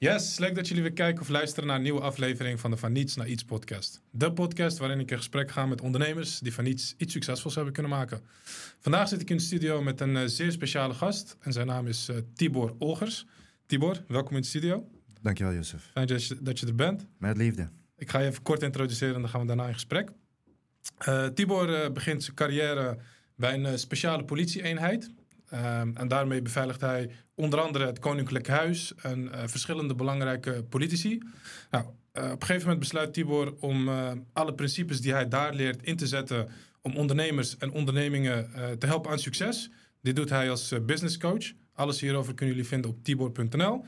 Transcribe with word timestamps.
Yes, 0.00 0.38
leuk 0.38 0.54
dat 0.54 0.68
jullie 0.68 0.82
weer 0.82 0.92
kijken 0.92 1.20
of 1.20 1.28
luisteren 1.28 1.66
naar 1.68 1.76
een 1.76 1.82
nieuwe 1.82 2.00
aflevering 2.00 2.60
van 2.60 2.70
de 2.70 2.76
Van 2.76 2.92
Niets 2.92 3.16
naar 3.16 3.28
Iets 3.28 3.44
podcast. 3.44 4.02
De 4.10 4.32
podcast 4.32 4.78
waarin 4.78 5.00
ik 5.00 5.10
in 5.10 5.16
gesprek 5.16 5.50
ga 5.50 5.66
met 5.66 5.80
ondernemers 5.80 6.38
die 6.38 6.54
van 6.54 6.64
niets 6.64 6.94
iets 6.98 7.12
succesvols 7.12 7.54
hebben 7.54 7.72
kunnen 7.72 7.92
maken. 7.92 8.20
Vandaag 8.78 9.08
zit 9.08 9.20
ik 9.20 9.30
in 9.30 9.36
de 9.36 9.42
studio 9.42 9.82
met 9.82 10.00
een 10.00 10.14
uh, 10.14 10.22
zeer 10.24 10.52
speciale 10.52 10.94
gast 10.94 11.36
en 11.40 11.52
zijn 11.52 11.66
naam 11.66 11.86
is 11.86 12.08
uh, 12.08 12.16
Tibor 12.34 12.74
Olgers. 12.78 13.26
Tibor, 13.66 14.04
welkom 14.08 14.34
in 14.36 14.40
de 14.40 14.46
studio. 14.46 14.88
Dankjewel, 15.20 15.54
Jozef. 15.54 15.90
Fijn 15.92 16.06
dat 16.06 16.24
je, 16.24 16.42
dat 16.42 16.60
je 16.60 16.66
er 16.66 16.74
bent. 16.74 17.06
Met 17.16 17.36
liefde. 17.36 17.68
Ik 17.96 18.10
ga 18.10 18.18
je 18.18 18.28
even 18.28 18.42
kort 18.42 18.62
introduceren 18.62 19.14
en 19.14 19.20
dan 19.20 19.30
gaan 19.30 19.40
we 19.40 19.46
daarna 19.46 19.66
in 19.66 19.74
gesprek. 19.74 20.10
Uh, 21.08 21.26
Tibor 21.26 21.92
begint 21.92 22.22
zijn 22.22 22.36
carrière 22.36 22.98
bij 23.34 23.54
een 23.54 23.78
speciale 23.78 24.24
politieeenheid. 24.24 25.10
Um, 25.54 25.96
en 25.96 26.08
daarmee 26.08 26.42
beveiligt 26.42 26.80
hij 26.80 27.10
onder 27.34 27.60
andere 27.60 27.86
het 27.86 27.98
Koninklijk 27.98 28.46
Huis 28.46 28.92
en 29.02 29.24
uh, 29.24 29.42
verschillende 29.46 29.94
belangrijke 29.94 30.64
politici. 30.68 31.22
Nou, 31.70 31.84
uh, 31.84 32.24
op 32.24 32.30
een 32.30 32.46
gegeven 32.46 32.60
moment 32.60 32.78
besluit 32.78 33.12
Tibor 33.12 33.54
om 33.60 33.88
uh, 33.88 34.10
alle 34.32 34.54
principes 34.54 35.00
die 35.00 35.12
hij 35.12 35.28
daar 35.28 35.54
leert 35.54 35.82
in 35.82 35.96
te 35.96 36.06
zetten 36.06 36.48
om 36.82 36.96
ondernemers 36.96 37.56
en 37.56 37.70
ondernemingen 37.70 38.50
te 38.78 38.86
helpen 38.86 39.10
aan 39.10 39.18
succes. 39.18 39.70
Dit 40.02 40.16
doet 40.16 40.30
hij 40.30 40.50
als 40.50 40.74
business 40.86 41.18
coach. 41.18 41.52
Alles 41.72 42.00
hierover 42.00 42.34
kunnen 42.34 42.54
jullie 42.54 42.70
vinden 42.70 42.90
op 42.90 43.04
tibor.nl. 43.04 43.84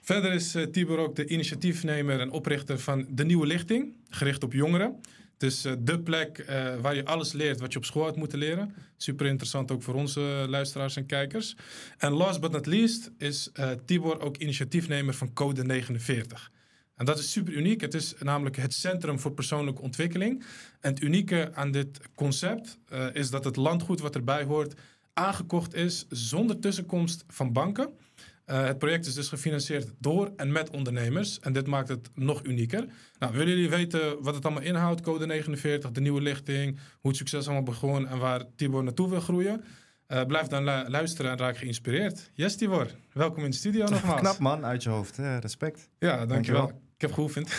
Verder 0.00 0.32
is 0.32 0.56
Tibor 0.72 0.98
ook 0.98 1.16
de 1.16 1.26
initiatiefnemer 1.26 2.20
en 2.20 2.30
oprichter 2.30 2.78
van 2.78 3.06
De 3.08 3.24
Nieuwe 3.24 3.46
Lichting, 3.46 3.96
gericht 4.08 4.42
op 4.42 4.52
jongeren. 4.52 5.00
Is 5.44 5.66
uh, 5.66 5.72
de 5.78 6.00
plek 6.00 6.38
uh, 6.38 6.76
waar 6.80 6.94
je 6.94 7.04
alles 7.04 7.32
leert 7.32 7.60
wat 7.60 7.72
je 7.72 7.78
op 7.78 7.84
school 7.84 8.04
had 8.04 8.16
moeten 8.16 8.38
leren. 8.38 8.74
Super 8.96 9.26
interessant 9.26 9.70
ook 9.70 9.82
voor 9.82 9.94
onze 9.94 10.20
luisteraars 10.48 10.96
en 10.96 11.06
kijkers. 11.06 11.56
En 11.98 12.12
last 12.12 12.40
but 12.40 12.50
not 12.50 12.66
least 12.66 13.10
is 13.18 13.50
Tibor 13.84 14.20
ook 14.20 14.36
initiatiefnemer 14.36 15.14
van 15.14 15.32
Code 15.32 15.64
49. 15.64 16.50
En 16.94 17.04
dat 17.04 17.18
is 17.18 17.32
super 17.32 17.52
uniek. 17.52 17.80
Het 17.80 17.94
is 17.94 18.14
namelijk 18.18 18.56
het 18.56 18.74
Centrum 18.74 19.18
voor 19.18 19.32
Persoonlijke 19.32 19.82
Ontwikkeling. 19.82 20.44
En 20.80 20.90
het 20.90 21.02
unieke 21.02 21.50
aan 21.54 21.70
dit 21.70 22.00
concept 22.14 22.78
is 23.12 23.30
dat 23.30 23.44
het 23.44 23.56
landgoed 23.56 24.00
wat 24.00 24.14
erbij 24.14 24.44
hoort 24.44 24.74
aangekocht 25.12 25.74
is 25.74 26.06
zonder 26.08 26.58
tussenkomst 26.58 27.24
van 27.28 27.52
banken. 27.52 27.88
Uh, 28.46 28.64
het 28.64 28.78
project 28.78 29.06
is 29.06 29.14
dus 29.14 29.28
gefinancierd 29.28 29.92
door 29.98 30.32
en 30.36 30.52
met 30.52 30.70
ondernemers. 30.70 31.40
En 31.40 31.52
dit 31.52 31.66
maakt 31.66 31.88
het 31.88 32.10
nog 32.14 32.44
unieker. 32.44 32.86
Nou, 33.18 33.32
willen 33.32 33.48
jullie 33.48 33.70
weten 33.70 34.22
wat 34.22 34.34
het 34.34 34.44
allemaal 34.44 34.62
inhoudt? 34.62 35.00
Code 35.00 35.26
49, 35.26 35.90
de 35.90 36.00
nieuwe 36.00 36.20
lichting, 36.20 36.78
hoe 37.00 37.10
het 37.10 37.16
succes 37.16 37.44
allemaal 37.44 37.62
begon 37.62 38.08
en 38.08 38.18
waar 38.18 38.42
Tibor 38.56 38.84
naartoe 38.84 39.08
wil 39.08 39.20
groeien? 39.20 39.64
Uh, 40.08 40.24
blijf 40.24 40.46
dan 40.46 40.64
lu 40.64 40.88
luisteren 40.88 41.30
en 41.30 41.38
raak 41.38 41.56
geïnspireerd. 41.56 42.30
Yes, 42.34 42.56
Tibor. 42.56 42.90
Welkom 43.12 43.44
in 43.44 43.50
de 43.50 43.56
studio 43.56 43.86
nogmaals. 43.88 44.20
Knap 44.20 44.38
man, 44.38 44.64
uit 44.64 44.82
je 44.82 44.88
hoofd. 44.88 45.18
Respect. 45.40 45.88
Ja, 45.98 46.08
dankjewel. 46.08 46.26
dankjewel. 46.28 46.82
Ik 46.94 47.00
heb 47.00 47.12
geoefend. 47.12 47.54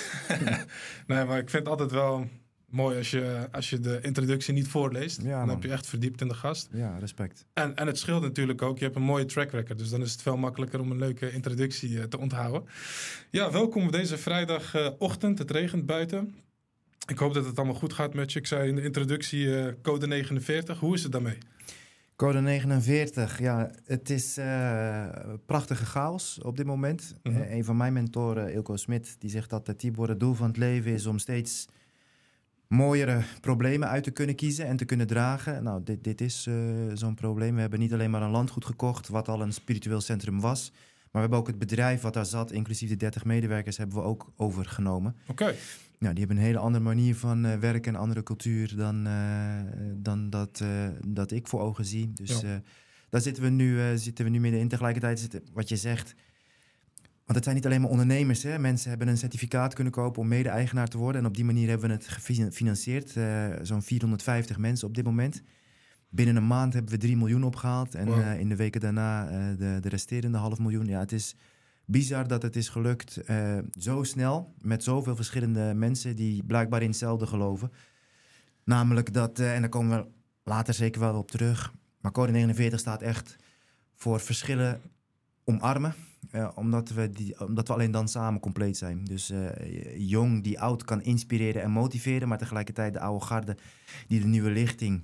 nee, 1.07 1.25
maar 1.25 1.37
ik 1.37 1.49
vind 1.49 1.67
altijd 1.67 1.91
wel 1.91 2.27
mooi 2.75 2.97
als 2.97 3.11
je, 3.11 3.47
als 3.51 3.69
je 3.69 3.79
de 3.79 3.99
introductie 4.01 4.53
niet 4.53 4.67
voorleest. 4.67 5.21
Ja, 5.21 5.39
dan 5.39 5.49
heb 5.49 5.63
je 5.63 5.71
echt 5.71 5.87
verdiept 5.87 6.21
in 6.21 6.27
de 6.27 6.33
gast. 6.33 6.69
Ja, 6.71 6.97
respect. 6.99 7.45
En, 7.53 7.75
en 7.75 7.87
het 7.87 7.97
scheelt 7.97 8.21
natuurlijk 8.21 8.61
ook. 8.61 8.77
Je 8.77 8.83
hebt 8.83 8.95
een 8.95 9.01
mooie 9.01 9.25
track 9.25 9.51
record. 9.51 9.77
Dus 9.77 9.89
dan 9.89 10.01
is 10.01 10.11
het 10.11 10.21
veel 10.21 10.37
makkelijker 10.37 10.79
om 10.79 10.91
een 10.91 10.97
leuke 10.97 11.31
introductie 11.31 11.89
uh, 11.89 12.03
te 12.03 12.19
onthouden. 12.19 12.63
Ja, 13.29 13.51
welkom 13.51 13.85
op 13.85 13.91
deze 13.91 14.17
vrijdagochtend. 14.17 15.39
het 15.39 15.51
regent 15.51 15.85
buiten. 15.85 16.35
Ik 17.07 17.17
hoop 17.17 17.33
dat 17.33 17.45
het 17.45 17.57
allemaal 17.57 17.75
goed 17.75 17.93
gaat 17.93 18.13
met 18.13 18.33
je. 18.33 18.39
Ik 18.39 18.47
zei 18.47 18.69
in 18.69 18.75
de 18.75 18.83
introductie 18.83 19.45
uh, 19.45 19.67
code 19.81 20.07
49. 20.07 20.79
Hoe 20.79 20.93
is 20.93 21.03
het 21.03 21.11
daarmee? 21.11 21.37
Code 22.15 22.41
49, 22.41 23.39
ja, 23.39 23.71
het 23.85 24.09
is 24.09 24.37
uh, 24.37 25.05
prachtige 25.45 25.85
chaos 25.85 26.39
op 26.41 26.57
dit 26.57 26.65
moment. 26.65 27.15
Mm 27.23 27.33
-hmm. 27.33 27.41
een 27.49 27.63
van 27.65 27.77
mijn 27.77 27.93
mentoren, 27.93 28.53
Ilko 28.53 28.75
Smit, 28.75 29.15
die 29.19 29.29
zegt 29.29 29.49
dat 29.49 29.67
het 29.67 29.79
Tibor 29.79 30.09
het 30.09 30.19
doel 30.19 30.33
van 30.33 30.47
het 30.47 30.57
leven 30.57 30.91
is 30.91 31.05
om 31.05 31.17
steeds 31.17 31.67
mooiere 32.67 33.21
problemen 33.41 33.87
uit 33.87 34.03
te 34.03 34.11
kunnen 34.11 34.35
kiezen 34.35 34.65
en 34.65 34.77
te 34.77 34.85
kunnen 34.85 35.07
dragen. 35.07 35.63
Nou, 35.63 35.83
dit, 35.83 36.03
dit 36.03 36.21
is 36.21 36.45
uh, 36.49 36.55
zo'n 36.93 37.15
probleem. 37.15 37.55
We 37.55 37.61
hebben 37.61 37.79
niet 37.79 37.93
alleen 37.93 38.09
maar 38.09 38.21
een 38.21 38.29
landgoed 38.29 38.65
gekocht, 38.65 39.07
wat 39.07 39.27
al 39.27 39.41
een 39.41 39.53
spiritueel 39.53 40.01
centrum 40.01 40.39
was. 40.39 40.71
Maar 40.71 41.09
we 41.11 41.19
hebben 41.19 41.39
ook 41.39 41.47
het 41.47 41.59
bedrijf 41.59 42.01
wat 42.01 42.13
daar 42.13 42.25
zat, 42.25 42.51
inclusief 42.51 42.89
de 42.89 42.95
30 42.95 43.25
medewerkers, 43.25 43.77
hebben 43.77 43.97
we 43.97 44.03
ook 44.03 44.31
overgenomen. 44.35 45.15
Oké. 45.21 45.43
Okay. 45.43 45.55
Nou, 45.99 46.13
die 46.13 46.25
hebben 46.25 46.37
een 46.37 46.49
hele 46.49 46.59
andere 46.59 46.83
manier 46.83 47.15
van 47.15 47.45
uh, 47.45 47.55
werken 47.55 47.93
en 47.93 47.99
andere 47.99 48.23
cultuur 48.23 48.75
dan, 48.75 49.07
uh, 49.07 49.59
dan 49.95 50.29
dat, 50.29 50.63
dat 51.07 51.31
ik 51.31 51.47
voor 51.47 51.61
ogen 51.61 51.85
zie. 51.85 52.13
Dus 52.13 52.41
ja. 52.41 52.61
daar 53.09 53.21
zitten 53.21 53.43
we, 53.43 53.49
nu, 53.49 53.97
zitten 53.97 54.25
we 54.25 54.31
nu 54.31 54.39
middenin. 54.39 54.67
Tegelijkertijd 54.67 55.19
zitten, 55.19 55.41
wat 55.53 55.69
je 55.69 55.75
zegt, 55.75 56.15
want 57.25 57.37
het 57.37 57.43
zijn 57.43 57.55
niet 57.55 57.65
alleen 57.65 57.81
maar 57.81 57.89
ondernemers. 57.89 58.43
Hè? 58.43 58.59
Mensen 58.59 58.89
hebben 58.89 59.07
een 59.07 59.17
certificaat 59.17 59.73
kunnen 59.73 59.93
kopen 59.93 60.21
om 60.21 60.27
mede-eigenaar 60.27 60.87
te 60.87 60.97
worden. 60.97 61.21
En 61.21 61.27
op 61.27 61.35
die 61.35 61.45
manier 61.45 61.69
hebben 61.69 61.87
we 61.87 61.93
het 61.93 62.07
gefinancierd. 62.07 63.15
Uh, 63.15 63.45
Zo'n 63.61 63.81
450 63.81 64.57
mensen 64.57 64.87
op 64.87 64.95
dit 64.95 65.05
moment. 65.05 65.41
Binnen 66.09 66.35
een 66.35 66.47
maand 66.47 66.73
hebben 66.73 66.91
we 66.91 66.97
3 66.97 67.17
miljoen 67.17 67.43
opgehaald. 67.43 67.95
En 67.95 68.05
wow. 68.05 68.19
uh, 68.19 68.39
in 68.39 68.49
de 68.49 68.55
weken 68.55 68.81
daarna 68.81 69.29
uh, 69.29 69.57
de, 69.57 69.77
de 69.81 69.89
resterende 69.89 70.37
half 70.37 70.59
miljoen. 70.59 70.85
Ja, 70.85 70.99
het 70.99 71.11
is 71.11 71.35
bizar 71.85 72.27
dat 72.27 72.41
het 72.41 72.55
is 72.55 72.69
gelukt 72.69 73.19
zo 73.79 74.03
snel. 74.03 74.53
Met 74.61 74.83
zoveel 74.83 75.15
verschillende 75.15 75.73
mensen 75.73 76.15
die 76.15 76.43
blijkbaar 76.43 76.81
in 76.81 76.89
hetzelfde 76.89 77.27
geloven. 77.27 77.71
Namelijk 78.63 79.13
dat, 79.13 79.39
en 79.39 79.61
daar 79.61 79.69
komen 79.69 79.97
we 79.97 80.07
later 80.43 80.73
zeker 80.73 81.01
wel 81.01 81.15
op 81.15 81.31
terug. 81.31 81.73
Maar 82.01 82.11
Code 82.11 82.31
49 82.31 82.79
staat 82.79 83.01
echt 83.01 83.35
voor 83.95 84.19
verschillen 84.19 84.81
omarmen. 85.43 85.95
Uh, 86.35 86.49
omdat, 86.55 86.89
we 86.89 87.09
die, 87.09 87.39
omdat 87.47 87.67
we 87.67 87.73
alleen 87.73 87.91
dan 87.91 88.07
samen 88.07 88.39
compleet 88.39 88.77
zijn. 88.77 89.05
Dus 89.05 89.31
uh, 89.31 89.49
jong 89.97 90.43
die 90.43 90.59
oud 90.59 90.83
kan 90.83 91.01
inspireren 91.01 91.61
en 91.61 91.71
motiveren, 91.71 92.27
maar 92.27 92.37
tegelijkertijd 92.37 92.93
de 92.93 92.99
oude 92.99 93.25
garde 93.25 93.57
die 94.07 94.19
de 94.19 94.27
nieuwe 94.27 94.49
lichting 94.49 95.03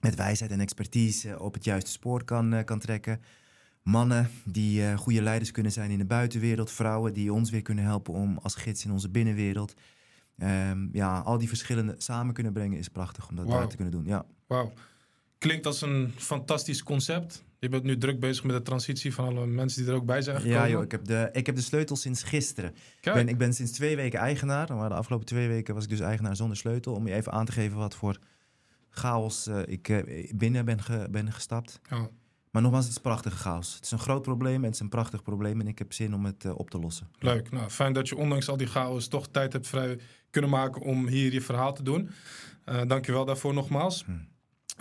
met 0.00 0.14
wijsheid 0.14 0.50
en 0.50 0.60
expertise 0.60 1.38
op 1.38 1.54
het 1.54 1.64
juiste 1.64 1.90
spoor 1.90 2.24
kan, 2.24 2.64
kan 2.64 2.78
trekken. 2.78 3.20
Mannen 3.82 4.30
die 4.44 4.96
goede 4.96 5.22
leiders 5.22 5.50
kunnen 5.50 5.72
zijn 5.72 5.90
in 5.90 5.98
de 5.98 6.04
buitenwereld. 6.04 6.70
Vrouwen 6.70 7.12
die 7.12 7.32
ons 7.32 7.50
weer 7.50 7.62
kunnen 7.62 7.84
helpen 7.84 8.14
om 8.14 8.38
als 8.42 8.54
gids 8.54 8.84
in 8.84 8.90
onze 8.90 9.10
binnenwereld. 9.10 9.74
Um, 10.42 10.88
ja, 10.92 11.18
al 11.18 11.38
die 11.38 11.48
verschillende 11.48 11.94
samen 11.98 12.34
kunnen 12.34 12.52
brengen 12.52 12.78
is 12.78 12.88
prachtig 12.88 13.28
om 13.28 13.36
dat 13.36 13.44
wow. 13.44 13.68
te 13.68 13.76
kunnen 13.76 13.92
doen. 13.92 14.04
Ja. 14.04 14.26
Wauw. 14.46 14.72
Klinkt 15.38 15.66
als 15.66 15.80
een 15.80 16.12
fantastisch 16.16 16.82
concept. 16.82 17.44
Je 17.60 17.68
bent 17.68 17.82
nu 17.82 17.98
druk 17.98 18.20
bezig 18.20 18.44
met 18.44 18.56
de 18.56 18.62
transitie 18.62 19.14
van 19.14 19.26
alle 19.26 19.46
mensen 19.46 19.82
die 19.82 19.90
er 19.90 19.96
ook 19.96 20.06
bij 20.06 20.22
zijn 20.22 20.36
gekomen. 20.36 20.58
Ja 20.58 20.68
joh, 20.68 20.82
ik 20.82 20.90
heb 20.90 21.04
de, 21.04 21.28
ik 21.32 21.46
heb 21.46 21.54
de 21.54 21.62
sleutel 21.62 21.96
sinds 21.96 22.22
gisteren. 22.22 22.74
Ik 23.00 23.12
ben, 23.12 23.28
ik 23.28 23.38
ben 23.38 23.54
sinds 23.54 23.72
twee 23.72 23.96
weken 23.96 24.18
eigenaar. 24.18 24.74
Maar 24.76 24.88
de 24.88 24.94
afgelopen 24.94 25.26
twee 25.26 25.48
weken 25.48 25.74
was 25.74 25.84
ik 25.84 25.90
dus 25.90 26.00
eigenaar 26.00 26.36
zonder 26.36 26.56
sleutel. 26.56 26.94
Om 26.94 27.06
je 27.06 27.14
even 27.14 27.32
aan 27.32 27.44
te 27.44 27.52
geven 27.52 27.76
wat 27.78 27.94
voor 27.94 28.18
chaos 28.90 29.48
uh, 29.48 29.58
ik 29.66 29.88
uh, 29.88 30.30
binnen 30.34 30.64
ben, 30.64 30.82
ge, 30.82 31.08
ben 31.10 31.32
gestapt. 31.32 31.80
Oh. 31.92 32.04
Maar 32.50 32.62
nogmaals, 32.62 32.84
het 32.84 32.94
is 32.94 33.00
prachtige 33.00 33.36
chaos. 33.36 33.74
Het 33.74 33.84
is 33.84 33.90
een 33.90 33.98
groot 33.98 34.22
probleem 34.22 34.56
en 34.56 34.64
het 34.64 34.74
is 34.74 34.80
een 34.80 34.88
prachtig 34.88 35.22
probleem. 35.22 35.60
En 35.60 35.66
ik 35.66 35.78
heb 35.78 35.92
zin 35.92 36.14
om 36.14 36.24
het 36.24 36.44
uh, 36.44 36.58
op 36.58 36.70
te 36.70 36.78
lossen. 36.78 37.08
Leuk. 37.18 37.50
Nou, 37.50 37.70
fijn 37.70 37.92
dat 37.92 38.08
je 38.08 38.16
ondanks 38.16 38.48
al 38.48 38.56
die 38.56 38.66
chaos 38.66 39.08
toch 39.08 39.28
tijd 39.28 39.52
hebt 39.52 39.68
vrij 39.68 39.98
kunnen 40.30 40.50
maken 40.50 40.82
om 40.82 41.06
hier 41.06 41.32
je 41.32 41.40
verhaal 41.40 41.74
te 41.74 41.82
doen. 41.82 42.10
Dank 42.86 43.06
je 43.06 43.12
wel 43.12 43.24
daarvoor 43.24 43.54
nogmaals. 43.54 44.04
Hm. 44.04 44.12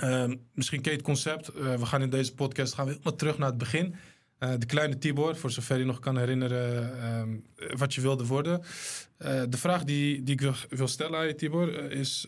Uh, 0.04 0.34
misschien 0.54 0.82
ken 0.82 0.92
je 0.92 0.98
het 0.98 1.06
concept. 1.06 1.56
Uh, 1.56 1.76
we 1.76 1.86
gaan 1.86 2.02
in 2.02 2.10
deze 2.10 2.34
podcast 2.34 2.74
gaan 2.74 2.86
we 2.86 2.92
helemaal 2.92 3.16
terug 3.16 3.38
naar 3.38 3.50
het 3.50 3.58
begin. 3.58 3.96
Uh, 4.40 4.54
de 4.58 4.66
kleine 4.66 4.98
Tibor, 4.98 5.36
voor 5.36 5.52
zover 5.52 5.78
je 5.78 5.86
nog 5.86 6.00
kan 6.00 6.18
herinneren 6.18 7.00
ehm, 7.02 7.38
wat 7.78 7.94
je 7.94 8.02
wilde 8.02 8.26
worden. 8.26 8.62
Eh, 9.18 9.42
de 9.50 9.58
vraag 9.58 9.84
die, 9.84 10.24
die 10.24 10.34
ik 10.34 10.42
wil, 10.42 10.54
wil 10.70 10.88
stellen 10.88 11.20
aan 11.20 11.28
je, 11.28 11.36
Tibor, 11.36 11.92
is: 11.92 12.28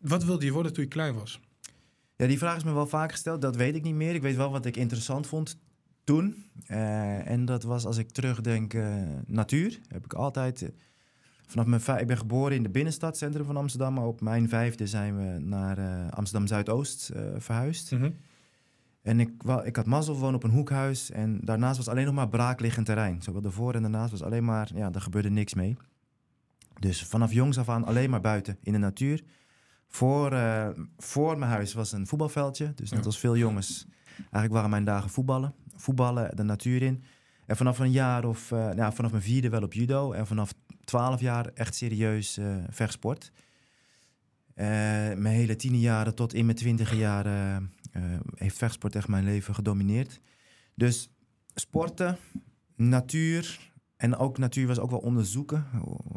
wat 0.00 0.24
wilde 0.24 0.44
je 0.44 0.52
worden 0.52 0.72
toen 0.72 0.84
je 0.84 0.90
klein 0.90 1.14
was? 1.14 1.40
Ja, 2.16 2.26
die 2.26 2.38
vraag 2.38 2.56
is 2.56 2.64
me 2.64 2.72
wel 2.72 2.86
vaak 2.86 3.10
gesteld. 3.10 3.42
Dat 3.42 3.56
weet 3.56 3.74
ik 3.74 3.82
niet 3.82 3.94
meer. 3.94 4.14
Ik 4.14 4.22
weet 4.22 4.36
wel 4.36 4.50
wat 4.50 4.66
ik 4.66 4.76
interessant 4.76 5.26
vond 5.26 5.58
toen. 6.04 6.50
en 6.66 7.44
dat 7.44 7.62
was 7.62 7.84
als 7.84 7.98
ik 7.98 8.10
terugdenk, 8.10 8.74
natuur. 9.26 9.80
Heb 9.88 10.04
ik 10.04 10.12
altijd 10.12 10.70
Vanaf 11.46 11.66
mijn 11.66 11.80
vijf, 11.80 12.00
ik 12.00 12.06
ben 12.06 12.16
geboren 12.16 12.56
in 12.56 12.62
de 12.62 12.70
binnenstad, 12.70 13.16
centrum 13.16 13.44
van 13.44 13.56
Amsterdam. 13.56 13.94
Maar 13.94 14.06
op 14.06 14.20
mijn 14.20 14.48
vijfde 14.48 14.86
zijn 14.86 15.16
we 15.16 15.38
naar 15.38 15.78
uh, 15.78 16.10
Amsterdam 16.10 16.46
Zuidoost 16.46 17.10
uh, 17.16 17.22
verhuisd. 17.36 17.92
Mm 17.92 17.98
-hmm. 17.98 18.16
En 19.02 19.20
ik, 19.20 19.30
wel, 19.42 19.66
ik 19.66 19.76
had 19.76 19.86
mazzel 19.86 20.18
wonen 20.18 20.34
op 20.34 20.44
een 20.44 20.50
hoekhuis. 20.50 21.10
En 21.10 21.40
daarnaast 21.42 21.76
was 21.76 21.88
alleen 21.88 22.04
nog 22.04 22.14
maar 22.14 22.28
braakliggend 22.28 22.86
terrein. 22.86 23.22
Zowel 23.22 23.40
daarvoor 23.40 23.74
en 23.74 23.82
daarnaast 23.82 24.10
was 24.10 24.22
alleen 24.22 24.44
maar, 24.44 24.70
ja, 24.74 24.92
er 24.92 25.00
gebeurde 25.00 25.30
niks 25.30 25.54
mee. 25.54 25.76
Dus 26.78 27.04
vanaf 27.04 27.32
jongs 27.32 27.58
af 27.58 27.68
aan 27.68 27.84
alleen 27.84 28.10
maar 28.10 28.20
buiten 28.20 28.58
in 28.62 28.72
de 28.72 28.78
natuur. 28.78 29.22
Voor, 29.88 30.32
uh, 30.32 30.68
voor 30.96 31.38
mijn 31.38 31.50
huis 31.50 31.74
was 31.74 31.92
een 31.92 32.06
voetbalveldje. 32.06 32.72
Dus 32.74 32.90
net 32.90 33.06
als 33.06 33.18
veel 33.18 33.36
jongens. 33.36 33.86
Eigenlijk 34.16 34.52
waren 34.52 34.70
mijn 34.70 34.84
dagen 34.84 35.10
voetballen. 35.10 35.54
Voetballen, 35.76 36.36
de 36.36 36.42
natuur 36.42 36.82
in. 36.82 37.02
En 37.46 37.56
vanaf 37.56 37.78
een 37.78 37.90
jaar 37.90 38.24
of, 38.24 38.50
uh, 38.50 38.70
nou, 38.70 38.94
vanaf 38.94 39.10
mijn 39.10 39.22
vierde 39.22 39.48
wel 39.48 39.62
op 39.62 39.72
judo. 39.72 40.12
En 40.12 40.26
vanaf 40.26 40.54
twaalf 40.84 41.20
jaar 41.20 41.46
echt 41.46 41.74
serieus 41.74 42.38
uh, 42.38 42.56
vechtsport. 42.68 43.32
Uh, 43.34 44.64
mijn 45.14 45.26
hele 45.26 45.56
tien 45.56 45.78
jaren 45.78 46.14
tot 46.14 46.34
in 46.34 46.44
mijn 46.44 46.56
twintige 46.56 46.96
jaren 46.96 47.72
heeft 48.34 48.56
vechtsport 48.56 48.94
echt 48.94 49.08
mijn 49.08 49.24
leven 49.24 49.54
gedomineerd. 49.54 50.20
Dus 50.74 51.10
sporten, 51.54 52.18
natuur 52.76 53.72
en 53.96 54.16
ook 54.16 54.38
natuur 54.38 54.66
was 54.66 54.78
ook 54.78 54.90
wel 54.90 54.98
onderzoeken. 54.98 55.66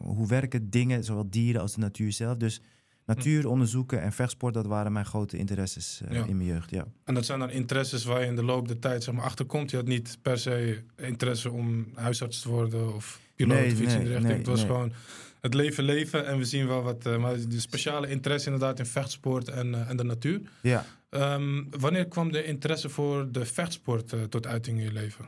Hoe 0.01 0.27
werken 0.27 0.69
dingen, 0.69 1.03
zowel 1.03 1.29
dieren 1.29 1.61
als 1.61 1.73
de 1.73 1.79
natuur 1.79 2.11
zelf. 2.11 2.37
Dus 2.37 2.61
natuur 3.07 3.48
onderzoeken 3.48 4.01
en 4.01 4.12
vechtsport, 4.12 4.54
dat 4.54 4.65
waren 4.65 4.92
mijn 4.92 5.06
grote 5.06 5.38
interesses 5.38 6.01
eh, 6.07 6.15
Ja. 6.15 6.25
in 6.25 6.38
mijn 6.38 6.50
jeugd. 6.50 6.69
Ja. 6.71 6.86
En 7.04 7.13
dat 7.13 7.25
zijn 7.25 7.39
dan 7.39 7.50
interesses 7.50 8.04
waar 8.06 8.21
je 8.21 8.25
in 8.27 8.36
de 8.36 8.44
loop 8.44 8.68
der 8.68 8.80
tijd 8.80 9.04
zeg 9.04 9.13
maar, 9.13 9.24
achterkomt. 9.24 9.69
Je 9.71 9.77
had 9.77 9.88
niet 9.88 10.18
per 10.21 10.38
se 10.38 10.83
interesse 10.95 11.51
om 11.51 11.88
huisarts 11.95 12.42
te 12.42 12.50
worden 12.50 12.94
of 12.95 13.19
piloot 13.36 13.57
Nee, 13.57 13.71
of 13.71 13.80
iets 13.81 13.94
in 13.94 13.98
nee, 14.00 14.07
richting. 14.07 14.27
nee, 14.27 14.38
het 14.38 14.48
was 14.48 14.62
gewoon 14.62 14.92
het 15.42 15.54
leven 15.54 15.83
leven 15.83 16.25
en 16.25 16.38
we 16.38 16.45
zien 16.45 16.68
wel 16.68 16.81
wat. 16.81 17.06
eh, 17.06 17.18
maar 17.18 17.36
de 17.48 17.59
speciale 17.59 18.09
interesse 18.09 18.45
inderdaad 18.51 18.80
in 18.80 18.86
vechtsport 18.86 19.48
en, 19.50 19.74
eh, 19.75 19.89
en 19.89 19.98
de 19.98 20.04
natuur. 20.04 20.42
ja. 20.62 20.86
Ehm, 21.09 21.63
wanneer 21.69 22.07
kwam 22.07 22.31
de 22.31 22.44
interesse 22.44 22.89
voor 22.89 23.31
de 23.31 23.45
vechtsport 23.45 24.13
tot 24.30 24.48
uiting 24.48 24.77
in 24.77 24.83
je 24.83 24.92
leven? 24.92 25.25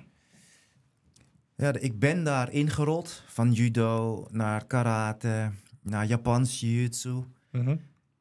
Ja, 1.56 1.74
ik 1.80 2.00
ben 2.00 2.24
daar 2.24 2.52
ingerold. 2.52 3.24
Van 3.28 3.52
judo 3.52 4.28
naar 4.32 4.66
karate, 4.66 5.52
naar 5.82 6.06
Japans 6.06 6.60
jiu-jitsu. 6.60 7.24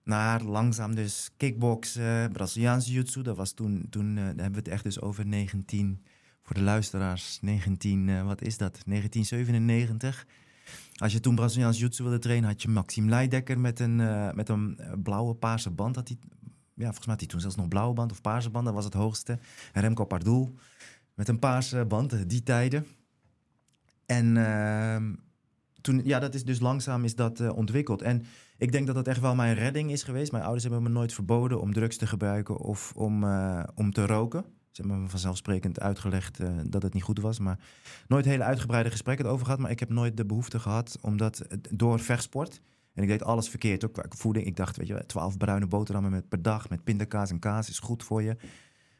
Naar 0.09 0.43
langzaam 0.43 0.95
dus 0.95 1.31
kickboksen, 1.37 2.33
Braziliaans 2.33 2.87
jiu-jitsu. 2.87 3.23
Dat 3.23 3.37
was 3.37 3.53
toen, 3.53 3.87
toen 3.91 4.17
eh, 4.17 4.25
hebben 4.25 4.53
we 4.53 4.59
het 4.59 4.69
echt 4.69 4.85
dus 4.85 5.01
over 5.01 5.27
19, 5.27 6.03
voor 6.43 6.55
de 6.55 6.63
luisteraars, 6.63 7.39
19, 7.41 8.09
eh, 8.09 8.25
wat 8.25 8.43
is 8.43 8.57
dat? 8.57 8.81
1997. 8.85 10.27
Als 10.97 11.13
je 11.13 11.21
toen 11.21 11.35
Braziliaans 11.35 11.77
jiu-jitsu 11.77 12.03
wilde 12.03 12.19
trainen, 12.19 12.49
had 12.49 12.63
je 12.63 12.69
Maxime 12.69 13.09
Leidekker 13.09 13.61
met 13.61 13.81
een, 13.81 14.01
eh, 14.01 14.33
met 14.33 14.49
een 14.49 14.81
blauwe 15.03 15.35
paarse 15.35 15.71
band. 15.71 15.97
Had 15.97 16.09
hij, 16.09 16.17
ja, 16.75 16.85
volgens 16.85 17.07
mij 17.07 17.15
had 17.15 17.21
hij 17.21 17.29
toen 17.29 17.41
zelfs 17.41 17.57
nog 17.57 17.69
blauwe 17.69 17.95
band 17.95 18.11
of 18.11 18.21
paarse 18.21 18.51
band, 18.51 18.65
dat 18.65 18.75
was 18.75 18.85
het 18.85 18.95
hoogste. 18.95 19.39
En 19.73 19.83
Remco 19.83 20.05
Pardoel 20.05 20.55
met 21.15 21.29
een 21.29 21.39
paarse 21.39 21.85
band, 21.85 22.29
die 22.31 22.43
tijden. 22.43 22.87
En 24.07 24.37
ehm, 24.37 25.15
toen, 25.81 26.01
ja, 26.05 26.19
dat 26.19 26.35
is 26.35 26.45
dus 26.45 26.61
langzaam 26.61 27.05
is 27.05 27.15
dat 27.15 27.51
ontwikkeld. 27.51 28.03
En 28.03 28.23
ik 28.59 28.73
denk 28.73 28.87
dat 28.87 28.95
dat 28.95 29.07
echt 29.09 29.21
wel 29.21 29.35
mijn 29.35 29.55
redding 29.55 29.91
is 29.91 30.03
geweest. 30.03 30.31
Mijn 30.33 30.43
ouders 30.45 30.65
hebben 30.65 30.83
me 30.83 30.89
nooit 30.89 31.13
verboden 31.13 31.61
om 31.61 31.73
drugs 31.73 31.97
te 31.97 32.07
gebruiken 32.07 32.57
of 32.57 32.93
om, 32.97 33.25
eh, 33.25 33.63
om 33.75 33.93
te 33.93 34.07
roken. 34.07 34.45
Ze 34.71 34.81
hebben 34.85 35.03
me 35.03 35.09
vanzelfsprekend 35.09 35.81
uitgelegd 35.81 36.41
eh, 36.41 36.49
dat 36.67 36.83
het 36.83 36.95
niet 36.95 37.03
goed 37.03 37.21
was. 37.21 37.39
Maar 37.39 37.59
nooit 38.09 38.25
hele 38.25 38.43
uitgebreide 38.45 38.91
gesprekken 38.91 39.27
erover 39.27 39.45
gehad. 39.45 39.61
Maar 39.61 39.71
ik 39.71 39.81
heb 39.81 39.89
nooit 39.89 40.17
de 40.17 40.27
behoefte 40.27 40.59
gehad, 40.59 40.99
omdat 41.01 41.47
door 41.71 42.01
vechtsport... 42.01 42.61
En 42.95 43.05
ik 43.05 43.11
deed 43.11 43.23
alles 43.23 43.49
verkeerd, 43.49 43.85
ook 43.85 43.93
qua 43.93 44.05
voeding. 44.09 44.47
Ik 44.47 44.57
dacht, 44.57 44.77
weet 44.77 44.87
je, 44.87 45.05
twaalf 45.07 45.37
bruine 45.37 45.67
boterhammen 45.67 46.11
met, 46.13 46.29
per 46.29 46.43
dag 46.43 46.69
met 46.69 46.85
pindakaas 46.85 47.31
en 47.31 47.39
kaas 47.39 47.69
is 47.69 47.79
goed 47.79 48.03
voor 48.05 48.23
je. 48.23 48.37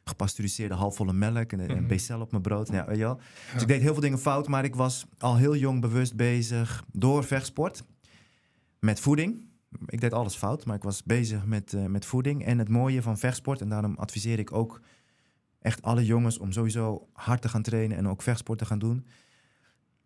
Gepasteuriseerde 0.03 0.73
halfvolle 0.75 1.13
melk 1.13 1.51
en 1.51 1.59
een 1.59 1.77
Mhm. 1.77 1.87
becel 1.87 2.21
op 2.21 2.31
mijn 2.31 2.43
brood. 2.43 2.69
Weet 2.69 2.85
je 2.85 3.03
wel. 3.03 3.17
Ja. 3.17 3.53
Dus 3.53 3.61
ik 3.61 3.67
deed 3.67 3.81
heel 3.81 3.93
veel 3.93 4.01
dingen 4.01 4.19
fout, 4.19 4.47
maar 4.47 4.63
ik 4.63 4.75
was 4.75 5.05
al 5.17 5.35
heel 5.37 5.55
jong 5.55 5.81
bewust 5.81 6.15
bezig 6.15 6.83
door 6.91 7.23
vechtsport 7.23 7.83
met 8.79 8.99
voeding. 8.99 9.41
Ik 9.85 10.01
deed 10.01 10.13
alles 10.13 10.35
fout, 10.35 10.65
maar 10.65 10.75
ik 10.75 10.83
was 10.83 11.03
bezig 11.03 11.45
met, 11.45 11.73
eh, 11.73 11.85
met 11.85 12.05
voeding. 12.05 12.45
En 12.45 12.57
het 12.57 12.69
mooie 12.69 13.01
van 13.01 13.17
vechtsport, 13.17 13.61
en 13.61 13.69
daarom 13.69 13.95
adviseer 13.97 14.39
ik 14.39 14.53
ook 14.53 14.81
echt 15.61 15.81
alle 15.81 16.05
jongens 16.05 16.37
om 16.37 16.51
sowieso 16.51 17.07
hard 17.13 17.41
te 17.41 17.49
gaan 17.49 17.61
trainen 17.61 17.97
en 17.97 18.07
ook 18.07 18.21
vechtsport 18.21 18.59
te 18.59 18.65
gaan 18.65 18.79
doen. 18.79 19.05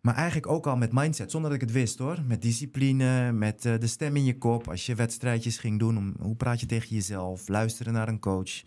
Maar 0.00 0.14
eigenlijk 0.14 0.46
ook 0.46 0.66
al 0.66 0.76
met 0.76 0.92
mindset, 0.92 1.30
zonder 1.30 1.50
dat 1.50 1.60
ik 1.60 1.66
het 1.66 1.76
wist 1.76 1.98
hoor. 1.98 2.22
Met 2.26 2.42
discipline, 2.42 3.32
met 3.32 3.64
eh, 3.64 3.78
de 3.78 3.86
stem 3.86 4.16
in 4.16 4.24
je 4.24 4.38
kop. 4.38 4.68
Als 4.68 4.86
je 4.86 4.94
wedstrijdjes 4.94 5.58
ging 5.58 5.78
doen, 5.78 5.96
om, 5.96 6.14
hoe 6.20 6.36
praat 6.36 6.60
je 6.60 6.66
tegen 6.66 6.94
jezelf? 6.94 7.48
Luisteren 7.48 7.92
naar 7.92 8.08
een 8.08 8.20
coach. 8.20 8.62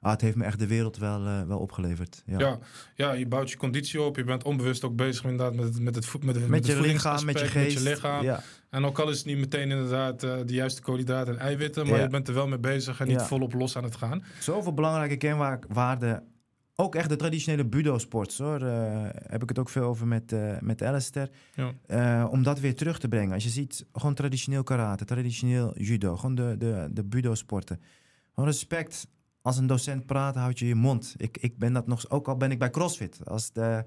Ah, 0.00 0.10
het 0.12 0.20
heeft 0.20 0.36
me 0.36 0.44
echt 0.44 0.58
de 0.58 0.66
wereld 0.66 0.96
wel, 0.96 1.26
eh, 1.26 1.42
wel 1.42 1.58
opgeleverd. 1.58 2.22
Ja. 2.26 2.38
Ja. 2.38 2.58
Ja, 2.94 3.12
je 3.12 3.26
bouwt 3.26 3.50
je 3.50 3.56
conditie 3.56 4.02
op. 4.02 4.16
Je 4.16 4.24
bent 4.24 4.44
onbewust 4.44 4.84
ook 4.84 4.96
bezig 4.96 5.24
inderdaad 5.24 5.54
met, 5.54 5.64
het- 5.64 5.80
met 5.82 5.94
het 5.94 6.06
voet, 6.06 6.24
met, 6.24 6.48
Met, 6.48 6.66
het 6.66 6.76
je 6.76 6.80
lichaam, 6.82 7.24
met 7.24 7.38
je 7.38 7.46
geest. 7.46 7.74
Met 7.74 7.82
je 7.84 7.88
lichaam. 7.90 8.22
Ja. 8.24 8.42
En 8.70 8.84
ook 8.84 8.98
al 8.98 9.08
is 9.10 9.16
het 9.16 9.26
niet 9.26 9.38
meteen 9.38 9.70
inderdaad 9.70 10.22
eh, 10.22 10.36
de 10.46 10.54
juiste 10.54 10.82
koolhydraten 10.82 11.34
en 11.34 11.40
eiwitten, 11.40 11.86
maar 11.86 11.96
Ja. 11.96 12.02
je 12.02 12.08
bent 12.08 12.28
er 12.28 12.34
wel 12.34 12.48
mee 12.48 12.58
bezig 12.58 13.00
en 13.00 13.06
niet 13.08 13.22
volop 13.22 13.52
los 13.52 13.76
aan 13.76 13.84
het 13.84 13.96
gaan. 13.96 14.22
Zoveel 14.38 14.74
belangrijke 14.74 15.16
kenwaarden. 15.16 16.22
Ook 16.74 16.94
echt 16.94 17.08
de 17.08 17.16
traditionele 17.16 17.66
budo-sport, 17.66 18.38
hoor. 18.38 18.62
Eh, 18.62 19.08
heb 19.12 19.42
ik 19.42 19.48
het 19.48 19.58
ook 19.58 19.68
veel 19.68 19.82
over 19.84 20.06
met, 20.06 20.34
met 20.60 20.82
Alistair. 20.82 21.28
Ja. 21.88 22.26
Om 22.26 22.42
dat 22.42 22.60
weer 22.60 22.74
terug 22.74 22.98
te 22.98 23.08
brengen. 23.08 23.32
Als 23.34 23.44
je 23.44 23.50
ziet, 23.50 23.86
gewoon 23.92 24.14
traditioneel 24.14 24.62
karate, 24.62 25.04
traditioneel 25.04 25.78
judo. 25.78 26.16
Gewoon 26.16 26.34
de, 26.34 26.54
de, 26.58 26.88
de 26.90 27.04
budo-sporten. 27.04 27.80
Gewoon 28.34 28.48
respect. 28.50 29.06
Als 29.42 29.56
een 29.56 29.66
docent 29.66 30.06
praat, 30.06 30.34
houd 30.34 30.58
je 30.58 30.66
je 30.66 30.74
mond. 30.74 31.14
Ik, 31.16 31.38
ik 31.38 31.58
ben 31.58 31.72
dat 31.72 31.86
nog, 31.86 32.10
ook 32.10 32.28
al 32.28 32.36
ben 32.36 32.50
ik 32.50 32.58
bij 32.58 32.70
CrossFit. 32.70 33.20
Als 33.24 33.52
de, 33.52 33.84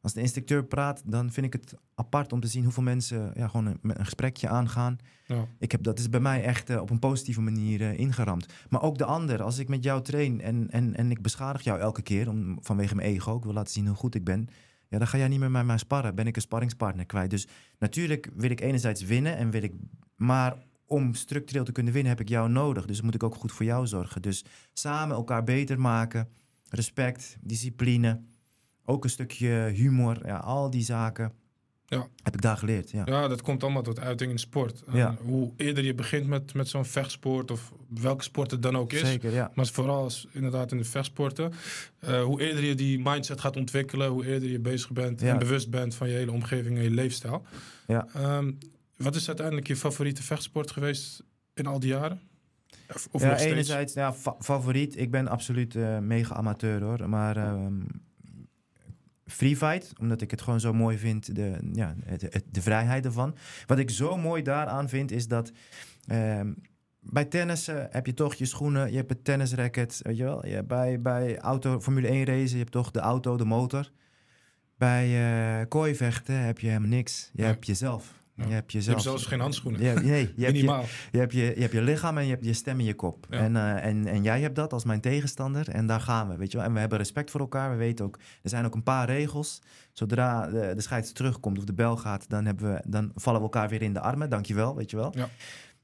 als 0.00 0.12
de 0.12 0.20
instructeur 0.20 0.64
praat, 0.64 1.02
dan 1.04 1.32
vind 1.32 1.46
ik 1.46 1.52
het 1.52 1.74
apart 1.94 2.32
om 2.32 2.40
te 2.40 2.46
zien 2.46 2.64
hoeveel 2.64 2.82
mensen 2.82 3.30
ja, 3.34 3.48
gewoon 3.48 3.66
een, 3.66 3.78
een 3.82 4.04
gesprekje 4.04 4.48
aangaan. 4.48 4.98
Ja. 5.26 5.46
Ik 5.58 5.72
heb, 5.72 5.82
dat 5.82 5.98
is 5.98 6.08
bij 6.08 6.20
mij 6.20 6.42
echt 6.42 6.70
eh, 6.70 6.80
op 6.80 6.90
een 6.90 6.98
positieve 6.98 7.40
manier 7.40 7.80
eh, 7.80 7.98
ingeramd. 7.98 8.52
Maar 8.68 8.82
ook 8.82 8.98
de 8.98 9.04
ander, 9.04 9.42
als 9.42 9.58
ik 9.58 9.68
met 9.68 9.84
jou 9.84 10.02
train 10.02 10.40
en, 10.40 10.70
en, 10.70 10.94
en 10.94 11.10
ik 11.10 11.22
beschadig 11.22 11.62
jou 11.62 11.80
elke 11.80 12.02
keer 12.02 12.28
om, 12.28 12.58
vanwege 12.60 12.94
mijn 12.94 13.08
ego, 13.08 13.36
ik 13.36 13.44
wil 13.44 13.52
laten 13.52 13.72
zien 13.72 13.86
hoe 13.86 13.96
goed 13.96 14.14
ik 14.14 14.24
ben, 14.24 14.48
ja, 14.88 14.98
dan 14.98 15.06
ga 15.06 15.18
jij 15.18 15.28
niet 15.28 15.40
meer 15.40 15.50
met 15.50 15.64
mij 15.64 15.78
sparren. 15.78 16.14
Ben 16.14 16.26
ik 16.26 16.36
een 16.36 16.42
sparringspartner 16.42 17.06
kwijt. 17.06 17.30
Dus 17.30 17.46
natuurlijk 17.78 18.30
wil 18.34 18.50
ik 18.50 18.60
enerzijds 18.60 19.02
winnen 19.02 19.36
en 19.36 19.50
wil 19.50 19.62
ik, 19.62 19.72
maar 20.16 20.56
om 20.86 21.14
structureel 21.14 21.64
te 21.64 21.72
kunnen 21.72 21.92
winnen 21.92 22.12
heb 22.12 22.20
ik 22.20 22.28
jou 22.28 22.48
nodig. 22.48 22.84
Dus 22.86 23.00
moet 23.00 23.14
ik 23.14 23.22
ook 23.22 23.34
goed 23.34 23.52
voor 23.52 23.64
jou 23.66 23.86
zorgen. 23.86 24.22
Dus 24.22 24.44
samen 24.72 25.16
elkaar 25.16 25.44
beter 25.44 25.80
maken, 25.80 26.28
respect, 26.70 27.36
discipline, 27.40 28.20
ook 28.84 29.04
een 29.04 29.10
stukje 29.10 29.48
humor, 29.74 30.26
ja, 30.26 30.36
al 30.36 30.70
die 30.70 30.84
zaken 30.84 31.32
Ja. 31.88 32.06
heb 32.22 32.34
ik 32.34 32.40
daar 32.42 32.56
geleerd. 32.56 32.90
Ja. 32.90 33.02
Ja, 33.04 33.28
dat 33.28 33.42
komt 33.42 33.62
allemaal 33.62 33.82
tot 33.82 34.00
uiting 34.00 34.30
in 34.30 34.38
sport. 34.38 34.82
Ja. 34.92 35.16
Hoe 35.22 35.52
eerder 35.56 35.84
je 35.84 35.94
begint 35.94 36.26
met, 36.26 36.54
met 36.54 36.68
zo'n 36.68 36.84
vechtsport 36.84 37.50
of 37.50 37.72
welke 37.88 38.22
sport 38.22 38.50
het 38.50 38.62
dan 38.62 38.76
ook 38.76 38.92
is. 38.92 39.00
Zeker, 39.00 39.32
ja. 39.32 39.50
Maar 39.54 39.66
vooral 39.66 40.02
als, 40.02 40.26
inderdaad 40.32 40.72
in 40.72 40.78
de 40.78 40.84
vechtsporten. 40.84 41.52
eh, 41.98 42.22
hoe 42.22 42.40
eerder 42.40 42.64
je 42.64 42.74
die 42.74 42.98
mindset 43.02 43.40
gaat 43.40 43.56
ontwikkelen, 43.56 44.08
hoe 44.08 44.26
eerder 44.26 44.48
je 44.48 44.58
bezig 44.60 44.90
bent 44.92 45.22
en 45.22 45.38
bewust 45.38 45.70
bent 45.70 45.94
van 45.94 46.08
je 46.08 46.14
hele 46.14 46.32
omgeving 46.32 46.76
en 46.76 46.82
je 46.82 46.90
leefstijl. 46.90 47.42
Ja. 47.86 48.06
Ehm, 48.14 48.52
wat 48.96 49.14
is 49.14 49.26
uiteindelijk 49.28 49.66
je 49.66 49.76
favoriete 49.76 50.22
vechtsport 50.22 50.70
geweest 50.70 51.22
in 51.54 51.66
al 51.66 51.80
die 51.80 51.88
jaren? 51.90 52.20
Of, 52.94 53.08
of 53.10 53.22
ja, 53.22 53.38
enerzijds, 53.38 53.92
ja, 53.92 54.12
fa- 54.12 54.36
favoriet. 54.40 54.98
Ik 54.98 55.10
ben 55.10 55.28
absoluut 55.28 55.74
eh, 55.76 55.98
mega 55.98 56.34
amateur 56.34 56.82
hoor. 56.82 57.08
Maar 57.08 57.36
ehm, 57.36 57.80
free 59.26 59.56
fight, 59.56 59.92
omdat 60.00 60.20
ik 60.20 60.30
het 60.30 60.42
gewoon 60.42 60.60
zo 60.60 60.72
mooi 60.72 60.98
vind, 60.98 61.34
de, 61.34 61.70
ja, 61.72 61.94
het, 62.04 62.22
het- 62.22 62.44
de 62.50 62.62
vrijheid 62.62 63.04
ervan. 63.04 63.36
Wat 63.66 63.78
ik 63.78 63.90
zo 63.90 64.16
mooi 64.16 64.42
daaraan 64.42 64.88
vind, 64.88 65.10
is 65.10 65.28
dat 65.28 65.52
ehm, 66.06 66.52
bij 67.00 67.24
tennissen 67.24 67.88
heb 67.90 68.06
je 68.06 68.14
toch 68.14 68.34
je 68.34 68.44
schoenen, 68.44 68.90
je 68.90 68.96
hebt 68.96 69.10
het 69.10 69.24
tennisracket, 69.24 70.00
weet 70.02 70.16
je 70.16 70.24
wel. 70.24 70.46
Je, 70.46 70.64
bij, 70.64 71.00
bij 71.00 71.38
auto, 71.38 71.80
Formule 71.80 72.08
1 72.08 72.24
racen, 72.24 72.50
je 72.50 72.56
hebt 72.62 72.70
toch 72.72 72.90
de 72.90 73.00
auto, 73.00 73.36
de 73.36 73.44
motor. 73.44 73.90
Bij 74.78 75.06
eh 75.60 75.68
kooivechten 75.68 76.34
heb 76.40 76.58
je 76.58 76.66
helemaal 76.66 76.88
niks. 76.88 77.30
Je 77.32 77.42
Ja. 77.42 77.48
hebt 77.48 77.66
jezelf. 77.66 78.14
Ja. 78.36 78.46
Je 78.46 78.52
hebt 78.52 78.72
Je 78.72 78.82
hebt 78.82 79.02
zelfs 79.02 79.26
geen 79.26 79.40
handschoenen. 79.40 79.82
Ja, 79.82 80.00
nee, 80.00 80.04
je 80.04 80.16
hebt 80.44 80.56
je, 80.56 80.62
Minimaal. 80.62 80.84
je 81.12 81.18
hebt 81.18 81.32
je, 81.32 81.52
je 81.54 81.60
hebt 81.60 81.72
je 81.72 81.82
lichaam 81.82 82.18
en 82.18 82.24
je 82.24 82.30
hebt 82.30 82.44
je 82.44 82.52
stem 82.52 82.78
in 82.78 82.84
je 82.84 82.94
kop. 82.94 83.26
Ja. 83.30 83.38
En, 83.38 83.56
eh, 83.56 83.84
en, 83.84 84.06
en 84.06 84.22
jij 84.22 84.40
hebt 84.40 84.56
dat 84.56 84.72
als 84.72 84.84
mijn 84.84 85.00
tegenstander. 85.00 85.68
En 85.68 85.86
daar 85.86 86.00
gaan 86.00 86.28
we, 86.28 86.36
weet 86.36 86.50
je 86.50 86.56
wel. 86.56 86.66
En 86.66 86.72
we 86.72 86.78
hebben 86.78 86.98
respect 86.98 87.30
voor 87.30 87.40
elkaar. 87.40 87.70
We 87.70 87.76
weten 87.76 88.04
ook, 88.04 88.18
er 88.42 88.50
zijn 88.50 88.64
ook 88.64 88.74
een 88.74 88.82
paar 88.82 89.06
regels. 89.06 89.62
Zodra 89.92 90.46
de, 90.46 90.72
de 90.74 90.80
scheids 90.80 91.12
terugkomt 91.12 91.58
of 91.58 91.64
de 91.64 91.74
bel 91.74 91.96
gaat, 91.96 92.28
dan, 92.28 92.44
hebben 92.44 92.72
we, 92.72 92.82
dan 92.86 93.10
vallen 93.14 93.40
we 93.40 93.46
elkaar 93.46 93.68
weer 93.68 93.82
in 93.82 93.92
de 93.92 94.00
armen. 94.00 94.30
Dankjewel, 94.30 94.76
weet 94.76 94.90
je 94.90 94.96
wel. 94.96 95.12
Ja. 95.16 95.28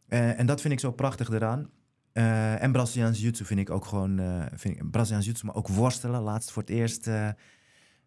Eh, 0.09 0.39
en 0.39 0.47
dat 0.47 0.61
vind 0.61 0.73
ik 0.73 0.81
zo 0.81 0.93
prachtig 0.93 1.31
eraan. 1.31 1.71
Eh, 2.13 2.63
en 2.63 2.73
Braziliaans 2.73 3.19
jiu-jitsu 3.19 3.45
vind 3.45 3.61
ik 3.61 3.71
ook 3.71 3.85
gewoon... 3.85 4.21
vind 4.55 4.77
ik, 4.77 4.91
Braziliaans 4.91 5.25
jiu-jitsu, 5.25 5.47
maar 5.47 5.55
ook 5.55 5.69
worstelen. 5.69 6.21
Laatst 6.21 6.51
voor 6.51 6.63
het 6.63 6.71
eerst 6.71 7.11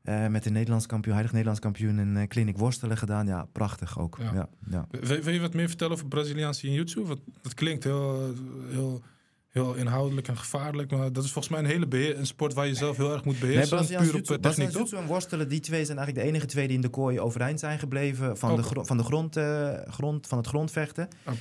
eh, 0.06 0.26
eh, 0.26 0.32
met 0.32 0.44
de 0.44 0.50
Nederlands 0.50 0.86
kampioen, 0.86 1.14
huidig 1.14 1.32
Nederlands 1.34 1.62
kampioen... 1.64 1.98
een 1.98 2.16
uh, 2.16 2.28
kliniek 2.28 2.58
worstelen 2.58 2.98
gedaan. 2.98 3.28
Ja, 3.28 3.46
prachtig 3.52 4.00
ook. 4.00 4.18
Ja. 4.22 4.32
Ja. 4.34 4.48
Ja, 4.70 4.88
Wil, 5.02 5.22
wil 5.22 5.34
je 5.34 5.40
wat 5.40 5.54
meer 5.54 5.68
vertellen 5.68 5.94
over 5.94 6.08
Braziliaanse 6.08 6.68
jiu-jitsu? 6.68 7.02
Want 7.06 7.20
dat 7.42 7.54
klinkt 7.54 7.84
heel, 7.84 8.34
heel, 8.70 9.02
heel 9.50 9.74
inhoudelijk 9.74 10.28
en 10.28 10.38
gevaarlijk. 10.38 10.92
Maar 10.92 11.14
dat 11.14 11.24
is 11.24 11.32
volgens 11.32 11.54
mij 11.54 11.64
een 11.64 11.70
hele 11.70 11.88
beheer, 11.88 12.18
een 12.20 12.26
sport 12.28 12.54
waar 12.54 12.68
je 12.68 12.76
zelf 12.76 12.98
heel 12.98 13.14
erg 13.14 13.24
moet 13.24 13.34
Nee, 13.34 13.42
beheersen. 13.50 13.70
Braziliaans 13.78 14.10
puur 14.10 14.16
op 14.20 14.22
eh, 14.22 14.28
techniek, 14.28 14.42
Braziliaans 14.42 14.74
toch? 14.74 14.82
jiu-jitsu 14.84 15.04
en 15.08 15.14
worstelen, 15.14 15.50
die 15.50 15.60
twee 15.60 15.86
zijn 15.86 15.98
eigenlijk 15.98 16.28
de 16.28 16.32
enige 16.34 16.48
twee 16.52 16.68
die 16.68 16.76
in 16.76 16.82
de 16.82 16.90
kooi 16.90 17.20
overeind 17.20 17.60
zijn 17.60 17.80
gebleven 17.80 18.38
van, 18.38 18.50
Oh. 18.52 18.56
de, 18.58 18.64
gro- 18.64 18.84
van, 18.84 18.98
de 18.98 19.04
grond, 19.04 19.36
eh, 19.38 19.74
grond, 19.88 20.28
van 20.28 20.38
het 20.38 20.48
grondvechten. 20.48 21.08
Oh. 21.28 21.34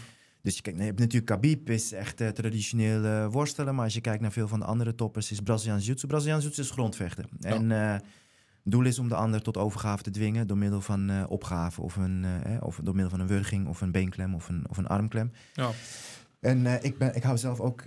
Dus 0.42 0.56
je, 0.56 0.62
kijkt, 0.62 0.78
nee, 0.78 0.86
je 0.86 0.92
hebt 0.92 1.04
natuurlijk 1.04 1.32
Khabib, 1.40 1.70
is 1.70 1.92
echt 1.92 2.20
eh, 2.20 2.28
traditioneel 2.28 3.04
eh, 3.04 3.26
worstelen. 3.26 3.74
Maar 3.74 3.84
als 3.84 3.94
je 3.94 4.00
kijkt 4.00 4.20
naar 4.20 4.32
veel 4.32 4.48
van 4.48 4.58
de 4.58 4.64
andere 4.64 4.94
toppers, 4.94 5.30
is 5.30 5.40
Braziliaans 5.40 5.82
jiu-jitsu. 5.82 6.06
Braziliaans 6.06 6.42
jiu-jitsu 6.42 6.68
is 6.70 6.74
grondvechten. 6.76 7.24
En 7.40 7.70
eh, 7.72 7.92
het 7.92 8.02
doel 8.64 8.84
is 8.84 8.98
om 8.98 9.08
de 9.08 9.14
ander 9.14 9.42
tot 9.42 9.56
overgave 9.56 10.02
te 10.02 10.10
dwingen 10.10 10.46
door 10.46 10.58
middel 10.58 10.80
van 10.80 11.10
eh 11.10 11.24
opgave. 11.28 11.80
Of, 11.82 11.96
een, 11.96 12.24
eh, 12.24 12.56
of 12.60 12.80
door 12.82 12.94
middel 12.94 13.10
van 13.10 13.20
een 13.20 13.26
wurging 13.26 13.68
of 13.68 13.80
een 13.80 13.90
beenklem 13.90 14.34
of 14.34 14.48
een, 14.48 14.64
of 14.68 14.76
een 14.76 14.86
armklem. 14.86 15.32
Ja. 15.52 15.70
En 16.40 16.66
eh, 16.66 16.84
ik, 16.84 16.98
ben, 16.98 17.14
ik 17.14 17.22
hou 17.22 17.38
zelf 17.38 17.60
ook 17.60 17.82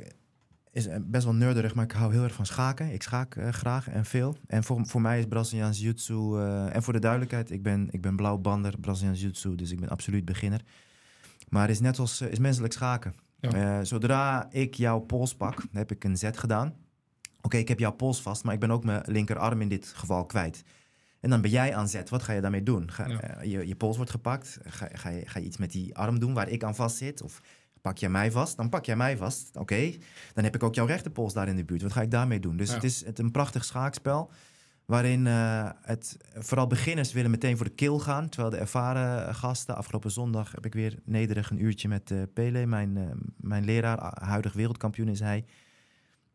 is 0.72 0.88
best 1.02 1.24
wel 1.24 1.34
nerderig, 1.34 1.76
maar 1.76 1.84
ik 1.84 1.92
hou 1.92 2.14
heel 2.14 2.24
erg 2.24 2.34
van 2.34 2.46
schaken. 2.46 2.94
Ik 2.94 3.02
schaak 3.02 3.38
graag 3.50 3.90
en 3.90 4.06
veel. 4.06 4.38
En 4.48 4.64
voor, 4.64 4.86
voor 4.86 5.02
mij 5.02 5.20
is 5.20 5.26
Braziliaans 5.26 5.80
Jiu-Jitsu... 5.80 6.40
en 6.72 6.84
voor 6.84 6.94
de 6.94 7.00
duidelijkheid, 7.00 7.52
ik 7.52 7.64
ben, 7.64 7.88
ik 7.92 8.02
ben 8.02 8.16
blauwbander 8.16 8.80
Braziliaans 8.80 9.20
Jiu-Jitsu... 9.20 9.56
dus 9.56 9.72
ik 9.72 9.80
ben 9.80 9.90
absoluut 9.90 10.26
beginner. 10.26 10.62
Maar 11.50 11.62
het 11.62 11.72
is 11.72 11.80
net 11.80 12.00
als 12.00 12.22
is 12.22 12.40
menselijk 12.40 12.74
schaken. 12.74 13.14
zodra 13.82 14.48
ik 14.52 14.74
jouw 14.74 15.00
pols 15.00 15.36
pak, 15.36 15.64
heb 15.72 15.92
ik 15.92 16.04
een 16.04 16.18
zet 16.18 16.38
gedaan. 16.38 16.74
Oké, 17.48 17.58
ik 17.58 17.68
heb 17.68 17.80
jouw 17.80 17.92
pols 17.92 18.22
vast, 18.22 18.44
maar 18.44 18.54
ik 18.54 18.60
ben 18.60 18.72
ook 18.72 18.84
mijn 18.84 19.02
linkerarm 19.06 19.62
in 19.62 19.68
dit 19.68 19.88
geval 19.96 20.26
kwijt. 20.26 20.64
En 21.20 21.30
dan 21.30 21.42
ben 21.42 21.52
jij 21.52 21.76
aan 21.76 21.88
zet. 21.88 22.10
Wat 22.10 22.24
ga 22.24 22.34
je 22.34 22.42
daarmee 22.42 22.64
doen? 22.64 22.92
Ga, 22.92 23.08
je, 23.42 23.68
je 23.68 23.76
pols 23.76 23.96
wordt 23.96 24.12
gepakt. 24.12 24.58
Ga, 24.64 24.90
ga, 24.94 25.10
je, 25.10 25.26
ga 25.26 25.40
je 25.40 25.46
iets 25.46 25.58
met 25.58 25.72
die 25.72 25.96
arm 25.96 26.20
doen 26.20 26.34
waar 26.34 26.50
ik 26.50 26.64
aan 26.64 26.76
vast 26.76 26.98
zit? 26.98 27.22
Of 27.22 27.42
pak 27.82 27.98
jij 27.98 28.10
mij 28.10 28.32
vast? 28.32 28.58
Dan 28.58 28.70
pak 28.70 28.86
jij 28.86 28.96
mij 28.96 29.18
vast. 29.18 29.56
Oké, 29.56 29.92
dan 30.34 30.44
heb 30.44 30.56
ik 30.56 30.64
ook 30.64 30.76
jouw 30.76 30.86
rechterpols 30.86 31.34
daar 31.34 31.48
in 31.48 31.56
de 31.56 31.66
buurt. 31.66 31.82
Wat 31.82 31.92
ga 31.92 32.02
ik 32.02 32.12
daarmee 32.12 32.40
doen? 32.40 32.58
Dus 32.58 32.74
het 32.74 32.84
is 32.84 33.06
het 33.06 33.20
een 33.20 33.32
prachtig 33.32 33.66
schaakspel. 33.66 34.32
Waarin 34.86 35.26
uh, 35.26 35.70
het, 35.82 36.18
vooral 36.34 36.68
beginners 36.68 37.14
willen 37.14 37.32
meteen 37.32 37.58
voor 37.58 37.66
de 37.66 37.76
kill 37.76 37.98
gaan. 37.98 38.30
Terwijl 38.30 38.52
de 38.52 38.58
ervaren 38.58 39.36
gasten. 39.36 39.76
Afgelopen 39.76 40.12
zondag 40.12 40.52
heb 40.52 40.66
ik 40.66 40.74
weer 40.74 41.00
nederig 41.04 41.50
een 41.50 41.64
uurtje 41.64 41.88
met 41.88 42.12
uh, 42.12 42.22
Pele. 42.34 42.66
Mijn, 42.66 43.20
mijn 43.38 43.66
leraar, 43.66 44.24
huidig 44.24 44.54
wereldkampioen 44.54 45.08
is 45.08 45.20
hij. 45.20 45.46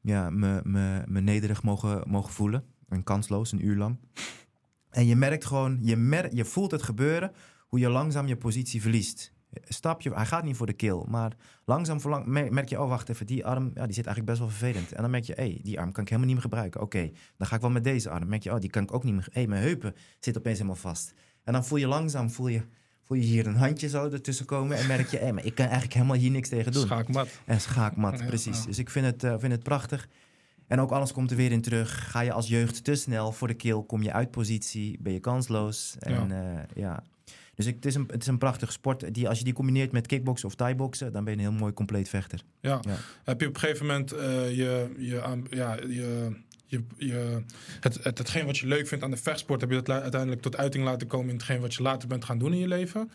Ja, 0.02 0.30
me, 0.30 0.60
me, 0.64 1.02
me 1.06 1.20
nederig 1.20 1.62
mogen, 1.62 2.02
mogen 2.06 2.32
voelen. 2.32 2.64
En 2.88 3.02
kansloos, 3.02 3.52
een 3.52 3.66
uur 3.66 3.76
lang. 3.76 3.98
En 4.90 5.06
je 5.06 5.16
merkt 5.16 5.44
gewoon, 5.44 5.78
je, 5.80 5.96
mer 5.96 6.34
je 6.34 6.44
voelt 6.44 6.70
het 6.70 6.82
gebeuren. 6.82 7.32
Hoe 7.68 7.78
je 7.78 7.88
langzaam 7.88 8.26
je 8.26 8.36
positie 8.36 8.80
verliest 8.80 9.32
stapje, 9.60 10.14
hij 10.14 10.26
gaat 10.26 10.44
niet 10.44 10.56
voor 10.56 10.66
de 10.66 10.72
kill, 10.72 11.04
maar 11.08 11.36
langzaam 11.64 12.22
merk 12.26 12.68
je, 12.68 12.80
oh 12.80 12.88
wacht 12.88 13.08
even, 13.08 13.26
die 13.26 13.46
arm, 13.46 13.70
ja, 13.74 13.84
die 13.84 13.94
zit 13.94 14.06
eigenlijk 14.06 14.26
best 14.26 14.38
wel 14.38 14.48
vervelend. 14.48 14.92
En 14.92 15.02
dan 15.02 15.10
merk 15.10 15.24
je, 15.24 15.32
hé, 15.32 15.42
hey, 15.42 15.60
die 15.62 15.80
arm 15.80 15.92
kan 15.92 16.02
ik 16.02 16.08
helemaal 16.08 16.32
niet 16.32 16.42
meer 16.42 16.50
gebruiken. 16.50 16.80
Oké, 16.80 17.10
dan 17.36 17.46
ga 17.46 17.54
ik 17.54 17.60
wel 17.60 17.70
met 17.70 17.84
deze 17.84 18.10
arm. 18.10 18.28
Merk 18.28 18.42
je, 18.42 18.52
oh, 18.52 18.60
die 18.60 18.70
kan 18.70 18.82
ik 18.82 18.94
ook 18.94 19.04
niet 19.04 19.14
meer, 19.14 19.24
hé, 19.24 19.40
hey, 19.40 19.46
mijn 19.46 19.62
heupen 19.62 19.94
zit 20.20 20.38
opeens 20.38 20.56
helemaal 20.58 20.80
vast. 20.80 21.14
En 21.44 21.52
dan 21.52 21.64
voel 21.64 21.78
je 21.78 21.86
langzaam, 21.86 22.30
voel 22.30 22.48
je, 22.48 22.62
voel 23.12 23.20
je 23.20 23.28
hier 23.28 23.46
een 23.46 23.56
handje 23.56 23.88
zo 23.88 24.10
ertussen 24.10 24.46
komen 24.46 24.76
en 24.76 24.86
merk 24.86 25.08
je, 25.08 25.18
hey, 25.18 25.32
maar 25.32 25.44
ik 25.44 25.54
kan 25.54 25.64
eigenlijk 25.64 25.94
helemaal 25.94 26.16
hier 26.16 26.30
niks 26.30 26.48
tegen 26.48 26.72
doen. 26.72 26.82
Schaakmat. 26.82 27.28
En 27.44 27.60
schaakmat, 27.60 28.26
precies. 28.26 28.64
Dus 28.64 28.78
ik 28.78 28.90
vind 28.90 29.06
het, 29.06 29.24
uh, 29.24 29.34
vind 29.38 29.52
het 29.52 29.62
prachtig. 29.62 30.08
En 30.66 30.80
ook 30.80 30.90
alles 30.90 31.12
komt 31.12 31.30
er 31.30 31.36
weer 31.36 31.52
in 31.52 31.60
terug. 31.60 32.10
Ga 32.10 32.20
je 32.20 32.32
als 32.32 32.48
jeugd 32.48 32.84
te 32.84 32.94
snel 32.94 33.32
voor 33.32 33.48
de 33.48 33.54
kill, 33.54 33.82
kom 33.86 34.02
je 34.02 34.12
uit 34.12 34.30
positie, 34.30 34.98
ben 35.00 35.12
je 35.12 35.20
kansloos. 35.20 35.96
En 35.98 36.28
ja, 36.28 36.52
uh, 36.52 36.60
ja 36.74 37.04
dus 37.54 37.66
ik, 37.66 37.74
het, 37.74 37.86
is 37.86 37.94
een, 37.94 38.08
het 38.10 38.22
is 38.22 38.26
een 38.26 38.38
prachtige 38.38 38.72
sport. 38.72 39.14
Die, 39.14 39.28
als 39.28 39.38
je 39.38 39.44
die 39.44 39.52
combineert 39.52 39.92
met 39.92 40.06
kickboksen 40.06 40.48
of 40.48 40.54
thaiboxen, 40.54 41.12
dan 41.12 41.24
ben 41.24 41.32
je 41.32 41.38
een 41.38 41.50
heel 41.50 41.58
mooi 41.58 41.72
compleet 41.72 42.08
vechter. 42.08 42.42
Ja. 42.60 42.80
Heb 43.24 43.40
je 43.40 43.48
op 43.48 43.54
een 43.54 43.60
gegeven 43.60 43.86
moment 43.86 44.12
uh, 44.12 44.20
je, 44.56 44.94
je, 44.98 45.42
ja, 45.50 45.76
je, 45.88 46.36
je, 46.72 46.84
je, 46.96 47.42
het, 47.80 48.04
het, 48.04 48.18
hetgeen 48.18 48.46
wat 48.46 48.58
je 48.58 48.66
leuk 48.66 48.86
vindt 48.86 49.04
aan 49.04 49.10
de 49.10 49.16
vechtsport, 49.16 49.60
heb 49.60 49.70
je 49.70 49.82
dat 49.82 50.00
uiteindelijk 50.02 50.42
tot 50.42 50.56
uiting 50.56 50.84
laten 50.84 51.06
komen 51.06 51.28
in 51.28 51.34
hetgeen 51.34 51.60
wat 51.60 51.74
je 51.74 51.82
later 51.82 52.08
bent 52.08 52.24
gaan 52.24 52.38
doen 52.38 52.52
in 52.52 52.58
je 52.58 52.68
leven? 52.68 53.10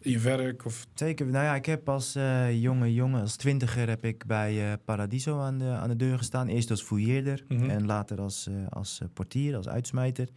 In 0.00 0.10
je 0.10 0.18
werk? 0.18 0.64
Of... 0.64 0.86
Zeker. 0.94 1.26
Nou 1.26 1.44
ja, 1.44 1.54
ik 1.54 1.66
heb 1.66 1.88
als 1.88 2.16
uh, 2.16 2.62
jonge 2.62 2.94
jongen, 2.94 3.20
als 3.20 3.36
twintiger, 3.36 3.88
heb 3.88 4.04
ik 4.04 4.26
bij 4.26 4.70
uh, 4.70 4.72
Paradiso 4.84 5.40
aan 5.40 5.58
de, 5.58 5.64
aan 5.64 5.88
de 5.88 5.96
deur 5.96 6.18
gestaan. 6.18 6.48
Eerst 6.48 6.70
als 6.70 6.82
fouilleerder 6.82 7.44
mhm. 7.48 7.70
en 7.70 7.86
later 7.86 8.20
als, 8.20 8.46
uh, 8.50 8.66
als 8.68 9.00
portier, 9.14 9.56
als 9.56 9.68
uitsmijter. 9.68 10.28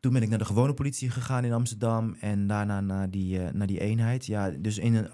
Toen 0.00 0.12
ben 0.12 0.22
ik 0.22 0.28
naar 0.28 0.38
de 0.38 0.44
gewone 0.44 0.74
politie 0.74 1.10
gegaan 1.10 1.44
in 1.44 1.52
Amsterdam 1.52 2.16
en 2.20 2.46
daarna 2.46 2.80
naar 2.80 3.10
die, 3.10 3.38
naar 3.38 3.66
die 3.66 3.80
eenheid. 3.80 4.26
Ja, 4.26 4.50
dus 4.50 4.78
in 4.78 4.94
een, 4.94 5.08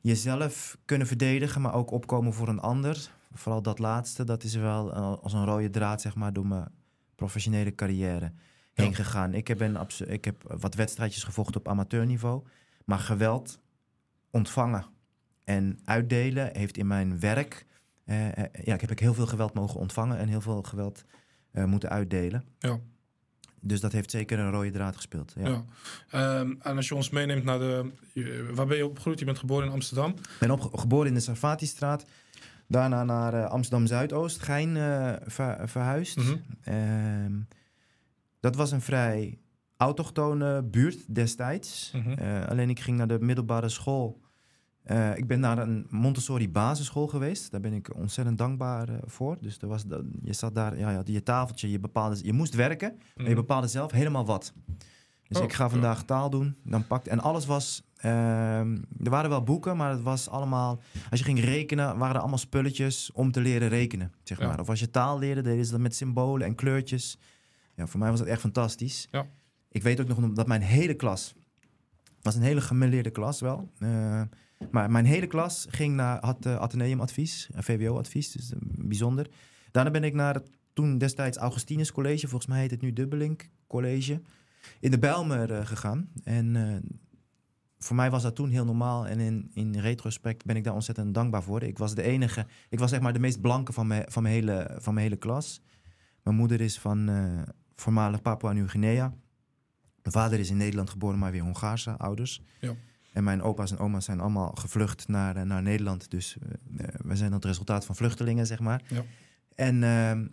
jezelf 0.00 0.78
kunnen 0.84 1.06
verdedigen, 1.06 1.60
maar 1.60 1.74
ook 1.74 1.90
opkomen 1.90 2.32
voor 2.32 2.48
een 2.48 2.60
ander. 2.60 3.10
Vooral 3.38 3.62
dat 3.62 3.78
laatste, 3.78 4.24
dat 4.24 4.42
is 4.42 4.54
wel 4.54 4.92
als 4.92 5.32
een 5.32 5.44
rode 5.44 5.70
draad 5.70 6.00
zeg 6.00 6.14
maar, 6.14 6.32
door 6.32 6.46
mijn 6.46 6.68
professionele 7.14 7.74
carrière 7.74 8.32
heen 8.74 8.94
gegaan. 8.94 9.34
Ik 9.34 9.48
heb, 9.48 9.58
ben, 9.58 9.86
ik 10.06 10.24
heb 10.24 10.54
wat 10.58 10.74
wedstrijdjes 10.74 11.24
gevochten 11.24 11.60
op 11.60 11.68
amateurniveau, 11.68 12.42
maar 12.84 12.98
geweld 12.98 13.60
ontvangen 14.30 14.86
en 15.44 15.78
uitdelen 15.84 16.50
heeft 16.52 16.76
in 16.76 16.86
mijn 16.86 17.20
werk... 17.20 17.66
ja, 18.64 18.74
ik 18.74 18.80
heb 18.80 18.90
ik 18.90 18.98
heel 18.98 19.14
veel 19.14 19.26
geweld 19.26 19.54
mogen 19.54 19.80
ontvangen 19.80 20.18
en 20.18 20.28
heel 20.28 20.40
veel 20.40 20.62
geweld 20.62 21.04
moeten 21.52 21.88
uitdelen. 21.88 22.44
Ja. 22.58 22.80
Dus 23.66 23.80
dat 23.80 23.92
heeft 23.92 24.10
zeker 24.10 24.38
een 24.38 24.50
rode 24.50 24.70
draad 24.70 24.96
gespeeld. 24.96 25.32
Ja. 25.36 25.48
ja. 25.48 25.64
Ehm, 26.10 26.54
en 26.60 26.76
als 26.76 26.88
je 26.88 26.94
ons 26.94 27.10
meeneemt 27.10 27.44
naar 27.44 27.58
de. 27.58 27.90
Waar 28.54 28.66
ben 28.66 28.76
je 28.76 28.86
opgegroeid? 28.86 29.18
Je 29.18 29.24
bent 29.24 29.38
geboren 29.38 29.66
in 29.66 29.72
Amsterdam. 29.72 30.10
Ik 30.10 30.36
ben 30.38 30.50
op, 30.50 30.74
geboren 30.74 31.06
in 31.06 31.14
de 31.14 31.20
Sarfati-straat. 31.20 32.04
Daarna 32.68 33.04
naar 33.04 33.34
uh, 33.34 33.44
Amsterdam 33.44 33.86
Zuidoost, 33.86 34.42
Gein 34.42 34.76
uh, 34.76 35.12
verhuisd. 35.64 36.16
Mhm. 36.16 36.36
Ehm, 36.62 37.32
dat 38.40 38.56
was 38.56 38.70
een 38.70 38.80
vrij 38.80 39.38
autochtone 39.76 40.62
buurt 40.62 41.14
destijds. 41.14 41.92
Mhm. 41.94 42.10
Eh, 42.10 42.46
alleen 42.46 42.70
ik 42.70 42.80
ging 42.80 42.96
naar 42.96 43.08
de 43.08 43.18
middelbare 43.20 43.68
school 43.68 44.24
ik 45.14 45.26
ben 45.26 45.40
naar 45.40 45.58
een 45.58 45.86
Montessori 45.90 46.50
basisschool 46.50 47.06
geweest. 47.06 47.50
Daar 47.50 47.60
ben 47.60 47.72
ik 47.72 47.96
ontzettend 47.96 48.38
dankbaar 48.38 48.88
voor. 49.04 49.36
Dus 49.40 49.58
er 49.58 49.68
was, 49.68 49.84
je 50.22 50.32
zat 50.32 50.54
daar, 50.54 50.78
ja, 50.78 50.90
ja, 50.90 51.02
je 51.04 51.22
tafeltje, 51.22 51.70
je, 51.70 51.78
bepaalde, 51.78 52.18
je 52.22 52.32
moest 52.32 52.54
werken, 52.54 52.94
maar 52.98 53.10
je 53.14 53.22
mhm. 53.22 53.34
bepaalde 53.34 53.66
zelf 53.66 53.90
helemaal 53.90 54.26
wat. 54.26 54.52
Dus 55.28 55.38
oh, 55.38 55.44
ik 55.44 55.52
ga 55.52 55.68
vandaag 55.68 56.04
taal 56.04 56.30
doen. 56.30 56.56
Dan 56.64 56.86
pakte, 56.86 57.10
en 57.10 57.20
alles 57.20 57.46
was. 57.46 57.82
Uh, 58.04 58.58
er 58.60 59.10
waren 59.10 59.30
wel 59.30 59.42
boeken, 59.42 59.76
maar 59.76 59.90
het 59.90 60.02
was 60.02 60.28
allemaal. 60.28 60.80
Als 61.10 61.18
je 61.18 61.24
ging 61.24 61.40
rekenen, 61.40 61.98
waren 61.98 62.14
er 62.14 62.20
allemaal 62.20 62.38
spulletjes 62.38 63.10
om 63.12 63.32
te 63.32 63.40
leren 63.40 63.68
rekenen. 63.68 64.12
Zeg 64.22 64.40
maar. 64.40 64.60
Of 64.60 64.68
als 64.68 64.80
je 64.80 64.90
taal 64.90 65.18
leerde, 65.18 65.42
deden 65.42 65.64
ze 65.64 65.70
dat 65.70 65.80
met 65.80 65.94
symbolen 65.94 66.46
en 66.46 66.54
kleurtjes. 66.54 67.18
Ja, 67.74 67.86
voor 67.86 68.00
mij 68.00 68.10
was 68.10 68.18
dat 68.18 68.28
echt 68.28 68.40
fantastisch. 68.40 69.08
Ja. 69.10 69.26
Ik 69.70 69.82
weet 69.82 70.00
ook 70.00 70.08
nog 70.08 70.32
dat 70.32 70.46
mijn 70.46 70.62
hele 70.62 70.94
klas. 70.94 71.34
was 72.22 72.34
een 72.34 72.42
hele 72.42 72.60
gemêleerde 72.60 73.10
klas 73.12 73.40
wel. 73.40 73.70
Uh, 73.78 74.22
maar 74.70 74.90
mijn 74.90 75.04
hele 75.04 75.26
klas 75.26 75.66
ging 75.68 75.94
naar, 75.94 76.24
had 76.24 76.46
uh, 76.46 76.56
ateneumadvies, 76.56 77.48
VWO-advies, 77.54 78.32
dus 78.32 78.52
bijzonder. 78.60 79.30
Daarna 79.70 79.90
ben 79.90 80.04
ik 80.04 80.14
naar 80.14 80.34
het 80.34 80.50
toen 80.72 80.98
destijds 80.98 81.36
Augustinus 81.36 81.92
College, 81.92 82.28
volgens 82.28 82.50
mij 82.50 82.60
heet 82.60 82.70
het 82.70 82.80
nu 82.80 82.92
Dubbelink 82.92 83.48
College, 83.66 84.20
in 84.80 84.90
de 84.90 84.98
Bijlmer 84.98 85.50
uh, 85.50 85.66
gegaan. 85.66 86.08
En 86.24 86.82
voor 87.78 87.96
mij 87.96 88.10
was 88.10 88.22
dat 88.22 88.34
toen 88.34 88.50
heel 88.50 88.64
normaal 88.64 89.06
en 89.06 89.20
in, 89.20 89.50
in 89.54 89.78
retrospect 89.78 90.44
ben 90.44 90.56
ik 90.56 90.64
daar 90.64 90.74
ontzettend 90.74 91.14
dankbaar 91.14 91.42
voor. 91.42 91.62
Ik 91.62 91.78
was 91.78 91.94
de 91.94 92.02
enige, 92.02 92.46
ik 92.68 92.78
was 92.78 92.90
zeg 92.90 93.00
maar 93.00 93.12
de 93.12 93.18
meest 93.18 93.40
blanke 93.40 93.72
van 93.72 93.86
mijn, 93.86 94.04
van 94.08 94.22
mijn, 94.22 94.34
hele, 94.34 94.76
van 94.78 94.94
mijn 94.94 95.06
hele 95.06 95.18
klas. 95.18 95.60
Mijn 96.22 96.36
moeder 96.36 96.60
is 96.60 96.78
van 96.78 97.10
voormalig 97.74 98.22
Papua 98.22 98.52
Nieuw-Guinea. 98.52 99.14
Mijn 100.02 100.14
vader 100.24 100.38
is 100.38 100.50
in 100.50 100.56
Nederland 100.56 100.90
geboren, 100.90 101.18
maar 101.18 101.32
weer 101.32 101.42
Hongaarse 101.42 101.96
ouders. 101.96 102.42
Ja. 102.60 102.74
En 103.16 103.24
mijn 103.24 103.42
opa's 103.42 103.70
en 103.70 103.78
oma's 103.78 104.04
zijn 104.04 104.20
allemaal 104.20 104.52
gevlucht 104.54 105.08
naar, 105.08 105.36
eh, 105.36 105.42
naar 105.42 105.62
Nederland. 105.62 106.10
Dus 106.10 106.36
uh, 106.36 106.86
we 106.98 107.16
zijn 107.16 107.32
het 107.32 107.44
resultaat 107.44 107.84
van 107.84 107.96
vluchtelingen, 107.96 108.46
zeg 108.46 108.60
maar. 108.60 108.82
Ja. 108.88 109.04
En 109.54 109.82
uh, 109.82 110.28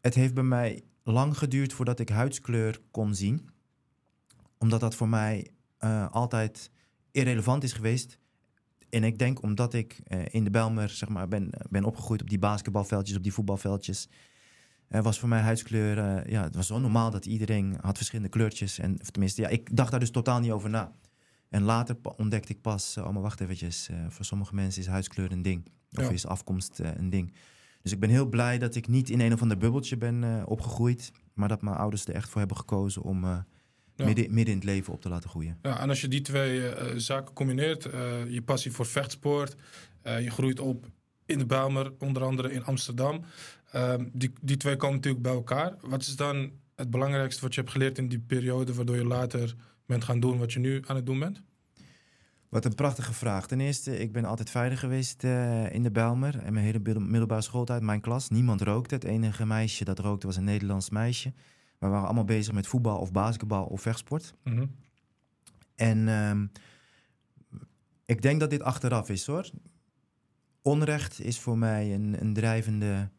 het 0.00 0.14
heeft 0.14 0.34
bij 0.34 0.42
mij 0.42 0.82
lang 1.12 1.38
geduurd 1.38 1.72
voordat 1.72 1.98
ik 1.98 2.08
huidskleur 2.08 2.80
kon 2.90 3.14
zien. 3.14 3.48
Omdat 4.58 4.80
dat 4.80 4.94
voor 4.94 5.08
mij 5.08 5.50
uh, 5.80 6.10
altijd 6.10 6.70
irrelevant 7.10 7.62
is 7.62 7.72
geweest. 7.72 8.18
En 8.90 9.04
ik 9.04 9.18
denk 9.18 9.42
omdat 9.42 9.74
ik 9.74 10.00
in 10.30 10.44
de 10.44 10.50
Belmer 10.50 10.88
zeg 10.88 11.08
maar, 11.08 11.28
ben, 11.28 11.50
ben 11.70 11.84
opgegroeid 11.84 12.20
op 12.20 12.28
die 12.28 12.38
basketbalveldjes, 12.38 13.16
op 13.16 13.22
die 13.22 13.32
voetbalveldjes. 13.32 14.08
was 14.88 15.18
voor 15.18 15.28
mij 15.28 15.40
huidskleur, 15.40 16.30
ja, 16.30 16.42
het 16.42 16.54
was 16.54 16.66
zo 16.66 16.78
normaal 16.78 17.10
dat 17.10 17.26
iedereen 17.26 17.76
had 17.80 17.96
verschillende 17.96 18.30
kleurtjes. 18.30 18.78
En 18.78 18.96
tenminste, 18.96 19.42
ja, 19.42 19.48
ik 19.48 19.76
dacht 19.76 19.90
daar 19.90 20.00
dus 20.00 20.10
totaal 20.10 20.40
niet 20.40 20.50
over 20.50 20.70
na. 20.70 20.92
En 21.48 21.62
later 21.62 21.96
ontdekte 22.16 22.52
ik 22.52 22.60
pas, 22.60 22.96
oh 22.96 23.10
maar 23.10 23.22
wacht 23.22 23.40
eventjes, 23.40 23.90
voor 24.08 24.24
sommige 24.24 24.54
mensen 24.54 24.82
is 24.82 24.88
huidskleur 24.88 25.32
een 25.32 25.42
ding. 25.42 25.66
Of 25.92 26.10
is 26.10 26.26
afkomst 26.26 26.78
een 26.78 27.10
ding. 27.10 27.34
Dus 27.88 27.96
ik 27.96 28.02
ben 28.02 28.10
heel 28.10 28.26
blij 28.26 28.58
dat 28.58 28.74
ik 28.74 28.88
niet 28.88 29.10
in 29.10 29.20
een 29.20 29.32
of 29.32 29.42
ander 29.42 29.58
bubbeltje 29.58 29.96
ben 29.96 30.22
uh, 30.22 30.42
opgegroeid. 30.44 31.12
Maar 31.34 31.48
dat 31.48 31.62
mijn 31.62 31.76
ouders 31.76 32.06
er 32.06 32.14
echt 32.14 32.28
voor 32.28 32.38
hebben 32.38 32.56
gekozen 32.56 33.02
om 33.02 33.24
ja. 33.24 33.44
midden, 33.96 34.34
midden 34.34 34.54
in 34.54 34.60
het 34.60 34.64
leven 34.64 34.92
op 34.92 35.00
te 35.00 35.08
laten 35.08 35.30
groeien. 35.30 35.58
Ja, 35.62 35.80
en 35.80 35.88
als 35.88 36.00
je 36.00 36.08
die 36.08 36.20
twee 36.20 36.62
zaken 36.96 37.34
combineert, 37.34 37.82
je 38.28 38.42
passie 38.44 38.72
voor 38.72 38.86
vechtsport, 38.86 39.56
je 40.02 40.30
groeit 40.30 40.60
op 40.60 40.86
in 41.26 41.38
de 41.38 41.46
Bijlmer, 41.46 41.92
onder 41.98 42.22
andere 42.22 42.52
in 42.52 42.64
Amsterdam. 42.64 43.24
Ehm, 43.72 44.04
die, 44.12 44.32
die 44.40 44.56
twee 44.56 44.76
komen 44.76 44.96
natuurlijk 44.96 45.22
bij 45.22 45.32
elkaar. 45.32 45.74
Wat 45.80 46.00
is 46.00 46.16
dan 46.16 46.50
het 46.74 46.90
belangrijkste 46.90 47.42
wat 47.42 47.54
je 47.54 47.60
hebt 47.60 47.72
geleerd 47.72 47.98
in 47.98 48.08
die 48.08 48.18
periode, 48.18 48.74
waardoor 48.74 48.96
je 48.96 49.04
later 49.04 49.54
bent 49.86 50.04
gaan 50.04 50.20
doen 50.20 50.38
wat 50.38 50.52
je 50.52 50.58
nu 50.58 50.82
aan 50.86 50.96
het 50.96 51.06
doen 51.06 51.18
bent? 51.18 51.42
Wat 52.48 52.64
een 52.64 52.74
prachtige 52.74 53.12
vraag. 53.12 53.46
Ten 53.46 53.60
eerste, 53.60 53.98
ik 53.98 54.12
ben 54.12 54.24
altijd 54.24 54.50
veilig 54.50 54.80
geweest 54.80 55.24
uh, 55.24 55.72
in 55.72 55.82
de 55.82 55.90
Bijlmer. 55.90 56.38
En 56.38 56.52
mijn 56.52 56.64
hele 56.64 57.00
middelbare 57.00 57.40
schooltijd, 57.40 57.82
mijn 57.82 58.00
klas. 58.00 58.28
Niemand 58.28 58.60
rookte. 58.60 58.94
Het 58.94 59.04
enige 59.04 59.46
meisje 59.46 59.84
dat 59.84 59.98
rookte 59.98 60.26
was 60.26 60.36
een 60.36 60.44
Nederlands 60.44 60.90
meisje. 60.90 61.32
We 61.78 61.86
waren 61.88 62.04
allemaal 62.04 62.24
bezig 62.24 62.54
met 62.54 62.66
voetbal 62.66 62.98
of 62.98 63.12
basketbal 63.12 63.64
of 63.64 63.80
vechtsport. 63.80 64.34
Mm 64.44 64.56
-hmm. 64.56 64.74
En 65.74 66.08
um, 66.08 66.50
ik 68.04 68.22
denk 68.22 68.40
dat 68.40 68.50
dit 68.50 68.62
achteraf 68.62 69.08
is 69.08 69.26
hoor. 69.26 69.50
onrecht 70.62 71.20
is 71.20 71.38
voor 71.38 71.58
mij 71.58 71.94
een, 71.94 72.16
een 72.20 72.32
drijvende 72.32 73.10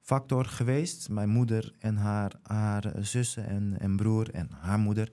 factor 0.00 0.44
geweest. 0.44 1.08
Mijn 1.08 1.28
moeder 1.28 1.74
en 1.78 1.96
haar, 1.96 2.32
haar 2.42 2.92
zussen 2.98 3.46
en, 3.46 3.76
en 3.78 3.96
broer 3.96 4.30
en 4.30 4.50
haar 4.50 4.78
moeder 4.78 5.12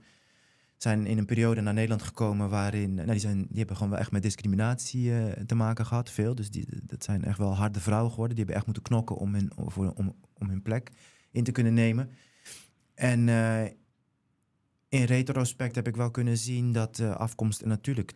zijn 0.83 1.05
in 1.05 1.17
een 1.17 1.25
periode 1.25 1.61
naar 1.61 1.73
Nederland 1.73 2.01
gekomen 2.01 2.49
waarin... 2.49 2.93
Nou, 2.93 3.11
die, 3.11 3.19
zijn, 3.19 3.37
die 3.37 3.57
hebben 3.57 3.75
gewoon 3.75 3.91
wel 3.91 4.01
echt 4.01 4.11
met 4.11 4.21
discriminatie 4.21 5.15
eh, 5.15 5.43
te 5.45 5.55
maken 5.55 5.85
gehad, 5.85 6.09
veel. 6.11 6.35
Dus 6.35 6.49
die, 6.49 6.67
dat 6.83 7.03
zijn 7.03 7.23
echt 7.23 7.37
wel 7.37 7.55
harde 7.55 7.79
vrouwen 7.79 8.11
geworden. 8.11 8.35
Die 8.35 8.45
hebben 8.45 8.55
echt 8.55 8.65
moeten 8.65 8.83
knokken 8.83 9.15
om 9.15 9.33
hun, 9.33 9.51
voor, 9.55 9.93
om, 9.95 10.15
om 10.33 10.49
hun 10.49 10.61
plek 10.61 10.91
in 11.31 11.43
te 11.43 11.51
kunnen 11.51 11.73
nemen. 11.73 12.09
En 12.95 13.27
uh, 13.27 13.63
in 14.89 15.03
retrospect 15.03 15.75
heb 15.75 15.87
ik 15.87 15.95
wel 15.95 16.11
kunnen 16.11 16.37
zien 16.37 16.71
dat 16.71 16.99
uh, 16.99 17.15
afkomst 17.15 17.65
natuurlijk 17.65 18.13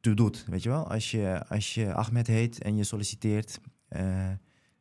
toe 0.00 0.14
doet. 0.14 0.44
Weet 0.46 0.62
je 0.62 0.68
wel, 0.68 0.90
als 0.90 1.10
je, 1.10 1.44
als 1.48 1.74
je 1.74 1.94
Ahmed 1.94 2.26
heet 2.26 2.62
en 2.62 2.76
je 2.76 2.84
solliciteert, 2.84 3.60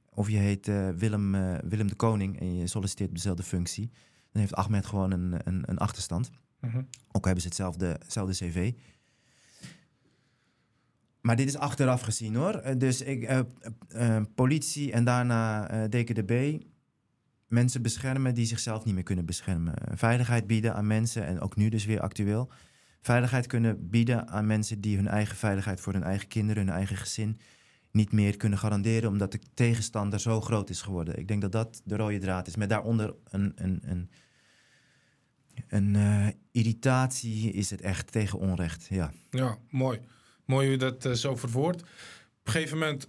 of 0.09 0.29
je 0.29 0.37
heet 0.37 0.65
Willem, 0.97 1.31
Willem 1.69 1.87
de 1.87 1.95
Koning 1.95 2.39
en 2.39 2.55
je 2.55 2.67
solliciteert 2.67 3.09
op 3.09 3.15
dezelfde 3.15 3.43
functie, 3.43 3.91
dan 4.31 4.41
heeft 4.41 4.55
Ahmed 4.55 4.85
gewoon 4.85 5.11
een, 5.11 5.35
een, 5.43 5.63
een 5.65 5.77
achterstand. 5.77 6.31
-hmm. 6.69 6.87
Ook 7.11 7.25
hebben 7.25 7.41
ze 7.41 7.47
hetzelfde, 7.47 7.99
cv. 8.33 8.73
Maar 11.21 11.35
dit 11.35 11.47
is 11.47 11.57
achteraf 11.57 12.01
gezien 12.01 12.35
hoor. 12.35 12.77
Dus 12.77 13.01
ik, 13.01 13.43
politie 14.35 14.91
en 14.91 15.03
daarna 15.03 15.67
DKDB 15.87 16.61
mensen 17.51 17.81
beschermen 17.81 18.33
die 18.33 18.45
zichzelf 18.45 18.85
niet 18.85 18.93
meer 18.93 19.03
kunnen 19.03 19.25
beschermen. 19.25 19.73
Veiligheid 19.93 20.47
bieden 20.47 20.75
aan 20.75 20.87
mensen, 20.87 21.25
en 21.25 21.39
ook 21.39 21.55
nu 21.55 21.69
dus 21.69 21.85
weer 21.85 21.99
actueel. 21.99 22.51
Veiligheid 23.01 23.47
kunnen 23.47 23.89
bieden 23.89 24.27
aan 24.27 24.47
mensen 24.47 24.81
die 24.81 24.95
hun 24.95 25.07
eigen 25.07 25.35
veiligheid 25.35 25.81
voor 25.81 25.93
hun 25.93 26.03
eigen 26.03 26.27
kinderen, 26.27 26.65
hun 26.65 26.75
eigen 26.75 26.97
gezin 26.97 27.39
niet 27.91 28.11
meer 28.11 28.37
kunnen 28.37 28.59
garanderen, 28.59 29.09
omdat 29.09 29.31
de 29.31 29.39
tegenstander 29.53 30.19
zo 30.19 30.41
groot 30.41 30.69
is 30.69 30.81
geworden. 30.81 31.19
Ik 31.19 31.27
denk 31.27 31.41
dat 31.41 31.51
dat 31.51 31.81
de 31.85 31.95
rode 31.95 32.17
draad 32.17 32.47
is. 32.47 32.55
Met 32.55 32.69
daaronder 32.69 33.15
een, 33.29 33.51
een, 33.55 33.79
een, 33.83 34.09
een 35.67 35.93
uh, 35.93 36.27
irritatie 36.51 37.51
is 37.51 37.69
het 37.69 37.81
echt 37.81 38.11
tegen 38.11 38.39
onrecht. 38.39 38.87
Ja, 38.89 39.13
ja 39.29 39.57
mooi. 39.69 39.99
Mooi 40.45 40.63
hoe 40.63 40.71
je 40.71 40.77
dat 40.77 41.05
uh, 41.05 41.13
zo 41.13 41.35
verwoordt. 41.35 41.81
Op 41.81 41.87
een 42.43 42.51
gegeven 42.51 42.77
moment 42.77 43.07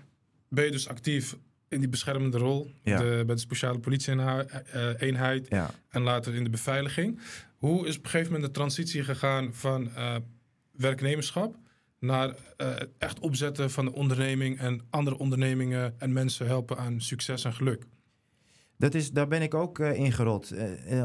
ben 0.48 0.64
je 0.64 0.70
dus 0.70 0.88
actief 0.88 1.36
in 1.68 1.78
die 1.78 1.88
beschermende 1.88 2.38
rol 2.38 2.70
ja. 2.82 2.96
de, 2.96 3.22
bij 3.26 3.34
de 3.34 3.40
speciale 3.40 3.78
politie-eenheid 3.78 5.46
ja. 5.48 5.70
en 5.88 6.02
later 6.02 6.34
in 6.34 6.44
de 6.44 6.50
beveiliging. 6.50 7.20
Hoe 7.56 7.86
is 7.86 7.96
op 7.96 8.04
een 8.04 8.10
gegeven 8.10 8.32
moment 8.32 8.52
de 8.52 8.58
transitie 8.58 9.04
gegaan 9.04 9.54
van 9.54 9.82
uh, 9.96 10.16
werknemerschap 10.72 11.56
naar 11.98 12.34
echt 12.98 13.18
opzetten 13.18 13.70
van 13.70 13.84
de 13.84 13.92
onderneming 13.92 14.58
en 14.58 14.80
andere 14.90 15.18
ondernemingen 15.18 15.94
en 15.98 16.12
mensen 16.12 16.46
helpen 16.46 16.78
aan 16.78 17.00
succes 17.00 17.44
en 17.44 17.54
geluk? 17.54 17.86
Dat 18.82 18.94
is, 18.94 19.10
daar 19.10 19.28
ben 19.28 19.42
ik 19.42 19.54
ook 19.54 19.78
uh, 19.78 19.94
ingerold. 19.94 20.52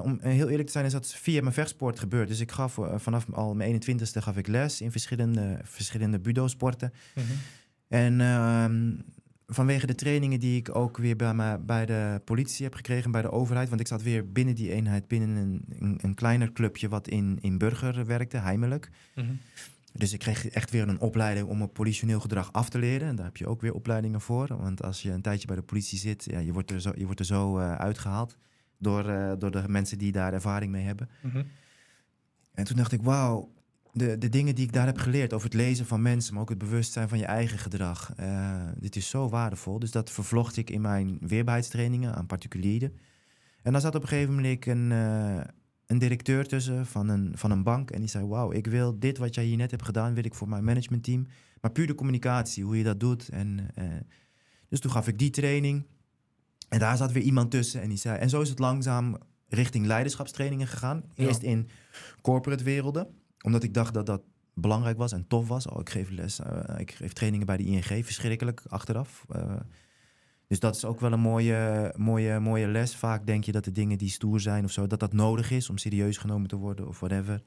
om 0.04 0.20
heel 0.22 0.50
eerlijk 0.50 0.66
te 0.66 0.72
zijn 0.72 0.86
is 0.86 0.92
dat 0.92 1.14
via 1.14 1.42
mijn 1.42 1.54
vechtsport 1.54 2.00
gebeurd. 2.00 2.28
Dus 2.28 2.40
ik 2.40 2.52
gaf 2.52 2.80
vanaf 2.96 3.26
al 3.32 3.56
mijn 3.56 3.82
21ste 3.84 4.18
gaf 4.18 4.38
ik 4.38 4.48
les 4.48 4.82
in 4.82 4.92
verschillende, 4.92 5.60
verschillende 5.64 6.20
budo-sporten. 6.20 6.94
Mm 7.16 7.24
-hmm. 7.24 7.38
En 7.88 8.22
ehm, 8.22 8.94
vanwege 9.48 9.88
de 9.88 9.96
trainingen 9.96 10.40
die 10.40 10.58
ik 10.58 10.76
ook 10.76 10.98
weer 10.98 11.16
bij, 11.16 11.34
me, 11.34 11.58
bij 11.60 11.86
de 11.86 12.22
politie 12.26 12.66
heb 12.66 12.74
gekregen, 12.74 13.12
bij 13.12 13.22
de 13.22 13.32
overheid. 13.32 13.70
Want 13.70 13.82
ik 13.82 13.88
zat 13.88 14.02
weer 14.02 14.32
binnen 14.32 14.56
die 14.56 14.72
eenheid, 14.72 15.08
binnen 15.08 15.36
een, 15.36 15.66
een, 15.80 16.00
een 16.02 16.16
kleiner 16.16 16.52
clubje 16.52 16.90
wat 16.90 17.08
in, 17.08 17.38
in 17.42 17.58
Burger 17.58 18.06
werkte, 18.06 18.38
heimelijk. 18.38 18.90
Mm 19.16 19.26
-hmm. 19.26 19.40
Dus 19.98 20.14
ik 20.14 20.20
kreeg 20.20 20.48
echt 20.48 20.72
weer 20.72 20.88
een 20.88 21.00
opleiding 21.00 21.48
om 21.48 21.62
op 21.62 21.74
politioneel 21.74 22.20
gedrag 22.20 22.54
af 22.54 22.70
te 22.70 22.80
leren. 22.80 23.08
En 23.08 23.16
daar 23.16 23.26
heb 23.26 23.38
je 23.38 23.48
ook 23.48 23.62
weer 23.62 23.74
opleidingen 23.74 24.22
voor. 24.22 24.48
Want 24.48 24.84
als 24.84 25.02
je 25.02 25.12
een 25.12 25.22
tijdje 25.22 25.48
bij 25.48 25.56
de 25.56 25.62
politie 25.62 26.00
zit, 26.00 26.24
ja, 26.24 26.40
je 26.40 26.54
wordt 26.54 26.72
er 26.72 26.82
zo, 26.82 26.92
je 26.96 27.06
wordt 27.06 27.20
er 27.20 27.26
zo 27.26 27.60
uh, 27.60 27.76
uitgehaald 27.76 28.38
door, 28.78 29.10
uh, 29.10 29.32
door 29.38 29.52
de 29.52 29.64
mensen 29.68 29.98
die 29.98 30.12
daar 30.12 30.34
ervaring 30.34 30.72
mee 30.72 30.84
hebben. 30.84 31.10
Mm 31.22 31.32
-hmm. 31.32 31.46
En 32.54 32.64
toen 32.64 32.78
dacht 32.78 32.92
ik, 32.92 33.02
wauw, 33.02 33.52
de, 33.94 34.18
de 34.18 34.30
dingen 34.30 34.56
die 34.56 34.66
ik 34.66 34.74
daar 34.74 34.86
heb 34.86 34.98
geleerd 34.98 35.34
over 35.34 35.48
het 35.48 35.58
lezen 35.58 35.86
van 35.86 36.02
mensen, 36.02 36.34
maar 36.34 36.42
ook 36.42 36.50
het 36.50 36.58
bewustzijn 36.58 37.10
van 37.10 37.18
je 37.18 37.26
eigen 37.26 37.58
gedrag. 37.58 38.14
Uh, 38.20 38.62
dit 38.78 38.96
is 38.96 39.10
zo 39.10 39.30
waardevol. 39.30 39.80
Dus 39.80 39.92
dat 39.92 40.12
vervlocht 40.12 40.58
ik 40.58 40.70
in 40.70 40.82
mijn 40.82 41.18
weerbaarheidstrainingen 41.22 42.16
aan 42.16 42.26
particulieren. 42.26 42.98
En 43.62 43.72
dan 43.72 43.82
zat 43.82 43.96
op 43.96 44.02
een 44.02 44.08
gegeven 44.08 44.36
moment 44.36 44.66
een, 44.66 44.92
een 45.88 46.00
directeur 46.00 46.48
tussen 46.48 46.86
van 46.86 47.10
een, 47.10 47.32
van 47.36 47.52
een 47.52 47.64
bank. 47.64 47.92
En 47.92 48.00
die 48.00 48.10
zei: 48.10 48.26
Wauw, 48.26 48.52
ik 48.52 48.68
wil 48.68 49.00
dit 49.00 49.18
wat 49.18 49.36
jij 49.36 49.44
hier 49.44 49.58
net 49.58 49.72
hebt 49.72 49.86
gedaan, 49.86 50.14
wil 50.14 50.26
ik 50.26 50.36
voor 50.36 50.50
mijn 50.50 50.64
managementteam. 50.64 51.28
Maar 51.62 51.72
puur 51.72 51.88
de 51.88 51.96
communicatie, 51.96 52.64
hoe 52.64 52.78
je 52.78 52.84
dat 52.84 53.00
doet. 53.00 53.30
En, 53.30 53.68
uh, 53.80 53.84
dus 54.70 54.80
toen 54.80 54.92
gaf 54.92 55.08
ik 55.08 55.18
die 55.18 55.30
training. 55.30 55.86
En 56.70 56.80
daar 56.80 56.98
zat 56.98 57.12
weer 57.12 57.24
iemand 57.24 57.52
tussen. 57.52 57.82
En 57.82 57.90
die 57.90 57.98
zei: 57.98 58.18
En 58.18 58.30
zo 58.30 58.42
is 58.42 58.50
het 58.50 58.60
langzaam 58.60 59.18
richting 59.48 59.86
leiderschapstrainingen 59.86 60.68
gegaan. 60.68 61.04
Eerst 61.16 61.42
ja. 61.42 61.48
in 61.48 61.70
corporate 62.22 62.64
werelden 62.64 63.08
omdat 63.42 63.64
ik 63.64 63.74
dacht 63.74 63.94
dat 63.94 64.06
dat 64.06 64.22
belangrijk 64.54 64.98
was 64.98 65.12
en 65.12 65.28
tof 65.28 65.48
was. 65.48 65.68
Oh, 65.68 65.80
ik 65.80 65.90
geef 65.90 66.10
les, 66.10 66.40
uh, 66.40 66.80
ik 66.80 66.92
geef 66.92 67.14
trainingen 67.14 67.46
bij 67.46 67.58
de 67.58 67.64
ING, 67.64 68.06
verschrikkelijk 68.06 68.62
achteraf. 68.68 69.26
Uh, 69.36 69.54
dus 70.48 70.60
dat 70.60 70.76
is 70.76 70.86
ook 70.86 71.00
wel 71.00 71.12
een 71.12 71.20
mooie, 71.20 71.94
mooie, 71.98 72.40
mooie 72.40 72.68
les. 72.68 72.96
Vaak 72.96 73.26
denk 73.26 73.44
je 73.44 73.52
dat 73.52 73.64
de 73.64 73.72
dingen 73.72 73.98
die 73.98 74.10
stoer 74.10 74.40
zijn 74.40 74.64
of 74.64 74.72
zo, 74.72 74.88
dat 74.88 75.00
dat 75.00 75.14
nodig 75.14 75.52
is 75.52 75.70
om 75.70 75.78
serieus 75.78 76.18
genomen 76.18 76.48
te 76.48 76.56
worden 76.56 76.88
of 76.88 77.00
whatever. 77.00 77.44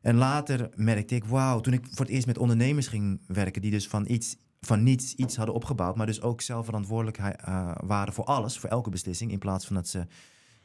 En 0.00 0.16
later 0.16 0.70
merkte 0.74 1.14
ik, 1.14 1.24
wauw, 1.24 1.60
toen 1.60 1.72
ik 1.72 1.86
voor 1.90 2.04
het 2.04 2.14
eerst 2.14 2.26
met 2.26 2.38
ondernemers 2.38 2.86
ging 2.86 3.20
werken, 3.26 3.62
die 3.62 3.70
dus 3.70 3.88
van, 3.88 4.04
iets, 4.08 4.36
van 4.60 4.82
niets 4.82 5.14
iets 5.14 5.36
hadden 5.36 5.54
opgebouwd, 5.54 5.96
maar 5.96 6.06
dus 6.06 6.22
ook 6.22 6.40
zelf 6.40 6.64
verantwoordelijk 6.64 7.18
uh, 7.18 7.70
waren 7.84 8.12
voor 8.12 8.24
alles, 8.24 8.58
voor 8.58 8.70
elke 8.70 8.90
beslissing, 8.90 9.30
in 9.30 9.38
plaats 9.38 9.66
van 9.66 9.76
dat 9.76 9.88
ze 9.88 10.06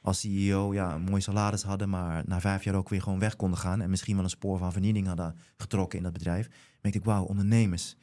als 0.02 0.20
CEO 0.20 0.74
ja, 0.74 0.94
een 0.94 1.02
mooi 1.02 1.22
salaris 1.22 1.64
hadden, 1.64 1.90
maar 1.90 2.24
na 2.26 2.40
vijf 2.40 2.64
jaar 2.64 2.76
ook 2.76 2.90
weer 2.90 3.02
gewoon 3.02 3.20
weg 3.20 3.36
konden 3.36 3.60
gaan. 3.60 3.82
En 3.82 3.90
misschien 3.90 4.16
wel 4.16 4.24
een 4.24 4.30
spoor 4.30 4.58
van 4.58 4.72
vernieling 4.72 5.08
hadden 5.08 5.36
getrokken 5.58 5.98
in 5.98 6.04
dat 6.04 6.14
bedrijf. 6.14 6.50
merkte 6.82 7.00
ik, 7.00 7.06
wauw, 7.06 7.24
ondernemers. 7.24 7.96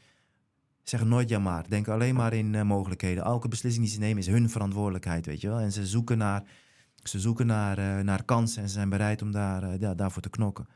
Zeggen 0.83 1.09
nooit 1.09 1.29
ja 1.29 1.39
maar. 1.39 1.69
Denken 1.69 1.93
alleen 1.93 2.15
maar 2.15 2.33
in 2.33 2.53
uh, 2.53 2.63
mogelijkheden. 2.63 3.25
Elke 3.25 3.49
beslissing 3.49 3.85
die 3.85 3.95
ze 3.95 4.01
nemen 4.01 4.19
is 4.19 4.27
hun 4.27 4.51
verantwoordelijkheid, 4.51 5.27
weet 5.27 5.41
je 5.41 5.49
wel. 5.49 5.59
En 5.59 5.73
ze 5.73 5.87
zoeken 5.87 6.19
naar, 6.19 6.43
ze 7.03 7.21
zoeken 7.21 7.47
naar, 7.47 7.79
uh, 7.79 7.99
naar 7.99 8.25
kansen 8.25 8.63
en 8.63 8.69
ze 8.69 8.75
zijn 8.75 8.89
bereid 8.89 9.23
om 9.23 9.33
daar, 9.33 9.63
uh, 9.63 9.79
ja, 9.79 9.95
daarvoor 9.95 10.23
te 10.23 10.31
knokken. 10.31 10.69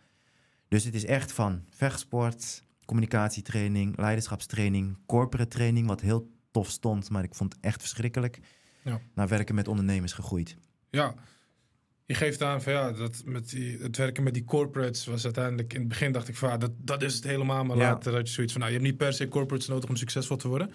Dus 0.69 0.85
het 0.85 0.95
is 0.95 1.05
echt 1.05 1.33
van 1.33 1.62
vechtsport, 1.71 2.64
communicatietraining, 2.85 3.97
leiderschapstraining, 3.97 4.99
corporate 5.07 5.49
training, 5.49 5.87
wat 5.87 6.01
heel 6.01 6.31
tof 6.51 6.71
stond, 6.71 7.11
maar 7.11 7.23
ik 7.23 7.35
vond 7.35 7.53
het 7.53 7.62
echt 7.62 7.81
verschrikkelijk. 7.81 8.40
Ja. 8.83 9.01
Naar 9.14 9.29
werken 9.29 9.55
met 9.55 9.69
ondernemers 9.69 10.12
gegroeid. 10.12 10.57
Ja, 10.90 11.14
je 12.07 12.14
geeft 12.14 12.42
aan 12.42 12.62
van 12.62 12.73
ja, 12.73 12.92
dat 12.92 13.23
met 13.25 13.51
die, 13.51 13.79
het 13.81 13.97
werken 13.97 14.23
met 14.23 14.35
die 14.35 14.45
corporates 14.45 15.07
was 15.07 15.25
uiteindelijk 15.25 15.73
in 15.73 15.81
het 15.81 15.88
begin 15.88 16.12
dacht 16.12 16.29
ik 16.29 16.37
van 16.37 16.49
ja, 16.49 16.57
dat, 16.57 16.71
dat 16.77 17.03
is 17.03 17.14
het 17.14 17.25
helemaal. 17.25 17.64
Maar 17.64 17.77
ja. 17.77 17.83
later 17.83 18.14
had 18.14 18.29
je 18.29 18.35
zoiets 18.35 18.53
van 18.53 18.61
nou, 18.61 18.73
je 18.73 18.79
hebt 18.79 18.90
niet 18.90 18.99
per 19.01 19.12
se 19.12 19.29
corporates 19.29 19.69
nodig 19.69 19.88
om 19.88 19.97
succesvol 19.97 20.37
te 20.37 20.49
worden. 20.49 20.71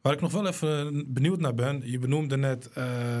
Waar 0.00 0.12
ik 0.12 0.20
nog 0.20 0.32
wel 0.32 0.46
even 0.46 1.04
benieuwd 1.12 1.40
naar 1.40 1.54
ben, 1.54 1.82
je 1.84 1.98
benoemde 1.98 2.36
net 2.36 2.70
uh, 2.78 3.18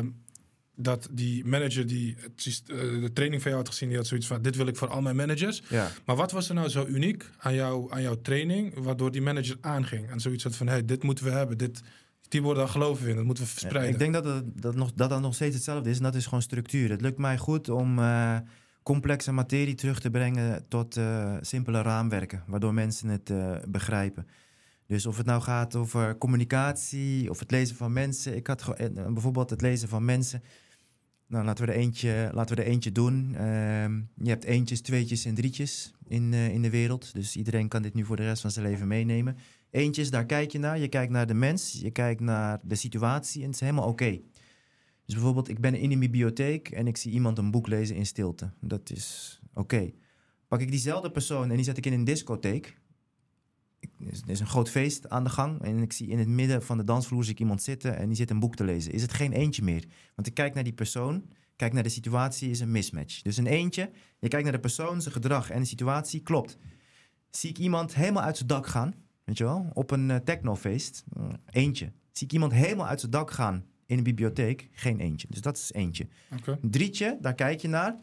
dat 0.74 1.08
die 1.10 1.44
manager 1.44 1.86
die 1.86 2.16
het, 2.20 2.62
uh, 2.66 3.00
de 3.00 3.12
training 3.12 3.42
van 3.42 3.50
jou 3.50 3.62
had 3.62 3.72
gezien, 3.72 3.88
die 3.88 3.98
had 3.98 4.06
zoiets 4.06 4.26
van 4.26 4.42
dit 4.42 4.56
wil 4.56 4.66
ik 4.66 4.76
voor 4.76 4.88
al 4.88 5.00
mijn 5.00 5.16
managers. 5.16 5.62
Ja. 5.68 5.90
Maar 6.04 6.16
wat 6.16 6.32
was 6.32 6.48
er 6.48 6.54
nou 6.54 6.68
zo 6.68 6.86
uniek 6.86 7.30
aan, 7.38 7.54
jou, 7.54 7.92
aan 7.92 8.02
jouw 8.02 8.20
training, 8.20 8.74
waardoor 8.74 9.10
die 9.10 9.22
manager 9.22 9.56
aanging 9.60 10.10
en 10.10 10.20
zoiets 10.20 10.44
had 10.44 10.56
van 10.56 10.68
hey, 10.68 10.84
dit 10.84 11.02
moeten 11.02 11.24
we 11.24 11.30
hebben, 11.30 11.58
dit 11.58 11.82
die 12.28 12.42
worden 12.42 12.62
daar 12.62 12.72
geloven 12.72 13.08
in. 13.08 13.16
Dat 13.16 13.24
moeten 13.24 13.44
we 13.44 13.50
verspreiden. 13.50 13.92
ik 13.92 13.98
denk 13.98 14.12
dat, 14.12 14.42
dat, 14.54 14.74
nog, 14.74 14.92
dat 14.92 15.10
dat 15.10 15.20
nog 15.20 15.34
steeds 15.34 15.54
hetzelfde 15.54 15.90
is. 15.90 15.96
En 15.96 16.02
dat 16.02 16.14
is 16.14 16.24
gewoon 16.24 16.42
structuur. 16.42 16.90
Het 16.90 17.00
lukt 17.00 17.18
mij 17.18 17.38
goed 17.38 17.68
om 17.68 17.98
uh, 17.98 18.36
complexe 18.82 19.32
materie 19.32 19.74
terug 19.74 20.00
te 20.00 20.10
brengen 20.10 20.64
tot 20.68 20.96
uh, 20.96 21.36
simpele 21.40 21.82
raamwerken. 21.82 22.42
Waardoor 22.46 22.74
mensen 22.74 23.08
het 23.08 23.30
uh, 23.30 23.56
begrijpen. 23.68 24.26
Dus 24.86 25.06
of 25.06 25.16
het 25.16 25.26
nou 25.26 25.42
gaat 25.42 25.76
over 25.76 26.18
communicatie 26.18 27.30
of 27.30 27.38
het 27.38 27.50
lezen 27.50 27.76
van 27.76 27.92
mensen. 27.92 28.36
Ik 28.36 28.46
had 28.46 28.74
bijvoorbeeld 28.94 29.50
het 29.50 29.60
lezen 29.60 29.88
van 29.88 30.04
mensen. 30.04 30.42
Nou, 31.26 31.44
laten 31.44 31.66
we 31.66 31.72
er 31.72 31.78
eentje, 31.78 32.30
laten 32.32 32.56
we 32.56 32.62
er 32.62 32.68
eentje 32.68 32.92
doen. 32.92 33.34
Ehm, 33.34 34.00
je 34.14 34.28
hebt 34.28 34.44
eentjes, 34.44 34.80
tweetjes 34.80 35.24
en 35.24 35.34
drietjes 35.34 35.92
in, 36.06 36.32
in 36.32 36.62
de 36.62 36.70
wereld. 36.70 37.14
Dus 37.14 37.36
iedereen 37.36 37.68
kan 37.68 37.82
dit 37.82 37.94
nu 37.94 38.04
voor 38.04 38.16
de 38.16 38.24
rest 38.24 38.40
van 38.40 38.50
zijn 38.50 38.66
leven 38.66 38.86
meenemen. 38.86 39.36
Eentjes, 39.70 40.10
daar 40.10 40.26
kijk 40.26 40.52
je 40.52 40.58
naar. 40.58 40.78
Je 40.78 40.88
kijkt 40.88 41.12
naar 41.12 41.26
de 41.26 41.34
mens, 41.34 41.72
je 41.72 41.90
kijkt 41.90 42.20
naar 42.20 42.60
de 42.62 42.74
situatie 42.74 43.40
en 43.40 43.46
het 43.46 43.54
is 43.54 43.60
helemaal 43.60 43.88
oké. 43.88 44.20
Dus 45.04 45.14
bijvoorbeeld, 45.14 45.48
ik 45.48 45.60
ben 45.60 45.74
in 45.74 45.92
een 45.92 45.98
bibliotheek 45.98 46.68
en 46.68 46.86
ik 46.86 46.96
zie 46.96 47.12
iemand 47.12 47.38
een 47.38 47.50
boek 47.50 47.66
lezen 47.66 47.96
in 47.96 48.06
stilte. 48.06 48.50
Dat 48.60 48.90
is 48.90 49.40
oké. 49.54 49.92
Pak 50.48 50.60
ik 50.60 50.70
diezelfde 50.70 51.10
persoon 51.10 51.50
en 51.50 51.56
die 51.56 51.64
zet 51.64 51.76
ik 51.76 51.86
in 51.86 51.92
een 51.92 52.04
discotheek. 52.04 52.78
Er 53.98 54.30
is 54.30 54.40
een 54.40 54.46
groot 54.46 54.70
feest 54.70 55.08
aan 55.08 55.24
de 55.24 55.30
gang 55.30 55.62
en 55.62 55.82
ik 55.82 55.92
zie 55.92 56.08
in 56.08 56.18
het 56.18 56.28
midden 56.28 56.62
van 56.62 56.76
de 56.76 56.84
dansvloer 56.84 57.24
zie 57.24 57.38
iemand 57.38 57.62
zitten 57.62 57.96
en 57.96 58.06
die 58.06 58.16
zit 58.16 58.30
een 58.30 58.40
boek 58.40 58.56
te 58.56 58.64
lezen. 58.64 58.92
Is 58.92 59.02
het 59.02 59.12
geen 59.12 59.32
eentje 59.32 59.62
meer? 59.62 59.84
Want 60.14 60.26
ik 60.26 60.34
kijk 60.34 60.54
naar 60.54 60.64
die 60.64 60.72
persoon, 60.72 61.24
kijk 61.56 61.72
naar 61.72 61.82
de 61.82 61.88
situatie, 61.88 62.50
is 62.50 62.60
een 62.60 62.70
mismatch. 62.70 63.22
Dus 63.22 63.36
een 63.36 63.46
eentje, 63.46 63.90
je 64.18 64.28
kijkt 64.28 64.44
naar 64.44 64.54
de 64.54 64.60
persoon, 64.60 65.02
zijn 65.02 65.14
gedrag 65.14 65.50
en 65.50 65.60
de 65.60 65.66
situatie, 65.66 66.22
klopt. 66.22 66.58
Zie 67.30 67.50
ik 67.50 67.58
iemand 67.58 67.94
helemaal 67.94 68.22
uit 68.22 68.36
zijn 68.36 68.48
dak 68.48 68.66
gaan, 68.66 68.94
weet 69.28 69.38
je 69.38 69.44
wel, 69.44 69.70
op 69.72 69.90
een 69.90 70.08
uh, 70.08 70.16
technofeest, 70.16 71.04
eentje. 71.50 71.92
Zie 72.12 72.26
ik 72.26 72.32
iemand 72.32 72.52
helemaal 72.52 72.86
uit 72.86 73.00
zijn 73.00 73.12
dak 73.12 73.30
gaan 73.30 73.64
in 73.86 73.98
een 73.98 74.04
bibliotheek, 74.04 74.68
geen 74.72 75.00
eentje. 75.00 75.26
Dus 75.30 75.40
dat 75.40 75.56
is 75.56 75.72
eentje. 75.72 76.08
Drietje, 76.62 77.18
daar 77.20 77.34
kijk 77.34 77.60
je 77.60 77.68
naar. 77.68 77.96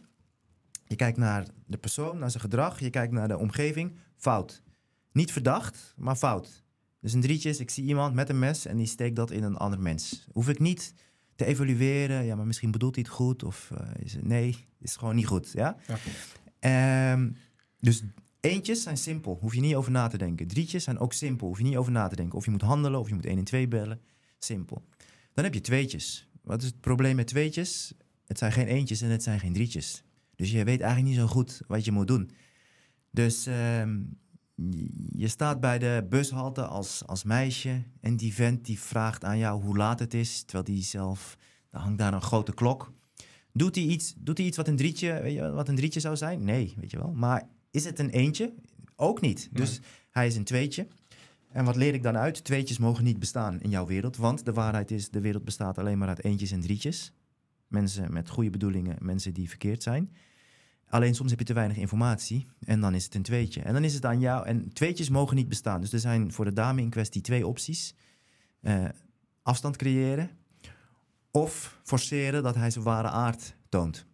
Je 0.87 0.95
kijkt 0.95 1.17
naar 1.17 1.45
de 1.65 1.77
persoon, 1.77 2.17
naar 2.17 2.29
zijn 2.29 2.43
gedrag. 2.43 2.79
Je 2.79 2.89
kijkt 2.89 3.13
naar 3.13 3.27
de 3.27 3.37
omgeving. 3.37 3.95
Fout. 4.15 4.63
Niet 5.11 5.31
verdacht, 5.31 5.93
maar 5.97 6.15
fout. 6.15 6.63
Dus 6.99 7.13
een 7.13 7.21
drietje 7.21 7.49
is, 7.49 7.59
ik 7.59 7.69
zie 7.69 7.83
iemand 7.83 8.13
met 8.13 8.29
een 8.29 8.39
mes 8.39 8.65
en 8.65 8.77
die 8.77 8.87
steekt 8.87 9.15
dat 9.15 9.31
in 9.31 9.43
een 9.43 9.57
ander 9.57 9.79
mens. 9.79 10.27
Hoef 10.31 10.49
ik 10.49 10.59
niet 10.59 10.93
te 11.35 11.45
evalueren. 11.45 12.25
Ja, 12.25 12.35
maar 12.35 12.45
misschien 12.45 12.71
bedoelt 12.71 12.95
hij 12.95 13.03
het 13.07 13.13
goed. 13.13 13.43
Of 13.43 13.71
uh, 13.73 14.03
is 14.03 14.13
het, 14.13 14.25
nee, 14.25 14.67
is 14.79 14.95
gewoon 14.95 15.15
niet 15.15 15.27
goed. 15.27 15.51
Ja? 15.51 15.77
Um, 17.11 17.35
dus 17.79 18.03
eentjes 18.45 18.83
zijn 18.83 18.97
simpel. 18.97 19.37
Hoef 19.41 19.53
je 19.55 19.61
niet 19.61 19.75
over 19.75 19.91
na 19.91 20.07
te 20.07 20.17
denken. 20.17 20.47
Drietjes 20.47 20.83
zijn 20.83 20.99
ook 20.99 21.13
simpel. 21.13 21.47
Hoef 21.47 21.57
je 21.57 21.63
niet 21.63 21.77
over 21.77 21.91
na 21.91 22.07
te 22.07 22.15
denken. 22.15 22.37
Of 22.37 22.45
je 22.45 22.51
moet 22.51 22.61
handelen, 22.61 22.99
of 22.99 23.07
je 23.07 23.13
moet 23.13 23.25
1 23.25 23.37
en 23.37 23.43
2 23.43 23.67
bellen. 23.67 24.01
Simpel. 24.39 24.85
Dan 25.33 25.43
heb 25.43 25.53
je 25.53 25.61
tweetjes. 25.61 26.29
Wat 26.41 26.61
is 26.61 26.67
het 26.67 26.79
probleem 26.79 27.15
met 27.15 27.27
tweetjes? 27.27 27.93
Het 28.25 28.37
zijn 28.37 28.51
geen 28.51 28.67
eentjes 28.67 29.01
en 29.01 29.09
het 29.09 29.23
zijn 29.23 29.39
geen 29.39 29.53
drietjes. 29.53 30.03
Dus 30.35 30.51
je 30.51 30.63
weet 30.63 30.81
eigenlijk 30.81 31.09
niet 31.09 31.19
zo 31.19 31.27
goed 31.27 31.61
wat 31.67 31.85
je 31.85 31.91
moet 31.91 32.07
doen. 32.07 32.31
Dus 33.11 33.47
uh, 33.47 33.83
je 35.11 35.27
staat 35.27 35.59
bij 35.59 35.79
de 35.79 36.05
bushalte 36.09 36.65
als, 36.65 37.03
als 37.05 37.23
meisje 37.23 37.83
en 38.01 38.17
die 38.17 38.33
vent 38.33 38.65
die 38.65 38.79
vraagt 38.79 39.23
aan 39.23 39.37
jou 39.37 39.63
hoe 39.63 39.77
laat 39.77 39.99
het 39.99 40.13
is, 40.13 40.43
terwijl 40.43 40.63
die 40.63 40.83
zelf, 40.83 41.37
hangt 41.69 41.97
daar 41.97 42.13
een 42.13 42.21
grote 42.21 42.53
klok. 42.53 42.93
Doet 43.53 43.75
hij 43.75 43.83
iets, 43.83 44.13
doet 44.17 44.37
hij 44.37 44.47
iets 44.47 44.57
wat, 44.57 44.67
een 44.67 44.75
drietje, 44.75 45.21
weet 45.21 45.33
je, 45.33 45.51
wat 45.51 45.67
een 45.67 45.75
drietje 45.75 45.99
zou 45.99 46.15
zijn? 46.17 46.43
Nee, 46.43 46.73
weet 46.79 46.91
je 46.91 46.97
wel. 46.97 47.13
Maar 47.13 47.47
is 47.75 47.85
het 47.85 47.99
een 47.99 48.09
eentje? 48.09 48.53
Ook 48.95 49.21
niet. 49.21 49.49
Dus 49.51 49.79
hij 50.09 50.27
is 50.27 50.35
een 50.35 50.43
tweetje. 50.43 50.87
En 51.51 51.65
wat 51.65 51.75
leer 51.75 51.93
ik 51.93 52.03
dan 52.03 52.17
uit? 52.17 52.43
Tweetjes 52.43 52.77
mogen 52.77 53.03
niet 53.03 53.19
bestaan 53.19 53.61
in 53.61 53.69
jouw 53.69 53.85
wereld. 53.85 54.17
Want 54.17 54.45
de 54.45 54.53
waarheid 54.53 54.91
is, 54.91 55.09
de 55.09 55.21
wereld 55.21 55.43
bestaat 55.43 55.77
alleen 55.77 55.97
maar 55.97 56.07
uit 56.07 56.23
eentjes 56.23 56.51
en 56.51 56.61
drietjes. 56.61 57.11
Mensen 57.67 58.13
met 58.13 58.29
goede 58.29 58.49
bedoelingen, 58.49 58.97
mensen 58.99 59.33
die 59.33 59.49
verkeerd 59.49 59.83
zijn. 59.83 60.15
Alleen 60.87 61.15
soms 61.15 61.29
heb 61.29 61.39
je 61.39 61.45
te 61.45 61.53
weinig 61.53 61.77
informatie 61.77 62.45
en 62.59 62.81
dan 62.81 62.95
is 62.95 63.03
het 63.03 63.15
een 63.15 63.21
tweetje. 63.21 63.61
En 63.61 63.73
dan 63.73 63.83
is 63.83 63.93
het 63.93 64.05
aan 64.05 64.19
jou. 64.19 64.45
En 64.45 64.73
tweetjes 64.73 65.09
mogen 65.09 65.35
niet 65.35 65.49
bestaan. 65.49 65.81
Dus 65.81 65.93
er 65.93 65.99
zijn 65.99 66.31
voor 66.31 66.45
de 66.45 66.53
dame 66.53 66.81
in 66.81 66.89
kwestie 66.89 67.21
twee 67.21 67.47
opties: 67.47 67.95
uh, 68.61 68.85
afstand 69.41 69.77
creëren 69.77 70.29
of 71.31 71.79
forceren 71.83 72.43
dat 72.43 72.55
hij 72.55 72.69
zijn 72.69 72.83
ware 72.83 73.09
aard 73.09 73.55
toont. 73.69 74.05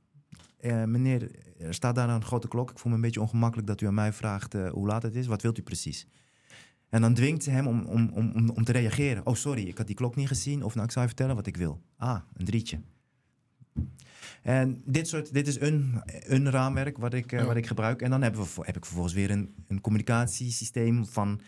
Uh, 0.61 0.83
meneer, 0.83 1.31
er 1.59 1.73
staat 1.73 1.95
daar 1.95 2.09
een 2.09 2.23
grote 2.23 2.47
klok. 2.47 2.71
Ik 2.71 2.79
voel 2.79 2.89
me 2.91 2.97
een 2.97 3.03
beetje 3.03 3.21
ongemakkelijk 3.21 3.67
dat 3.67 3.81
u 3.81 3.87
aan 3.87 3.93
mij 3.93 4.13
vraagt 4.13 4.55
uh, 4.55 4.69
hoe 4.69 4.87
laat 4.87 5.03
het 5.03 5.15
is. 5.15 5.27
Wat 5.27 5.41
wilt 5.41 5.57
u 5.57 5.61
precies? 5.61 6.07
En 6.89 7.01
dan 7.01 7.13
dwingt 7.13 7.43
ze 7.43 7.49
hem 7.49 7.67
om, 7.67 7.85
om, 7.85 8.09
om, 8.13 8.49
om 8.49 8.63
te 8.63 8.71
reageren. 8.71 9.25
Oh, 9.25 9.35
sorry, 9.35 9.67
ik 9.67 9.77
had 9.77 9.87
die 9.87 9.95
klok 9.95 10.15
niet 10.15 10.27
gezien. 10.27 10.63
Of 10.63 10.73
nou, 10.73 10.85
ik 10.85 10.91
zou 10.91 11.05
je 11.05 11.11
vertellen 11.11 11.35
wat 11.35 11.47
ik 11.47 11.57
wil. 11.57 11.81
Ah, 11.97 12.19
een 12.33 12.45
drietje. 12.45 12.79
En 14.41 14.81
dit, 14.85 15.07
soort, 15.07 15.33
dit 15.33 15.47
is 15.47 15.59
een, 15.59 16.01
een 16.05 16.49
raamwerk 16.49 16.97
wat 16.97 17.13
ik, 17.13 17.31
uh, 17.31 17.43
wat 17.43 17.55
ik 17.55 17.67
gebruik. 17.67 18.01
En 18.01 18.09
dan 18.09 18.21
hebben 18.21 18.41
we, 18.41 18.47
heb 18.61 18.77
ik 18.77 18.85
vervolgens 18.85 19.15
weer 19.15 19.31
een, 19.31 19.55
een 19.67 19.81
communicatiesysteem 19.81 21.05
van 21.05 21.41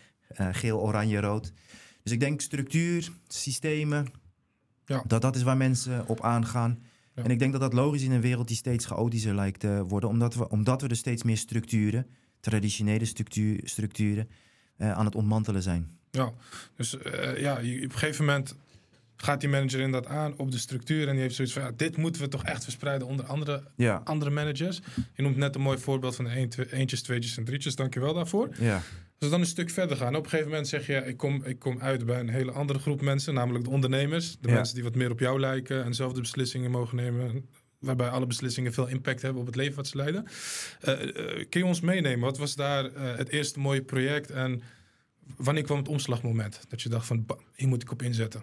geel, 0.50 0.80
oranje, 0.80 1.20
rood. 1.20 1.52
Dus 2.02 2.12
ik 2.12 2.20
denk 2.20 2.40
structuur, 2.40 3.12
systemen, 3.26 4.06
ja. 4.84 5.02
dat 5.06 5.22
dat 5.22 5.36
is 5.36 5.42
waar 5.42 5.56
mensen 5.56 6.08
op 6.08 6.20
aangaan. 6.20 6.82
Ja. 7.14 7.22
En 7.22 7.30
ik 7.30 7.38
denk 7.38 7.52
dat 7.52 7.60
dat 7.60 7.72
logisch 7.72 8.00
is 8.00 8.06
in 8.06 8.12
een 8.12 8.20
wereld 8.20 8.48
die 8.48 8.56
steeds 8.56 8.86
chaotischer 8.86 9.34
lijkt 9.34 9.60
te 9.60 9.84
worden. 9.88 10.08
Omdat 10.08 10.34
we, 10.34 10.48
omdat 10.48 10.82
we 10.82 10.88
er 10.88 10.96
steeds 10.96 11.22
meer 11.22 11.36
structuren, 11.36 12.06
traditionele 12.40 13.04
structuur, 13.04 13.60
structuren, 13.64 14.28
uh, 14.78 14.92
aan 14.92 15.04
het 15.04 15.14
ontmantelen 15.14 15.62
zijn. 15.62 15.98
Ja, 16.10 16.32
dus 16.76 16.96
ja, 17.36 17.58
je, 17.58 17.76
op 17.76 17.92
een 17.92 17.98
gegeven 17.98 18.24
moment 18.24 18.56
gaat 19.16 19.40
die 19.40 19.48
manager 19.48 19.80
inderdaad 19.80 20.10
aan 20.10 20.38
op 20.38 20.50
de 20.50 20.58
structuur 20.58 21.06
en 21.06 21.12
die 21.12 21.22
heeft 21.22 21.34
zoiets 21.34 21.54
van 21.54 21.62
ja, 21.62 21.70
dit 21.76 21.96
moeten 21.96 22.22
we 22.22 22.28
toch 22.28 22.44
echt 22.44 22.62
verspreiden 22.62 23.06
onder 23.06 23.26
andere, 23.26 23.62
ja. 23.76 24.00
andere 24.04 24.30
managers. 24.30 24.80
Je 25.14 25.22
noemt 25.22 25.36
net 25.36 25.54
een 25.54 25.60
mooi 25.60 25.78
voorbeeld 25.78 26.16
van 26.16 26.48
twee, 26.48 26.72
eentjes, 26.72 27.02
tweetjes 27.02 27.36
en 27.36 27.44
drietjes. 27.44 27.74
Dankjewel 27.74 28.14
daarvoor. 28.14 28.48
Ja. 28.58 28.82
Als 29.18 29.32
we 29.32 29.38
dan 29.38 29.40
een 29.40 29.46
stuk 29.46 29.70
verder 29.70 29.96
gaan, 29.96 30.16
op 30.16 30.24
een 30.24 30.30
gegeven 30.30 30.50
moment 30.50 30.68
zeg 30.68 30.86
je, 30.86 30.94
ik 30.94 31.16
kom, 31.16 31.44
ik 31.44 31.58
kom 31.58 31.80
uit 31.80 32.06
bij 32.06 32.20
een 32.20 32.28
hele 32.28 32.52
andere 32.52 32.78
groep 32.78 33.00
mensen, 33.00 33.34
namelijk 33.34 33.64
de 33.64 33.70
ondernemers. 33.70 34.36
De 34.40 34.50
mensen 34.50 34.74
die 34.74 34.84
wat 34.84 34.94
meer 34.94 35.10
op 35.10 35.20
jou 35.20 35.40
lijken 35.40 35.84
en 35.84 35.94
zelf 35.94 36.12
de 36.12 36.20
beslissingen 36.20 36.70
mogen 36.70 36.96
nemen. 36.96 37.48
Waarbij 37.78 38.08
alle 38.08 38.26
beslissingen 38.26 38.72
veel 38.72 38.86
impact 38.86 39.22
hebben 39.22 39.40
op 39.40 39.46
het 39.46 39.56
leven 39.56 39.76
wat 39.76 39.86
ze 39.86 39.96
leiden. 39.96 40.26
Uh, 40.88 41.02
uh, 41.02 41.44
kun 41.48 41.60
je 41.60 41.66
ons 41.66 41.80
meenemen? 41.80 42.20
Wat 42.20 42.38
was 42.38 42.54
daar 42.54 42.84
uh, 42.84 43.16
het 43.16 43.28
eerste 43.28 43.58
mooie 43.58 43.82
project 43.82 44.30
en 44.30 44.62
wanneer 45.36 45.62
kwam 45.62 45.78
het 45.78 45.88
omslagmoment? 45.88 46.60
Dat 46.68 46.82
je 46.82 46.88
dacht 46.88 47.06
van, 47.06 47.26
hier 47.54 47.68
moet 47.68 47.82
ik 47.82 47.90
op 47.90 48.02
inzetten. 48.02 48.42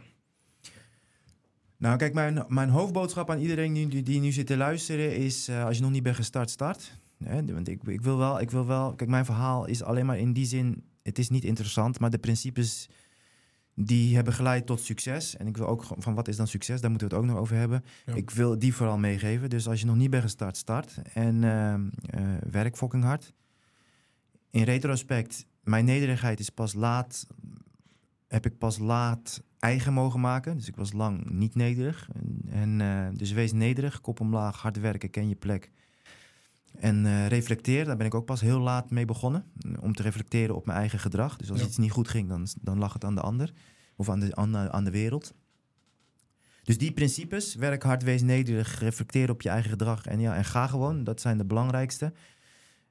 Nou, 1.78 1.98
kijk, 1.98 2.14
mijn, 2.14 2.46
mijn 2.48 2.70
hoofdboodschap 2.70 3.30
aan 3.30 3.40
iedereen 3.40 3.74
die, 3.74 4.04
die 4.04 4.20
nu 4.20 4.32
zit 4.32 4.48
te 4.48 4.58
luisteren 4.58 5.16
is: 5.16 5.50
als 5.50 5.76
je 5.76 5.84
nog 5.84 5.92
niet 5.92 6.04
bent 6.04 6.16
gestart, 6.16 6.50
start. 6.50 6.92
Hè? 7.24 7.46
Want 7.46 7.68
ik, 7.68 7.84
ik, 7.84 8.02
wil 8.02 8.18
wel, 8.18 8.42
ik 8.42 8.52
wil 8.52 8.66
wel. 8.66 8.96
Kijk, 8.96 9.10
mijn 9.10 9.26
verhaal 9.26 9.66
is 9.66 9.84
alleen 9.84 10.06
maar 10.06 10.18
in 10.18 10.34
die 10.34 10.46
zin: 10.46 10.84
het 11.04 11.20
is 11.20 11.30
niet 11.30 11.44
interessant, 11.44 12.00
maar 12.00 12.10
de 12.10 12.18
principes 12.18 12.90
die 13.76 14.16
hebben 14.16 14.34
geleid 14.34 14.66
tot 14.66 14.82
succes. 14.82 15.38
En 15.38 15.48
ik 15.48 15.58
wil 15.58 15.68
ook 15.68 15.86
van 15.98 16.16
wat 16.16 16.28
is 16.28 16.36
dan 16.36 16.48
succes, 16.48 16.82
daar 16.82 16.90
moeten 16.90 17.10
we 17.10 17.16
het 17.16 17.24
ook 17.24 17.30
nog 17.30 17.40
over 17.40 17.56
hebben. 17.56 17.84
Ik 18.14 18.30
wil 18.30 18.60
die 18.60 18.76
vooral 18.76 18.98
meegeven. 18.98 19.50
Dus 19.50 19.68
als 19.68 19.80
je 19.80 19.86
nog 19.86 19.96
niet 19.96 20.10
bent 20.10 20.24
gestart, 20.24 20.58
start. 20.58 21.02
En 21.14 21.36
uh, 21.36 21.74
uh, 21.74 22.38
werk 22.52 22.78
fucking 22.78 23.04
hard. 23.04 23.34
In 24.50 24.64
retrospect, 24.64 25.46
mijn 25.64 25.86
nederigheid 25.86 26.40
is 26.40 26.50
pas 26.50 26.74
laat. 26.74 27.28
Heb 28.28 28.46
ik 28.46 28.58
pas 28.58 28.78
laat 28.78 29.42
eigen 29.60 29.94
mogen 29.94 30.20
maken. 30.20 30.58
Dus 30.58 30.68
ik 30.68 30.76
was 30.76 30.94
lang 30.94 31.30
niet 31.30 31.56
nederig. 31.56 32.10
En, 32.14 32.42
en 32.50 32.80
uh, 32.80 33.18
dus 33.18 33.32
wees 33.32 33.52
nederig, 33.52 34.02
kop 34.02 34.20
omlaag, 34.20 34.62
hard 34.62 34.80
werken, 34.80 35.10
ken 35.10 35.30
je 35.30 35.36
plek. 35.36 35.72
En 36.80 37.06
uh, 37.06 37.28
reflecteer, 37.28 37.86
daar 37.86 37.98
ben 37.98 38.06
ik 38.06 38.14
ook 38.14 38.26
pas 38.26 38.42
heel 38.42 38.60
laat 38.60 38.90
mee 38.90 39.06
begonnen. 39.06 39.46
Om 39.80 39.94
te 39.94 40.04
reflecteren 40.04 40.56
op 40.56 40.66
mijn 40.66 40.78
eigen 40.78 41.00
gedrag. 41.00 41.36
Dus 41.36 41.52
als 41.52 41.60
ja. 41.60 41.66
iets 41.66 41.78
niet 41.78 41.92
goed 41.92 42.08
ging, 42.08 42.30
dan, 42.30 42.48
dan 42.62 42.78
lag 42.78 42.94
het 42.94 43.04
aan 43.04 43.16
de 43.16 43.22
ander. 43.22 43.54
Of 43.96 44.10
aan 44.10 44.20
de, 44.20 44.36
aan, 44.36 44.58
aan 44.58 44.84
de 44.84 44.92
wereld. 44.92 45.34
Dus 46.64 46.78
die 46.78 46.92
principes, 46.92 47.56
werk 47.56 47.84
hard, 47.84 48.04
wees 48.04 48.22
nederig, 48.22 48.80
reflecteer 48.80 49.30
op 49.30 49.42
je 49.42 49.50
eigen 49.50 49.70
gedrag. 49.70 50.06
En, 50.06 50.20
ja, 50.20 50.36
en 50.36 50.46
ga 50.46 50.68
gewoon, 50.68 51.04
dat 51.04 51.22
zijn 51.22 51.38
de 51.38 51.46
belangrijkste. 51.46 52.14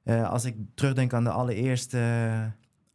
Uh, 0.03 0.29
als 0.29 0.45
ik 0.45 0.55
terugdenk 0.73 1.13
aan 1.13 1.23
de 1.23 1.31
allereerste 1.31 1.97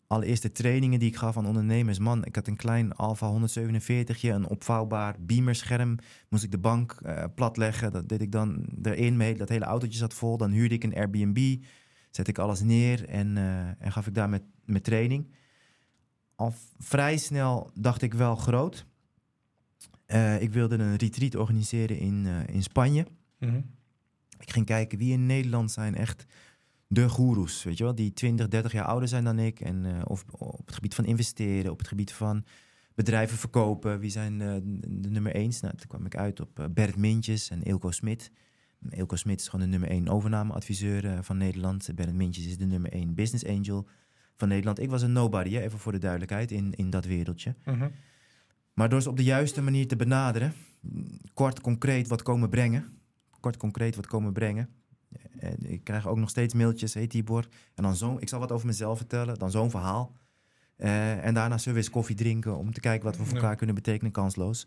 allereerste 0.06 0.52
trainingen 0.52 0.98
die 0.98 1.08
ik 1.08 1.16
gaf 1.16 1.36
aan 1.36 1.46
ondernemers. 1.46 1.98
Man, 1.98 2.24
ik 2.24 2.34
had 2.34 2.46
een 2.46 2.56
klein 2.56 2.92
Alpha 2.92 3.26
147, 3.26 4.22
een 4.22 4.48
opvouwbaar 4.48 5.16
beamerscherm. 5.20 5.98
Moest 6.28 6.44
ik 6.44 6.50
de 6.50 6.58
bank 6.58 6.98
uh, 7.02 7.24
platleggen. 7.34 7.92
Dat 7.92 8.08
deed 8.08 8.20
ik 8.20 8.32
dan 8.32 8.66
erin 8.82 9.16
mee. 9.16 9.34
Dat 9.34 9.48
hele 9.48 9.64
autootje 9.64 9.98
zat 9.98 10.14
vol. 10.14 10.36
Dan 10.36 10.50
huurde 10.50 10.74
ik 10.74 10.84
een 10.84 10.94
Airbnb. 10.94 11.62
Zet 12.10 12.28
ik 12.28 12.38
alles 12.38 12.60
neer 12.60 13.08
en, 13.08 13.36
uh, 13.36 13.82
en 13.82 13.92
gaf 13.92 14.06
ik 14.06 14.14
daar 14.14 14.28
met, 14.28 14.42
met 14.64 14.84
training. 14.84 15.34
Al 16.34 16.54
vrij 16.78 17.16
snel 17.16 17.70
dacht 17.74 18.02
ik 18.02 18.14
wel 18.14 18.36
groot. 18.36 18.86
Uh, 20.06 20.42
ik 20.42 20.52
wilde 20.52 20.78
een 20.78 20.96
retreat 20.96 21.34
organiseren 21.34 21.98
in, 21.98 22.26
in 22.46 22.62
Spanje. 22.62 23.06
Mm 23.38 23.48
-hmm. 23.48 23.74
Ik 24.38 24.50
ging 24.50 24.66
kijken 24.66 24.98
wie 24.98 25.12
in 25.12 25.26
Nederland 25.26 25.70
zijn 25.70 25.94
echt 25.94 26.24
de 26.88 27.08
goeroes, 27.08 27.62
weet 27.62 27.78
je 27.78 27.84
wel, 27.84 27.94
die 27.94 28.12
20, 28.12 28.48
30 28.48 28.72
jaar 28.72 28.84
ouder 28.84 29.08
zijn 29.08 29.24
dan 29.24 29.38
ik. 29.38 29.60
En 29.60 29.84
uh, 29.84 30.02
of 30.04 30.24
op 30.30 30.66
het 30.66 30.74
gebied 30.74 30.94
van 30.94 31.04
investeren, 31.04 31.70
op 31.70 31.78
het 31.78 31.88
gebied 31.88 32.12
van 32.12 32.44
bedrijven 32.94 33.38
verkopen. 33.38 33.98
Wie 33.98 34.10
zijn 34.10 34.32
uh, 34.40 34.54
de 34.88 35.10
nummer 35.10 35.34
1? 35.34 35.52
Nou, 35.60 35.76
toen 35.76 35.88
kwam 35.88 36.06
ik 36.06 36.16
uit 36.16 36.40
op 36.40 36.58
uh, 36.58 36.66
Bert 36.70 36.96
Mintjes 36.96 37.50
en 37.50 37.62
Ilko 37.62 37.90
Smit. 37.90 38.30
Ilko 38.90 39.16
Smit 39.16 39.40
is 39.40 39.48
gewoon 39.48 39.64
de 39.64 39.70
nummer 39.70 39.90
1 39.90 40.08
overnameadviseur 40.08 41.24
van 41.24 41.36
Nederland. 41.36 41.88
Bert 41.94 42.14
Mintjes 42.14 42.46
is 42.46 42.58
de 42.58 42.66
nummer 42.66 42.92
1 42.92 43.14
business 43.14 43.46
angel 43.46 43.88
van 44.36 44.48
Nederland. 44.48 44.80
Ik 44.80 44.90
was 44.90 45.02
een 45.02 45.12
nobody, 45.12 45.50
hè, 45.50 45.60
even 45.60 45.78
voor 45.78 45.92
de 45.92 45.98
duidelijkheid, 45.98 46.50
in, 46.50 46.72
in 46.74 46.90
dat 46.90 47.04
wereldje. 47.04 47.54
-huh. 47.62 47.84
Maar 48.72 48.88
door 48.88 49.02
ze 49.02 49.08
op 49.08 49.16
de 49.16 49.24
juiste 49.24 49.62
manier 49.62 49.88
te 49.88 49.96
benaderen, 49.96 50.52
kort 51.34 51.60
concreet 51.60 52.08
wat 52.08 52.22
komen 52.22 52.48
brengen. 52.48 52.98
Kort 53.40 53.56
concreet 53.56 53.96
wat 53.96 54.06
komen 54.06 54.32
brengen 54.32 54.68
en 55.38 55.56
ik 55.70 55.84
krijg 55.84 56.06
ook 56.06 56.16
nog 56.16 56.28
steeds 56.28 56.54
mailtjes, 56.54 56.94
hey 56.94 57.06
Tibor. 57.06 57.48
En 57.74 57.82
dan 57.82 57.96
zo, 57.96 58.16
ik 58.20 58.28
zal 58.28 58.40
wat 58.40 58.52
over 58.52 58.66
mezelf 58.66 58.96
vertellen, 58.96 59.38
dan 59.38 59.50
zo'n 59.50 59.70
verhaal. 59.70 60.12
Uh, 60.78 61.24
en 61.24 61.34
daarna 61.34 61.58
zullen 61.58 61.74
we 61.74 61.84
eens 61.84 61.90
koffie 61.90 62.16
drinken 62.16 62.56
om 62.56 62.72
te 62.72 62.80
kijken 62.80 63.04
wat 63.04 63.16
we 63.16 63.24
voor 63.24 63.36
elkaar 63.36 63.56
kunnen 63.56 63.74
betekenen, 63.74 64.12
kansloos. 64.12 64.66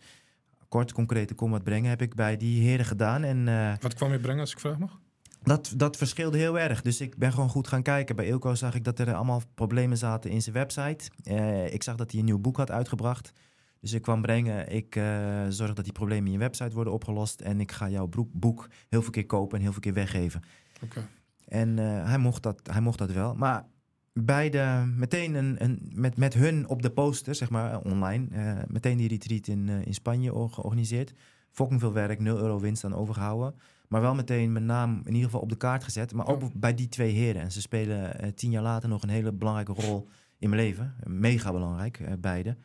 Kort, 0.68 0.92
concrete 0.92 1.34
kom 1.34 1.52
wat 1.52 1.64
brengen 1.64 1.90
heb 1.90 2.02
ik 2.02 2.16
bij 2.16 2.38
die 2.38 2.62
heren 2.62 2.86
gedaan. 2.86 3.24
En, 3.24 3.48
uh, 3.48 3.74
wat 3.80 3.94
kwam 3.94 4.12
je 4.12 4.20
brengen 4.20 4.40
als 4.40 4.52
ik 4.52 4.60
vraag 4.60 4.78
mag? 4.78 5.00
Dat, 5.44 5.74
dat 5.76 5.98
verschilde 5.98 6.38
heel 6.38 6.60
erg. 6.60 6.82
Dus 6.82 7.02
ik 7.02 7.18
ben 7.18 7.32
gewoon 7.32 7.50
goed 7.50 7.68
gaan 7.68 7.82
kijken. 7.82 8.16
Bij 8.16 8.26
Ilko 8.26 8.56
zag 8.56 8.76
ik 8.76 8.84
dat 8.84 9.00
er 9.00 9.14
allemaal 9.14 9.42
problemen 9.56 9.98
zaten 9.98 10.30
in 10.32 10.42
zijn 10.42 10.56
website. 10.56 11.10
Uh, 11.24 11.74
ik 11.74 11.84
zag 11.84 11.96
dat 11.96 12.12
hij 12.12 12.20
een 12.20 12.26
nieuw 12.26 12.40
boek 12.40 12.58
had 12.58 12.72
uitgebracht. 12.72 13.32
Dus 13.80 13.94
ik 13.94 14.02
kwam 14.02 14.22
brengen, 14.22 14.72
ik 14.72 14.96
uh, 14.96 15.46
zorg 15.50 15.74
dat 15.74 15.84
die 15.84 15.94
problemen 15.94 16.26
in 16.26 16.32
je 16.32 16.38
website 16.38 16.76
worden 16.76 16.94
opgelost. 16.94 17.42
En 17.42 17.60
ik 17.60 17.72
ga 17.72 17.90
jouw 17.90 18.10
boek 18.32 18.68
heel 18.90 19.02
veel 19.02 19.12
keer 19.12 19.26
kopen 19.26 19.58
en 19.58 19.64
heel 19.64 19.72
veel 19.72 19.82
keer 19.82 19.94
weggeven. 19.94 20.42
Okay. 20.84 21.04
En 21.48 21.78
uh, 21.78 22.08
hij, 22.08 22.18
mocht 22.18 22.44
dat, 22.44 22.60
hij 22.72 22.82
mocht 22.82 22.98
dat 22.98 23.12
wel. 23.12 23.36
Maar 23.36 23.66
bij 24.14 24.50
de, 24.50 24.94
meteen 24.96 25.36
een, 25.36 25.64
een, 25.64 25.92
met, 25.94 26.18
met 26.18 26.34
hun 26.34 26.68
op 26.68 26.82
de 26.82 26.90
poster, 26.90 27.36
zeg 27.36 27.50
maar, 27.50 27.82
online, 27.82 28.28
eh, 28.32 28.58
meteen 28.68 28.98
die 28.98 29.08
retreat 29.08 29.48
in, 29.48 29.70
eh, 29.70 29.86
in 29.86 29.94
Spanje 29.94 30.34
or- 30.34 30.50
georganiseerd. 30.50 31.14
Fucking 31.52 31.80
veel 31.80 31.94
werk, 31.94 32.20
0 32.20 32.38
euro 32.38 32.60
winst 32.60 32.84
aan 32.84 32.96
overgehouden. 32.96 33.56
Maar 33.88 34.02
wel 34.02 34.16
meteen 34.16 34.52
mijn 34.52 34.66
naam 34.66 35.02
in 35.06 35.14
ieder 35.14 35.24
geval 35.24 35.42
op 35.42 35.50
de 35.50 35.58
kaart 35.58 35.84
gezet. 35.84 36.14
Maar 36.14 36.28
ook 36.28 36.54
bij 36.54 36.74
die 36.74 36.88
twee 36.88 37.12
heren. 37.12 37.42
En 37.42 37.52
ze 37.52 37.62
spelen 37.62 38.20
eh, 38.20 38.32
tien 38.32 38.52
jaar 38.52 38.64
later 38.64 38.90
nog 38.90 39.04
een 39.04 39.10
hele 39.10 39.34
belangrijke 39.34 39.74
rol 39.74 40.08
in 40.40 40.50
mijn 40.50 40.62
leven. 40.62 40.96
Mega 41.04 41.52
belangrijk, 41.52 42.00
eh, 42.00 42.14
beide. 42.20 42.58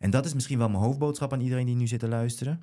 En 0.00 0.10
dat 0.10 0.24
is 0.24 0.34
misschien 0.34 0.58
wel 0.58 0.68
mijn 0.68 0.82
hoofdboodschap 0.82 1.32
aan 1.32 1.40
iedereen 1.40 1.66
die 1.66 1.74
nu 1.76 1.86
zit 1.86 2.00
te 2.00 2.08
luisteren. 2.08 2.62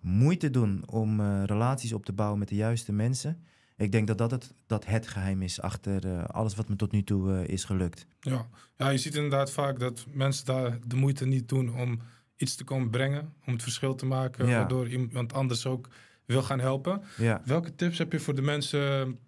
Moeite 0.00 0.50
doen 0.50 0.82
om 0.88 1.20
eh, 1.20 1.42
relaties 1.44 1.92
op 1.92 2.04
te 2.04 2.12
bouwen 2.12 2.38
met 2.38 2.48
de 2.48 2.54
juiste 2.54 2.92
mensen. 2.92 3.44
Ik 3.76 3.92
denk 3.92 4.06
dat 4.06 4.18
dat 4.18 4.30
het, 4.30 4.54
dat 4.66 4.86
het 4.86 5.06
geheim 5.06 5.42
is 5.42 5.60
achter 5.60 6.06
eh, 6.06 6.24
alles 6.24 6.54
wat 6.54 6.68
me 6.68 6.76
tot 6.76 6.92
nu 6.92 7.02
toe 7.02 7.34
eh, 7.34 7.48
is 7.48 7.64
gelukt. 7.64 8.06
Ja. 8.20 8.48
ja, 8.76 8.88
je 8.88 8.98
ziet 8.98 9.14
inderdaad 9.14 9.50
vaak 9.50 9.78
dat 9.78 10.06
mensen 10.12 10.44
daar 10.46 10.78
de 10.86 10.96
moeite 10.96 11.26
niet 11.26 11.48
doen 11.48 11.74
om 11.74 12.00
iets 12.36 12.54
te 12.54 12.64
komen 12.64 12.90
brengen, 12.90 13.32
om 13.46 13.52
het 13.52 13.62
verschil 13.62 13.94
te 13.94 14.06
maken, 14.06 14.46
Ja. 14.46 14.56
waardoor 14.58 14.88
iemand 14.88 15.32
anders 15.32 15.66
ook 15.66 15.88
wil 16.24 16.42
gaan 16.42 16.60
helpen. 16.60 17.02
Ja. 17.16 17.42
Welke 17.44 17.74
tips 17.74 17.98
heb 17.98 18.12
je 18.12 18.20
voor 18.20 18.34
de 18.34 18.42
mensen 18.42 19.18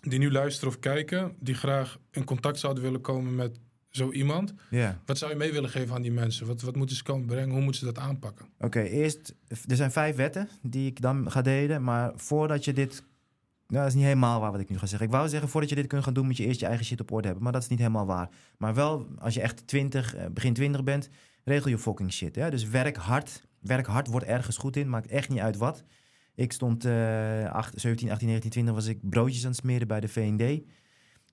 die 0.00 0.18
nu 0.18 0.30
luisteren 0.30 0.68
of 0.74 0.78
kijken, 0.78 1.36
die 1.40 1.54
graag 1.54 1.98
in 2.10 2.24
contact 2.24 2.58
zouden 2.58 2.82
willen 2.82 3.00
komen 3.00 3.34
met 3.34 3.58
zo 3.90 4.12
iemand? 4.12 4.54
Ja. 4.70 5.00
Wat 5.06 5.18
zou 5.18 5.30
je 5.30 5.36
mee 5.36 5.52
willen 5.52 5.70
geven 5.70 5.94
aan 5.94 6.02
die 6.02 6.12
mensen? 6.12 6.46
Wat, 6.46 6.60
wat 6.60 6.76
moeten 6.76 6.96
ze 6.96 7.02
komen 7.02 7.26
brengen? 7.26 7.50
Hoe 7.50 7.60
moeten 7.62 7.80
ze 7.80 7.92
dat 7.92 7.98
aanpakken? 7.98 8.46
Oké, 8.58 8.80
eerst, 8.80 9.34
er 9.48 9.76
zijn 9.76 9.92
vijf 9.92 10.16
wetten 10.16 10.48
die 10.62 10.86
ik 10.86 11.00
dan 11.00 11.30
ga 11.30 11.42
delen. 11.42 11.82
Maar 11.82 12.12
voordat 12.16 12.64
je 12.64 12.72
dit. 12.72 13.02
Nou, 13.66 13.82
dat 13.82 13.86
is 13.86 13.94
niet 13.94 14.04
helemaal 14.04 14.40
waar 14.40 14.52
wat 14.52 14.60
ik 14.60 14.68
nu 14.68 14.78
ga 14.78 14.86
zeggen. 14.86 15.06
Ik 15.06 15.12
wou 15.12 15.28
zeggen, 15.28 15.48
voordat 15.48 15.70
je 15.70 15.76
dit 15.76 15.86
kunt 15.86 16.04
gaan 16.04 16.14
doen, 16.14 16.26
moet 16.26 16.36
je 16.36 16.46
eerst 16.46 16.60
je 16.60 16.66
eigen 16.66 16.86
shit 16.86 17.00
op 17.00 17.12
orde 17.12 17.26
hebben. 17.26 17.44
Maar 17.44 17.52
dat 17.52 17.62
is 17.62 17.68
niet 17.68 17.78
helemaal 17.78 18.06
waar. 18.06 18.28
Maar 18.58 18.74
wel, 18.74 19.06
als 19.18 19.34
je 19.34 19.40
echt 19.40 19.66
20, 19.66 20.14
eh, 20.14 20.26
begin 20.30 20.52
20 20.52 20.84
bent, 20.84 21.08
regel 21.44 21.70
je 21.70 21.78
fucking 21.78 22.12
shit. 22.12 22.36
Hè? 22.36 22.50
Dus 22.50 22.64
werk 22.64 22.96
hard. 22.96 23.48
Werk 23.60 23.86
hard, 23.86 24.06
word 24.06 24.24
ergens 24.24 24.56
goed 24.56 24.76
in. 24.76 24.88
Maakt 24.88 25.06
echt 25.06 25.28
niet 25.28 25.38
uit 25.38 25.56
wat. 25.56 25.84
Ik 26.34 26.52
stond 26.52 26.84
8, 26.84 27.80
17, 27.80 28.10
18, 28.10 28.28
19, 28.28 28.50
20 28.50 28.74
was 28.74 28.86
ik 28.86 28.98
broodjes 29.10 29.42
aan 29.42 29.50
het 29.50 29.58
smeren 29.58 29.88
bij 29.88 30.00
de 30.00 30.08
V&D. 30.08 30.62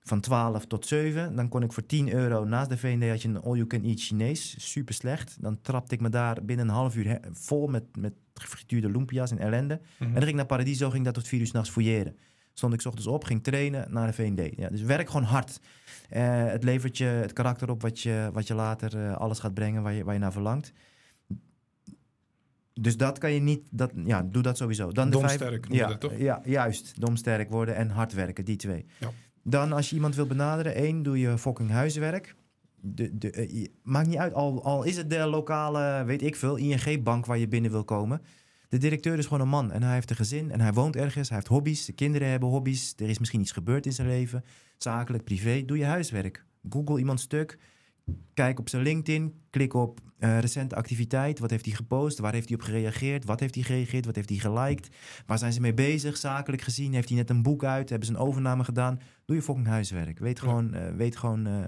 Van 0.08 0.20
12 0.20 0.66
tot 0.66 0.86
7. 0.86 1.36
Dan 1.36 1.48
kon 1.48 1.62
ik 1.62 1.72
voor 1.72 1.86
10 1.86 2.12
euro 2.12 2.44
naast 2.44 2.68
de 2.68 2.76
V&D 2.76 3.08
had 3.08 3.22
je 3.22 3.28
een 3.28 3.42
all-you-can-eat 3.42 4.00
Chinees. 4.00 4.70
Super 4.70 4.94
slecht. 4.94 5.36
Dan 5.40 5.60
trapte 5.60 5.94
ik 5.94 6.00
me 6.00 6.08
daar 6.08 6.44
binnen 6.44 6.68
een 6.68 6.74
half 6.74 6.96
uur 6.96 7.20
vol 7.32 7.66
met, 7.66 7.84
met 7.96 8.12
gefrituurde 8.34 8.90
lumpia's 8.90 9.30
en 9.30 9.38
ellende. 9.38 9.80
En 9.98 10.06
dan 10.06 10.16
ging 10.16 10.28
ik 10.28 10.34
naar 10.34 10.46
Paradiso, 10.46 10.90
ging 10.90 11.04
dat 11.04 11.14
tot 11.14 11.28
vier 11.28 11.40
uur 11.40 11.46
s'nachts 11.46 11.70
fouilleren. 11.70 12.16
Stond 12.52 12.74
ik 12.74 12.80
's 12.80 12.86
ochtends 12.86 13.06
op, 13.08 13.24
ging 13.24 13.42
trainen 13.42 13.92
naar 13.92 14.06
de 14.06 14.12
V&D. 14.12 14.56
Ja, 14.56 14.68
dus 14.68 14.82
werk 14.82 15.06
gewoon 15.06 15.26
hard. 15.26 15.60
Eh, 16.08 16.44
het 16.44 16.64
levert 16.64 16.98
je 16.98 17.04
het 17.04 17.32
karakter 17.32 17.70
op 17.70 17.82
wat 17.82 18.00
je, 18.00 18.30
wat 18.32 18.46
je 18.46 18.54
later 18.54 19.04
eh, 19.04 19.16
alles 19.16 19.38
gaat 19.38 19.54
brengen 19.54 19.82
waar 19.82 19.92
je, 19.92 20.04
waar 20.04 20.14
je 20.14 20.20
naar 20.20 20.32
verlangt. 20.32 20.72
Dus 22.80 22.96
dat 22.96 23.18
kan 23.18 23.32
je 23.32 23.40
niet, 23.40 23.60
dat, 23.70 23.92
ja, 24.04 24.22
doe 24.22 24.42
dat 24.42 24.56
sowieso. 24.56 24.92
Dan 24.92 25.10
de 25.10 25.18
vijf, 25.18 25.30
Domsterk 25.38 25.68
noem 25.68 25.76
je 25.76 25.82
ja, 25.82 25.88
dat, 25.88 26.00
toch? 26.00 26.16
Ja, 26.16 26.40
juist. 26.44 27.00
Domsterk 27.00 27.50
worden 27.50 27.74
en 27.76 27.90
hard 27.90 28.12
werken, 28.12 28.44
die 28.44 28.56
twee. 28.56 28.86
Ja. 28.98 29.10
Dan 29.42 29.72
als 29.72 29.88
je 29.88 29.94
iemand 29.94 30.14
wil 30.14 30.26
benaderen, 30.26 30.74
één, 30.74 31.02
doe 31.02 31.18
je 31.18 31.38
fucking 31.38 31.70
huiswerk. 31.70 32.34
De, 32.80 33.18
de, 33.18 33.30
eh, 33.30 33.66
maakt 33.82 34.08
niet 34.08 34.16
uit, 34.16 34.34
al, 34.34 34.64
al 34.64 34.82
is 34.82 34.96
het 34.96 35.10
de 35.10 35.26
lokale, 35.26 36.04
weet 36.04 36.22
ik 36.22 36.36
veel, 36.36 36.56
ING-bank 36.56 37.26
waar 37.26 37.38
je 37.38 37.48
binnen 37.48 37.70
wil 37.70 37.84
komen. 37.84 38.22
De 38.68 38.78
directeur 38.78 39.18
is 39.18 39.24
gewoon 39.24 39.40
een 39.40 39.48
man 39.48 39.72
en 39.72 39.82
hij 39.82 39.94
heeft 39.94 40.10
een 40.10 40.16
gezin 40.16 40.50
en 40.50 40.60
hij 40.60 40.72
woont 40.72 40.96
ergens. 40.96 41.28
Hij 41.28 41.36
heeft 41.36 41.50
hobby's, 41.50 41.84
de 41.84 41.92
kinderen 41.92 42.28
hebben 42.28 42.48
hobby's. 42.48 42.94
Er 42.96 43.08
is 43.08 43.18
misschien 43.18 43.40
iets 43.40 43.52
gebeurd 43.52 43.86
in 43.86 43.92
zijn 43.92 44.08
leven, 44.08 44.44
zakelijk, 44.78 45.24
privé. 45.24 45.64
Doe 45.64 45.78
je 45.78 45.84
huiswerk. 45.84 46.44
Google 46.68 46.98
iemand 46.98 47.20
stuk. 47.20 47.58
Kijk 48.34 48.58
op 48.58 48.68
zijn 48.68 48.82
LinkedIn. 48.82 49.34
Klik 49.50 49.74
op 49.74 50.00
eh, 50.18 50.38
recente 50.38 50.74
activiteit. 50.74 51.38
Wat 51.38 51.50
heeft 51.50 51.64
hij 51.64 51.74
gepost? 51.74 52.18
Waar 52.18 52.32
heeft 52.32 52.48
hij 52.48 52.56
op 52.56 52.62
gereageerd? 52.62 53.24
Wat 53.24 53.40
heeft 53.40 53.54
hij 53.54 53.64
gereageerd? 53.64 54.04
Wat 54.06 54.14
heeft 54.14 54.28
hij 54.28 54.38
geliked? 54.38 54.88
Waar 55.26 55.38
zijn 55.38 55.52
ze 55.52 55.60
mee 55.60 55.74
bezig? 55.74 56.16
Zakelijk 56.16 56.62
gezien. 56.62 56.92
Heeft 56.94 57.08
hij 57.08 57.16
net 57.18 57.30
een 57.30 57.42
boek 57.42 57.64
uit? 57.64 57.88
Hebben 57.88 58.08
ze 58.08 58.14
een 58.14 58.20
overname 58.20 58.64
gedaan? 58.64 59.00
Doe 59.24 59.36
je 59.36 59.42
fucking 59.42 59.66
huiswerk. 59.66 60.18
Weet 60.18 60.38
Ja. 60.38 60.44
gewoon, 60.44 60.74
eh, 60.74 60.94
weet 60.96 61.16
gewoon 61.16 61.46
eh, 61.46 61.58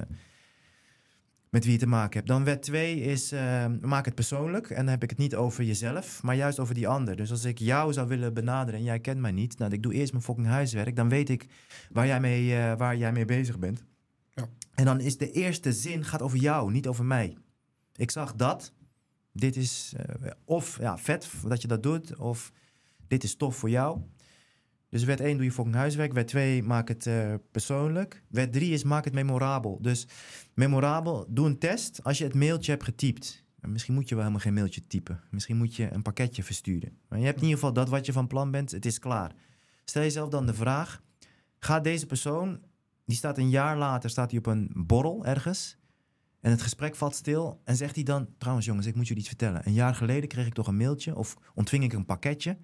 met 1.51 1.65
wie 1.65 1.73
je 1.73 1.79
te 1.79 1.87
maken 1.87 2.17
hebt. 2.17 2.27
Dan 2.27 2.45
wet 2.45 2.63
2 2.63 3.01
is, 3.01 3.33
eh, 3.33 3.67
maak 3.81 4.05
het 4.05 4.15
persoonlijk. 4.15 4.71
En 4.71 4.77
dan 4.77 4.89
heb 4.89 5.03
ik 5.03 5.11
het 5.11 5.19
niet 5.19 5.35
over 5.37 5.65
jezelf, 5.65 6.23
maar 6.23 6.37
juist 6.37 6.59
over 6.59 6.75
die 6.75 6.89
ander. 6.89 7.17
Dus 7.17 7.31
als 7.31 7.45
ik 7.45 7.59
jou 7.59 7.93
zou 7.93 8.09
willen 8.09 8.35
benaderen 8.35 8.81
en 8.81 8.87
jij 8.87 9.01
kent 9.01 9.21
mij 9.21 9.33
niet... 9.33 9.59
nou, 9.59 9.73
ik 9.73 9.83
doe 9.83 9.93
eerst 9.95 10.13
mijn 10.13 10.25
fucking 10.25 10.47
huiswerk. 10.47 10.97
Dan 10.97 11.09
weet 11.09 11.29
ik 11.29 11.47
waar 11.93 12.07
jij 12.07 12.21
mee, 12.21 12.75
waar 12.77 12.97
jij 12.97 13.13
mee 13.13 13.25
bezig 13.25 13.59
bent. 13.59 13.85
En 14.75 14.85
dan 14.85 15.01
is 15.01 15.17
de 15.17 15.31
eerste 15.31 15.73
zin 15.73 16.05
gaat 16.05 16.23
over 16.23 16.39
jou, 16.39 16.73
niet 16.73 16.87
over 16.87 17.05
mij. 17.05 17.37
Ik 17.95 18.11
zag 18.11 18.35
dat. 18.35 18.73
Dit 19.33 19.57
is 19.57 19.93
eh, 19.97 20.31
of 20.45 20.79
ja, 20.79 20.99
vet 20.99 21.29
dat 21.45 21.63
je 21.63 21.69
dat 21.69 21.83
doet, 21.83 22.17
of 22.17 22.53
dit 23.09 23.25
is 23.25 23.37
tof 23.37 23.57
voor 23.57 23.71
jou. 23.71 24.01
Dus 24.89 25.05
wet 25.05 25.21
1 25.21 25.37
doe 25.37 25.45
je 25.45 25.53
fucking 25.53 25.77
huiswerk. 25.77 26.13
Wet 26.13 26.29
2 26.29 26.63
maak 26.63 26.89
het 26.89 27.07
eh, 27.07 27.35
persoonlijk. 27.51 28.23
Wet 28.29 28.53
3 28.53 28.73
is 28.73 28.85
maak 28.85 29.05
het 29.05 29.15
memorabel. 29.15 29.79
Dus 29.81 30.07
memorabel, 30.55 31.27
doe 31.29 31.47
een 31.47 31.59
test 31.59 32.05
als 32.05 32.19
je 32.19 32.25
het 32.25 32.35
mailtje 32.35 32.71
hebt 32.71 32.85
getypt. 32.85 33.45
En 33.61 33.73
Misschien 33.73 33.95
moet 33.95 34.09
je 34.09 34.15
wel 34.15 34.25
helemaal 34.25 34.45
geen 34.45 34.55
mailtje 34.55 34.87
typen. 34.87 35.21
Misschien 35.31 35.57
moet 35.57 35.77
je 35.77 35.93
een 35.93 36.03
pakketje 36.03 36.43
versturen. 36.43 36.99
Maar 37.09 37.19
je 37.19 37.25
hebt 37.25 37.37
in 37.37 37.43
ieder 37.43 37.59
geval 37.59 37.73
dat 37.73 37.89
wat 37.89 38.07
je 38.07 38.13
van 38.13 38.27
plan 38.27 38.51
bent. 38.51 38.71
Het 38.71 38.87
is 38.87 38.99
klaar. 38.99 39.33
Stel 39.85 40.03
jezelf 40.03 40.29
dan 40.29 40.47
de 40.47 40.55
vraag: 40.55 41.03
gaat 41.59 41.85
deze 41.85 42.07
persoon, 42.07 42.61
die 43.11 43.19
staat 43.19 43.39
een 43.39 43.51
jaar 43.51 43.77
later, 43.77 44.11
staat 44.11 44.31
hij 44.31 44.39
op 44.39 44.47
een 44.47 44.71
borrel 44.75 45.25
ergens. 45.25 45.79
En 46.41 46.51
het 46.51 46.63
gesprek 46.63 46.95
valt 46.95 47.15
stil. 47.15 47.61
En 47.65 47.77
zegt 47.77 47.95
hij 47.95 48.05
dan: 48.05 48.29
Trouwens, 48.39 48.67
jongens, 48.67 48.87
ik 48.87 48.95
moet 48.95 49.07
jullie 49.07 49.23
iets 49.23 49.31
vertellen. 49.31 49.67
Een 49.67 49.73
jaar 49.73 49.95
geleden 49.95 50.29
kreeg 50.29 50.47
ik 50.47 50.55
toch 50.55 50.67
een 50.67 50.77
mailtje 50.77 51.17
of 51.17 51.37
ontving 51.55 51.85
ik 51.85 51.93
een 51.93 52.05
pakketje. 52.05 52.59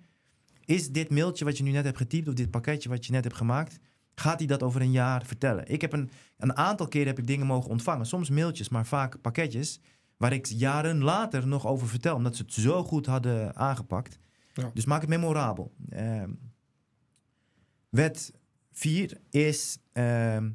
Is 0.64 0.90
dit 0.90 1.10
mailtje 1.10 1.44
wat 1.44 1.56
je 1.56 1.62
nu 1.62 1.70
net 1.70 1.84
hebt 1.84 1.96
getypt 1.96 2.28
of 2.28 2.34
dit 2.34 2.50
pakketje 2.50 2.88
wat 2.88 3.06
je 3.06 3.12
net 3.12 3.24
hebt 3.24 3.36
gemaakt, 3.36 3.78
gaat 4.14 4.38
hij 4.38 4.46
dat 4.46 4.62
over 4.62 4.80
een 4.80 4.90
jaar 4.90 5.24
vertellen? 5.24 5.68
Ik 5.68 5.80
heb 5.80 5.92
een, 5.92 6.10
een 6.36 6.56
aantal 6.56 6.88
keren 6.88 7.06
heb 7.06 7.18
ik 7.18 7.26
dingen 7.26 7.46
mogen 7.46 7.70
ontvangen. 7.70 8.06
Soms 8.06 8.30
mailtjes, 8.30 8.68
maar 8.68 8.86
vaak 8.86 9.20
pakketjes. 9.20 9.80
Waar 10.16 10.32
ik 10.32 10.46
jaren 10.46 11.02
later 11.02 11.46
nog 11.46 11.66
over 11.66 11.88
vertel, 11.88 12.16
omdat 12.16 12.36
ze 12.36 12.42
het 12.42 12.52
zo 12.52 12.84
goed 12.84 13.06
hadden 13.06 13.56
aangepakt. 13.56 14.18
Ja. 14.52 14.70
Dus 14.74 14.84
maak 14.84 15.00
het 15.00 15.10
memorabel. 15.10 15.72
Ehm, 15.88 16.30
wet 17.88 18.32
4 18.76 19.20
is 19.30 19.78
ehm, 19.92 20.50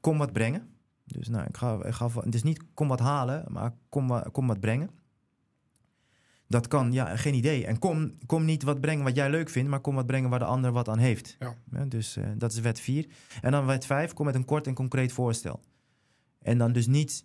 kom 0.00 0.18
wat 0.18 0.32
brengen. 0.32 0.68
Dus 1.04 1.28
nou, 1.28 1.46
ik 1.46 1.56
ga, 1.56 1.84
ik 1.84 1.94
ga, 1.94 2.08
het 2.10 2.34
is 2.34 2.42
niet 2.42 2.62
kom 2.74 2.88
wat 2.88 3.00
halen, 3.00 3.44
maar 3.48 3.72
kom, 3.88 4.22
kom 4.32 4.46
wat 4.46 4.60
brengen. 4.60 4.90
Dat 6.46 6.68
kan, 6.68 6.92
ja, 6.92 7.16
geen 7.16 7.34
idee. 7.34 7.66
En 7.66 7.78
kom, 7.78 8.14
kom 8.26 8.44
niet 8.44 8.62
wat 8.62 8.80
brengen 8.80 9.04
wat 9.04 9.14
jij 9.14 9.30
leuk 9.30 9.48
vindt, 9.48 9.70
maar 9.70 9.80
kom 9.80 9.94
wat 9.94 10.06
brengen 10.06 10.30
waar 10.30 10.38
de 10.38 10.44
ander 10.44 10.72
wat 10.72 10.88
aan 10.88 10.98
heeft. 10.98 11.36
Ja. 11.38 11.84
dus 11.84 12.16
eh, 12.16 12.24
dat 12.36 12.52
is 12.52 12.60
wet 12.60 12.80
4. 12.80 13.06
En 13.40 13.52
dan 13.52 13.66
wet 13.66 13.86
5, 13.86 14.12
kom 14.12 14.26
met 14.26 14.34
een 14.34 14.44
kort 14.44 14.66
en 14.66 14.74
concreet 14.74 15.12
voorstel. 15.12 15.60
En 16.42 16.58
dan 16.58 16.72
dus 16.72 16.86
niet, 16.86 17.24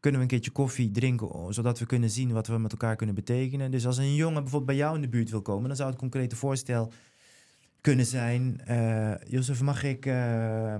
kunnen 0.00 0.20
we 0.20 0.26
een 0.26 0.32
keertje 0.32 0.50
koffie 0.50 0.90
drinken, 0.90 1.54
zodat 1.54 1.78
we 1.78 1.86
kunnen 1.86 2.10
zien 2.10 2.32
wat 2.32 2.46
we 2.46 2.58
met 2.58 2.72
elkaar 2.72 2.96
kunnen 2.96 3.14
betekenen. 3.14 3.70
Dus 3.70 3.86
als 3.86 3.98
een 3.98 4.14
jongen 4.14 4.42
bijvoorbeeld 4.42 4.66
bij 4.66 4.76
jou 4.76 4.94
in 4.94 5.00
de 5.00 5.08
buurt 5.08 5.30
wil 5.30 5.42
komen, 5.42 5.68
dan 5.68 5.76
zou 5.76 5.90
het 5.90 5.98
concrete 5.98 6.36
voorstel 6.36 6.92
kunnen 7.84 8.06
zijn. 8.06 8.60
eh 8.64 9.14
Jozef, 9.26 9.60
mag 9.60 9.82
ik. 9.82 10.06
eh, 10.06 10.74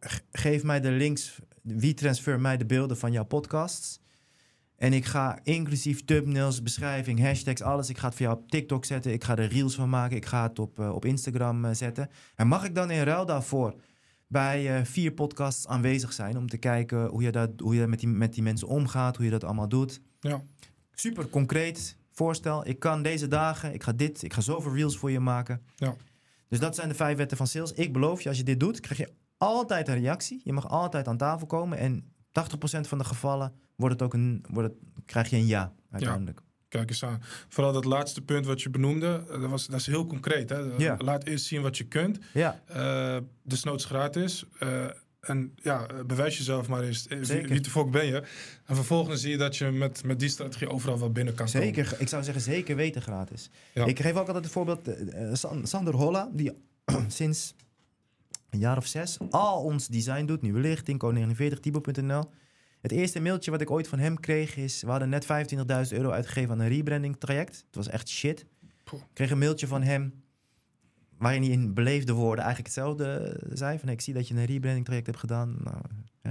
g- 0.00 0.20
geef 0.32 0.62
mij 0.62 0.80
de 0.80 0.90
links. 0.90 1.38
Wie 1.62 1.94
transfer 1.94 2.40
mij 2.40 2.56
de 2.56 2.66
beelden 2.66 2.96
van 2.98 3.12
jouw 3.12 3.24
podcasts? 3.24 4.00
En 4.76 4.92
ik 4.92 5.04
ga 5.04 5.38
inclusief 5.42 6.04
thumbnails, 6.04 6.62
beschrijving, 6.62 7.20
hashtags, 7.20 7.62
alles. 7.62 7.88
Ik 7.88 7.98
ga 7.98 8.06
het 8.06 8.16
voor 8.16 8.26
jou 8.26 8.38
op 8.38 8.50
TikTok 8.50 8.84
zetten. 8.84 9.12
Ik 9.12 9.24
ga 9.24 9.36
er 9.36 9.48
reels 9.48 9.74
van 9.74 9.88
maken. 9.88 10.16
Ik 10.16 10.26
ga 10.26 10.42
het 10.42 10.58
op, 10.58 10.78
eh, 10.80 10.94
op 10.94 11.04
Instagram 11.04 11.64
eh, 11.64 11.74
zetten. 11.74 12.08
En 12.34 12.46
mag 12.46 12.64
ik 12.64 12.74
dan 12.74 12.90
in 12.90 13.02
ruil 13.02 13.26
daarvoor 13.26 13.74
bij 14.26 14.86
vier 14.86 15.12
podcasts 15.12 15.66
aanwezig 15.66 16.12
zijn 16.12 16.36
om 16.38 16.48
te 16.48 16.56
kijken 16.56 17.06
hoe 17.06 17.22
je, 17.22 17.32
dat, 17.32 17.50
hoe 17.56 17.74
je 17.74 17.86
met, 17.86 17.98
die, 18.00 18.08
met 18.08 18.34
die 18.34 18.42
mensen 18.42 18.68
omgaat, 18.68 19.16
hoe 19.16 19.24
je 19.24 19.30
dat 19.30 19.44
allemaal 19.44 19.68
doet? 19.68 20.00
Ja. 20.20 20.42
Super 20.94 21.28
concreet 21.28 21.96
voorstel. 22.16 22.66
Ik 22.66 22.78
kan 22.78 23.02
deze 23.02 23.28
dagen, 23.28 23.74
ik 23.74 23.82
ga 23.82 23.92
dit, 23.92 24.22
ik 24.22 24.32
ga 24.32 24.40
zoveel 24.40 24.74
reels 24.74 24.96
voor 24.96 25.10
je 25.10 25.20
maken. 25.20 25.62
Ja. 25.74 25.96
Dus 26.48 26.58
dat 26.58 26.74
zijn 26.74 26.88
de 26.88 26.94
vijf 26.94 27.16
wetten 27.16 27.36
van 27.36 27.46
sales. 27.46 27.72
Ik 27.72 27.92
beloof 27.92 28.20
je, 28.20 28.28
als 28.28 28.38
je 28.38 28.44
dit 28.44 28.60
doet, 28.60 28.80
krijg 28.80 28.98
je 28.98 29.12
altijd 29.36 29.88
een 29.88 29.98
reactie. 29.98 30.40
Je 30.44 30.52
mag 30.52 30.68
altijd 30.68 31.08
aan 31.08 31.16
tafel 31.16 31.46
komen. 31.46 31.78
En 31.78 32.04
80% 32.28 32.80
van 32.80 32.98
de 32.98 33.04
gevallen 33.04 33.52
wordt 33.76 33.94
het 33.94 34.02
ook 34.02 34.14
een, 34.14 34.44
wordt 34.50 34.68
het, 34.68 34.78
krijg 35.04 35.30
je 35.30 35.36
een 35.36 35.46
ja 35.46 35.72
uiteindelijk. 35.90 36.40
Kijk 36.68 36.90
eens 36.90 37.04
aan. 37.04 37.22
Vooral 37.48 37.72
dat 37.72 37.84
laatste 37.84 38.22
punt 38.22 38.46
wat 38.46 38.62
je 38.62 38.70
benoemde, 38.70 39.24
eh, 39.30 39.40
dat, 39.40 39.50
was, 39.50 39.66
dat 39.66 39.80
is 39.80 39.86
heel 39.86 40.06
concreet. 40.06 40.48
Hè? 40.48 40.58
Ja. 40.58 40.94
Laat 40.98 41.24
eerst 41.24 41.44
zien 41.44 41.62
wat 41.62 41.76
je 41.76 41.84
kunt. 41.84 42.18
Ja, 42.32 42.62
Eh 42.66 43.16
desnoods 43.42 43.84
gratis. 43.84 44.44
Eh, 44.58 44.84
en 45.26 45.52
ja, 45.62 45.86
eh, 45.86 46.04
bewijs 46.04 46.36
jezelf 46.36 46.68
maar 46.68 46.82
eens. 46.82 47.06
Eh, 47.06 47.16
Wie, 47.16 47.26
Zeker. 47.26 47.48
wie 47.48 47.60
de 47.60 47.70
fuck 47.70 47.90
ben 47.90 48.06
je? 48.06 48.22
En 48.64 48.74
vervolgens 48.74 49.20
zie 49.20 49.30
je 49.30 49.36
dat 49.36 49.56
je 49.56 49.70
met, 49.70 50.04
met 50.04 50.20
die 50.20 50.28
strategie 50.28 50.68
overal 50.70 50.98
wel 50.98 51.12
binnen 51.12 51.34
kan 51.34 51.46
komen. 51.46 51.62
zeker. 51.62 51.94
Ik 51.98 52.08
zou 52.08 52.22
zeggen 52.24 52.42
zeker 52.42 52.76
weten 52.76 53.02
gratis. 53.02 53.50
Ja. 53.74 53.84
Ik 53.84 54.00
geef 54.00 54.12
ook 54.16 54.26
altijd 54.26 54.44
het 54.44 54.52
voorbeeld. 54.52 54.88
eh, 54.88 55.28
San- 55.34 55.66
Sander 55.66 55.94
Holla, 55.94 56.30
die 56.32 56.52
sinds 57.08 57.54
een 58.50 58.58
jaar 58.58 58.76
of 58.76 58.86
zes, 58.86 59.18
al 59.30 59.62
ons 59.62 59.86
design 59.88 60.24
doet. 60.24 60.42
Nieuwe 60.42 60.60
lichting, 60.60 61.02
code49, 61.04 61.60
tibo.nl. 61.60 62.24
Het 62.80 62.92
eerste 62.92 63.20
mailtje 63.20 63.50
wat 63.50 63.60
ik 63.60 63.70
ooit 63.70 63.88
van 63.88 63.98
hem 63.98 64.20
kreeg 64.20 64.56
is... 64.56 64.82
we 64.82 64.90
hadden 64.90 65.08
net 65.08 65.24
25.000 65.90 65.96
euro 65.96 66.10
uitgegeven 66.10 66.50
aan 66.50 66.60
een 66.60 66.68
rebranding 66.68 67.16
traject. 67.18 67.56
Het 67.66 67.74
was 67.76 67.88
echt 67.88 68.08
shit. 68.08 68.46
Ik 68.92 68.98
kreeg 69.12 69.30
een 69.30 69.38
mailtje 69.38 69.66
van 69.66 69.82
hem... 69.82 70.24
waarin 71.18 71.42
hij 71.42 71.50
in 71.50 71.74
beleefde 71.74 72.12
woorden 72.12 72.44
eigenlijk 72.44 72.74
hetzelfde 72.74 73.40
zei. 73.52 73.78
Van, 73.78 73.88
ik 73.88 74.00
zie 74.00 74.14
dat 74.14 74.28
je 74.28 74.34
een 74.34 74.44
rebranding 74.44 74.84
traject 74.84 75.06
hebt 75.06 75.18
gedaan. 75.18 75.56
Nou, 75.62 75.76
hè. 76.20 76.30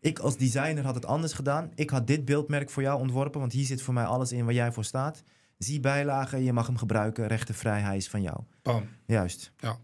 Ik 0.00 0.18
als 0.18 0.36
designer 0.36 0.84
had 0.84 0.94
het 0.94 1.06
anders 1.06 1.32
gedaan. 1.32 1.70
Ik 1.74 1.90
had 1.90 2.06
dit 2.06 2.24
beeldmerk 2.24 2.70
voor 2.70 2.82
jou 2.82 3.00
ontworpen... 3.00 3.40
want 3.40 3.52
hier 3.52 3.64
zit 3.64 3.82
voor 3.82 3.94
mij 3.94 4.04
alles 4.04 4.32
in 4.32 4.44
waar 4.44 4.54
jij 4.54 4.72
voor 4.72 4.84
staat. 4.84 5.22
Zie 5.58 5.80
bijlagen, 5.80 6.42
je 6.42 6.52
mag 6.52 6.66
hem 6.66 6.76
gebruiken. 6.76 7.26
Rechtenvrij, 7.26 7.80
hij 7.80 7.96
is 7.96 8.08
van 8.08 8.22
jou. 8.22 8.40
Bam. 8.62 8.88
Juist. 9.06 9.52
Ja. 9.56 9.78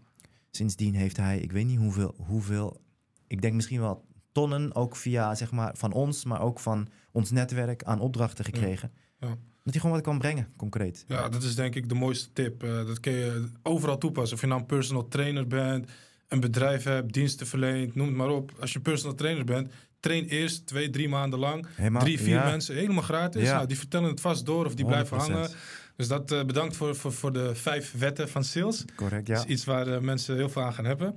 Sindsdien 0.51 0.95
heeft 0.95 1.17
hij, 1.17 1.39
ik 1.39 1.51
weet 1.51 1.65
niet 1.65 1.79
hoeveel, 1.79 2.13
hoeveel, 2.17 2.81
ik 3.27 3.41
denk 3.41 3.53
misschien 3.53 3.79
wel 3.79 4.05
tonnen, 4.31 4.75
ook 4.75 4.95
via 4.95 5.35
zeg 5.35 5.51
maar 5.51 5.71
van 5.75 5.91
ons, 5.91 6.25
maar 6.25 6.41
ook 6.41 6.59
van 6.59 6.87
ons 7.11 7.31
netwerk 7.31 7.83
aan 7.83 7.99
opdrachten 7.99 8.45
gekregen. 8.45 8.91
Ja. 9.19 9.37
Dat 9.63 9.73
hij 9.73 9.81
gewoon 9.81 9.95
wat 9.95 10.05
kan 10.05 10.17
brengen, 10.17 10.47
concreet. 10.57 11.05
Ja, 11.07 11.29
dat 11.29 11.43
is 11.43 11.55
denk 11.55 11.75
ik 11.75 11.89
de 11.89 11.95
mooiste 11.95 12.29
tip. 12.33 12.63
Eh, 12.63 12.85
dat 12.85 12.99
kun 12.99 13.11
je 13.11 13.47
overal 13.63 13.97
toepassen. 13.97 14.35
Of 14.35 14.41
je 14.41 14.47
nou 14.47 14.59
een 14.59 14.65
personal 14.65 15.07
trainer 15.07 15.47
bent, 15.47 15.89
een 16.27 16.39
bedrijf 16.39 16.83
hebt, 16.83 17.13
diensten 17.13 17.47
verleent, 17.47 17.95
noem 17.95 18.07
het 18.07 18.15
maar 18.15 18.29
op. 18.29 18.51
Als 18.59 18.73
je 18.73 18.79
personal 18.79 19.15
trainer 19.15 19.45
bent, 19.45 19.71
train 19.99 20.25
eerst 20.25 20.67
twee, 20.67 20.89
drie 20.89 21.09
maanden 21.09 21.39
lang. 21.39 21.67
Helemaal, 21.75 22.01
drie, 22.01 22.19
vier 22.19 22.35
ja, 22.35 22.45
mensen, 22.45 22.75
helemaal 22.75 23.03
gratis. 23.03 23.43
Ja. 23.43 23.55
Nou, 23.55 23.67
die 23.67 23.77
vertellen 23.77 24.09
het 24.09 24.21
vast 24.21 24.45
door 24.45 24.65
of 24.65 24.75
die 24.75 24.85
blijven 24.85 25.19
100%. 25.19 25.21
hangen. 25.21 25.49
Dus 25.95 26.07
dat 26.07 26.31
eh, 26.31 26.43
bedankt 26.43 26.75
voor, 26.75 26.95
voor, 26.95 27.13
voor 27.13 27.33
de 27.33 27.55
vijf 27.55 27.93
wetten 27.97 28.29
van 28.29 28.43
sales. 28.43 28.85
Correct, 28.95 29.27
Dat 29.27 29.37
ja. 29.37 29.43
is 29.43 29.49
iets 29.49 29.63
waar 29.63 29.87
eh, 29.87 29.99
mensen 29.99 30.35
heel 30.35 30.49
veel 30.49 30.61
aan 30.61 30.73
gaan 30.73 30.85
hebben. 30.85 31.15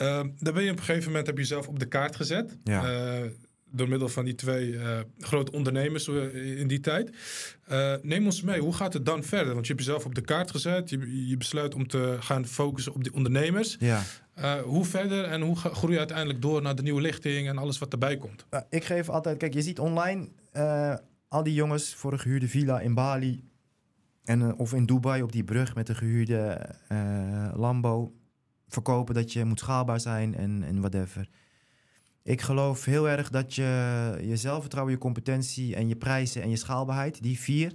Uh, 0.00 0.22
daar 0.38 0.52
ben 0.52 0.62
je 0.62 0.70
op 0.70 0.78
een 0.78 0.84
gegeven 0.84 1.06
moment 1.08 1.26
heb 1.26 1.36
je 1.36 1.42
jezelf 1.42 1.68
op 1.68 1.78
de 1.78 1.86
kaart 1.86 2.16
gezet. 2.16 2.56
Ja. 2.64 2.82
Door 3.74 3.88
middel 3.88 4.08
van 4.08 4.24
die 4.24 4.34
twee 4.34 4.78
eh, 4.78 4.98
grote 5.18 5.52
ondernemers 5.52 6.08
eh, 6.08 6.60
in 6.60 6.68
die 6.68 6.80
tijd. 6.80 7.10
Eh, 7.66 7.94
neem 8.02 8.24
ons 8.24 8.42
mee, 8.42 8.60
hoe 8.60 8.74
gaat 8.74 8.92
het 8.92 9.06
dan 9.06 9.22
verder? 9.22 9.54
Want 9.54 9.66
je 9.66 9.72
hebt 9.72 9.84
jezelf 9.84 10.04
op 10.04 10.14
de 10.14 10.20
kaart 10.20 10.50
gezet. 10.50 10.90
Je, 10.90 11.28
je 11.28 11.36
besluit 11.36 11.74
om 11.74 11.86
te 11.86 12.16
gaan 12.20 12.46
focussen 12.46 12.94
op 12.94 13.04
die 13.04 13.14
ondernemers. 13.14 13.76
Ja. 13.78 14.02
Hoe 14.64 14.84
verder 14.84 15.24
en 15.24 15.40
hoe 15.40 15.56
groei 15.56 15.92
je 15.92 15.98
uiteindelijk 15.98 16.42
door 16.42 16.62
naar 16.62 16.74
de 16.74 16.82
nieuwe 16.82 17.00
lichting 17.00 17.48
en 17.48 17.58
alles 17.58 17.78
wat 17.78 17.92
erbij 17.92 18.16
komt? 18.16 18.46
Ik 18.70 18.84
geef 18.84 19.08
altijd, 19.08 19.36
kijk, 19.36 19.54
je 19.54 19.62
ziet 19.62 19.78
online 19.78 20.28
al 21.28 21.42
die 21.42 21.54
jongens 21.54 21.94
voor 21.94 22.12
een 22.12 22.20
gehuurde 22.20 22.48
villa 22.48 22.80
in 22.80 22.94
Bali 22.94 23.44
en, 24.24 24.56
of 24.56 24.72
in 24.72 24.86
Dubai 24.86 25.22
op 25.22 25.32
die 25.32 25.44
brug 25.44 25.74
met 25.74 25.88
een 25.88 25.96
gehuurde 25.96 26.70
eh, 26.88 27.48
Lambo 27.54 28.14
verkopen 28.68 29.14
dat 29.14 29.32
je 29.32 29.44
moet 29.44 29.58
schaalbaar 29.58 30.00
zijn 30.00 30.34
en, 30.34 30.62
en 30.62 30.80
whatever. 30.80 31.28
Ik 32.24 32.40
geloof 32.40 32.84
heel 32.84 33.08
erg 33.08 33.30
dat 33.30 33.54
je 33.54 33.62
je 34.22 34.36
zelfvertrouwen, 34.36 34.94
je 34.94 35.00
competentie 35.00 35.74
en 35.76 35.88
je 35.88 35.96
prijzen 35.96 36.42
en 36.42 36.50
je 36.50 36.56
schaalbaarheid, 36.56 37.22
die 37.22 37.38
vier, 37.38 37.72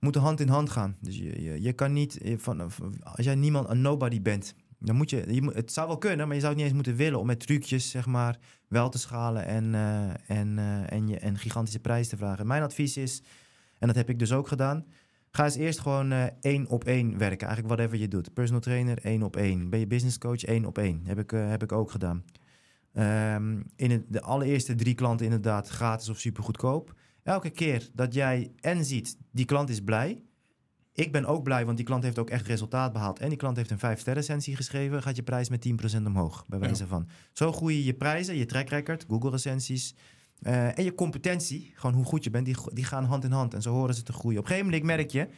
moeten 0.00 0.20
hand 0.20 0.40
in 0.40 0.48
hand 0.48 0.70
gaan. 0.70 0.96
Dus 1.00 1.16
je, 1.18 1.62
je, 1.62 1.72
kan 1.72 1.92
niet, 1.92 2.18
eh, 2.18 2.38
van, 2.38 2.70
van- 2.70 3.02
als 3.02 3.24
jij 3.26 3.34
niemand, 3.34 3.68
een 3.68 3.80
nobody 3.80 4.22
bent, 4.22 4.54
dan 4.78 4.96
moet 4.96 5.10
je, 5.10 5.34
je 5.34 5.50
het 5.54 5.72
zou 5.72 5.86
wel 5.86 5.98
kunnen, 5.98 6.26
maar 6.26 6.34
je 6.34 6.40
zou 6.40 6.52
het 6.52 6.62
niet 6.62 6.72
eens 6.72 6.82
moeten 6.84 7.04
willen 7.04 7.20
om 7.20 7.26
met 7.26 7.40
trucjes, 7.40 7.90
zeg 7.90 8.06
maar, 8.06 8.38
wel 8.68 8.88
te 8.88 8.98
schalen 8.98 9.44
en, 9.44 9.74
eh, 9.74 10.38
en, 10.38 10.58
eh, 10.58 10.92
en, 10.92 11.08
je, 11.08 11.18
en 11.18 11.38
gigantische 11.38 11.80
prijs 11.80 12.08
te 12.08 12.16
vragen. 12.16 12.46
Mijn 12.46 12.62
advies 12.62 12.96
is, 12.96 13.22
en 13.78 13.86
dat 13.86 13.96
heb 13.96 14.08
ik 14.08 14.18
dus 14.18 14.32
ook 14.32 14.48
gedaan, 14.48 14.84
ga 15.30 15.44
eens 15.44 15.54
eerst 15.56 15.80
gewoon 15.80 16.12
eh, 16.12 16.24
één 16.40 16.68
op 16.68 16.84
één 16.84 17.18
werken. 17.18 17.46
Eigenlijk 17.46 17.74
whatever 17.74 17.98
je 17.98 18.08
doet. 18.08 18.34
Personal 18.34 18.60
trainer, 18.60 18.98
één 19.02 19.22
op 19.22 19.36
één. 19.36 19.70
Ben 19.70 19.78
je 19.78 19.86
business 19.86 20.18
coach, 20.18 20.44
één 20.44 20.64
op 20.64 20.78
één. 20.78 21.00
Heb 21.04 21.18
ik, 21.18 21.32
eh, 21.32 21.48
heb 21.48 21.62
ik 21.62 21.72
ook 21.72 21.90
gedaan. 21.90 22.24
Ehm, 22.94 23.62
in 23.76 23.90
het, 23.90 24.04
de 24.08 24.20
allereerste 24.20 24.74
drie 24.74 24.94
klanten 24.94 25.26
inderdaad 25.26 25.68
gratis 25.68 26.08
of 26.08 26.18
super 26.18 26.42
goedkoop. 26.42 26.94
Elke 27.22 27.50
keer 27.50 27.90
dat 27.92 28.14
jij 28.14 28.52
en 28.60 28.84
ziet, 28.84 29.16
die 29.30 29.44
klant 29.44 29.68
is 29.68 29.80
blij. 29.80 30.22
Ik 30.92 31.12
ben 31.12 31.24
ook 31.24 31.42
blij, 31.42 31.64
want 31.64 31.76
die 31.76 31.86
klant 31.86 32.02
heeft 32.02 32.18
ook 32.18 32.30
echt 32.30 32.46
resultaat 32.46 32.92
behaald. 32.92 33.18
En 33.18 33.28
die 33.28 33.38
klant 33.38 33.56
heeft 33.56 33.70
een 33.70 33.78
5 33.78 34.00
sterren 34.00 34.22
recensie 34.22 34.56
geschreven. 34.56 35.02
Gaat 35.02 35.16
je 35.16 35.22
prijs 35.22 35.48
met 35.48 35.60
10% 35.60 36.06
omhoog, 36.06 36.44
bij 36.48 36.58
wijze 36.58 36.86
van. 36.86 37.08
Zo 37.32 37.52
groeien 37.52 37.82
je 37.82 37.94
prijzen, 37.94 38.36
je 38.36 38.46
track 38.46 38.68
record, 38.68 39.04
Google 39.08 39.30
recensies. 39.30 39.94
eh, 40.42 40.78
en 40.78 40.84
je 40.84 40.94
competentie, 40.94 41.72
gewoon 41.74 41.94
hoe 41.94 42.04
goed 42.04 42.24
je 42.24 42.30
bent, 42.30 42.46
die, 42.46 42.56
die 42.72 42.84
gaan 42.84 43.04
hand 43.04 43.24
in 43.24 43.30
hand. 43.30 43.54
En 43.54 43.62
zo 43.62 43.72
horen 43.72 43.94
ze 43.94 44.02
te 44.02 44.12
groeien. 44.12 44.38
Op 44.38 44.44
een 44.44 44.50
gegeven 44.50 44.70
moment 44.70 44.86
merk 44.86 45.10
je, 45.10 45.28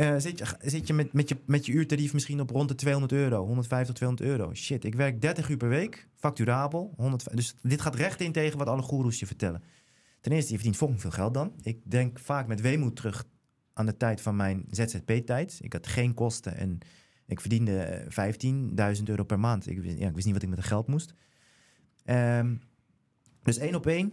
eh, 0.00 0.14
zit 0.18 0.38
je, 0.38 0.44
zit 0.60 0.86
je, 0.86 0.92
met, 0.92 1.12
met 1.12 1.28
je 1.28 1.36
met 1.46 1.66
je 1.66 1.72
uurtarief 1.72 2.12
misschien 2.12 2.40
op 2.40 2.50
rond 2.50 2.68
de 2.68 2.74
200 2.74 3.12
euro, 3.12 3.46
150, 3.46 3.94
200 3.94 4.28
euro. 4.30 4.54
Shit, 4.54 4.84
ik 4.84 4.94
werk 4.94 5.20
30 5.20 5.48
uur 5.48 5.56
per 5.56 5.68
week, 5.68 6.08
facturabel. 6.14 6.94
100, 6.96 7.36
dus 7.36 7.54
dit 7.62 7.80
gaat 7.80 7.94
recht 7.94 8.20
in 8.20 8.32
tegen 8.32 8.58
wat 8.58 8.66
alle 8.66 8.82
goeroes 8.82 9.18
je 9.18 9.26
vertellen. 9.26 9.62
Ten 10.20 10.32
eerste, 10.32 10.48
je 10.50 10.54
verdient 10.54 10.76
fucking 10.76 11.00
veel 11.00 11.10
geld 11.10 11.34
dan. 11.34 11.52
Ik 11.62 11.78
denk 11.90 12.18
vaak 12.18 12.46
met 12.46 12.60
weemoed 12.60 12.96
terug 12.96 13.24
aan 13.72 13.86
de 13.86 13.96
tijd 13.96 14.20
van 14.20 14.36
mijn 14.36 14.64
ZZP-tijd. 14.70 15.58
Ik 15.62 15.72
had 15.72 15.86
geen 15.86 16.14
kosten 16.14 16.56
en 16.56 16.78
ik 17.26 17.40
verdiende 17.40 17.82
eh, 17.82 18.96
15.000 18.96 19.02
euro 19.04 19.24
per 19.24 19.40
maand. 19.40 19.66
Ik, 19.66 19.80
wist- 19.80 19.98
ja, 19.98 20.08
ik 20.08 20.14
wist 20.14 20.24
niet 20.26 20.34
wat 20.34 20.42
ik 20.42 20.48
met 20.48 20.58
het 20.58 20.66
geld 20.66 20.86
moest. 20.86 21.14
Ehm, 22.04 22.54
dus 23.42 23.58
één 23.58 23.74
op 23.74 23.86
één. 23.86 24.12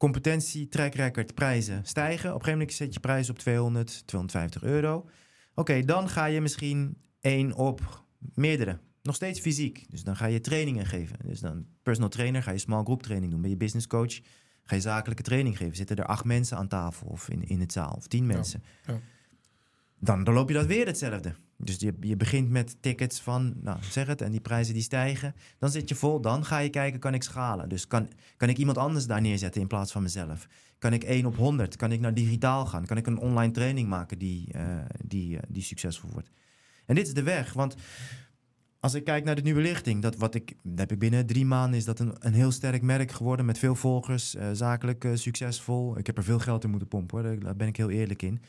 Competentie, 0.00 0.68
track 0.68 0.94
record, 0.94 1.34
prijzen 1.34 1.84
stijgen. 1.84 2.28
Op 2.28 2.34
een 2.34 2.44
gegeven 2.44 2.58
moment 2.58 2.72
zet 2.72 2.94
je 2.94 3.00
prijs 3.00 3.30
op 3.30 3.38
200, 3.38 4.06
250 4.06 4.62
euro. 4.62 5.08
Oké, 5.54 5.84
dan 5.84 6.08
ga 6.08 6.24
je 6.24 6.40
misschien 6.40 6.96
één 7.20 7.54
op 7.54 8.04
meerdere. 8.34 8.78
Nog 9.02 9.14
steeds 9.14 9.40
fysiek. 9.40 9.90
Dus 9.90 10.02
dan 10.02 10.16
ga 10.16 10.26
je 10.26 10.40
trainingen 10.40 10.86
geven. 10.86 11.16
Dus 11.24 11.40
dan 11.40 11.66
personal 11.82 12.10
trainer, 12.10 12.42
ga 12.42 12.50
je 12.50 12.58
small 12.58 12.82
group 12.82 13.02
training 13.02 13.32
doen. 13.32 13.40
Ben 13.40 13.50
je 13.50 13.56
business 13.56 13.86
coach, 13.86 14.20
ga 14.62 14.74
je 14.74 14.80
zakelijke 14.80 15.22
training 15.22 15.56
geven. 15.56 15.76
Zitten 15.76 15.96
er 15.96 16.04
acht 16.04 16.24
mensen 16.24 16.56
aan 16.56 16.68
tafel 16.68 17.06
of 17.06 17.28
in, 17.28 17.48
in 17.48 17.60
het 17.60 17.72
zaal 17.72 17.94
of 17.96 18.06
tien 18.06 18.26
mensen. 18.26 18.62
ja. 18.86 19.00
Dan, 19.98 20.24
dan 20.24 20.34
loop 20.34 20.48
je 20.48 20.54
dat 20.54 20.66
weer 20.66 20.86
hetzelfde. 20.86 21.34
Dus 21.62 21.76
je, 21.78 21.94
je 22.00 22.16
begint 22.16 22.50
met 22.50 22.76
tickets 22.80 23.20
van, 23.20 23.54
nou 23.60 23.78
zeg 23.90 24.06
het, 24.06 24.20
en 24.20 24.30
die 24.30 24.40
prijzen 24.40 24.74
die 24.74 24.82
stijgen. 24.82 25.34
Dan 25.58 25.70
zit 25.70 25.88
je 25.88 25.94
vol, 25.94 26.20
dan 26.20 26.44
ga 26.44 26.58
je 26.58 26.70
kijken, 26.70 27.00
kan 27.00 27.14
ik 27.14 27.22
schalen? 27.22 27.68
Dus 27.68 27.86
kan, 27.86 28.08
kan 28.36 28.48
ik 28.48 28.56
iemand 28.56 28.78
anders 28.78 29.06
daar 29.06 29.20
neerzetten 29.20 29.60
in 29.60 29.66
plaats 29.66 29.92
van 29.92 30.02
mezelf? 30.02 30.46
Kan 30.78 30.92
ik 30.92 31.04
1 31.04 31.26
op 31.26 31.36
100? 31.36 31.76
Kan 31.76 31.92
ik 31.92 32.00
naar 32.00 32.14
digitaal 32.14 32.66
gaan? 32.66 32.86
Kan 32.86 32.96
ik 32.96 33.06
een 33.06 33.18
online 33.18 33.52
training 33.52 33.88
maken 33.88 34.18
die, 34.18 34.52
eh, 34.52 34.64
die, 35.04 35.36
eh, 35.36 35.42
die 35.48 35.62
succesvol 35.62 36.10
wordt? 36.12 36.30
En 36.86 36.94
dit 36.94 37.06
is 37.06 37.14
de 37.14 37.22
weg, 37.22 37.52
want 37.52 37.74
als 38.80 38.94
ik 38.94 39.04
kijk 39.04 39.24
naar 39.24 39.34
de 39.34 39.42
nieuwe 39.42 39.60
lichting, 39.60 40.02
dat 40.02 40.16
wat 40.16 40.34
ik, 40.34 40.54
heb 40.74 40.92
ik 40.92 40.98
binnen 40.98 41.26
drie 41.26 41.44
maanden, 41.44 41.78
is 41.78 41.84
dat 41.84 41.98
een, 41.98 42.14
een 42.18 42.32
heel 42.32 42.50
sterk 42.50 42.82
merk 42.82 43.12
geworden 43.12 43.46
met 43.46 43.58
veel 43.58 43.74
volgers, 43.74 44.34
eh, 44.34 44.48
zakelijk 44.52 45.08
succesvol. 45.14 45.98
Ik 45.98 46.06
heb 46.06 46.16
er 46.16 46.24
veel 46.24 46.38
geld 46.38 46.64
in 46.64 46.70
moeten 46.70 46.88
pompen, 46.88 47.24
hoor. 47.24 47.40
daar 47.40 47.56
ben 47.56 47.68
ik 47.68 47.76
heel 47.76 47.90
eerlijk 47.90 48.22
in. 48.22 48.42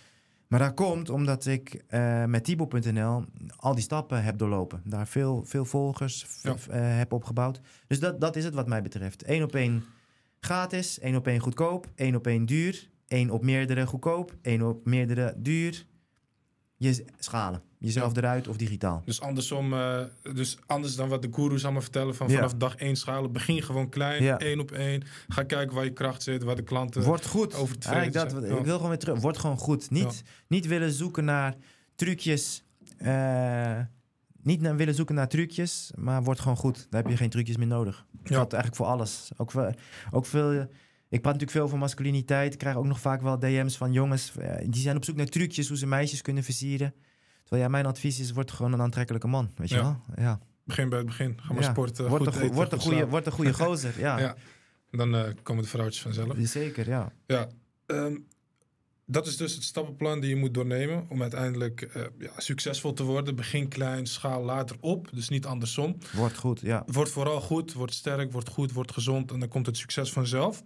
Maar 0.52 0.60
dat 0.60 0.74
komt 0.74 1.10
omdat 1.10 1.46
ik 1.46 1.84
eh, 1.88 2.26
met 2.26 2.44
Tibo.nl 2.44 3.24
al 3.56 3.74
die 3.74 3.84
stappen 3.84 4.24
heb 4.24 4.38
doorlopen. 4.38 4.82
Daar 4.86 5.08
veel, 5.08 5.44
veel 5.46 5.66
volgers 5.66 6.26
Ja. 6.42 6.56
eh, 6.70 6.98
heb 6.98 7.14
opgebouwd. 7.14 7.62
Dus 7.88 8.00
dat, 8.00 8.22
dat 8.22 8.36
is 8.36 8.44
het 8.44 8.54
wat 8.54 8.68
mij 8.68 8.82
betreft. 8.82 9.28
Eén 9.28 9.44
op 9.44 9.56
één 9.56 9.84
gratis, 10.40 11.00
één 11.00 11.16
op 11.16 11.28
één 11.28 11.40
goedkoop, 11.40 11.88
één 11.96 12.16
op 12.16 12.28
één 12.28 12.46
duur, 12.46 12.90
één 13.08 13.30
op 13.30 13.44
meerdere 13.44 13.86
goedkoop, 13.86 14.36
één 14.42 14.62
op 14.62 14.86
meerdere 14.86 15.34
duur. 15.38 15.86
Je 16.82 17.06
schalen. 17.20 17.62
Jezelf 17.78 18.18
eruit 18.18 18.48
of 18.48 18.58
digitaal. 18.58 19.02
Dus 19.06 19.22
andersom, 19.22 19.74
eh, 19.74 20.00
dus 20.34 20.58
anders 20.66 20.96
dan 20.96 21.10
wat 21.10 21.22
de 21.22 21.28
gurus 21.32 21.64
allemaal 21.64 21.82
vertellen 21.82 22.16
van 22.16 22.28
Ja. 22.30 22.36
vanaf 22.36 22.54
dag 22.54 22.76
één 22.76 22.96
schalen. 22.96 23.32
Begin 23.32 23.62
gewoon 23.62 23.90
klein, 23.90 24.24
Ja. 24.24 24.40
één 24.40 24.60
op 24.60 24.72
één. 24.72 25.04
Ga 25.28 25.44
kijken 25.44 25.76
waar 25.76 25.84
je 25.84 25.94
kracht 25.94 26.24
zit, 26.24 26.44
waar 26.44 26.56
de 26.56 26.64
klanten... 26.64 27.04
Word 27.04 27.26
goed. 27.26 27.56
over 27.56 27.76
Eigenlijk 27.80 28.14
dat. 28.14 28.32
Ja. 28.32 28.58
Ik 28.58 28.66
wil 28.66 28.76
gewoon 28.76 28.90
weer 28.90 29.00
terug. 29.00 29.20
Word 29.20 29.38
gewoon 29.38 29.58
goed. 29.58 29.90
Niet, 29.90 30.24
niet 30.48 30.68
willen 30.68 30.92
zoeken 30.92 31.26
naar 31.26 31.56
trucjes. 31.96 32.64
eh, 32.98 33.80
niet 34.44 34.62
naar, 34.62 34.76
willen 34.76 34.96
zoeken 34.96 35.16
naar 35.16 35.28
trucjes, 35.28 35.92
maar 35.96 36.24
word 36.24 36.40
gewoon 36.40 36.58
goed. 36.58 36.88
Daar 36.90 37.02
heb 37.02 37.12
je 37.12 37.18
geen 37.18 37.30
trucjes 37.30 37.58
meer 37.58 37.68
nodig. 37.68 38.06
Dat 38.12 38.28
geldt 38.34 38.54
eigenlijk 38.54 38.84
voor 38.84 38.86
alles. 38.92 39.32
Ook, 39.38 39.52
ook 40.12 40.26
veel... 40.26 40.68
Ik 41.12 41.22
praat 41.22 41.34
natuurlijk 41.34 41.52
veel 41.52 41.62
over 41.64 41.78
masculiniteit. 41.78 42.54
Ik 42.54 42.60
krijg 42.60 42.76
ook 42.76 42.86
nog 42.86 43.00
vaak 43.00 43.22
wel 43.22 43.40
DM's 43.40 43.78
van 43.78 43.92
jongens. 43.92 44.38
eh, 44.38 44.66
die 44.70 44.82
zijn 44.82 44.96
op 44.96 45.06
zoek 45.06 45.16
naar 45.16 45.26
trucjes 45.26 45.68
hoe 45.68 45.78
ze 45.78 45.88
meisjes 45.88 46.22
kunnen 46.22 46.44
versieren. 46.44 46.94
Terwijl 47.42 47.62
ja, 47.64 47.70
mijn 47.70 47.86
advies 47.86 48.20
is, 48.20 48.32
word 48.32 48.52
gewoon 48.52 48.74
een 48.74 48.82
aantrekkelijke 48.82 49.28
man. 49.28 49.52
Weet 49.56 49.70
je 49.70 49.76
Ja. 49.76 49.82
wel? 49.82 50.02
Ja. 50.26 50.40
Begin 50.64 50.90
bij 50.90 50.98
het 50.98 51.08
begin. 51.08 51.40
Ga 51.42 51.54
maar 51.54 51.64
Ja. 51.64 51.70
sporten, 51.72 52.08
Word, 52.08 52.18
goed 52.24 52.28
een, 52.28 52.34
goe- 52.34 52.42
eten, 52.44 52.56
word, 52.56 52.72
een 52.72 52.80
goed 52.80 52.92
goede, 52.92 53.08
word 53.08 53.26
een 53.26 53.32
goede 53.32 53.54
gozer. 53.54 54.00
Ja. 54.00 54.20
Ja. 54.26 54.36
Dan 54.92 55.16
eh, 55.16 55.24
komen 55.44 55.64
de 55.64 55.70
vrouwtjes 55.70 56.02
vanzelf. 56.02 56.36
Zeker, 56.40 56.88
ja. 56.88 57.12
Ja, 57.26 57.48
ehm, 57.86 58.18
dat 59.06 59.28
is 59.28 59.38
dus 59.38 59.54
het 59.54 59.64
stappenplan 59.64 60.20
die 60.20 60.30
je 60.30 60.36
moet 60.36 60.54
doornemen 60.54 61.06
om 61.10 61.22
uiteindelijk 61.22 61.82
eh, 61.82 62.04
ja, 62.20 62.32
succesvol 62.38 62.94
te 62.94 63.04
worden. 63.04 63.36
Begin 63.36 63.68
klein, 63.68 64.06
schaal 64.06 64.44
later 64.44 64.76
op, 64.80 65.10
dus 65.14 65.30
niet 65.30 65.46
andersom. 65.46 65.98
Word 66.14 66.38
goed, 66.38 66.60
ja. 66.60 66.84
Word 66.86 67.10
vooral 67.10 67.42
goed, 67.42 67.74
word 67.74 67.94
sterk, 67.94 68.32
word 68.32 68.50
goed, 68.50 68.72
word 68.72 68.92
gezond 68.92 69.32
en 69.32 69.40
dan 69.40 69.50
komt 69.50 69.66
het 69.66 69.78
succes 69.78 70.12
vanzelf. 70.12 70.64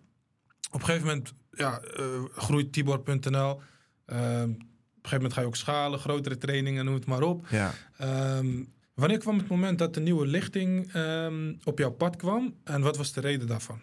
Op 0.76 0.82
een 0.82 0.88
gegeven 0.88 1.07
moment 1.07 1.34
ja, 1.51 1.80
eh, 1.80 2.23
groeit 2.36 2.73
Tibor.nl. 2.73 3.61
Ehm, 4.05 4.49
op 4.49 4.59
een 4.59 4.59
gegeven 5.01 5.11
moment 5.11 5.34
ga 5.34 5.41
je 5.41 5.47
ook 5.47 5.55
schalen, 5.55 5.99
grotere 5.99 6.38
trainingen, 6.38 6.86
noem 6.86 6.93
het 6.93 7.05
maar 7.05 7.21
op. 7.21 7.47
ja. 7.47 7.73
Ehm, 7.97 8.63
Wanneer 8.93 9.17
kwam 9.17 9.38
het 9.38 9.47
moment 9.47 9.80
dat 9.80 9.93
de 9.93 9.99
nieuwe 9.99 10.28
lichting 10.28 10.93
ehm, 10.93 11.53
op 11.63 11.78
jouw 11.80 11.91
pad 11.91 12.15
kwam 12.15 12.55
en 12.63 12.82
wat 12.82 12.97
was 12.97 13.13
de 13.13 13.21
reden 13.21 13.47
daarvan? 13.47 13.82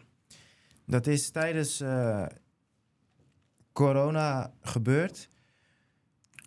Dat 0.87 1.07
is 1.07 1.31
tijdens 1.31 1.81
uh, 1.81 2.27
corona 3.73 4.53
gebeurd. 4.63 5.29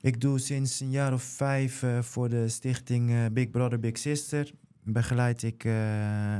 Ik 0.01 0.21
doe 0.21 0.39
sinds 0.39 0.79
een 0.79 0.91
jaar 0.91 1.13
of 1.13 1.23
vijf 1.23 1.81
uh, 1.81 2.01
voor 2.01 2.29
de 2.29 2.49
stichting 2.49 3.09
uh, 3.09 3.25
Big 3.31 3.49
Brother 3.49 3.79
Big 3.79 3.97
Sister. 3.97 4.51
Begeleid 4.85 5.43
ik 5.43 5.63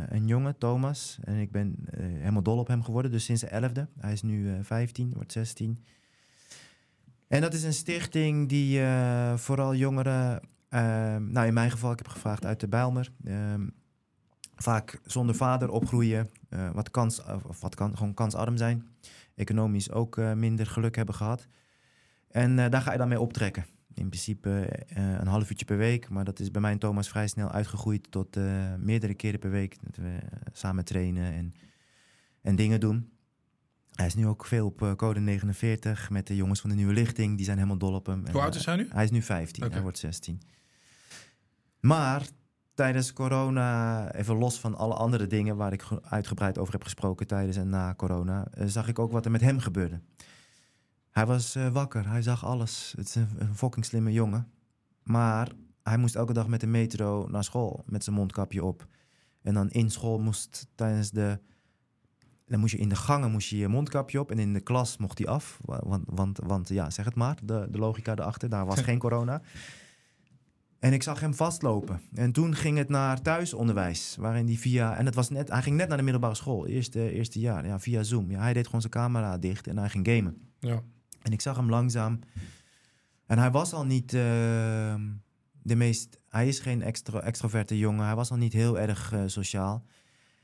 een 0.10 0.28
jongen, 0.28 0.58
Thomas. 0.58 1.20
En 1.24 1.36
ik 1.36 1.52
ben 1.52 1.76
helemaal 1.98 2.44
dol 2.44 2.58
op 2.58 2.68
hem 2.68 2.84
geworden, 2.84 3.12
dus 3.12 3.24
sinds 3.24 3.42
de 3.42 3.48
11e. 3.48 4.00
Hij 4.00 4.12
is 4.12 4.22
nu 4.22 4.64
15, 4.64 5.14
wordt 5.14 5.32
16. 5.32 5.84
En 7.28 7.42
dat 7.42 7.54
is 7.54 7.64
een 7.64 7.74
stichting 7.74 8.50
die 8.50 8.82
vooral 9.36 9.76
jongeren 9.76 10.42
Ehm, 10.76 11.32
nou, 11.32 11.48
in 11.48 11.54
mijn 11.54 11.72
geval, 11.72 11.92
ik 11.92 11.98
heb 11.98 12.08
gevraagd 12.08 12.46
uit 12.46 12.60
de 12.60 12.68
Bijlmer. 12.68 13.12
Ehm, 13.26 13.68
vaak 14.56 15.00
zonder 15.06 15.36
vader 15.36 15.70
opgroeien, 15.70 16.30
wat, 16.74 16.92
kans, 16.92 17.24
of 17.44 17.62
wat 17.62 17.76
kan 17.76 17.98
gewoon 17.98 18.14
kansarm 18.14 18.58
zijn. 18.58 18.88
Economisch 19.36 19.92
ook 19.92 20.18
minder 20.18 20.66
geluk 20.66 20.96
hebben 20.96 21.16
gehad. 21.16 21.48
En 22.28 22.56
daar 22.56 22.82
ga 22.82 22.92
je 22.92 22.98
dan 22.98 23.08
mee 23.08 23.20
optrekken. 23.20 23.66
In 23.96 24.10
principe 24.10 24.70
een 24.94 25.28
half 25.28 25.50
uurtje 25.50 25.66
per 25.66 25.78
week. 25.78 26.10
Maar 26.10 26.24
dat 26.24 26.40
is 26.40 26.52
bij 26.52 26.62
mij 26.62 26.72
en 26.72 26.80
Thomas 26.80 27.10
vrij 27.10 27.28
snel 27.28 27.52
uitgegroeid 27.52 28.12
tot 28.12 28.38
meerdere 28.78 29.14
keren 29.14 29.40
per 29.40 29.50
week. 29.50 29.78
Dat 29.82 29.96
we 29.96 30.18
samen 30.52 30.86
trainen 30.86 31.34
en, 31.34 31.54
en 32.42 32.56
dingen 32.56 32.80
doen. 32.80 33.10
Hij 33.92 34.06
is 34.06 34.16
nu 34.16 34.28
ook 34.28 34.46
veel 34.46 34.66
op 34.66 34.94
code 34.98 35.20
49 35.20 36.10
met 36.10 36.28
de 36.28 36.36
jongens 36.36 36.62
van 36.62 36.70
de 36.70 36.76
nieuwe 36.76 36.94
lichting. 36.94 37.36
Die 37.36 37.46
zijn 37.46 37.58
helemaal 37.58 37.78
dol 37.78 37.94
op 37.94 38.06
hem. 38.06 38.24
Hoe 38.32 38.42
oud 38.42 38.56
is 38.56 38.66
hij 38.66 38.76
nu? 38.76 38.88
Hij 38.90 39.04
is 39.04 39.12
nu 39.12 39.22
15, 39.22 39.64
okay. 39.64 39.74
hij 39.74 39.84
wordt 39.84 39.98
16. 39.98 40.42
Maar 41.80 42.26
tijdens 42.74 43.14
corona, 43.14 44.12
even 44.14 44.36
los 44.36 44.60
van 44.60 44.76
alle 44.76 44.94
andere 44.94 45.28
dingen 45.28 45.56
waar 45.56 45.74
ik 45.74 45.84
uitgebreid 46.02 46.58
over 46.58 46.74
heb 46.74 46.84
gesproken 46.84 47.28
tijdens 47.28 47.58
en 47.58 47.70
na 47.70 47.94
corona, 47.96 48.48
eh, 48.52 48.68
zag 48.68 48.88
ik 48.88 49.00
ook 49.00 49.12
wat 49.12 49.26
er 49.26 49.32
met 49.32 49.42
hem 49.42 49.60
gebeurde. 49.60 50.00
Hij 51.16 51.26
was 51.26 51.56
uh, 51.56 51.68
wakker, 51.68 52.10
hij 52.10 52.22
zag 52.22 52.46
alles. 52.46 52.94
Het 52.98 53.08
is 53.08 53.16
een, 53.16 53.28
een 53.38 53.56
fucking 53.56 53.86
slimme 53.86 54.12
jongen. 54.12 54.48
Maar 55.04 55.52
hij 55.84 55.98
moest 55.98 56.16
elke 56.16 56.34
dag 56.34 56.48
met 56.48 56.60
de 56.60 56.68
metro 56.68 57.28
naar 57.28 57.44
school 57.44 57.84
met 57.86 58.04
zijn 58.04 58.16
mondkapje 58.16 58.64
op. 58.64 58.88
En 59.42 59.54
dan 59.54 59.70
in 59.70 59.92
school 59.92 60.20
moest 60.20 60.68
tijdens 60.76 61.12
de. 61.12 61.40
Dan 62.46 62.60
moest 62.60 62.72
je 62.72 62.80
in 62.80 62.90
de 62.90 62.96
gangen 62.96 63.32
moest 63.32 63.50
je, 63.50 63.58
je 63.58 63.68
mondkapje 63.68 64.20
op 64.20 64.32
en 64.32 64.40
in 64.40 64.54
de 64.54 64.60
klas 64.60 64.98
mocht 64.98 65.18
hij 65.18 65.28
af. 65.28 65.60
Want, 65.64 66.04
want, 66.06 66.40
want 66.44 66.70
ja, 66.70 66.90
zeg 66.90 67.06
het 67.06 67.16
maar, 67.16 67.38
de, 67.44 67.68
de 67.70 67.78
logica 67.78 68.12
erachter, 68.12 68.50
daar 68.50 68.66
was 68.66 68.82
geen 68.90 69.00
corona. 69.00 69.42
En 70.80 70.94
ik 70.94 71.04
zag 71.04 71.20
hem 71.20 71.34
vastlopen. 71.34 72.02
En 72.14 72.32
toen 72.32 72.56
ging 72.56 72.78
het 72.78 72.90
naar 72.90 73.22
thuisonderwijs, 73.22 74.16
waarin 74.20 74.46
hij 74.46 74.56
via... 74.56 74.98
En 74.98 75.06
het 75.06 75.16
was 75.16 75.30
net, 75.30 75.50
hij 75.50 75.62
ging 75.62 75.76
net 75.76 75.88
naar 75.88 75.98
de 75.98 76.04
middelbare 76.04 76.36
school, 76.36 76.68
eerste, 76.68 77.12
eerste 77.12 77.40
jaar, 77.40 77.66
ja, 77.66 77.80
via 77.80 78.04
Zoom. 78.04 78.32
Ja, 78.32 78.40
hij 78.40 78.54
deed 78.54 78.66
gewoon 78.66 78.82
zijn 78.82 78.94
camera 78.94 79.38
dicht 79.38 79.68
en 79.68 79.78
hij 79.78 79.90
ging 79.90 80.08
gamen. 80.08 80.38
Ja. 80.60 80.84
En 81.26 81.32
ik 81.32 81.42
zag 81.42 81.56
hem 81.56 81.70
langzaam... 81.70 82.20
En 83.26 83.38
hij 83.38 83.52
was 83.52 83.74
al 83.74 83.86
niet 83.86 84.14
uh, 84.14 84.22
de 85.62 85.76
meest... 85.76 86.20
Hij 86.30 86.48
is 86.48 86.60
geen 86.60 86.82
extro, 86.82 87.20
extroverte 87.20 87.78
jongen, 87.78 88.06
hij 88.06 88.16
was 88.16 88.32
al 88.32 88.38
niet 88.38 88.54
heel 88.54 88.80
erg 88.80 89.14
uh, 89.14 89.22
sociaal. 89.26 89.86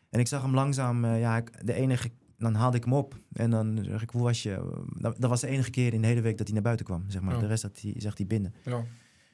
En 0.10 0.20
ik 0.20 0.28
zag 0.28 0.42
hem 0.42 0.54
langzaam, 0.54 1.06
uh, 1.06 1.20
ja, 1.20 1.44
de 1.64 1.74
enige... 1.74 2.12
Dan 2.38 2.56
haalde 2.56 2.78
ik 2.78 2.84
hem 2.84 2.94
op 2.94 3.20
en 3.34 3.50
dan 3.50 3.80
zeg 3.82 4.02
ik, 4.02 4.10
hoe 4.10 4.22
was 4.22 4.44
je? 4.44 4.84
Dat, 4.98 5.16
dat 5.20 5.30
was 5.30 5.42
de 5.42 5.48
enige 5.48 5.70
keer 5.70 5.94
in 5.94 6.02
de 6.02 6.08
hele 6.08 6.22
week 6.22 6.38
dat 6.38 6.46
hij 6.46 6.54
naar 6.54 6.64
buiten 6.64 6.86
kwam, 6.86 7.04
zeg 7.08 7.22
maar. 7.22 7.34
Ja. 7.34 7.40
De 7.40 7.48
rest 7.48 7.62
zag 7.62 7.72
hij, 7.82 7.94
zag 7.98 8.18
hij 8.18 8.28
binnen. 8.28 8.54
Ja. 8.64 8.84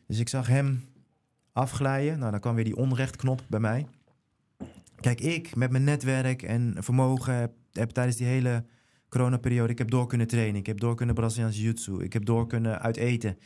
Dus 0.08 0.20
ik 0.20 0.30
zag 0.30 0.48
hem 0.48 0.84
afglijden. 1.52 2.20
Nou, 2.20 2.32
dan 2.32 2.40
kwam 2.40 2.56
weer 2.56 2.64
die 2.64 2.76
onrechtknop 2.76 3.44
bij 3.50 3.60
mij. 3.60 3.88
Kijk, 5.00 5.22
ik 5.22 5.56
met 5.56 5.72
mijn 5.72 5.84
netwerk 5.84 6.42
en 6.42 6.76
vermogen 6.80 7.34
heb, 7.34 7.52
heb 7.72 7.90
tijdens 7.90 8.18
die 8.18 8.28
hele 8.28 8.66
coronaperiode... 9.10 9.72
ik 9.72 9.78
heb 9.78 9.92
door 9.92 10.08
kunnen 10.08 10.28
trainen, 10.28 10.56
ik 10.56 10.66
heb 10.66 10.80
door 10.80 10.96
kunnen 10.96 11.16
Braziliaanse 11.16 11.62
jiu-jitsu... 11.62 12.04
ik 12.04 12.14
heb 12.14 12.26
door 12.26 12.48
kunnen 12.48 12.82
uiteten, 12.82 13.38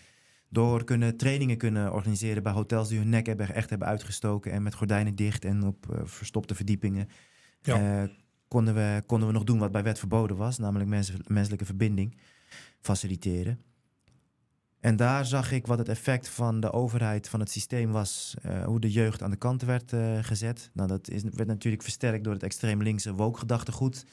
door 0.49 0.83
kunnen 0.83 1.17
trainingen 1.17 1.57
kunnen 1.57 1.93
organiseren... 1.93 2.43
bij 2.43 2.51
hotels 2.51 2.89
die 2.89 2.97
hun 2.97 3.09
nek 3.09 3.25
hebben, 3.25 3.53
echt 3.53 3.69
hebben 3.69 3.87
uitgestoken... 3.87 4.51
en 4.51 4.63
met 4.63 4.73
gordijnen 4.73 5.15
dicht 5.15 5.45
en 5.45 5.63
op 5.63 5.87
uh, 5.91 5.99
verstopte 6.03 6.55
verdiepingen... 6.55 7.07
Ja. 7.61 8.03
Uh, 8.03 8.09
konden, 8.47 8.73
we, 8.73 9.03
konden 9.05 9.27
we 9.27 9.33
nog 9.33 9.43
doen 9.43 9.59
wat 9.59 9.71
bij 9.71 9.83
wet 9.83 9.99
verboden 9.99 10.37
was... 10.37 10.57
namelijk 10.57 10.89
mens, 10.89 11.13
menselijke 11.27 11.65
verbinding 11.65 12.17
faciliteren. 12.79 13.59
En 14.79 14.95
daar 14.95 15.25
zag 15.25 15.51
ik 15.51 15.67
wat 15.67 15.77
het 15.77 15.89
effect 15.89 16.29
van 16.29 16.59
de 16.59 16.71
overheid, 16.71 17.29
van 17.29 17.39
het 17.39 17.51
systeem 17.51 17.91
was. 17.91 18.35
Uh, 18.45 18.63
hoe 18.63 18.79
de 18.79 18.91
jeugd 18.91 19.23
aan 19.23 19.31
de 19.31 19.37
kant 19.37 19.61
werd 19.61 19.91
uh, 19.91 20.17
gezet. 20.21 20.69
Nou, 20.73 20.87
dat 20.87 21.09
is, 21.09 21.23
werd 21.23 21.47
natuurlijk 21.47 21.83
versterkt 21.83 22.23
door 22.23 22.33
het 22.33 22.43
extreem 22.43 22.81
linkse 22.81 23.13
woke-gedachtegoed. 23.13 24.05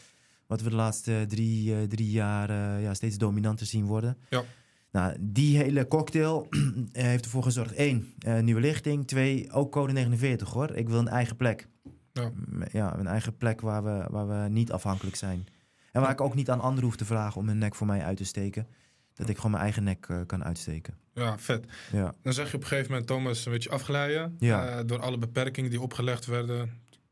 Wat 0.49 0.61
we 0.61 0.71
de 0.71 0.77
laatste 0.77 1.25
drie, 1.29 1.71
uh, 1.71 1.83
drie 1.83 2.11
jaar 2.11 2.81
ja, 2.81 2.95
steeds 2.95 3.19
dominanter 3.19 3.67
zien 3.67 3.85
worden. 3.85 4.17
Ja. 4.31 4.43
Nou, 4.91 5.17
die 5.21 5.57
hele 5.57 5.89
cocktail 5.89 6.49
heeft 6.93 7.25
ervoor 7.25 7.43
gezorgd. 7.43 7.73
één, 7.73 8.15
nieuwe 8.41 8.61
lichting. 8.61 9.07
Twee, 9.07 9.53
ook 9.53 9.73
code 9.73 9.93
49 9.93 10.51
hoor. 10.51 10.71
Ik 10.71 10.89
wil 10.89 10.99
een 10.99 11.09
eigen 11.09 11.37
plek. 11.37 11.69
Ja. 12.13 12.31
ja, 12.73 12.99
een 12.99 13.07
eigen 13.07 13.37
plek 13.37 13.61
waar 13.61 13.85
we, 13.85 14.05
waar 14.11 14.29
we 14.29 14.49
niet 14.49 14.73
afhankelijk 14.73 15.17
zijn. 15.17 15.47
En 15.93 16.01
waar 16.01 16.11
ik 16.11 16.21
ook 16.21 16.35
niet 16.35 16.51
aan 16.51 16.61
anderen 16.61 16.85
hoef 16.85 16.97
te 16.97 17.05
vragen 17.05 17.41
om 17.41 17.49
hun 17.49 17.59
nek 17.59 17.75
voor 17.75 17.87
mij 17.87 18.03
uit 18.03 18.17
te 18.17 18.25
steken 18.25 18.67
dat 19.15 19.29
ik 19.29 19.37
gewoon 19.37 19.51
mijn 19.51 19.63
eigen 19.63 19.85
nek 19.85 20.09
uh, 20.11 20.21
kan 20.27 20.45
uitsteken. 20.45 20.95
Ja, 21.15 21.39
vet. 21.39 21.67
Ja. 21.93 22.15
Dan 22.23 22.33
zag 22.33 22.51
je 22.51 22.57
op 22.57 22.63
een 22.63 22.69
gegeven 22.69 22.91
moment 22.91 23.09
Thomas 23.09 23.47
een 23.47 23.53
beetje 23.53 23.71
afglijden. 23.71 24.37
Ja. 24.39 24.79
Uh, 24.79 24.85
door 24.87 25.01
alle 25.01 25.19
beperkingen 25.19 25.71
die 25.71 25.81
opgelegd 25.81 26.27
werden. 26.27 26.71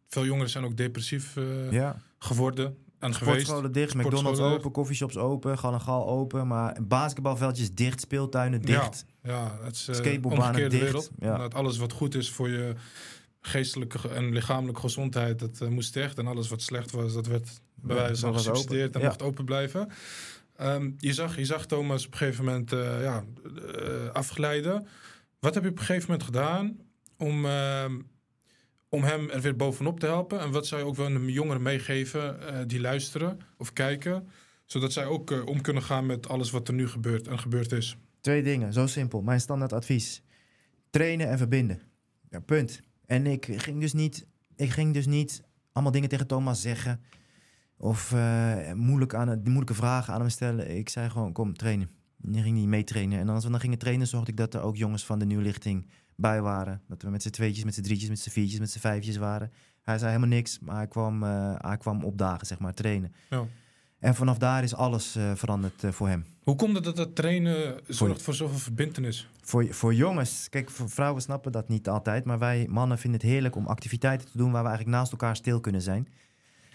Veel 0.09 0.24
jongeren 0.24 0.51
zijn 0.51 0.64
ook 0.64 0.76
depressief 0.76 1.37
uh, 1.37 1.72
ja. 1.72 1.97
geworden 2.18 2.76
en 3.07 3.14
geweest. 3.14 3.40
Sportscholen 3.40 3.72
dicht, 3.72 3.94
McDonald's 3.94 4.40
open, 4.40 4.70
coffeeshops 4.70 5.16
open, 5.16 5.59
Gal 5.59 6.09
open. 6.09 6.46
Maar 6.46 6.78
basketbalveldjes 6.82 7.74
dicht, 7.74 8.00
speeltuinen 8.00 8.62
dicht. 8.62 9.04
Ja, 9.22 9.30
ja 9.30 9.59
het 9.62 9.74
is 9.74 9.88
skateboardbanen 9.90 10.70
dicht. 10.70 10.82
wereld. 10.82 11.11
Ja. 11.18 11.36
Dat 11.36 11.54
alles 11.54 11.76
wat 11.76 11.92
goed 11.92 12.14
is 12.14 12.30
voor 12.30 12.48
je 12.48 12.74
geestelijke 13.40 14.09
en 14.09 14.32
lichamelijke 14.32 14.80
gezondheid, 14.80 15.38
dat 15.38 15.70
moest 15.70 15.94
dicht. 15.94 16.18
En 16.18 16.26
alles 16.26 16.48
wat 16.48 16.62
slecht 16.62 16.90
was, 16.90 17.12
dat 17.12 17.26
werd 17.26 17.61
bij 17.74 17.96
wijze 17.96 18.20
van 18.20 18.34
gesubsidieerd 18.34 18.94
en 18.94 19.00
ja. 19.00 19.07
mocht 19.07 19.22
open 19.22 19.44
blijven. 19.44 19.88
Um, 20.61 20.94
je, 20.98 21.12
zag, 21.12 21.36
je 21.36 21.44
zag 21.44 21.66
Thomas 21.66 22.07
op 22.07 22.12
een 22.12 22.18
gegeven 22.18 22.44
moment 22.44 22.72
uh, 22.72 23.02
ja, 23.02 23.24
uh, 23.44 24.11
afglijden. 24.12 24.86
Wat 25.38 25.54
heb 25.54 25.62
je 25.62 25.70
op 25.70 25.78
een 25.78 25.84
gegeven 25.84 26.11
moment 26.11 26.26
gedaan 26.26 26.76
om, 27.16 27.44
uh, 27.44 27.84
om 28.89 29.03
hem 29.03 29.30
er 29.30 29.41
weer 29.41 29.57
bovenop 29.57 30.01
te 30.01 30.07
helpen? 30.07 30.41
En 30.41 30.51
wat 30.51 30.66
zou 30.66 30.80
je 30.80 30.87
ook 30.87 30.97
wel 30.97 31.07
een 31.07 31.28
jongeren 31.28 31.62
meegeven 31.62 32.39
uh, 32.41 32.59
die 32.66 32.80
luisteren 32.80 33.39
of 33.59 33.72
kijken? 33.72 34.28
Zodat 34.64 34.93
zij 34.93 35.07
ook 35.07 35.47
om 35.47 35.61
kunnen 35.61 35.82
gaan 35.82 36.07
met 36.07 36.28
alles 36.28 36.51
wat 36.51 36.68
er 36.68 36.74
nu 36.74 36.89
gebeurt 36.89 37.28
en 37.28 37.39
gebeurd 37.39 37.72
is. 37.72 37.97
Twee 38.20 38.43
dingen, 38.43 38.72
zo 38.72 38.87
simpel. 38.87 39.22
Mijn 39.22 39.41
standaard 39.41 39.72
advies. 39.72 40.22
Trainen 40.91 41.28
en 41.28 41.39
verbinden. 41.39 41.80
Ja, 42.30 42.41
punt. 42.41 42.80
En 43.07 43.26
ik 43.26 43.49
ging 43.57 43.80
dus 43.80 43.93
niet, 43.93 44.26
ik 44.57 44.70
ging 44.70 44.95
dus 44.95 45.07
niet 45.07 45.43
allemaal 45.72 45.93
dingen 45.93 46.09
tegen 46.09 46.26
Thomas 46.26 46.61
zeggen... 46.61 47.01
Of 47.78 48.12
uh, 48.12 48.72
moeilijk 48.72 49.14
aan 49.14 49.41
moeilijke 49.45 49.74
vragen 49.74 50.14
aan 50.14 50.20
hem 50.20 50.28
stellen. 50.28 50.76
Ik 50.76 50.89
zei 50.89 51.11
gewoon, 51.11 51.32
kom, 51.32 51.57
trainen. 51.57 51.91
En 52.22 52.43
ging 52.43 52.57
niet 52.57 52.66
meetrainen. 52.66 53.18
En 53.18 53.28
als 53.28 53.45
we 53.45 53.51
dan 53.51 53.61
gingen 53.61 53.78
trainen, 53.78 54.07
zorgde 54.07 54.30
ik 54.30 54.37
dat 54.37 54.55
er 54.55 54.61
ook 54.61 54.76
jongens 54.76 55.05
van 55.05 55.18
de 55.18 55.24
nieuwe 55.24 55.43
lichting 55.43 55.87
bij 56.17 56.43
waren. 56.43 56.81
Dat 56.89 57.03
we 57.03 57.11
met 57.11 57.23
z'n 57.23 57.31
tweetjes, 57.31 57.64
met 57.64 57.75
z'n 57.75 57.83
drietjes, 57.83 58.09
met 58.09 58.19
z'n 58.19 58.31
viertjes, 58.31 58.59
met 58.59 58.71
z'n 58.71 58.79
vijfjes 58.79 59.17
waren. 59.17 59.53
Hij 59.83 59.99
zei 59.99 60.11
helemaal 60.11 60.37
niks, 60.37 60.59
maar 60.59 60.77
hij 60.77 60.87
kwam, 60.87 61.23
uh, 61.23 61.55
hij 61.59 61.77
kwam 61.77 62.05
opdagen, 62.05 62.47
zeg 62.47 62.59
maar, 62.59 62.75
trainen. 62.75 63.12
Ja. 63.31 63.47
En 63.99 64.14
vanaf 64.14 64.39
daar 64.39 64.62
is 64.62 64.75
alles 64.75 65.17
uh, 65.17 65.35
veranderd 65.35 65.85
voor 65.91 66.09
hem. 66.09 66.25
Hoe 66.43 66.57
komt 66.57 66.75
het 66.75 66.85
dat 66.85 66.97
dat 66.97 67.14
trainen 67.14 67.81
zorgt 67.89 68.23
voor, 68.23 68.35
zoveel 68.35 68.59
verbindenis? 68.59 69.31
Voor, 69.41 69.75
voor 69.75 69.95
jongens, 69.95 70.49
kijk, 70.49 70.71
voor 70.71 70.91
vrouwen 70.91 71.23
snappen 71.23 71.53
dat 71.53 71.69
niet 71.69 71.89
altijd. 71.89 72.25
Maar 72.25 72.39
wij 72.39 72.67
mannen 72.69 72.99
vinden 72.99 73.21
het 73.21 73.31
heerlijk 73.31 73.57
om 73.57 73.67
activiteiten 73.67 74.31
te 74.31 74.39
doen 74.39 74.53
waar 74.53 74.62
we 74.62 74.69
eigenlijk 74.69 74.97
naast 74.97 75.12
elkaar 75.12 75.37
stil 75.37 75.61
kunnen 75.61 75.83
zijn. 75.83 76.09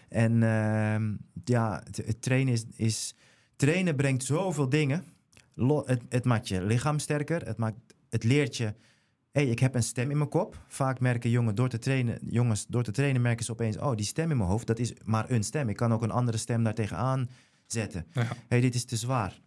En 0.09 0.33
uh, 0.33 1.17
ja, 1.43 1.81
het, 1.83 1.97
het, 1.97 2.21
trainen 2.21 2.53
is, 2.53 2.65
is, 2.75 3.15
Trainen 3.55 3.95
brengt 3.95 4.23
zoveel 4.23 4.69
dingen. 4.69 5.03
Lo, 5.53 5.83
het, 5.85 6.01
het, 6.09 6.25
maakt 6.25 6.47
je 6.47 6.63
lichaam 6.63 6.99
sterker. 6.99 7.45
Het, 7.45 7.57
maakt, 7.57 7.77
het 8.09 8.23
leert 8.23 8.57
je... 8.57 8.73
hey, 9.31 9.45
ik 9.45 9.59
heb 9.59 9.75
een 9.75 9.83
stem 9.83 10.11
in 10.11 10.17
mijn 10.17 10.29
kop. 10.29 10.63
Vaak 10.67 10.99
merken 10.99 11.29
jongen 11.29 11.55
door 11.55 11.69
te 11.69 11.79
trainen, 11.79 12.19
jongens 12.29 12.65
door 12.67 12.83
te 12.83 12.91
trainen... 12.91 13.21
merken 13.21 13.45
ze 13.45 13.51
opeens... 13.51 13.77
oh, 13.77 13.95
die 13.95 14.05
stem 14.05 14.31
in 14.31 14.37
mijn 14.37 14.49
hoofd, 14.49 14.67
dat 14.67 14.79
is 14.79 14.93
maar 15.03 15.29
een 15.29 15.43
stem. 15.43 15.69
Ik 15.69 15.75
kan 15.75 15.93
ook 15.93 16.01
een 16.01 16.11
andere 16.11 16.37
stem 16.37 16.63
daar 16.63 16.73
tegenaan 16.73 17.29
zetten. 17.65 18.05
Ja. 18.13 18.27
hey, 18.47 18.61
dit 18.61 18.75
is 18.75 18.85
te 18.85 18.95
zwaar. 18.95 19.39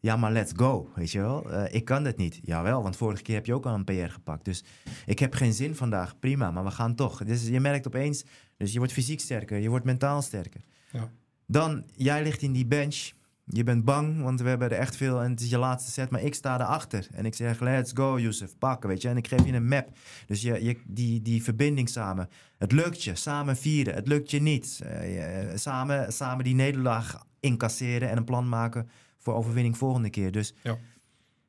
Ja, 0.00 0.16
maar 0.16 0.32
let's 0.32 0.52
go, 0.56 0.90
weet 0.94 1.10
je 1.10 1.20
wel. 1.20 1.52
Uh, 1.52 1.74
ik 1.74 1.84
kan 1.84 2.04
dat 2.04 2.16
niet. 2.16 2.40
Jawel, 2.42 2.82
want 2.82 2.96
vorige 2.96 3.22
keer 3.22 3.34
heb 3.34 3.46
je 3.46 3.54
ook 3.54 3.66
al 3.66 3.74
een 3.74 3.84
PR 3.84 3.92
gepakt. 3.92 4.44
Dus 4.44 4.64
ik 5.06 5.18
heb 5.18 5.34
geen 5.34 5.52
zin 5.52 5.74
vandaag. 5.74 6.18
Prima, 6.18 6.50
maar 6.50 6.64
we 6.64 6.70
gaan 6.70 6.94
toch. 6.94 7.24
Dus 7.24 7.48
je 7.48 7.60
merkt 7.60 7.86
opeens... 7.86 8.24
Dus 8.56 8.72
je 8.72 8.78
wordt 8.78 8.92
fysiek 8.92 9.20
sterker, 9.20 9.58
je 9.58 9.68
wordt 9.68 9.84
mentaal 9.84 10.22
sterker. 10.22 10.60
Ja. 10.92 11.10
Dan, 11.46 11.84
jij 11.96 12.22
ligt 12.22 12.42
in 12.42 12.52
die 12.52 12.66
bench. 12.66 13.10
Je 13.54 13.64
bent 13.64 13.84
bang, 13.84 14.22
want 14.22 14.40
we 14.40 14.48
hebben 14.48 14.70
er 14.70 14.78
echt 14.78 14.96
veel 14.96 15.22
en 15.22 15.30
het 15.30 15.40
is 15.40 15.50
je 15.50 15.58
laatste 15.58 15.90
set, 15.90 16.10
maar 16.10 16.22
ik 16.22 16.34
sta 16.34 16.60
erachter. 16.60 17.06
En 17.12 17.26
ik 17.26 17.34
zeg, 17.34 17.60
let's 17.60 17.92
go, 17.94 18.18
Youssef, 18.18 18.58
pakken, 18.58 18.88
weet 18.88 19.02
je. 19.02 19.08
En 19.08 19.16
ik 19.16 19.28
geef 19.28 19.46
je 19.46 19.52
een 19.52 19.68
map. 19.68 19.88
Dus 20.26 20.42
je, 20.42 20.64
je, 20.64 20.76
die, 20.86 21.22
die 21.22 21.42
verbinding 21.42 21.88
samen. 21.88 22.28
Het 22.58 22.72
lukt 22.72 23.04
je, 23.04 23.14
samen 23.14 23.56
vieren. 23.56 23.94
Het 23.94 24.08
lukt 24.08 24.30
je 24.30 24.40
niet. 24.40 24.80
Uh, 24.84 25.22
samen, 25.54 26.12
samen 26.12 26.44
die 26.44 26.54
nederlaag 26.54 27.26
incasseren 27.40 28.10
en 28.10 28.16
een 28.16 28.24
plan 28.24 28.48
maken 28.48 28.88
voor 29.18 29.34
overwinning 29.34 29.76
volgende 29.76 30.10
keer. 30.10 30.32
Dus 30.32 30.54
ja. 30.62 30.78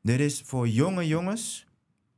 er 0.01 0.19
is 0.19 0.41
voor 0.45 0.67
jonge 0.67 1.07
jongens, 1.07 1.67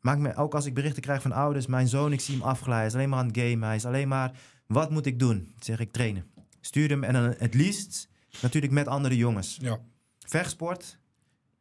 maakt 0.01 0.19
me, 0.19 0.35
ook 0.35 0.55
als 0.55 0.65
ik 0.65 0.73
berichten 0.73 1.01
krijg 1.01 1.21
van 1.21 1.31
ouders, 1.31 1.67
mijn 1.67 1.87
zoon, 1.87 2.13
ik 2.13 2.21
zie 2.21 2.35
hem 2.35 2.43
afglijden, 2.43 2.77
hij 2.77 2.87
is 2.87 2.93
alleen 2.93 3.09
maar 3.09 3.19
aan 3.19 3.27
het 3.27 3.37
gamen, 3.37 3.67
hij 3.67 3.75
is 3.75 3.85
alleen 3.85 4.07
maar, 4.07 4.31
wat 4.67 4.91
moet 4.91 5.05
ik 5.05 5.19
doen? 5.19 5.53
zeg 5.59 5.79
ik, 5.79 5.91
trainen. 5.91 6.25
Stuur 6.61 6.89
hem 6.89 7.03
en 7.03 7.13
dan 7.13 7.35
het 7.37 7.53
liefst 7.53 8.09
natuurlijk 8.41 8.73
met 8.73 8.87
andere 8.87 9.15
jongens. 9.17 9.57
Ja. 9.61 9.79
Vechtsport, 10.19 10.97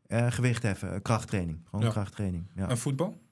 uh, 0.09 0.31
gewicht 0.31 0.62
heffen, 0.62 1.03
krachttraining. 1.03 1.61
Gewoon 1.70 1.85
Ja. 1.85 1.91
krachttraining. 1.91 2.47
Ja. 2.57 2.68
En 2.68 2.79
voetbal? 2.79 3.22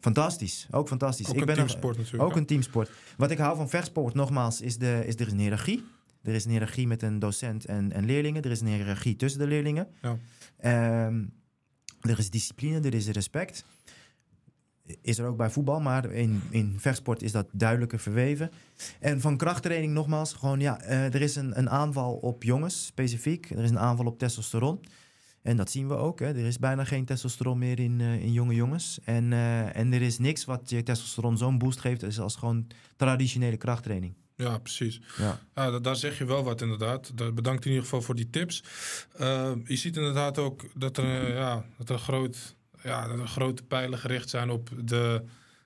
Fantastisch, 0.00 0.66
ook 0.70 0.88
fantastisch. 0.88 1.26
Ook 1.28 1.34
ik 1.34 1.40
een 1.40 1.46
ben 1.46 1.54
teamsport 1.54 1.96
natuurlijk. 1.96 2.22
ook 2.22 2.36
een 2.36 2.46
teamsport. 2.46 2.90
Wat 3.16 3.30
ik 3.30 3.38
hou 3.38 3.56
van 3.56 3.68
vechtsport, 3.68 4.14
nogmaals, 4.14 4.60
is, 4.60 4.78
de, 4.78 5.02
is 5.06 5.14
er 5.14 5.26
is 5.26 5.32
een 5.32 5.38
hiërarchie. 5.38 5.84
Er 6.22 6.34
is 6.34 6.44
een 6.44 6.50
hiërarchie 6.50 6.86
met 6.86 7.02
een 7.02 7.18
docent 7.18 7.64
en, 7.64 7.92
en 7.92 8.04
leerlingen. 8.04 8.42
Er 8.42 8.50
is 8.50 8.60
een 8.60 8.66
hiërarchie 8.66 9.16
tussen 9.16 9.40
de 9.40 9.46
leerlingen. 9.46 9.88
Ja. 10.02 10.18
Ehm, 10.56 11.24
er 12.00 12.18
is 12.18 12.30
discipline, 12.30 12.80
er 12.80 12.94
is 12.94 13.08
respect. 13.08 13.64
Is 15.02 15.18
er 15.18 15.26
ook 15.26 15.36
bij 15.36 15.50
voetbal, 15.50 15.80
maar 15.80 16.10
in, 16.12 16.42
in 16.50 16.74
vechtsport 16.78 17.22
is 17.22 17.32
dat 17.32 17.46
duidelijker 17.52 17.98
verweven. 17.98 18.50
En 19.00 19.20
van 19.20 19.36
krachttraining 19.36 19.92
nogmaals, 19.92 20.32
gewoon 20.32 20.60
ja, 20.60 20.80
eh, 20.80 21.14
er 21.14 21.20
is 21.22 21.36
een, 21.36 21.58
een 21.58 21.70
aanval 21.70 22.14
op 22.14 22.42
jongens 22.42 22.86
specifiek. 22.86 23.50
Er 23.50 23.62
is 23.64 23.70
een 23.70 23.78
aanval 23.78 24.06
op 24.06 24.18
testosteron. 24.18 24.80
En 25.42 25.56
dat 25.56 25.70
zien 25.70 25.88
we 25.88 25.94
ook. 25.94 26.18
Hè. 26.20 26.26
Er 26.26 26.46
is 26.46 26.58
bijna 26.58 26.84
geen 26.84 27.04
testosteron 27.04 27.58
meer 27.58 27.78
in, 27.80 28.00
eh, 28.00 28.22
in 28.22 28.32
jonge 28.32 28.54
jongens. 28.54 28.98
En, 29.04 29.32
eh, 29.32 29.76
en 29.76 29.92
er 29.92 30.02
is 30.02 30.18
niks 30.18 30.44
wat 30.44 30.70
je 30.70 30.82
testosteron 30.82 31.38
zo'n 31.38 31.58
boost 31.58 31.80
geeft 31.80 32.02
als, 32.04 32.20
als 32.20 32.36
gewoon 32.36 32.66
traditionele 32.96 33.56
krachttraining. 33.56 34.14
Ja, 34.36 34.58
precies. 34.58 35.00
Ja. 35.18 35.38
Ja, 35.54 35.70
da- 35.70 35.78
daar 35.78 35.96
zeg 35.96 36.18
je 36.18 36.24
wel 36.24 36.42
wat 36.44 36.60
inderdaad. 36.62 37.16
Da- 37.16 37.32
Bedankt 37.32 37.64
in 37.64 37.70
ieder 37.70 37.84
geval 37.84 38.02
voor 38.02 38.14
die 38.14 38.30
tips. 38.30 38.64
Je 39.64 39.76
ziet 39.76 39.96
inderdaad 39.96 40.38
ook 40.38 40.64
dat 40.74 40.96
er, 40.96 41.34
ja, 41.34 41.64
dat 41.78 41.88
er, 41.88 41.98
groot, 41.98 42.56
ja, 42.84 43.08
dat 43.08 43.18
er 43.18 43.26
grote 43.26 43.62
pijlen 43.62 43.98
gericht 43.98 44.30
zijn 44.30 44.50
op 44.50 44.70
de 44.84 45.24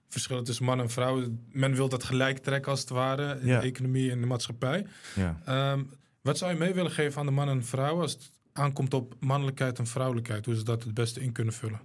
verschillen 0.08 0.44
tussen 0.44 0.64
man 0.64 0.80
en 0.80 0.90
vrouw. 0.90 1.28
Men 1.52 1.74
wil 1.74 1.88
dat 1.88 2.04
gelijk 2.04 2.38
trekken 2.38 2.70
als 2.70 2.80
het 2.80 2.88
ware 2.88 3.40
in 3.40 3.46
Ja. 3.46 3.60
de 3.60 3.66
economie 3.66 4.10
en 4.10 4.20
de 4.20 4.26
maatschappij. 4.26 4.86
Ja. 5.14 5.40
Ehm, 5.44 5.84
wat 6.20 6.38
zou 6.38 6.52
je 6.52 6.58
mee 6.58 6.74
willen 6.74 6.90
geven 6.90 7.20
aan 7.20 7.26
de 7.26 7.32
man 7.32 7.48
en 7.48 7.64
vrouw 7.64 8.00
als 8.00 8.12
het 8.12 8.30
aankomt 8.52 8.94
op 8.94 9.14
mannelijkheid 9.20 9.78
en 9.78 9.86
vrouwelijkheid? 9.86 10.44
Hoe 10.46 10.54
ze 10.54 10.64
dat 10.64 10.82
het 10.84 10.94
beste 10.94 11.20
in 11.20 11.32
kunnen 11.32 11.54
vullen? 11.54 11.80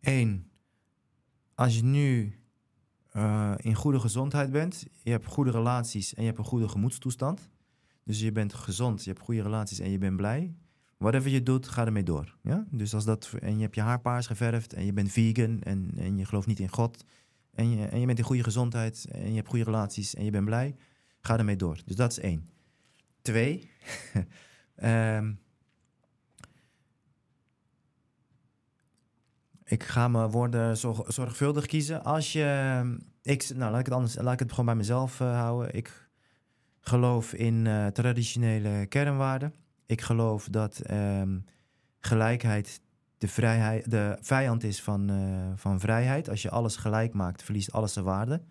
Eén, 0.00 0.50
als 1.54 1.76
je 1.76 1.84
nu 1.84 2.38
eh, 3.10 3.54
in 3.56 3.74
goede 3.74 4.00
gezondheid 4.00 4.50
bent, 4.50 4.86
je 5.02 5.10
hebt 5.10 5.26
goede 5.26 5.50
relaties 5.50 6.14
en 6.14 6.20
je 6.22 6.26
hebt 6.28 6.38
een 6.40 6.44
goede 6.44 6.68
gemoedstoestand. 6.68 7.48
Dus 8.04 8.20
je 8.20 8.32
bent 8.32 8.54
gezond, 8.54 9.04
je 9.04 9.10
hebt 9.10 9.22
goede 9.22 9.42
relaties 9.42 9.78
en 9.78 9.90
je 9.90 9.98
bent 9.98 10.16
blij. 10.16 10.54
Whatever 10.98 11.30
je 11.30 11.42
doet, 11.42 11.68
ga 11.68 11.84
ermee 11.86 12.02
door. 12.02 12.36
Ja? 12.42 12.64
Dus 12.70 12.94
als 12.94 13.04
dat, 13.04 13.32
en 13.40 13.56
je 13.56 13.62
hebt 13.62 13.74
je 13.74 13.80
haar 13.80 14.00
paars 14.00 14.26
geverfd 14.26 14.72
en 14.72 14.84
je 14.84 14.92
bent 14.92 15.12
vegan 15.12 15.62
en, 15.62 15.90
en 15.96 16.18
je 16.18 16.24
gelooft 16.24 16.46
niet 16.46 16.60
in 16.60 16.68
God. 16.68 17.04
En 17.54 17.70
je, 17.70 17.86
en 17.86 18.00
je 18.00 18.06
bent 18.06 18.18
in 18.18 18.24
goede 18.24 18.42
gezondheid 18.42 19.06
en 19.10 19.28
je 19.28 19.36
hebt 19.36 19.48
goede 19.48 19.64
relaties 19.64 20.14
en 20.14 20.24
je 20.24 20.30
bent 20.30 20.44
blij. 20.44 20.76
Ga 21.20 21.38
ermee 21.38 21.56
door. 21.56 21.80
Dus 21.84 21.96
dat 21.96 22.10
is 22.10 22.18
één. 22.18 22.46
Twee, 23.22 23.70
ehm, 24.76 25.32
Ik 29.64 29.82
ga 29.82 30.08
mijn 30.08 30.30
woorden 30.30 30.76
zorg- 30.76 31.12
zorgvuldig 31.12 31.66
kiezen. 31.66 32.04
Als 32.04 32.32
je. 32.32 32.96
Ik, 33.22 33.50
nou, 33.54 33.70
laat 33.70 33.80
ik 33.80 33.86
het 33.86 33.94
anders. 33.94 34.16
Laat 34.16 34.32
ik 34.32 34.38
het 34.38 34.50
gewoon 34.50 34.66
bij 34.66 34.74
mezelf 34.74 35.20
eh, 35.20 35.38
houden. 35.40 35.74
Ik 35.74 36.08
geloof 36.80 37.32
in 37.32 37.66
eh, 37.66 37.86
traditionele 37.86 38.86
kernwaarden. 38.86 39.54
Ik 39.86 40.00
geloof 40.00 40.48
dat 40.48 40.78
ehm, 40.78 41.38
gelijkheid 42.00 42.80
de, 43.18 43.28
vrijheid, 43.28 43.90
de 43.90 44.18
vijand 44.20 44.64
is 44.64 44.82
van, 44.82 45.10
eh, 45.10 45.52
van 45.56 45.80
vrijheid. 45.80 46.28
Als 46.28 46.42
je 46.42 46.50
alles 46.50 46.76
gelijk 46.76 47.14
maakt, 47.14 47.42
verliest 47.42 47.72
alles 47.72 47.92
zijn 47.92 48.04
waarde. 48.04 48.42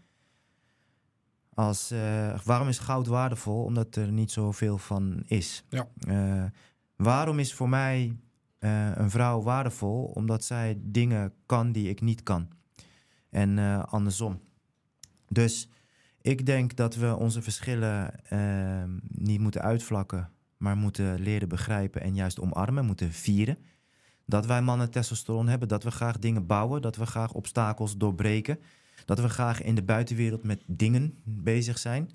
Als, 1.53 1.91
eh, 1.91 2.39
waarom 2.43 2.67
is 2.67 2.79
goud 2.79 3.07
waardevol? 3.07 3.63
Omdat 3.63 3.95
er 3.95 4.11
niet 4.11 4.31
zoveel 4.31 4.77
van 4.77 5.23
is. 5.25 5.63
Ja. 5.69 5.88
Eh, 6.07 6.45
waarom 6.95 7.39
is 7.39 7.53
voor 7.53 7.69
mij 7.69 8.17
een 8.93 9.09
vrouw 9.09 9.41
waardevol? 9.41 10.03
Omdat 10.03 10.43
zij 10.43 10.77
dingen 10.81 11.34
kan 11.45 11.71
die 11.71 11.89
ik 11.89 12.01
niet 12.01 12.23
kan. 12.23 12.47
En 13.29 13.57
andersom. 13.88 14.41
Dus 15.27 15.69
ik 16.23 16.45
denk 16.45 16.75
dat 16.75 16.95
we 16.95 17.15
onze 17.15 17.41
verschillen 17.41 18.25
eh, 18.25 18.84
niet 19.07 19.39
moeten 19.39 19.61
uitvlakken, 19.61 20.31
maar 20.64 20.78
moeten 20.78 21.20
leren 21.20 21.49
begrijpen 21.49 22.01
en 22.01 22.16
juist 22.16 22.39
omarmen, 22.39 22.86
moeten 22.86 23.11
vieren. 23.11 23.57
Dat 24.26 24.45
wij 24.45 24.61
mannen 24.61 24.91
testosteron 24.91 25.47
hebben, 25.47 25.68
dat 25.68 25.84
we 25.84 25.91
graag 25.91 26.18
dingen 26.20 26.45
bouwen, 26.45 26.82
dat 26.82 26.95
we 26.95 27.05
graag 27.05 27.34
obstakels 27.34 27.97
doorbreken, 27.97 28.59
dat 29.05 29.20
we 29.20 29.30
graag 29.30 29.61
in 29.61 29.76
de 29.76 29.84
buitenwereld 29.84 30.43
met 30.43 30.64
dingen 30.68 31.14
bezig 31.24 31.78
zijn. 31.78 32.09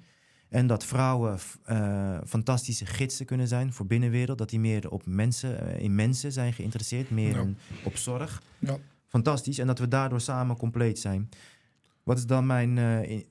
En 0.48 0.66
dat 0.66 0.84
vrouwen 0.84 1.38
eh, 1.64 2.18
fantastische 2.26 2.86
gidsen 2.86 3.26
kunnen 3.26 3.48
zijn 3.48 3.72
voor 3.72 3.86
binnenwereld, 3.86 4.38
dat 4.38 4.50
die 4.50 4.60
meer 4.60 4.90
op 4.90 5.06
mensen, 5.06 5.60
eh, 5.60 5.82
in 5.82 5.94
mensen 5.94 6.32
zijn 6.32 6.52
geïnteresseerd, 6.52 7.10
meer 7.10 7.34
Ja. 7.34 7.40
in- 7.40 7.56
op 7.84 7.96
zorg. 7.96 8.42
Ja. 8.58 8.76
Fantastisch. 9.06 9.58
En 9.58 9.66
dat 9.66 9.78
we 9.78 9.88
daardoor 9.88 10.20
samen 10.20 10.56
compleet 10.56 10.98
zijn. 10.98 11.28
Wat 12.02 12.18
is 12.18 12.26
dan 12.26 12.46
mijn, 12.46 12.78
eh, 12.78 13.22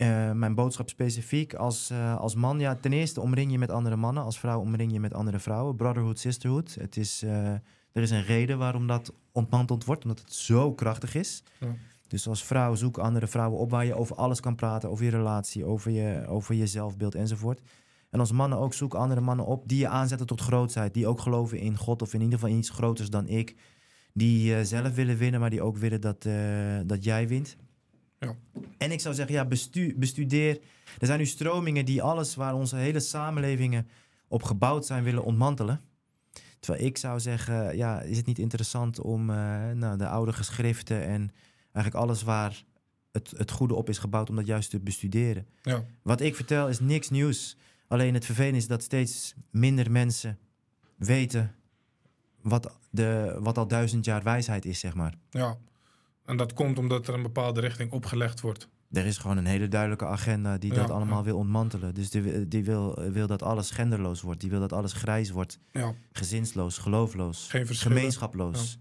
eh, 0.00 0.32
mijn 0.32 0.54
boodschap 0.54 0.88
specifiek 0.88 1.54
als, 1.54 1.90
eh, 1.90 2.16
als 2.16 2.34
man? 2.34 2.60
Ja, 2.60 2.74
ten 2.74 2.92
eerste 2.92 3.20
omring 3.20 3.50
je 3.50 3.58
met 3.58 3.70
andere 3.70 3.96
mannen. 3.96 4.22
Als 4.22 4.38
vrouw 4.38 4.60
omring 4.60 4.92
je 4.92 5.00
met 5.00 5.14
andere 5.14 5.38
vrouwen. 5.38 5.76
Brotherhood, 5.76 6.18
sisterhood. 6.18 6.76
Het 6.80 6.96
is, 6.96 7.22
eh, 7.22 7.52
er 7.92 8.02
is 8.02 8.10
een 8.10 8.24
reden 8.24 8.58
waarom 8.58 8.86
dat 8.86 9.12
ontmanteld 9.32 9.84
wordt, 9.84 10.02
omdat 10.02 10.20
het 10.20 10.32
zo 10.32 10.72
krachtig 10.72 11.14
is. 11.14 11.42
Ja. 11.58 11.74
Dus 12.06 12.28
als 12.28 12.44
vrouw 12.44 12.74
zoek 12.74 12.98
andere 12.98 13.26
vrouwen 13.26 13.58
op 13.58 13.70
waar 13.70 13.84
je 13.84 13.94
over 13.94 14.16
alles 14.16 14.40
kan 14.40 14.54
praten. 14.54 14.90
Over 14.90 15.04
je 15.04 15.10
relatie, 15.10 15.64
over 15.64 15.90
je, 15.90 16.26
over 16.26 16.54
je 16.54 16.66
zelfbeeld 16.66 17.14
enzovoort. 17.14 17.60
En 18.10 18.20
als 18.20 18.32
mannen 18.32 18.58
ook 18.58 18.74
zoek 18.74 18.94
andere 18.94 19.20
mannen 19.20 19.46
op 19.46 19.68
die 19.68 19.78
je 19.78 19.88
aanzetten 19.88 20.26
tot 20.26 20.40
grootheid. 20.40 20.94
Die 20.94 21.06
ook 21.06 21.20
geloven 21.20 21.58
in 21.58 21.76
God 21.76 22.02
of 22.02 22.14
in 22.14 22.20
ieder 22.20 22.34
geval 22.34 22.52
in 22.52 22.58
iets 22.58 22.70
groters 22.70 23.10
dan 23.10 23.28
ik. 23.28 23.56
Die 24.12 24.64
zelf 24.64 24.94
willen 24.94 25.16
winnen, 25.16 25.40
maar 25.40 25.50
die 25.50 25.62
ook 25.62 25.76
willen 25.76 26.00
dat, 26.00 26.28
dat 26.86 27.04
jij 27.04 27.28
wint. 27.28 27.56
Ja. 28.20 28.36
En 28.78 28.90
ik 28.90 29.00
zou 29.00 29.14
zeggen, 29.14 29.34
ja, 29.34 29.44
bestu 29.44 29.94
bestudeer. 29.96 30.60
Er 30.98 31.06
zijn 31.06 31.18
nu 31.18 31.26
stromingen 31.26 31.84
die 31.84 32.02
alles 32.02 32.34
waar 32.34 32.54
onze 32.54 32.76
hele 32.76 33.00
samenlevingen 33.00 33.88
op 34.28 34.42
gebouwd 34.42 34.86
zijn 34.86 35.04
willen 35.04 35.24
ontmantelen. 35.24 35.80
Terwijl 36.58 36.84
ik 36.84 36.96
zou 36.96 37.20
zeggen, 37.20 37.76
ja, 37.76 38.00
is 38.00 38.16
het 38.16 38.26
niet 38.26 38.38
interessant 38.38 39.00
om 39.00 39.30
eh, 39.30 39.70
nou, 39.70 39.96
de 39.96 40.08
oude 40.08 40.32
geschriften 40.32 41.02
en 41.06 41.32
eigenlijk 41.72 42.04
alles 42.04 42.22
waar 42.22 42.64
het, 43.12 43.32
het 43.36 43.50
goede 43.50 43.74
op 43.74 43.88
is 43.88 43.98
gebouwd, 43.98 44.30
om 44.30 44.36
dat 44.36 44.46
juist 44.46 44.70
te 44.70 44.80
bestuderen. 44.80 45.46
Ja. 45.62 45.84
Wat 46.02 46.20
ik 46.20 46.36
vertel 46.36 46.68
is 46.68 46.80
niks 46.80 47.10
nieuws. 47.10 47.56
Alleen 47.88 48.14
het 48.14 48.24
vervelende 48.24 48.58
is 48.58 48.66
dat 48.66 48.82
steeds 48.82 49.34
minder 49.50 49.90
mensen 49.90 50.38
weten 50.96 51.54
wat, 52.42 52.78
de, 52.90 53.36
wat 53.40 53.58
al 53.58 53.66
duizend 53.66 54.04
jaar 54.04 54.22
wijsheid 54.22 54.64
is, 54.64 54.78
zeg 54.78 54.94
maar. 54.94 55.14
Ja, 55.30 55.58
en 56.30 56.36
dat 56.36 56.52
komt 56.52 56.78
omdat 56.78 57.08
er 57.08 57.14
een 57.14 57.22
bepaalde 57.22 57.60
richting 57.60 57.92
opgelegd 57.92 58.40
wordt. 58.40 58.68
Er 58.92 59.06
is 59.06 59.18
gewoon 59.18 59.36
een 59.36 59.46
hele 59.46 59.68
duidelijke 59.68 60.06
agenda 60.06 60.58
die 60.58 60.72
Ja, 60.72 60.80
dat 60.80 60.90
allemaal 60.90 61.18
ja. 61.18 61.24
wil 61.24 61.36
ontmantelen. 61.36 61.94
Dus 61.94 62.10
die, 62.10 62.48
die 62.48 62.64
wil, 62.64 63.10
wil 63.12 63.26
dat 63.26 63.42
alles 63.42 63.70
genderloos 63.70 64.20
wordt. 64.20 64.40
Die 64.40 64.50
wil 64.50 64.60
dat 64.60 64.72
alles 64.72 64.92
grijs 64.92 65.30
wordt. 65.30 65.58
Ja, 65.72 65.94
Gezinsloos, 66.12 66.78
geloofloos, 66.78 67.46
geen 67.50 67.66
gemeenschaploos. 67.66 68.78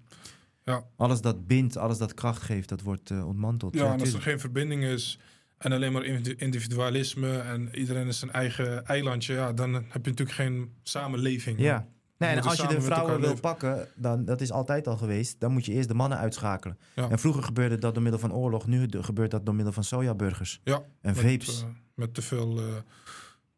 Ja. 0.64 0.84
Alles 0.97 1.22
dat 1.22 1.47
bindt, 1.47 1.78
alles 1.78 1.97
dat 1.97 2.14
kracht 2.14 2.41
geeft, 2.41 2.70
dat 2.70 2.82
wordt 2.82 3.12
eh, 3.12 3.28
ontmanteld. 3.28 3.74
Ja, 3.76 3.93
en 3.93 4.00
als 4.00 4.14
er 4.14 4.22
geen 4.22 4.39
verbinding 4.39 4.84
is 4.84 5.20
en 5.58 5.72
alleen 5.72 5.91
maar 5.91 6.04
individu- 6.06 6.45
individualisme 6.45 7.38
en 7.38 7.70
iedereen 7.80 8.08
is 8.08 8.20
zijn 8.20 8.32
eigen 8.32 8.86
eilandje, 8.86 9.34
ja, 9.34 9.54
dan 9.54 9.74
heb 9.74 10.06
je 10.06 10.10
natuurlijk 10.10 10.32
geen 10.32 10.74
samenleving. 10.84 11.60
ja. 11.60 11.88
Nee, 12.20 12.30
en 12.36 12.42
als 12.44 12.58
je 12.58 12.68
de 12.68 12.82
vrouwen 12.82 13.20
wil 13.22 13.40
pakken, 13.40 13.88
dan, 13.96 14.26
dat 14.26 14.42
is 14.42 14.52
altijd 14.52 14.88
al 14.88 14.98
geweest, 14.98 15.40
dan 15.40 15.52
moet 15.52 15.66
je 15.66 15.72
eerst 15.72 15.88
de 15.88 15.94
mannen 15.94 16.18
uitschakelen. 16.18 16.78
Ja. 16.96 17.10
En 17.10 17.20
vroeger 17.20 17.44
gebeurde 17.44 17.78
dat 17.78 17.94
door 17.94 18.04
middel 18.04 18.20
van 18.22 18.34
oorlog, 18.34 18.68
nu 18.68 18.88
gebeurt 18.92 19.32
dat 19.32 19.46
door 19.46 19.56
middel 19.56 19.74
van 19.74 19.84
sojaburgers 19.84 20.62
Ja, 20.64 20.76
en 21.02 21.16
met, 21.16 21.18
vapes. 21.18 21.62
eh, 21.62 21.68
met 21.94 22.14
te 22.14 22.22
veel. 22.22 22.60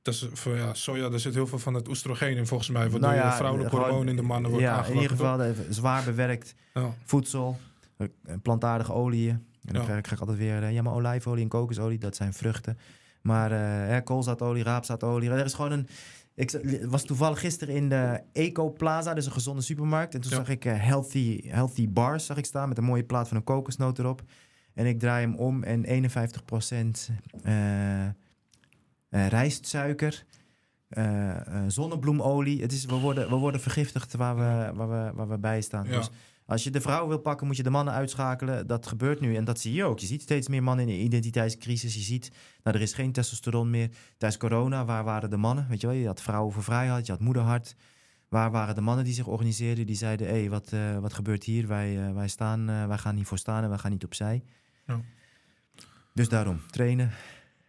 tussen- 0.02 0.38
voor, 0.38 0.56
ja, 0.56 0.74
soja, 0.74 1.12
er 1.12 1.20
zit 1.20 1.34
heel 1.34 1.48
veel 1.48 1.60
van 1.60 1.74
het 1.74 1.88
oestrogeen 1.88 2.38
in 2.38 2.48
volgens 2.48 2.70
mij, 2.70 2.82
waardoor 2.82 3.00
Nou 3.00 3.16
ja, 3.16 3.36
vrouwelijke 3.36 3.76
hormoon 3.76 4.08
in 4.08 4.16
de 4.16 4.22
mannen 4.22 4.52
wordt 4.52 4.66
ja, 4.66 4.86
in 4.86 4.94
ieder 4.94 5.10
geval 5.10 5.54
zwaar 5.70 6.04
bewerkt 6.04 6.56
Ja, 6.74 6.94
voedsel, 7.06 7.60
eh, 7.98 8.08
plantaardige 8.42 8.94
oliën. 8.94 9.30
En 9.66 9.74
dan 9.74 9.84
krijg, 9.84 10.12
ik, 10.12 10.20
altijd 10.20 10.38
weer, 10.38 10.70
ja, 10.70 10.82
maar 10.82 10.94
olijfolie 10.94 11.44
en 11.44 11.50
kokosolie, 11.50 11.98
dat 11.98 12.16
zijn 12.16 12.34
vruchten. 12.34 12.78
Maar 13.22 13.52
hè, 13.88 14.02
koolzaadolie, 14.02 14.64
raapzaadolie, 14.64 15.30
er 15.30 15.46
is 15.46 15.54
gewoon 15.54 15.72
een... 15.72 15.88
Ik 16.36 16.60
was 16.90 17.04
toevallig 17.06 17.40
gisteren 17.40 17.76
in 17.76 17.90
de 17.90 18.22
Eco 18.34 18.70
Plaza, 18.72 19.14
dus 19.14 19.26
een 19.26 19.32
gezonde 19.32 19.62
supermarkt. 19.62 20.14
En 20.14 20.22
toen 20.22 20.30
Ja. 20.32 20.38
zag 20.38 20.50
ik 20.50 20.66
eh, 20.66 20.74
healthy, 20.86 21.42
healthy 21.48 21.90
bars 21.90 22.26
zag 22.26 22.38
ik 22.38 22.46
staan 22.46 22.68
met 22.70 22.78
een 22.78 22.84
mooie 22.84 23.04
plaat 23.04 23.28
van 23.28 23.38
een 23.38 23.44
kokosnoot 23.44 24.00
erop. 24.00 24.22
En 24.74 24.86
ik 24.86 25.00
draai 25.00 25.26
hem 25.26 25.36
om 25.36 25.64
en 25.64 25.86
51% 25.86 27.12
eh, 27.44 28.06
eh, 28.06 28.12
rijstsuiker, 29.10 30.26
eh, 30.88 31.30
eh, 31.48 31.64
zonnebloemolie. 31.68 32.62
Het 32.62 32.72
is, 32.72 32.86
we, 32.86 32.96
worden, 32.96 33.30
we 33.30 33.36
worden 33.36 33.62
vergiftigd 33.62 34.16
waar 34.16 34.36
we, 34.36 34.72
waar 34.76 34.90
we, 34.90 35.12
waar 35.16 35.30
we 35.30 35.38
bij 35.38 35.62
staan. 35.62 35.86
Ja. 35.88 35.98
Dus 35.98 36.10
als 36.52 36.64
je 36.64 36.70
de 36.70 36.82
vrouw 36.82 37.08
wil 37.08 37.18
pakken, 37.18 37.48
moet 37.48 37.58
je 37.58 37.64
de 37.64 37.70
mannen 37.70 37.94
uitschakelen. 37.94 38.68
Dat 38.68 38.88
gebeurt 38.88 39.20
nu 39.20 39.36
en 39.36 39.44
dat 39.44 39.60
zie 39.60 39.74
je 39.74 39.84
ook. 39.84 40.00
Je 40.00 40.06
ziet 40.06 40.22
steeds 40.22 40.48
meer 40.48 40.64
mannen 40.64 40.88
in 40.88 40.94
een 40.94 41.04
identiteitscrisis. 41.04 41.94
Je 41.94 42.02
ziet, 42.02 42.32
nou, 42.64 42.76
er 42.76 42.82
is 42.82 42.94
geen 42.94 43.12
testosteron 43.12 43.70
meer. 43.70 43.90
Tijdens 44.18 44.42
corona, 44.42 44.86
waar 44.86 45.04
waren 45.04 45.30
de 45.30 45.38
mannen? 45.38 45.66
Weet 45.70 45.82
je 45.82 45.88
wel, 45.88 45.96
je 45.96 46.06
had 46.06 46.22
vrouwen 46.22 46.54
voor 46.54 46.64
vrijheid, 46.64 47.06
je 47.06 47.12
had 47.12 47.22
moederhart. 47.22 47.76
Waar 48.30 48.52
waren 48.52 48.76
de 48.76 48.82
mannen 48.82 49.06
die 49.06 49.14
zich 49.14 49.28
organiseerden? 49.28 49.86
Die 49.86 49.96
zeiden, 49.96 50.28
hé, 50.28 50.40
hey, 50.40 50.50
wat, 50.50 50.72
eh, 50.72 50.98
wat 50.98 51.14
gebeurt 51.14 51.44
hier? 51.44 51.68
Wij, 51.68 52.08
eh, 52.08 52.14
wij, 52.14 52.28
staan, 52.28 52.70
eh, 52.70 52.88
wij 52.88 52.98
gaan 52.98 53.16
hiervoor 53.16 53.38
staan 53.38 53.64
en 53.64 53.70
wij 53.70 53.78
gaan 53.78 53.92
niet 53.92 54.04
opzij. 54.04 54.44
Ja. 54.88 55.02
Dus 56.14 56.30
daarom, 56.30 56.62
trainen 56.72 57.12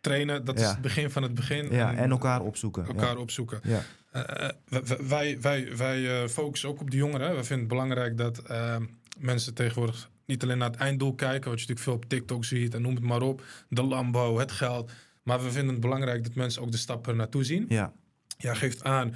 Trainen, 0.01 0.45
dat 0.45 0.61
is 0.61 0.67
het 0.67 0.81
begin 0.81 1.11
van 1.11 1.23
het 1.23 1.35
begin. 1.35 1.71
ja, 1.71 1.95
en 1.95 2.11
elkaar 2.11 2.41
opzoeken. 2.41 2.87
elkaar 2.87 3.17
opzoeken. 3.17 3.61
Ja. 3.63 3.83
Eh, 4.13 4.49
eh, 4.49 4.83
wij 5.09 5.41
wij, 5.41 5.77
wij 5.77 6.23
eh, 6.23 6.29
focussen 6.29 6.69
ook 6.69 6.81
op 6.81 6.91
de 6.91 6.97
jongeren. 6.97 7.29
We 7.37 7.45
vinden 7.45 7.59
het 7.59 7.69
belangrijk 7.69 8.17
dat 8.17 8.39
eh, 8.39 8.77
mensen 9.19 9.55
tegenwoordig 9.55 10.11
niet 10.27 10.43
alleen 10.43 10.59
naar 10.59 10.71
het 10.71 10.81
einddoel 10.81 11.15
kijken, 11.15 11.51
wat 11.51 11.61
je 11.61 11.67
natuurlijk 11.67 11.81
veel 11.81 11.93
op 11.95 12.05
TikTok 12.05 12.45
ziet 12.45 12.75
en 12.75 12.83
noem 12.83 12.95
het 12.95 13.05
maar 13.05 13.23
op. 13.23 13.43
De 13.69 13.83
Lambo, 13.83 14.39
het 14.39 14.53
geld. 14.53 14.91
Maar 15.23 15.43
we 15.43 15.51
vinden 15.51 15.73
het 15.73 15.81
belangrijk 15.81 16.25
dat 16.25 16.35
mensen 16.35 16.63
ook 16.63 16.71
de 16.71 16.77
stappen 16.77 17.17
naartoe 17.17 17.45
zien. 17.45 17.65
Ja, 17.69 17.93
Ja, 18.39 18.55
geeft 18.55 18.85
aan. 18.85 19.15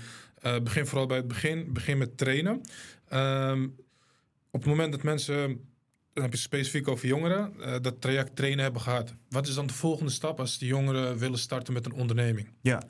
begin 0.63 0.87
vooral 0.87 1.07
bij 1.07 1.17
het 1.17 1.29
begin. 1.29 1.73
Begin 1.73 1.99
met 1.99 2.19
trainen. 2.19 2.61
Ehm, 3.09 3.65
op 4.51 4.61
het 4.61 4.71
moment 4.71 4.93
dat 4.93 5.03
mensen, 5.03 5.61
dan 6.13 6.23
heb 6.23 6.33
je 6.33 6.39
specifiek 6.39 6.89
over 6.89 7.07
jongeren, 7.07 7.53
dat 7.83 8.01
traject 8.01 8.37
trainen 8.37 8.63
hebben 8.65 8.83
gehad. 8.83 9.15
Wat 9.29 9.47
is 9.47 9.55
dan 9.55 9.67
de 9.67 9.73
volgende 9.75 10.13
stap 10.13 10.41
als 10.41 10.59
de 10.59 10.67
jongeren 10.67 11.19
willen 11.19 11.39
starten 11.39 11.73
met 11.73 11.87
een 11.87 11.93
onderneming? 11.93 12.49
ja. 12.61 12.83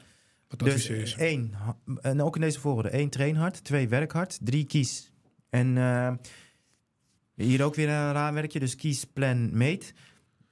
Wat 0.48 0.58
Dus 0.58 0.84
ze? 0.84 1.14
één, 1.18 1.54
en 2.00 2.22
ook 2.22 2.34
in 2.34 2.40
deze 2.40 2.60
volgorde. 2.60 2.88
één, 2.88 3.10
train 3.10 3.36
hard. 3.36 3.64
Twee, 3.64 3.88
werk 3.88 4.12
hard. 4.12 4.38
Drie, 4.42 4.64
kies. 4.64 5.12
En 5.50 5.76
eh, 5.78 6.12
hier 7.34 7.64
ook 7.64 7.74
weer 7.74 7.88
een 7.88 8.12
raamwerkje. 8.12 8.58
Dus 8.58 8.76
kies, 8.76 9.04
plan, 9.04 9.56
meet. 9.56 9.94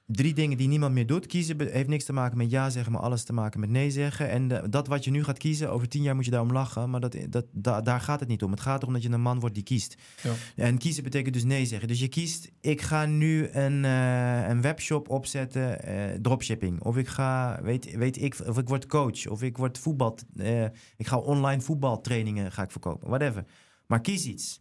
Drie 0.07 0.33
dingen 0.33 0.57
die 0.57 0.67
niemand 0.67 0.93
meer 0.93 1.07
doet. 1.07 1.25
Kiezen 1.25 1.71
heeft 1.71 1.87
niks 1.87 2.05
te 2.05 2.13
maken 2.13 2.37
met 2.37 2.49
ja 2.51 2.69
zeggen, 2.69 2.91
maar 2.91 3.01
alles 3.01 3.23
te 3.23 3.33
maken 3.33 3.59
met 3.59 3.69
nee 3.69 3.91
zeggen. 3.91 4.29
En 4.29 4.69
dat 4.69 4.87
wat 4.87 5.03
je 5.03 5.11
nu 5.11 5.23
gaat 5.23 5.37
kiezen, 5.37 5.71
over 5.71 5.87
tien 5.87 6.01
jaar 6.01 6.15
moet 6.15 6.25
je 6.25 6.31
daarom 6.31 6.51
lachen. 6.51 6.89
Maar 6.89 6.99
dat, 6.99 7.17
dat, 7.29 7.45
da- 7.51 7.81
daar 7.81 8.01
gaat 8.01 8.19
het 8.19 8.29
niet 8.29 8.43
om. 8.43 8.51
Het 8.51 8.59
gaat 8.59 8.81
erom 8.81 8.93
dat 8.93 9.03
je 9.03 9.09
een 9.09 9.21
man 9.21 9.39
wordt 9.39 9.55
die 9.55 9.63
kiest. 9.63 9.95
Ja. 10.23 10.33
En 10.55 10.77
kiezen 10.77 11.03
betekent 11.03 11.33
dus 11.33 11.43
nee 11.43 11.65
zeggen. 11.65 11.87
Dus 11.87 11.99
je 11.99 12.07
kiest, 12.07 12.51
ik 12.61 12.81
ga 12.81 13.05
nu 13.05 13.49
een, 13.51 13.85
eh, 13.85 14.47
een 14.47 14.61
webshop 14.61 15.09
opzetten, 15.09 15.83
eh, 15.83 16.19
dropshipping. 16.21 16.81
Of 16.81 16.97
ik 16.97 17.07
ga, 17.07 17.59
weet, 17.61 17.95
weet 17.95 18.21
ik, 18.21 18.35
of 18.47 18.57
ik 18.57 18.67
word 18.67 18.85
coach. 18.85 19.27
Of 19.27 19.41
ik 19.41 19.57
word 19.57 19.77
voetbal, 19.77 20.17
eh, 20.35 20.63
ik 20.97 21.07
ga 21.07 21.17
online 21.17 21.61
voetbaltrainingen 21.61 22.51
ga 22.51 22.63
ik 22.63 22.71
verkopen. 22.71 23.07
Whatever. 23.07 23.45
Maar 23.87 24.01
kies 24.01 24.25
iets. 24.25 24.59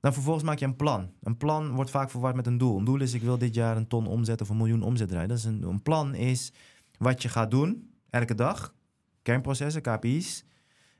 Dan 0.00 0.12
vervolgens 0.12 0.44
maak 0.44 0.58
je 0.58 0.64
een 0.64 0.76
plan. 0.76 1.10
Een 1.22 1.36
plan 1.36 1.70
wordt 1.70 1.90
vaak 1.90 2.10
verward 2.10 2.36
met 2.36 2.46
een 2.46 2.58
doel. 2.58 2.78
Een 2.78 2.84
doel 2.84 3.00
is, 3.00 3.14
ik 3.14 3.22
wil 3.22 3.38
dit 3.38 3.54
jaar 3.54 3.76
een 3.76 3.88
ton 3.88 4.06
omzet 4.06 4.40
of 4.40 4.48
een 4.48 4.56
miljoen 4.56 4.82
omzet 4.82 5.08
draaien. 5.08 5.28
Dat 5.28 5.38
is 5.38 5.44
een, 5.44 5.62
een 5.62 5.82
plan 5.82 6.14
is 6.14 6.52
wat 6.98 7.22
je 7.22 7.28
gaat 7.28 7.50
doen, 7.50 7.90
elke 8.10 8.34
dag. 8.34 8.74
Kernprocessen, 9.22 9.82
KPI's. 9.82 10.44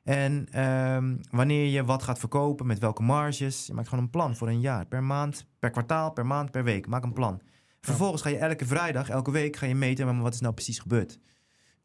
En 0.03 0.47
ehm, 0.51 1.17
wanneer 1.31 1.67
je 1.67 1.85
wat 1.85 2.03
gaat 2.03 2.19
verkopen, 2.19 2.67
met 2.67 2.79
welke 2.79 3.03
marges. 3.03 3.67
Je 3.67 3.75
maakt 3.75 3.89
gewoon 3.89 4.05
een 4.05 4.11
plan 4.11 4.37
voor 4.37 4.49
een 4.49 4.61
jaar. 4.61 4.87
Per 4.87 5.03
maand, 5.03 5.47
per 5.59 5.71
kwartaal, 5.71 6.13
per 6.13 6.27
maand, 6.27 6.51
per 6.51 6.65
week. 6.65 6.87
Maak 6.87 7.05
een 7.05 7.13
plan. 7.13 7.41
Vervolgens 7.81 8.23
ga 8.23 8.29
je 8.29 8.37
elke 8.37 8.67
vrijdag, 8.67 9.09
elke 9.09 9.31
week 9.31 9.57
ga 9.57 9.67
je 9.67 9.75
meten... 9.75 10.07
maar 10.07 10.21
wat 10.21 10.35
is 10.35 10.41
nou 10.41 10.55
precies 10.55 10.79
gebeurd. 10.79 11.19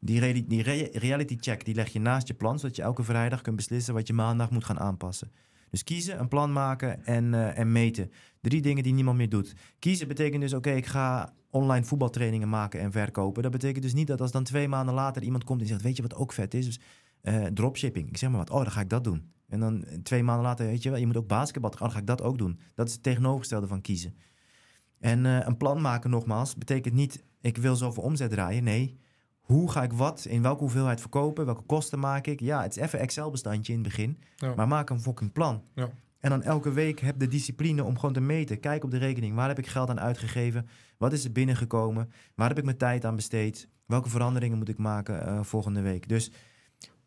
Die, 0.00 0.20
reali- 0.20 0.46
die 0.46 0.62
re- 0.62 0.88
reality 0.92 1.36
check 1.40 1.64
die 1.64 1.74
leg 1.74 1.88
je 1.88 2.00
naast 2.00 2.28
je 2.28 2.34
plan... 2.34 2.58
zodat 2.58 2.76
je 2.76 2.82
elke 2.82 3.02
vrijdag 3.02 3.40
kunt 3.40 3.56
beslissen 3.56 3.94
wat 3.94 4.06
je 4.06 4.12
maandag 4.12 4.50
moet 4.50 4.64
gaan 4.64 4.78
aanpassen. 4.78 5.30
Dus 5.70 5.84
kiezen, 5.84 6.20
een 6.20 6.28
plan 6.28 6.52
maken 6.52 7.04
en, 7.04 7.34
eh, 7.34 7.58
en 7.58 7.72
meten. 7.72 8.10
Drie 8.40 8.62
dingen 8.62 8.82
die 8.82 8.92
niemand 8.92 9.16
meer 9.16 9.28
doet. 9.28 9.54
Kiezen 9.78 10.08
betekent 10.08 10.42
dus, 10.42 10.54
oké, 10.54 10.70
ik 10.70 10.86
ga 10.86 11.34
online 11.50 11.84
voetbaltrainingen 11.84 12.48
maken 12.48 12.80
en 12.80 12.92
verkopen. 12.92 13.42
Dat 13.42 13.52
betekent 13.52 13.82
dus 13.82 13.94
niet 13.94 14.06
dat 14.06 14.20
als 14.20 14.30
dan 14.30 14.44
twee 14.44 14.68
maanden 14.68 14.94
later 14.94 15.22
iemand 15.22 15.44
komt 15.44 15.60
en 15.60 15.66
zegt... 15.66 15.82
weet 15.82 15.96
je 15.96 16.02
wat 16.02 16.14
ook 16.14 16.32
vet 16.32 16.54
is? 16.54 16.64
Dus, 16.64 16.80
eh, 17.20 17.44
dropshipping. 17.44 18.08
Ik 18.08 18.16
zeg 18.16 18.30
maar 18.30 18.38
wat, 18.38 18.50
oh, 18.50 18.62
dan 18.62 18.70
ga 18.70 18.80
ik 18.80 18.90
dat 18.90 19.04
doen. 19.04 19.30
En 19.48 19.60
dan 19.60 19.84
eh, 19.84 19.98
twee 20.02 20.22
maanden 20.22 20.44
later, 20.44 20.66
weet 20.66 20.82
je 20.82 20.90
wel, 20.90 20.98
je 20.98 21.06
moet 21.06 21.16
ook 21.16 21.28
basketbal. 21.28 21.70
Oh, 21.70 21.78
dan 21.78 21.90
ga 21.90 21.98
ik 21.98 22.06
dat 22.06 22.22
ook 22.22 22.38
doen. 22.38 22.60
Dat 22.74 22.86
is 22.86 22.92
het 22.92 23.02
tegenovergestelde 23.02 23.66
van 23.66 23.80
kiezen. 23.80 24.16
En 24.98 25.24
een 25.24 25.56
plan 25.56 25.80
maken, 25.80 26.10
nogmaals, 26.10 26.56
betekent 26.56 26.94
niet... 26.94 27.24
ik 27.40 27.56
wil 27.56 27.76
zoveel 27.76 28.02
omzet 28.02 28.30
draaien. 28.30 28.64
Nee, 28.64 28.98
hoe 29.46 29.70
ga 29.70 29.82
ik 29.82 29.92
wat, 29.92 30.24
in 30.24 30.42
welke 30.42 30.60
hoeveelheid 30.60 31.00
verkopen? 31.00 31.44
Welke 31.44 31.62
kosten 31.62 31.98
maak 31.98 32.26
ik? 32.26 32.40
Ja, 32.40 32.62
het 32.62 32.76
is 32.76 32.82
even 32.82 32.98
Excel-bestandje 32.98 33.72
in 33.72 33.78
het 33.78 33.88
begin. 33.88 34.18
Ja. 34.36 34.54
Maar 34.54 34.68
maak 34.68 34.90
een 34.90 35.00
fucking 35.00 35.32
plan. 35.32 35.62
Ja. 35.74 35.88
En 36.20 36.30
dan 36.30 36.42
elke 36.42 36.72
week 36.72 37.00
heb 37.00 37.18
de 37.18 37.28
discipline 37.28 37.84
om 37.84 37.98
gewoon 37.98 38.14
te 38.14 38.20
meten. 38.20 38.60
Kijk 38.60 38.84
op 38.84 38.90
de 38.90 38.98
rekening. 38.98 39.34
Waar 39.34 39.48
heb 39.48 39.58
ik 39.58 39.66
geld 39.66 39.90
aan 39.90 40.00
uitgegeven? 40.00 40.68
Wat 40.98 41.12
is 41.12 41.24
er 41.24 41.32
binnengekomen? 41.32 42.10
Waar 42.34 42.48
heb 42.48 42.58
ik 42.58 42.64
mijn 42.64 42.76
tijd 42.76 43.04
aan 43.04 43.16
besteed? 43.16 43.68
Welke 43.86 44.08
veranderingen 44.08 44.58
moet 44.58 44.68
ik 44.68 44.78
maken 44.78 45.26
eh, 45.26 45.42
volgende 45.42 45.80
week? 45.80 46.08
Dus 46.08 46.30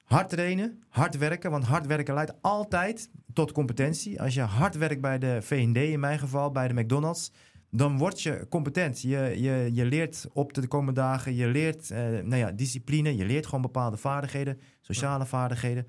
hard 0.04 0.30
trainen, 0.30 0.84
hard 0.90 1.18
werken. 1.18 1.52
Want 1.52 1.64
hard 1.64 1.86
werken 1.86 2.14
leidt 2.14 2.34
altijd 2.42 3.10
tot 3.34 3.52
competentie. 3.52 4.22
Als 4.22 4.34
je 4.34 4.42
hard 4.42 4.78
werkt 4.78 5.02
bij 5.02 5.18
de 5.18 5.38
V&D, 5.42 5.78
in 5.78 6.00
mijn 6.00 6.20
geval, 6.20 6.52
bij 6.52 6.68
de 6.68 6.74
McDonald's... 6.74 7.32
dan 7.72 7.98
word 7.98 8.22
je 8.22 8.46
competent. 8.50 9.02
Je, 9.02 9.34
je, 9.38 9.70
je 9.74 9.86
leert 9.86 10.28
op 10.34 10.54
de 10.54 10.68
komende 10.68 11.02
dagen. 11.02 11.36
Je 11.36 11.48
leert 11.48 11.92
eh, 11.92 12.02
nou 12.02 12.36
ja, 12.36 12.52
discipline. 12.52 13.16
Je 13.16 13.26
leert 13.26 13.46
gewoon 13.46 13.62
bepaalde 13.62 13.98
vaardigheden. 13.98 14.60
Sociale 14.82 15.26
vaardigheden. 15.26 15.88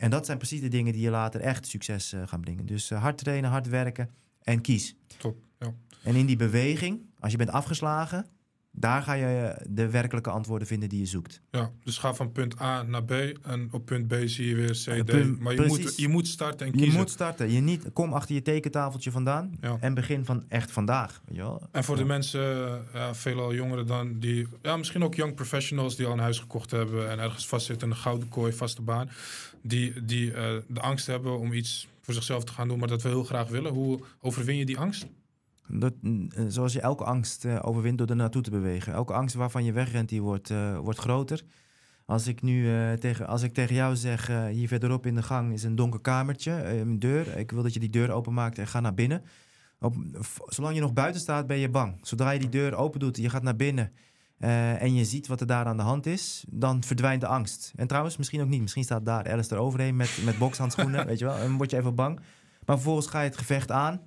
En 0.00 0.10
dat 0.10 0.26
zijn 0.26 0.38
precies 0.38 0.60
de 0.60 0.68
dingen 0.68 0.92
die 0.92 1.02
je 1.02 1.10
later 1.10 1.40
echt 1.40 1.66
succes 1.66 2.12
eh, 2.12 2.22
gaan 2.26 2.40
brengen. 2.40 2.66
Dus 2.66 2.90
eh, 2.90 3.02
hard 3.02 3.18
trainen, 3.18 3.50
hard 3.50 3.68
werken 3.68 4.10
en 4.42 4.60
kies. 4.60 4.96
Top, 5.16 5.44
ja. 5.58 5.74
En 6.02 6.14
in 6.14 6.26
die 6.26 6.36
beweging, 6.36 7.00
als 7.18 7.32
je 7.32 7.38
bent 7.38 7.50
afgeslagen, 7.50 8.26
daar 8.76 9.02
ga 9.02 9.12
je 9.12 9.56
de 9.68 9.90
werkelijke 9.90 10.30
antwoorden 10.30 10.66
vinden 10.68 10.88
die 10.88 10.98
je 10.98 11.06
zoekt. 11.06 11.40
Ja, 11.50 11.70
dus 11.84 11.98
ga 11.98 12.14
van 12.14 12.32
punt 12.32 12.60
A 12.60 12.82
naar 12.82 13.04
B 13.04 13.10
en 13.42 13.68
op 13.72 13.86
punt 13.86 14.08
B 14.08 14.14
zie 14.24 14.48
je 14.48 14.54
weer 14.54 14.70
C, 14.70 14.76
Ja, 14.96 15.02
D. 15.02 15.06
punt- 15.06 15.40
maar 15.40 15.52
je 15.52 15.58
precies. 15.62 15.84
moet, 15.84 15.96
je 15.96 16.08
moet 16.08 16.28
starten 16.28 16.66
en 16.66 16.72
Je 16.72 16.78
kiezen. 16.78 16.98
moet 17.00 17.10
starten. 17.10 17.52
Je 17.52 17.60
niet, 17.60 17.92
kom 17.92 18.12
achter 18.12 18.34
je 18.34 18.42
tekentafeltje 18.42 19.10
vandaan 19.10 19.56
Ja. 19.60 19.76
en 19.80 19.94
begin 19.94 20.24
van 20.24 20.44
echt 20.48 20.70
vandaag. 20.70 21.20
Weet 21.26 21.36
je 21.36 21.42
wel? 21.42 21.62
En 21.72 21.84
voor 21.84 21.94
de 21.96 22.00
Ja. 22.02 22.06
mensen, 22.06 22.42
ja, 22.94 23.14
veelal 23.14 23.54
jongeren 23.54 23.86
dan, 23.86 24.18
die, 24.18 24.46
ja, 24.62 24.76
misschien 24.76 25.04
ook 25.04 25.14
young 25.14 25.34
professionals 25.34 25.96
die 25.96 26.06
al 26.06 26.12
een 26.12 26.18
huis 26.18 26.38
gekocht 26.38 26.70
hebben 26.70 27.10
en 27.10 27.18
ergens 27.18 27.46
vastzitten 27.46 27.86
in 27.88 27.94
een 27.94 28.00
gouden 28.00 28.28
kooi, 28.28 28.52
vaste 28.52 28.82
baan, 28.82 29.10
die, 29.62 30.04
die 30.04 30.32
eh, 30.32 30.52
de 30.68 30.80
angst 30.80 31.06
hebben 31.06 31.38
om 31.38 31.52
iets 31.52 31.88
voor 32.00 32.14
zichzelf 32.14 32.44
te 32.44 32.52
gaan 32.52 32.68
doen, 32.68 32.78
maar 32.78 32.88
dat 32.88 33.02
we 33.02 33.08
heel 33.08 33.24
graag 33.24 33.48
willen. 33.48 33.72
Hoe 33.72 34.00
overwin 34.20 34.56
je 34.56 34.64
die 34.66 34.78
angst? 34.78 35.06
Dat, 35.68 35.92
mm, 36.00 36.28
eh, 36.34 36.44
zoals 36.48 36.72
je 36.72 36.80
elke 36.80 37.04
angst 37.04 37.44
eh, 37.44 37.58
overwint 37.62 37.98
door 37.98 38.06
er 38.06 38.16
naartoe 38.16 38.42
te 38.42 38.50
bewegen. 38.50 38.92
Elke 38.92 39.12
angst 39.12 39.34
waarvan 39.34 39.64
je 39.64 39.72
wegrent, 39.72 40.08
die 40.08 40.22
wordt, 40.22 40.50
eh, 40.50 40.78
wordt 40.78 40.98
groter. 40.98 41.42
Als 42.06 42.26
ik 42.26 42.42
nu 42.42 42.68
tegen, 42.98 43.26
als 43.26 43.42
ik 43.42 43.54
tegen 43.54 43.74
jou 43.74 43.96
zeg, 43.96 44.26
hier 44.50 44.68
verderop 44.68 45.06
in 45.06 45.14
de 45.14 45.22
gang 45.22 45.52
is 45.52 45.62
een 45.62 45.74
donker 45.74 46.00
kamertje, 46.00 46.78
een 46.78 46.98
deur. 46.98 47.36
Ik 47.36 47.50
wil 47.50 47.62
dat 47.62 47.74
je 47.74 47.80
die 47.80 47.90
deur 47.90 48.10
openmaakt 48.10 48.58
en 48.58 48.66
ga 48.66 48.80
naar 48.80 48.94
binnen. 48.94 49.22
Op, 49.80 49.94
zolang 50.46 50.74
je 50.74 50.80
nog 50.80 50.92
buiten 50.92 51.20
staat, 51.20 51.46
ben 51.46 51.58
je 51.58 51.68
bang. 51.68 51.98
Zodra 52.02 52.30
je 52.30 52.38
die 52.38 52.48
deur 52.48 52.74
open 52.74 53.00
doet, 53.00 53.16
je 53.16 53.30
gaat 53.30 53.42
naar 53.42 53.56
binnen 53.56 53.92
en 54.78 54.94
je 54.94 55.04
ziet 55.04 55.26
wat 55.26 55.40
er 55.40 55.46
daar 55.46 55.64
aan 55.64 55.76
de 55.76 55.82
hand 55.82 56.06
is, 56.06 56.44
dan 56.48 56.82
verdwijnt 56.82 57.20
de 57.20 57.26
angst. 57.26 57.72
En 57.76 57.86
trouwens, 57.86 58.16
misschien 58.16 58.40
ook 58.40 58.48
niet. 58.48 58.60
Misschien 58.60 58.84
staat 58.84 59.06
daar 59.06 59.30
Alice 59.30 59.54
eroverheen 59.54 59.96
met, 59.96 60.20
met 60.24 60.38
bokshandschoenen, 60.38 61.06
weet 61.06 61.18
je 61.18 61.24
wel. 61.24 61.36
En 61.36 61.46
dan 61.46 61.56
word 61.56 61.70
je 61.70 61.76
even 61.76 61.94
bang. 61.94 62.16
Maar 62.64 62.76
vervolgens 62.76 63.06
ga 63.06 63.20
je 63.20 63.28
het 63.28 63.38
gevecht 63.38 63.70
aan. 63.70 64.00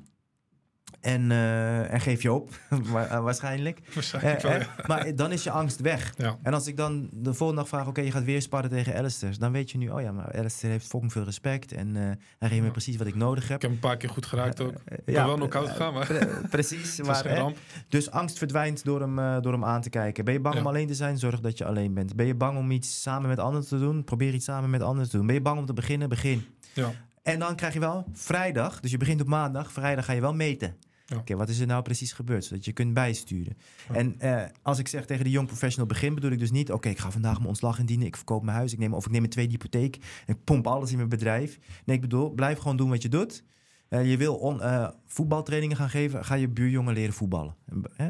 En, 1.07 1.31
eh, 1.31 1.93
en 1.93 2.01
geef 2.01 2.21
je 2.21 2.31
op, 2.31 2.49
eh, 2.69 3.19
waarschijnlijk. 3.23 3.79
Waarschijnlijk 3.93 4.43
Eh, 4.43 4.49
wel, 4.49 4.61
maar 4.87 5.15
dan 5.15 5.31
is 5.31 5.43
je 5.43 5.51
angst 5.51 5.79
weg. 5.81 6.13
Ja. 6.17 6.37
En 6.43 6.53
als 6.53 6.67
ik 6.67 6.77
dan 6.77 7.09
de 7.11 7.33
volgende 7.33 7.61
dag 7.61 7.69
vraag, 7.69 7.87
oké, 7.87 8.01
je 8.01 8.11
gaat 8.11 8.23
weer 8.23 8.41
sparren 8.41 8.69
tegen 8.69 8.95
Alistair. 8.95 9.39
Dan 9.39 9.51
weet 9.51 9.71
je 9.71 9.77
nu, 9.77 9.89
oh 9.89 10.01
ja, 10.01 10.11
maar 10.11 10.37
Alistair 10.37 10.71
heeft 10.71 10.87
fucking 10.87 11.11
veel 11.11 11.23
respect. 11.23 11.71
En 11.71 11.95
eh, 11.95 12.01
hij 12.39 12.49
geeft 12.49 12.61
me 12.61 12.71
precies 12.71 12.97
wat 12.97 13.07
ik 13.07 13.15
nodig 13.15 13.43
Ik 13.43 13.49
heb. 13.49 13.61
heb 13.61 13.71
een 13.71 13.79
paar 13.79 13.97
keer 13.97 14.09
goed 14.09 14.25
geraakt 14.25 14.61
ook. 14.61 14.73
Ik 14.85 15.05
ben 15.05 15.25
wel 15.25 15.35
knock-out 15.35 15.65
eh, 15.67 15.71
gegaan, 15.71 15.93
maar 15.93 16.05
pre- 16.05 16.41
precies. 16.49 17.01
maar, 17.01 17.23
hè, 17.27 17.45
dus 17.87 18.11
angst 18.11 18.37
verdwijnt 18.37 18.83
door 18.83 19.01
hem, 19.01 19.41
door 19.41 19.51
hem 19.53 19.65
aan 19.65 19.81
te 19.81 19.89
kijken. 19.89 20.25
Ben 20.25 20.33
je 20.33 20.39
bang 20.39 20.55
om 20.59 20.67
alleen 20.67 20.87
te 20.87 20.95
zijn? 20.95 21.17
Zorg 21.17 21.39
dat 21.39 21.57
je 21.57 21.65
alleen 21.65 21.93
bent. 21.93 22.15
Ben 22.15 22.25
je 22.25 22.35
bang 22.35 22.57
om 22.57 22.71
iets 22.71 23.01
samen 23.01 23.29
met 23.29 23.39
anderen 23.39 23.67
te 23.67 23.79
doen? 23.79 24.03
Probeer 24.03 24.33
iets 24.33 24.45
samen 24.45 24.69
met 24.69 24.81
anderen 24.81 25.09
te 25.09 25.17
doen. 25.17 25.25
Ben 25.25 25.35
je 25.35 25.41
bang 25.41 25.59
om 25.59 25.65
te 25.65 25.73
beginnen? 25.73 26.09
Begin. 26.09 26.45
Ja. 26.73 26.91
En 27.23 27.39
dan 27.39 27.55
krijg 27.55 27.73
je 27.73 27.79
wel 27.79 28.05
vrijdag, 28.13 28.79
dus 28.79 28.91
je 28.91 28.97
begint 28.97 29.21
op 29.21 29.27
maandag. 29.27 29.71
Vrijdag 29.71 30.05
ga 30.05 30.13
je 30.13 30.21
wel 30.21 30.33
meten. 30.33 30.75
Ja. 31.09 31.17
Oké, 31.17 31.35
wat 31.35 31.49
is 31.49 31.59
er 31.59 31.67
nou 31.67 31.81
precies 31.83 32.11
gebeurd? 32.11 32.45
Zodat 32.45 32.65
je 32.65 32.71
kunt 32.71 32.93
bijsturen. 32.93 33.57
Ja. 33.89 33.95
En 33.95 34.19
eh, 34.19 34.43
als 34.61 34.79
ik 34.79 34.87
zeg 34.87 35.05
tegen 35.05 35.23
de 35.23 35.29
young 35.29 35.47
professional 35.47 35.87
begin, 35.87 36.15
bedoel 36.15 36.31
ik 36.31 36.39
dus 36.39 36.51
niet... 36.51 36.71
oké, 36.71 36.89
ik 36.89 36.99
ga 36.99 37.11
vandaag 37.11 37.35
mijn 37.35 37.47
ontslag 37.47 37.79
indienen, 37.79 38.07
ik 38.07 38.15
verkoop 38.15 38.43
mijn 38.43 38.57
huis... 38.57 38.73
Ik 38.73 38.79
neem, 38.79 38.93
of 38.93 39.05
ik 39.05 39.11
neem 39.11 39.23
een 39.23 39.29
tweede 39.29 39.51
hypotheek 39.51 39.95
en 40.25 40.33
ik 40.35 40.43
pomp 40.43 40.67
alles 40.67 40.91
in 40.91 40.97
mijn 40.97 41.09
bedrijf. 41.09 41.59
Nee, 41.85 41.95
ik 41.95 42.01
bedoel, 42.01 42.29
blijf 42.29 42.57
gewoon 42.57 42.77
doen 42.77 42.89
wat 42.89 43.01
je 43.01 43.09
doet. 43.09 43.43
Eh, 43.89 44.09
je 44.09 44.17
wil 44.17 44.35
on, 44.35 44.61
eh, 44.61 44.89
voetbaltrainingen 45.05 45.77
gaan 45.77 45.89
geven, 45.89 46.25
ga 46.25 46.35
je 46.35 46.47
buurjongen 46.49 46.93
leren 46.93 47.13
voetballen. 47.13 47.55
Een 47.65 47.81
be- 47.81 47.91
hè, 47.95 48.09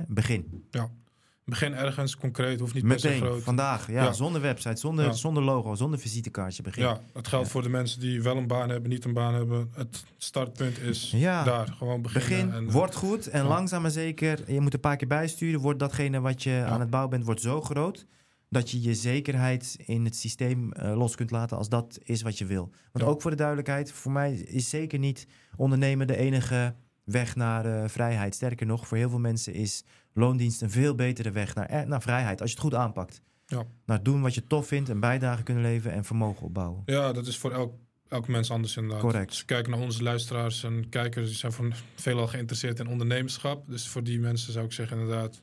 begin. 1.49 1.73
Ergens 1.73 2.17
concreet, 2.17 2.59
hoeft 2.59 2.73
niet 2.73 2.87
per 2.87 2.99
se 2.99 3.07
Meteen, 3.07 3.21
groot. 3.23 3.43
vandaag. 3.43 3.87
Ja, 3.91 4.03
Ja. 4.03 4.11
zonder 4.11 4.41
website, 4.41 4.75
zonder, 4.79 5.05
Ja. 5.05 5.11
zonder 5.11 5.43
logo, 5.43 5.75
zonder 5.75 5.99
visitekaartje 5.99 6.61
begin. 6.63 6.83
Ja, 6.83 7.01
het 7.13 7.27
geldt 7.27 7.45
Ja. 7.45 7.51
voor 7.51 7.61
de 7.61 7.69
mensen 7.69 7.99
die 7.99 8.21
wel 8.21 8.37
een 8.37 8.47
baan 8.47 8.69
hebben, 8.69 8.89
niet 8.89 9.05
een 9.05 9.13
baan 9.13 9.33
hebben. 9.33 9.71
Het 9.75 10.03
startpunt 10.17 10.79
is 10.79 11.09
daar. 11.19 11.67
Gewoon 11.77 12.01
beginnen. 12.01 12.45
Begin, 12.47 12.67
en, 12.67 12.71
wordt 12.71 12.95
goed 12.95 13.27
en 13.27 13.45
langzaam 13.45 13.81
maar 13.81 13.91
zeker. 13.91 14.51
Je 14.51 14.61
moet 14.61 14.73
een 14.73 14.79
paar 14.79 14.95
keer 14.97 15.07
bijsturen. 15.07 15.59
Wordt 15.59 15.79
datgene 15.79 16.19
wat 16.19 16.43
je 16.43 16.63
aan 16.67 16.79
het 16.79 16.89
bouwen 16.89 17.11
bent, 17.11 17.25
wordt 17.25 17.41
zo 17.41 17.61
groot... 17.61 18.05
dat 18.49 18.71
je 18.71 18.81
je 18.81 18.93
zekerheid 18.95 19.75
in 19.85 20.05
het 20.05 20.15
systeem 20.15 20.71
eh, 20.73 20.97
los 20.97 21.15
kunt 21.15 21.31
laten 21.31 21.57
als 21.57 21.69
dat 21.69 21.99
is 22.03 22.21
wat 22.21 22.37
je 22.37 22.45
wil. 22.45 22.69
Want 22.91 23.05
ook 23.05 23.21
voor 23.21 23.31
de 23.31 23.37
duidelijkheid, 23.37 23.91
voor 23.91 24.11
mij 24.11 24.33
is 24.33 24.69
zeker 24.69 24.99
niet 24.99 25.27
ondernemen 25.55 26.07
de 26.07 26.17
enige 26.17 26.75
weg 27.03 27.35
naar 27.35 27.65
eh, 27.65 27.89
vrijheid. 27.89 28.35
Sterker 28.35 28.65
nog, 28.65 28.87
voor 28.87 28.97
heel 28.97 29.09
veel 29.09 29.19
mensen 29.19 29.53
is 29.53 29.83
loondienst 30.17 30.61
een 30.61 30.69
veel 30.71 30.95
betere 30.95 31.31
weg 31.31 31.55
naar, 31.55 31.65
eh, 31.65 31.81
naar 31.81 32.01
vrijheid. 32.01 32.41
Als 32.41 32.49
je 32.49 32.55
het 32.55 32.65
goed 32.65 32.75
aanpakt. 32.75 33.21
Ja. 33.45 33.63
Naar 33.85 34.03
doen 34.03 34.21
wat 34.21 34.33
je 34.33 34.43
tof 34.47 34.67
vindt, 34.67 34.89
een 34.89 34.99
bijdrage 34.99 35.43
kunnen 35.43 35.63
leveren 35.63 35.95
en 35.97 36.03
vermogen 36.05 36.45
opbouwen. 36.45 36.81
Ja, 36.85 37.11
dat 37.13 37.27
is 37.27 37.37
voor 37.37 37.51
elk, 37.51 37.73
elk 38.07 38.27
mens 38.27 38.51
anders 38.51 38.75
inderdaad. 38.77 39.01
Correct. 39.01 39.29
Als 39.29 39.39
je 39.39 39.45
kijkt 39.45 39.67
naar 39.67 39.79
onze 39.79 40.03
luisteraars 40.03 40.63
en 40.63 40.89
kijkers, 40.89 41.27
die 41.27 41.35
zijn 41.35 41.51
van 41.51 41.73
veelal 41.95 42.27
geïnteresseerd 42.27 42.79
in 42.79 42.87
ondernemerschap. 42.87 43.63
Dus 43.69 43.87
voor 43.87 44.03
die 44.03 44.19
mensen 44.19 44.53
zou 44.53 44.65
ik 44.65 44.71
zeggen 44.71 44.99
inderdaad, 44.99 45.41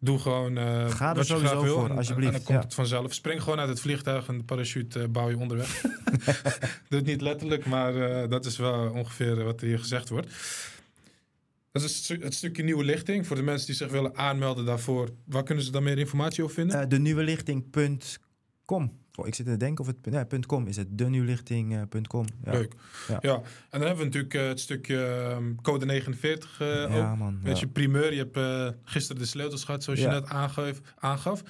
doe 0.00 0.18
gewoon 0.18 0.58
eh, 0.58 0.64
Ga 0.90 1.08
er 1.08 1.14
wat 1.14 1.26
je 1.26 1.32
sowieso 1.32 1.52
graag 1.52 1.62
wil. 1.62 1.74
voor, 1.74 1.84
en- 1.84 1.90
en- 1.90 1.96
alsjeblieft, 1.96 2.32
En 2.32 2.36
dan 2.36 2.44
komt 2.46 2.58
ja. 2.58 2.64
het 2.64 2.74
vanzelf. 2.74 3.14
Spring 3.14 3.42
gewoon 3.42 3.58
uit 3.58 3.68
het 3.68 3.80
vliegtuig 3.80 4.28
en 4.28 4.38
de 4.38 4.44
parachute 4.44 5.00
eh, 5.02 5.08
bouw 5.08 5.28
je 5.30 5.38
onderweg. 5.38 5.80
Doe 6.88 6.98
het 6.98 7.04
niet 7.06 7.20
letterlijk, 7.20 7.66
maar 7.66 8.28
dat 8.28 8.44
is 8.44 8.56
wel 8.56 8.90
ongeveer 8.90 9.44
wat 9.44 9.60
er 9.60 9.66
hier 9.66 9.78
gezegd 9.78 10.08
wordt. 10.08 10.28
Dat 11.80 11.84
is 11.90 11.94
het, 11.96 12.04
stu- 12.04 12.22
het 12.24 12.34
stukje 12.34 12.62
nieuwe 12.62 12.84
lichting. 12.84 13.26
Voor 13.26 13.36
de 13.36 13.42
mensen 13.42 13.66
die 13.66 13.74
zich 13.76 13.90
willen 13.90 14.16
aanmelden 14.16 14.64
daarvoor, 14.64 15.08
waar 15.24 15.42
kunnen 15.42 15.64
ze 15.64 15.70
dan 15.70 15.82
meer 15.82 15.98
informatie 15.98 16.42
over 16.42 16.54
vinden? 16.54 16.80
Eh 16.80 16.88
de 16.88 16.98
nieuwelichting.com. 16.98 18.90
Oh, 19.18 19.26
ik 19.26 19.34
zit 19.34 19.46
te 19.46 19.56
denken 19.56 19.84
of 19.84 19.92
het 20.30 20.46
.com 20.46 20.66
is 20.66 20.76
het. 20.76 20.98
denewelichting.com. 20.98 22.24
Ja. 22.44 22.52
Leuk. 22.52 22.74
Ja. 23.08 23.18
Ja. 23.20 23.34
en 23.34 23.42
dan 23.70 23.80
hebben 23.80 23.98
we 23.98 24.04
natuurlijk 24.04 24.34
eh, 24.34 24.46
het 24.46 24.60
stukje 24.60 25.04
ehm, 25.04 25.54
code 25.62 25.84
49 25.86 26.60
eh, 26.60 26.82
ook. 26.82 26.90
Ja, 26.90 27.14
man. 27.14 27.38
Weet 27.42 27.54
ja. 27.54 27.60
je, 27.60 27.68
primeur. 27.68 28.12
Je 28.12 28.18
hebt 28.18 28.36
eh, 28.36 28.68
gisteren 28.84 29.22
de 29.22 29.28
sleutels 29.28 29.64
gehad, 29.64 29.84
zoals 29.84 30.00
Ja. 30.00 30.06
je 30.14 30.20
net 30.20 30.28
aangaf, 30.28 30.80
aangaf. 30.98 31.42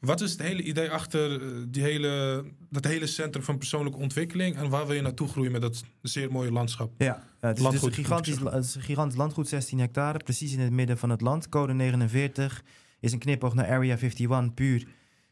Wat 0.00 0.20
is 0.20 0.30
het 0.30 0.42
hele 0.42 0.62
idee 0.62 0.90
achter 0.90 1.42
eh, 1.42 1.48
die 1.68 1.82
hele, 1.82 2.44
dat 2.70 2.84
hele 2.84 3.06
centrum 3.06 3.44
van 3.44 3.58
persoonlijke 3.58 3.98
ontwikkeling? 3.98 4.56
En 4.56 4.68
waar 4.68 4.86
wil 4.86 4.94
je 4.96 5.02
naartoe 5.02 5.28
groeien 5.28 5.52
met 5.52 5.60
dat 5.60 5.84
zeer 6.02 6.32
mooie 6.32 6.52
landschap? 6.52 6.92
Ja, 6.98 7.14
eh, 7.40 7.48
het 7.48 7.58
is 7.58 7.68
dus 7.68 7.82
een 7.82 7.92
gigantisch, 7.92 8.38
het 8.38 8.64
is 8.64 8.74
een 8.74 8.82
gigantisch 8.82 9.16
landgoed, 9.16 9.48
16 9.48 9.78
hectare, 9.78 10.18
precies 10.18 10.52
in 10.52 10.60
het 10.60 10.72
midden 10.72 10.98
van 10.98 11.10
het 11.10 11.20
land. 11.20 11.48
Code 11.48 11.72
49 11.72 12.62
is 13.00 13.12
een 13.12 13.18
knipoog 13.18 13.54
naar 13.54 13.68
Area 13.68 13.96
51, 13.96 14.54
puur. 14.54 14.86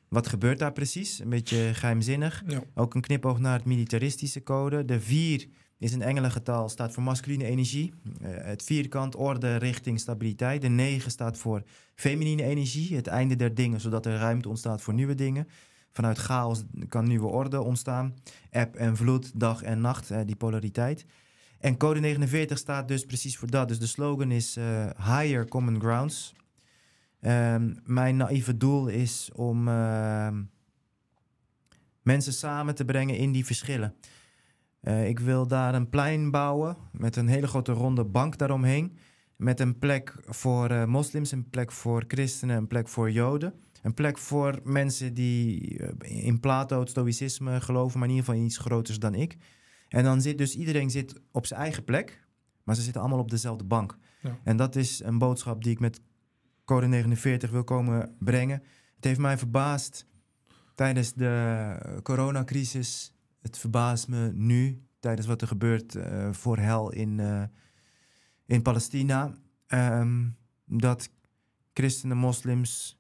Wat 0.09 0.27
gebeurt 0.27 0.59
daar 0.59 0.73
precies? 0.73 1.19
Een 1.19 1.29
beetje 1.29 1.75
geheimzinnig. 1.75 2.43
Ja, 2.47 2.63
Ook 2.75 2.95
een 2.95 3.01
knipoog 3.01 3.39
naar 3.39 3.57
het 3.57 3.65
militaristische 3.65 4.43
code. 4.43 4.85
De 4.85 5.01
4 5.01 5.49
is 5.79 5.93
een 5.93 6.03
engelengetal, 6.03 6.69
staat 6.69 6.93
voor 6.93 7.03
masculine 7.03 7.45
energie. 7.45 7.93
Eh, 8.21 8.31
het 8.31 8.63
vierkant, 8.63 9.17
orde, 9.17 9.57
richting, 9.57 10.01
stabiliteit. 10.01 10.63
De 10.63 10.69
9 10.69 11.11
staat 11.11 11.39
voor 11.39 11.63
feminine 11.95 12.43
energie, 12.43 12.97
het 12.97 13.07
einde 13.07 13.37
der 13.37 13.55
dingen, 13.55 13.81
zodat 13.81 14.07
er 14.07 14.19
ruimte 14.19 14.49
ontstaat 14.49 14.83
voor 14.83 14.95
nieuwe 14.95 15.15
dingen. 15.15 15.49
Vanuit 15.93 16.19
chaos 16.19 16.63
kan 16.89 17.05
nieuwe 17.05 17.27
orde 17.27 17.61
ontstaan. 17.61 18.15
App 18.51 18.75
en 18.77 18.97
vloed, 18.97 19.31
dag 19.35 19.63
en 19.63 19.81
nacht, 19.81 20.11
eh, 20.11 20.21
die 20.27 20.37
polariteit. 20.37 21.07
En 21.61 21.77
code 21.77 22.01
49 22.01 22.59
staat 22.59 22.89
dus 22.89 23.05
precies 23.05 23.37
voor 23.37 23.51
dat. 23.51 23.69
Dus 23.69 23.79
de 23.79 23.87
slogan 23.87 24.31
is 24.31 24.57
eh, 24.57 24.87
Higher 24.97 25.49
Common 25.49 25.81
Grounds. 25.81 26.35
Ehm, 27.21 27.75
mijn 27.85 28.17
naïeve 28.17 28.57
doel 28.57 28.89
is 28.89 29.31
om 29.35 29.69
ehm, 29.69 30.43
mensen 32.03 32.33
samen 32.33 32.75
te 32.75 32.85
brengen 32.85 33.17
in 33.17 33.33
die 33.33 33.45
verschillen. 33.45 33.95
Eh, 34.81 35.09
ik 35.09 35.19
wil 35.19 35.47
daar 35.47 35.75
een 35.75 35.89
plein 35.89 36.31
bouwen 36.31 36.77
met 36.93 37.17
een 37.17 37.29
hele 37.29 37.47
grote 37.47 37.73
ronde 37.73 38.05
bank 38.05 38.39
daaromheen. 38.39 38.97
Met 39.37 39.61
een 39.61 39.79
plek 39.79 40.15
voor 40.27 40.71
eh, 40.71 40.85
moslims, 40.85 41.33
een 41.33 41.51
plek 41.51 41.73
voor 41.73 42.05
christenen, 42.09 42.57
een 42.57 42.67
plek 42.67 42.89
voor 42.89 43.11
joden. 43.11 43.55
Een 43.83 43.95
plek 43.95 44.19
voor 44.19 44.61
mensen 44.65 45.15
die 45.15 45.79
eh, 45.79 46.27
in 46.27 46.41
Plato, 46.41 46.81
het 46.81 46.89
stoïcisme 46.89 47.61
geloven, 47.61 47.99
maar 47.99 48.09
in 48.09 48.15
ieder 48.15 48.27
geval 48.27 48.41
in 48.41 48.49
iets 48.49 48.59
groters 48.59 48.99
dan 48.99 49.15
ik. 49.15 49.37
En 49.89 50.05
dan 50.05 50.21
zit 50.21 50.39
dus 50.39 50.55
iedereen 50.55 50.91
zit 50.91 51.21
op 51.33 51.47
zijn 51.47 51.61
eigen 51.61 51.85
plek, 51.85 52.27
maar 52.63 52.75
ze 52.75 52.83
zitten 52.83 53.01
allemaal 53.01 53.21
op 53.21 53.31
dezelfde 53.31 53.65
bank. 53.65 53.99
Ja. 54.23 54.39
En 54.45 54.57
dat 54.57 54.77
is 54.77 55.03
een 55.03 55.19
boodschap 55.19 55.63
die 55.63 55.73
ik 55.73 55.81
met 55.81 56.01
Code 56.69 56.87
49 56.87 57.51
wil 57.51 57.65
komen 57.65 58.17
brengen. 58.19 58.63
Het 58.95 59.05
heeft 59.05 59.21
mij 59.21 59.39
verbaasd 59.39 60.07
tijdens 60.75 61.15
de 61.15 62.01
coronacrisis. 62.03 63.15
Het 63.41 63.59
verbaast 63.59 64.09
me 64.09 64.33
nu, 64.33 64.83
tijdens 65.01 65.27
wat 65.27 65.41
er 65.41 65.49
gebeurt 65.49 65.95
eh, 65.95 66.33
voor 66.33 66.59
hel 66.59 66.93
in, 66.93 67.21
eh, 67.21 67.43
in 68.47 68.63
Palestina. 68.63 69.35
ehm, 69.67 70.29
dat 70.65 71.11
christenen, 71.73 72.17
moslims, 72.17 72.99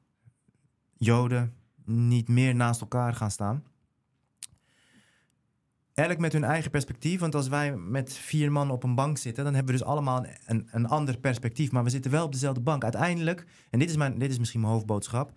joden 0.96 1.54
niet 1.84 2.28
meer 2.28 2.54
naast 2.54 2.80
elkaar 2.80 3.14
gaan 3.14 3.30
staan. 3.30 3.64
Elk 5.98 6.18
met 6.18 6.32
hun 6.32 6.44
eigen 6.44 6.70
perspectief. 6.70 7.20
Want 7.20 7.34
als 7.34 7.48
wij 7.48 7.76
met 7.76 8.12
vier 8.12 8.52
man 8.52 8.70
op 8.70 8.82
een 8.82 8.94
bank 8.94 9.18
zitten, 9.18 9.44
dan 9.44 9.54
hebben 9.54 9.72
we 9.72 9.78
dus 9.78 9.88
allemaal 9.88 10.26
een, 10.46 10.68
een, 10.70 10.86
ander 10.86 11.18
perspectief. 11.18 11.70
Maar 11.70 11.84
we 11.84 11.90
zitten 11.90 12.10
wel 12.10 12.24
op 12.24 12.32
dezelfde 12.32 12.60
bank. 12.60 12.82
Uiteindelijk, 12.82 13.44
en 13.70 13.78
dit 13.78 13.90
is, 13.90 13.96
mijn, 13.96 14.18
dit 14.18 14.30
is 14.30 14.38
misschien 14.38 14.60
mijn 14.60 14.72
hoofdboodschap. 14.72 15.32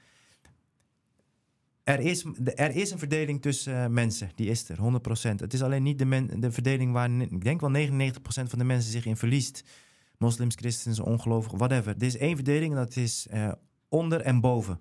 Er 1.83 1.99
is, 1.99 2.25
er 2.55 2.75
is 2.75 2.91
een 2.91 2.99
verdeling 2.99 3.41
tussen 3.41 3.83
eh, 3.83 3.89
mensen, 3.89 4.29
die 4.35 4.49
is 4.49 4.69
er, 4.69 4.77
100%. 4.77 5.35
Het 5.35 5.53
is 5.53 5.61
alleen 5.61 5.83
niet 5.83 5.99
de, 5.99 6.05
men, 6.05 6.39
de 6.39 6.51
verdeling 6.51 6.91
waar, 6.91 7.11
ik 7.11 7.43
denk 7.43 7.61
wel 7.61 7.73
99% 7.73 8.19
van 8.23 8.59
de 8.59 8.63
mensen 8.63 8.91
zich 8.91 9.05
in 9.05 9.17
verliest. 9.17 9.63
Moslims, 10.17 10.55
christens, 10.55 10.99
ongelovigen, 10.99 11.57
whatever. 11.57 11.95
Er 11.95 12.03
is 12.03 12.17
één 12.17 12.35
verdeling 12.35 12.71
en 12.71 12.77
dat 12.77 12.95
is 12.95 13.27
eh, 13.29 13.51
onder 13.89 14.21
en 14.21 14.39
boven. 14.39 14.79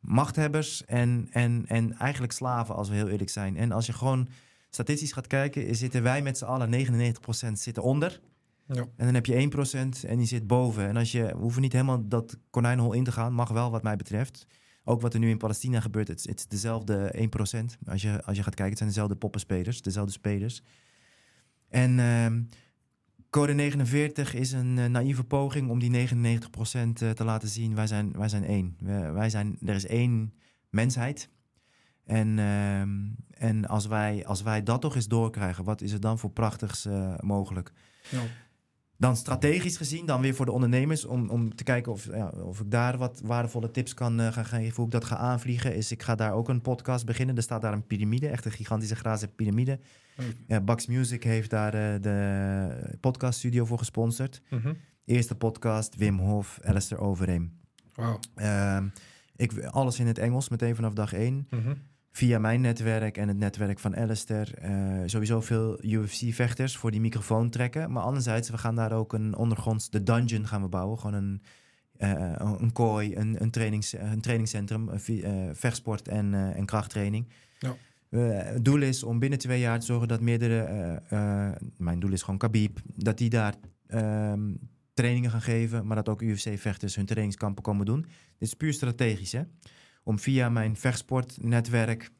Machthebbers 0.00 0.84
en, 0.84 1.28
en, 1.30 1.64
en 1.66 1.92
eigenlijk 1.92 2.32
slaven, 2.32 2.74
als 2.74 2.88
we 2.88 2.94
heel 2.94 3.08
eerlijk 3.08 3.30
zijn. 3.30 3.56
En 3.56 3.72
als 3.72 3.86
je 3.86 3.92
gewoon 3.92 4.28
statistisch 4.70 5.12
gaat 5.12 5.26
kijken, 5.26 5.76
zitten 5.76 6.02
wij 6.02 6.22
met 6.22 6.38
z'n 6.38 6.44
allen 6.44 6.70
99% 6.70 7.52
zitten 7.52 7.82
onder. 7.82 8.20
Ja. 8.66 8.80
En 8.96 9.04
dan 9.04 9.14
heb 9.14 9.26
je 9.26 9.34
1% 9.34 10.04
en 10.06 10.18
die 10.18 10.26
zit 10.26 10.46
boven. 10.46 10.88
En 10.88 10.96
als 10.96 11.12
je, 11.12 11.22
we 11.24 11.36
hoeven 11.36 11.62
niet 11.62 11.72
helemaal 11.72 12.08
dat 12.08 12.36
konijnenhol 12.50 12.92
in 12.92 13.04
te 13.04 13.12
gaan, 13.12 13.32
mag 13.32 13.48
wel 13.50 13.70
wat 13.70 13.82
mij 13.82 13.96
betreft. 13.96 14.46
Ook 14.84 15.00
wat 15.00 15.14
er 15.14 15.20
nu 15.20 15.28
in 15.30 15.38
Palestina 15.38 15.80
gebeurt, 15.80 16.08
het 16.08 16.18
is- 16.18 16.26
het 16.28 16.38
is 16.38 16.46
dezelfde 16.46 17.10
1%. 17.20 17.76
Als 17.86 18.02
je, 18.02 18.22
als 18.24 18.36
je 18.36 18.42
gaat 18.42 18.54
kijken, 18.54 18.68
het 18.68 18.78
zijn 18.78 18.88
dezelfde 18.88 19.16
poppenspelers, 19.16 19.82
dezelfde 19.82 20.12
spelers. 20.12 20.62
En 21.68 21.98
ehm, 21.98 22.42
code 23.30 23.52
49 23.52 24.34
is 24.34 24.52
een 24.52 24.78
eh, 24.78 24.86
naïeve 24.86 25.24
poging 25.24 25.70
om 25.70 25.78
die 25.78 25.90
99% 25.90 27.02
eh, 27.02 27.10
te 27.10 27.24
laten 27.24 27.48
zien. 27.48 27.74
Wij 27.74 27.86
zijn, 27.86 28.12
wij 28.12 28.28
zijn 28.28 28.44
één. 28.44 28.76
We- 28.80 29.10
wij 29.12 29.30
zijn, 29.30 29.58
er 29.66 29.74
is 29.74 29.86
één 29.86 30.32
mensheid. 30.70 31.28
En, 32.08 32.38
ehm, 32.38 32.90
en 33.30 33.66
als, 33.66 33.86
wij, 33.86 34.26
als 34.26 34.42
wij 34.42 34.62
dat 34.62 34.80
toch 34.80 34.94
eens 34.94 35.08
doorkrijgen, 35.08 35.64
wat 35.64 35.80
is 35.80 35.92
er 35.92 36.00
dan 36.00 36.18
voor 36.18 36.30
prachtigs 36.30 36.84
eh, 36.84 37.14
mogelijk? 37.20 37.72
Ja. 38.08 38.20
Dan 38.96 39.16
strategisch 39.16 39.76
gezien, 39.76 40.06
dan 40.06 40.20
weer 40.20 40.34
voor 40.34 40.46
de 40.46 40.52
ondernemers, 40.52 41.04
om, 41.04 41.30
om 41.30 41.54
te 41.54 41.64
kijken 41.64 41.92
of, 41.92 42.04
ja, 42.04 42.28
of 42.28 42.60
ik 42.60 42.70
daar 42.70 42.98
wat 42.98 43.20
waardevolle 43.24 43.70
tips 43.70 43.94
kan 43.94 44.20
eh, 44.20 44.32
gaan 44.32 44.44
geven, 44.44 44.76
hoe 44.76 44.84
ik 44.84 44.90
dat 44.90 45.04
ga 45.04 45.16
aanvliegen, 45.16 45.74
is 45.74 45.92
ik 45.92 46.02
ga 46.02 46.14
daar 46.14 46.32
ook 46.32 46.48
een 46.48 46.60
podcast 46.60 47.06
beginnen. 47.06 47.36
Er 47.36 47.42
staat 47.42 47.62
daar 47.62 47.72
een 47.72 47.86
piramide, 47.86 48.28
echt 48.28 48.44
een 48.44 48.52
gigantische 48.52 48.96
glazen 48.96 49.34
piramide. 49.34 49.78
Ja, 50.46 50.60
Bax 50.60 50.86
Music 50.86 51.24
heeft 51.24 51.50
daar 51.50 51.74
eh, 51.74 52.02
de 52.02 52.96
podcaststudio 53.00 53.64
voor 53.64 53.78
gesponsord. 53.78 54.42
Mhm. 54.50 54.74
Eerste 55.04 55.34
podcast, 55.34 55.96
Wim 55.96 56.18
Hof, 56.18 56.58
Alistair 56.62 57.00
Overeem. 57.00 57.58
Wauw. 57.94 58.18
Ehm, 58.34 58.88
ik, 59.36 59.64
alles 59.64 59.98
in 59.98 60.06
het 60.06 60.18
Engels, 60.18 60.48
meteen 60.48 60.74
vanaf 60.74 60.92
dag 60.92 61.12
één. 61.12 61.46
Mhm. 61.50 61.74
Via 62.10 62.38
mijn 62.38 62.60
netwerk 62.60 63.16
en 63.16 63.28
het 63.28 63.36
netwerk 63.36 63.78
van 63.78 63.96
Alistair. 63.96 64.54
eh, 64.54 65.02
sowieso 65.06 65.40
veel 65.40 65.84
UFC-vechters 65.84 66.76
voor 66.76 66.90
die 66.90 67.00
microfoon 67.00 67.50
trekken. 67.50 67.92
Maar 67.92 68.02
anderzijds, 68.02 68.50
we 68.50 68.58
gaan 68.58 68.74
daar 68.74 68.92
ook 68.92 69.12
een 69.12 69.36
ondergronds... 69.36 69.90
De 69.90 70.02
dungeon 70.02 70.46
gaan 70.46 70.62
we 70.62 70.68
bouwen. 70.68 70.98
Gewoon 70.98 71.14
een, 71.14 71.42
eh, 71.96 72.34
een 72.58 72.72
kooi, 72.72 73.16
een, 73.16 73.42
een, 73.42 73.50
trainings, 73.50 73.92
een 73.92 74.20
trainingscentrum. 74.20 74.88
een 74.88 75.22
eh, 75.22 75.32
vechtsport 75.52 76.08
en, 76.08 76.34
en 76.34 76.64
krachttraining. 76.64 77.28
Ja. 77.58 77.76
Het 78.18 78.64
doel 78.64 78.80
is 78.80 79.02
om 79.02 79.18
binnen 79.18 79.38
twee 79.38 79.60
jaar 79.60 79.80
te 79.80 79.86
zorgen 79.86 80.08
dat 80.08 80.20
meerdere... 80.20 81.02
mijn 81.76 82.00
doel 82.00 82.12
is 82.12 82.22
gewoon 82.22 82.38
Khabib. 82.38 82.78
Dat 82.94 83.18
die 83.18 83.30
daar 83.30 83.54
ehm, 83.86 84.54
trainingen 84.94 85.30
gaan 85.30 85.42
geven, 85.42 85.86
maar 85.86 85.96
dat 85.96 86.08
ook 86.08 86.22
UFC-vechters 86.22 86.96
hun 86.96 87.06
trainingskampen 87.06 87.62
komen 87.62 87.86
doen. 87.86 88.00
Dit 88.38 88.48
is 88.48 88.54
puur 88.54 88.72
strategisch, 88.72 89.32
hè? 89.32 89.42
Om 90.08 90.18
via 90.18 90.48
mijn 90.48 90.76
vechtsportnetwerk 90.76 92.10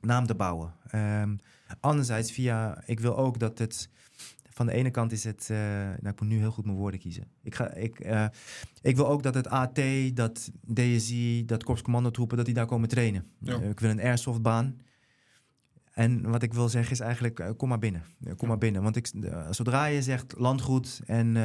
naam 0.00 0.26
te 0.26 0.34
bouwen. 0.34 0.74
Um, 0.94 1.38
anderzijds 1.80 2.32
via, 2.32 2.82
ik 2.86 3.00
wil 3.00 3.16
ook 3.16 3.38
dat 3.38 3.58
het 3.58 3.88
van 4.50 4.66
de 4.66 4.72
ene 4.72 4.90
kant 4.90 5.12
is 5.12 5.24
het, 5.24 5.48
uh, 5.50 5.58
nou, 5.58 6.08
ik 6.08 6.20
moet 6.20 6.28
nu 6.28 6.38
heel 6.38 6.50
goed 6.50 6.64
mijn 6.64 6.76
woorden 6.76 7.00
kiezen. 7.00 7.28
Ik, 7.42 7.54
ga, 7.54 7.72
ik, 7.72 8.04
uh, 8.04 8.26
ik 8.82 8.96
wil 8.96 9.08
ook 9.08 9.22
dat 9.22 9.34
het 9.34 9.48
AT, 9.48 9.80
dat 10.14 10.50
DSI, 10.74 11.44
dat 11.44 11.64
korpscommandotroepen, 11.64 12.36
dat 12.36 12.46
die 12.46 12.54
daar 12.54 12.66
komen 12.66 12.88
trainen. 12.88 13.26
Ja. 13.38 13.58
Uh, 13.60 13.68
ik 13.68 13.80
wil 13.80 13.90
een 13.90 14.00
airsoftbaan. 14.00 14.80
En 15.90 16.30
wat 16.30 16.42
ik 16.42 16.54
wil 16.54 16.68
zeggen 16.68 16.92
is 16.92 17.00
eigenlijk, 17.00 17.54
kom 17.56 17.68
maar 17.68 17.78
binnen. 17.78 18.02
kom 18.20 18.36
Ja. 18.38 18.46
maar 18.46 18.58
binnen. 18.58 18.82
Want 18.82 18.96
ik, 18.96 19.12
zodra 19.50 19.84
je 19.84 20.02
zegt 20.02 20.34
landgoed 20.38 21.00
en, 21.06 21.36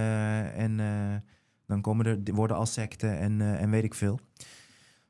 en 0.55 0.78
dan 1.66 1.82
komen 1.82 2.05
er 2.05 2.34
worden 2.34 2.57
als 2.57 2.74
secten 2.74 3.18
en, 3.20 3.41
en 3.41 3.70
weet 3.70 3.84
ik 3.84 3.93
veel. 3.93 4.20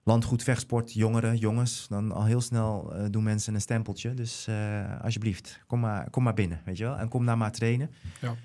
Landgoed, 0.03 0.43
vechtsport, 0.43 0.93
jongeren, 0.93 1.37
jongens. 1.37 1.87
Dan 1.87 2.11
al 2.11 2.25
heel 2.25 2.41
snel 2.41 2.95
uh, 2.95 3.05
doen 3.09 3.23
mensen 3.23 3.53
een 3.53 3.61
stempeltje. 3.61 4.13
Dus 4.13 4.45
uh, 4.49 5.01
alsjeblieft, 5.01 5.63
kom 5.67 5.79
maar, 5.79 6.09
kom 6.09 6.23
maar 6.23 6.33
binnen, 6.33 6.61
weet 6.65 6.77
je 6.77 6.83
wel. 6.83 6.97
En 6.97 7.09
kom 7.09 7.25
daar 7.25 7.37
maar 7.37 7.51
trainen. 7.51 7.91
Ja. 8.21 8.35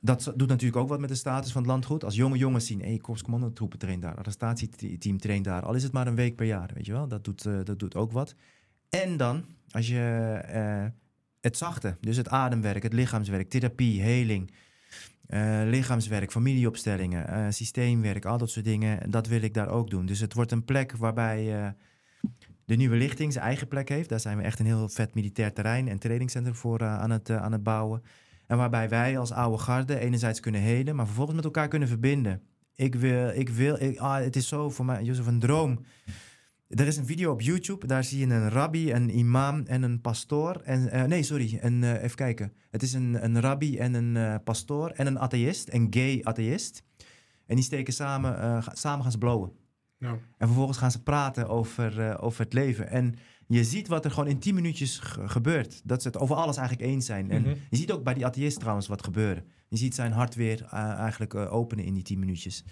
Dat 0.00 0.32
doet 0.36 0.48
natuurlijk 0.48 0.76
ook 0.76 0.88
wat 0.88 1.00
met 1.00 1.08
de 1.08 1.14
status 1.14 1.52
van 1.52 1.62
het 1.62 1.70
landgoed. 1.70 2.04
Als 2.04 2.14
jonge 2.14 2.38
jongens 2.38 2.66
zien, 2.66 2.80
hé, 2.80 2.98
hey, 3.02 3.68
traint 3.78 4.02
daar. 4.02 4.16
Arrestatieteam 4.16 5.18
traint 5.18 5.44
daar. 5.44 5.62
Al 5.62 5.74
is 5.74 5.82
het 5.82 5.92
maar 5.92 6.06
een 6.06 6.14
week 6.14 6.36
per 6.36 6.46
jaar, 6.46 6.70
weet 6.74 6.86
je 6.86 6.92
wel. 6.92 7.08
Dat 7.08 7.24
doet, 7.24 7.44
uh, 7.44 7.58
dat 7.64 7.78
doet 7.78 7.94
ook 7.94 8.12
wat. 8.12 8.34
En 8.88 9.16
dan, 9.16 9.44
als 9.70 9.88
je 9.88 10.00
het 11.40 11.56
zachte, 11.56 11.96
dus 12.00 12.16
het 12.16 12.28
ademwerk, 12.28 12.82
het 12.82 12.92
lichaamswerk, 12.92 13.50
therapie, 13.50 14.00
heling... 14.00 14.50
Uh, 15.28 15.60
lichaamswerk, 15.64 16.30
familieopstellingen, 16.30 17.30
uh, 17.30 17.46
systeemwerk, 17.50 18.24
al 18.24 18.38
dat 18.38 18.50
soort 18.50 18.64
dingen. 18.64 19.10
Dat 19.10 19.26
wil 19.26 19.42
ik 19.42 19.54
daar 19.54 19.68
ook 19.68 19.90
doen. 19.90 20.06
Dus 20.06 20.20
het 20.20 20.34
wordt 20.34 20.52
een 20.52 20.64
plek 20.64 20.96
waarbij 20.96 21.60
uh, 21.60 21.68
de 22.64 22.76
nieuwe 22.76 22.96
lichting 22.96 23.32
zijn 23.32 23.44
eigen 23.44 23.68
plek 23.68 23.88
heeft. 23.88 24.08
Daar 24.08 24.20
zijn 24.20 24.36
we 24.36 24.42
echt 24.42 24.58
een 24.58 24.66
heel 24.66 24.88
vet 24.88 25.14
militair 25.14 25.52
terrein 25.52 25.88
en 25.88 25.98
trainingscentrum 25.98 26.54
voor 26.54 26.84
aan, 26.84 27.10
het, 27.10 27.30
aan 27.30 27.52
het 27.52 27.62
bouwen. 27.62 28.02
En 28.46 28.56
waarbij 28.56 28.88
wij 28.88 29.18
als 29.18 29.32
oude 29.32 29.58
garde 29.58 29.98
enerzijds 29.98 30.40
kunnen 30.40 30.60
heden, 30.60 30.96
maar 30.96 31.06
vervolgens 31.06 31.36
met 31.36 31.44
elkaar 31.44 31.68
kunnen 31.68 31.88
verbinden. 31.88 32.42
Ik 32.74 32.94
wil, 32.94 33.28
ik 33.28 33.48
wil, 33.48 33.98
ah, 33.98 34.18
het 34.18 34.36
is 34.36 34.48
zo 34.48 34.70
voor 34.70 34.84
mij, 34.84 35.02
Jozef, 35.02 35.26
een 35.26 35.38
droom. 35.38 35.84
Er 36.68 36.86
is 36.86 36.96
een 36.96 37.06
video 37.06 37.32
op 37.32 37.40
YouTube, 37.40 37.86
daar 37.86 38.04
zie 38.04 38.18
je 38.26 38.34
een 38.34 38.48
rabbi, 38.48 38.92
een 38.92 39.18
imam 39.18 39.62
en 39.66 39.82
een 39.82 40.00
pastoor. 40.00 40.60
En, 40.64 40.80
uh, 40.94 41.02
nee, 41.04 41.22
sorry, 41.22 41.58
een, 41.60 41.82
uh, 41.82 42.02
even 42.02 42.16
kijken. 42.16 42.52
Het 42.70 42.82
is 42.82 42.92
een, 42.92 43.24
een 43.24 43.40
rabbi 43.40 43.78
en 43.78 43.94
een 43.94 44.14
uh, 44.14 44.34
pastoor 44.44 44.90
en 44.90 45.06
een 45.06 45.18
atheïst, 45.18 45.72
een 45.72 45.86
gay 45.90 46.20
atheïst. 46.22 46.82
En 47.46 47.54
die 47.54 47.64
steken 47.64 47.92
samen, 47.92 48.62
samen 48.72 49.02
gaan 49.02 49.12
ze 49.12 49.18
blowen. 49.18 49.52
Ja. 49.98 50.10
En 50.38 50.46
vervolgens 50.46 50.78
gaan 50.78 50.90
ze 50.90 51.02
praten 51.02 51.48
over, 51.48 52.18
over 52.20 52.44
het 52.44 52.52
leven. 52.52 52.88
En 52.88 53.14
je 53.46 53.64
ziet 53.64 53.88
wat 53.88 54.04
er 54.04 54.10
gewoon 54.10 54.28
in 54.28 54.38
10 54.38 54.54
minuutjes 54.54 54.98
gebeurt. 55.24 55.80
Dat 55.84 56.02
ze 56.02 56.08
het 56.08 56.18
over 56.18 56.36
alles 56.36 56.56
eigenlijk 56.56 56.88
eens 56.90 57.06
zijn. 57.06 57.30
En 57.30 57.42
Mhm. 57.42 57.54
je 57.70 57.76
ziet 57.76 57.92
ook 57.92 58.04
bij 58.04 58.14
die 58.14 58.26
atheïst 58.26 58.58
trouwens 58.58 58.86
wat 58.86 59.04
gebeuren. 59.04 59.44
Je 59.68 59.76
ziet 59.76 59.94
zijn 59.94 60.12
hart 60.12 60.34
weer 60.34 60.62
eigenlijk 60.72 61.34
openen 61.34 61.84
in 61.84 61.94
die 61.94 62.02
10 62.02 62.18
minuutjes. 62.18 62.64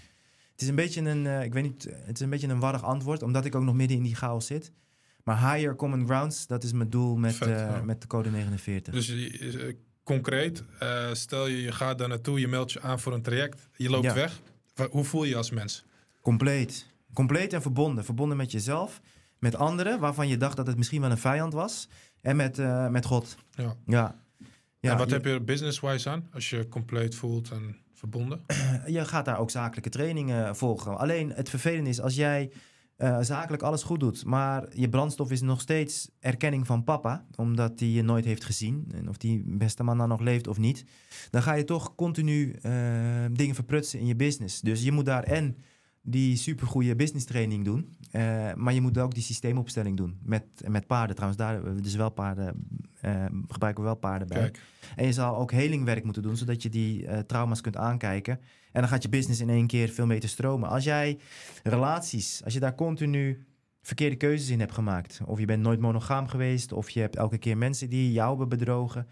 Het 0.55 0.63
is 0.63 0.69
een 0.69 0.75
beetje 0.75 1.01
een, 1.01 1.25
uh, 1.25 1.43
ik 1.43 1.53
weet 1.53 1.63
niet, 1.63 1.89
het 2.05 2.15
is 2.17 2.21
een 2.21 2.31
beetje 2.31 2.49
een 2.49 2.59
warrig 2.61 2.83
antwoord, 2.83 3.23
omdat 3.23 3.45
ik 3.45 3.55
ook 3.55 3.63
nog 3.63 3.75
midden 3.75 3.97
in 3.97 4.03
die 4.03 4.15
chaos 4.15 4.47
zit. 4.47 4.73
Maar 5.25 5.53
higher 5.53 5.77
common 5.77 6.07
grounds, 6.07 6.47
dat 6.47 6.65
is 6.65 6.73
mijn 6.73 6.91
doel 6.91 7.17
met, 7.17 7.35
Vet, 7.35 7.49
uh, 7.49 7.55
ja. 7.59 7.81
met 7.85 8.01
de 8.01 8.07
code 8.07 8.31
49. 8.31 8.95
Dus 8.95 9.09
uh, 9.11 9.75
concreet, 10.03 10.63
stel 11.13 11.47
je, 11.47 11.63
je 11.63 11.73
gaat 11.73 11.99
daar 11.99 12.09
naartoe, 12.09 12.41
je 12.41 12.49
meldt 12.49 12.73
je 12.73 12.81
aan 12.81 13.01
voor 13.01 13.13
een 13.13 13.23
traject, 13.23 13.69
je 13.77 13.91
loopt 13.91 14.05
Ja. 14.05 14.15
weg. 14.15 14.41
Wa- 14.75 14.89
Hoe 14.91 15.05
voel 15.05 15.23
je 15.25 15.29
je 15.31 15.37
als 15.37 15.51
mens? 15.51 15.85
Compleet. 16.21 16.87
Compleet 17.13 17.53
en 17.53 17.63
verbonden. 17.63 18.05
Verbonden 18.05 18.37
met 18.37 18.53
jezelf, 18.53 19.01
met 19.39 19.55
anderen, 19.57 20.01
waarvan 20.01 20.29
je 20.29 20.37
dacht 20.37 20.57
dat 20.57 20.67
het 20.67 20.77
misschien 20.77 21.01
wel 21.01 21.11
een 21.11 21.19
vijand 21.19 21.53
was. 21.53 21.89
En 22.21 22.37
met, 22.37 22.59
uh, 22.59 22.89
met 22.89 23.05
God. 23.05 23.37
Ja. 23.51 23.77
Ja. 23.87 24.21
ja 24.81 24.91
en 24.93 24.99
wat 24.99 25.09
je, 25.09 25.15
heb 25.15 25.25
je 25.25 25.41
business-wise 25.41 26.09
aan 26.11 26.29
als 26.33 26.51
je 26.51 26.69
compleet 26.69 27.15
voelt 27.15 27.51
en 27.51 27.77
verbonden? 28.09 28.41
je 28.97 29.05
gaat 29.05 29.25
daar 29.25 29.39
ook 29.39 29.51
zakelijke 29.51 29.91
trainingen 29.91 30.57
volgen. 30.57 30.99
Alleen 30.99 31.33
het 31.33 31.49
vervelende 31.49 31.91
is 31.91 32.01
als 32.01 32.15
jij 32.15 32.51
uh, 32.99 33.19
zakelijk 33.21 33.63
alles 33.63 33.83
goed 33.83 34.01
doet, 34.01 34.25
maar 34.25 34.67
je 34.71 34.89
brandstof 34.89 35.31
is 35.31 35.41
nog 35.41 35.61
steeds 35.61 36.11
erkenning 36.21 36.67
van 36.67 36.85
papa, 36.85 37.27
omdat 37.37 37.81
hij 37.81 37.89
je 37.89 38.03
nooit 38.03 38.25
heeft 38.25 38.45
gezien 38.45 38.89
en 38.95 39.09
of 39.09 39.17
die 39.17 39.43
beste 39.47 39.83
man 39.83 39.99
dan 39.99 40.09
nog 40.09 40.21
leeft 40.21 40.47
of 40.47 40.59
niet, 40.59 40.85
dan 41.31 41.43
ga 41.43 41.53
je 41.53 41.65
toch 41.65 41.95
continu 41.95 42.57
uh, 42.63 42.73
dingen 43.33 43.55
verprutsen 43.55 43.99
in 43.99 44.07
je 44.07 44.17
business. 44.17 44.61
Dus 44.61 44.83
je 44.83 44.93
moet 44.93 45.05
daar 45.05 45.23
en 45.23 45.57
die 46.07 46.37
supergoeie 46.37 46.97
business 46.97 47.25
training 47.25 47.65
doen, 47.65 47.97
uh, 48.13 48.55
maar 48.55 48.75
je 48.75 48.81
moet 48.81 48.99
ook 48.99 49.15
die 49.15 49.23
systeemopstelling 49.23 49.97
doen 49.97 50.19
met, 50.23 50.45
met 50.69 50.87
paarden. 50.87 51.17
Trouwens, 51.17 51.43
daar 51.43 51.83
dus 51.83 51.95
wel 51.95 52.11
paarden, 52.11 52.67
uh, 53.05 53.25
gebruiken 53.49 53.83
we 53.83 53.89
wel 53.89 53.99
paarden 53.99 54.29
bij. 54.29 54.39
Kijk. 54.39 54.61
En 54.97 55.07
je 55.07 55.13
zal 55.13 55.37
ook 55.37 55.53
helingwerk 55.53 56.05
moeten 56.05 56.23
doen, 56.23 56.37
zodat 56.37 56.63
je 56.63 56.69
die 56.69 57.03
uh, 57.03 57.19
trauma's 57.19 57.61
kunt 57.61 57.77
aankijken. 57.77 58.41
En 58.73 58.81
dan 58.81 58.89
gaat 58.89 59.03
je 59.03 59.09
business 59.09 59.41
in 59.41 59.49
één 59.51 59.67
keer 59.67 59.89
veel 59.89 60.07
beter 60.07 60.29
stromen. 60.29 60.69
Als 60.69 60.85
jij 60.85 61.19
relaties, 61.63 62.45
als 62.45 62.55
je 62.55 62.61
daar 62.61 62.75
continu 62.75 63.47
verkeerde 63.83 64.17
keuzes 64.17 64.49
in 64.49 64.61
hebt 64.61 64.73
gemaakt, 64.73 65.21
of 65.25 65.39
je 65.39 65.47
bent 65.47 65.63
nooit 65.63 65.81
monogaam 65.81 66.29
geweest, 66.29 66.73
of 66.73 66.91
je 66.91 67.01
hebt 67.01 67.17
elke 67.17 67.39
keer 67.39 67.59
mensen 67.59 67.89
die 67.91 68.13
jou 68.13 68.29
hebben 68.29 68.49
bedrogen. 68.59 69.07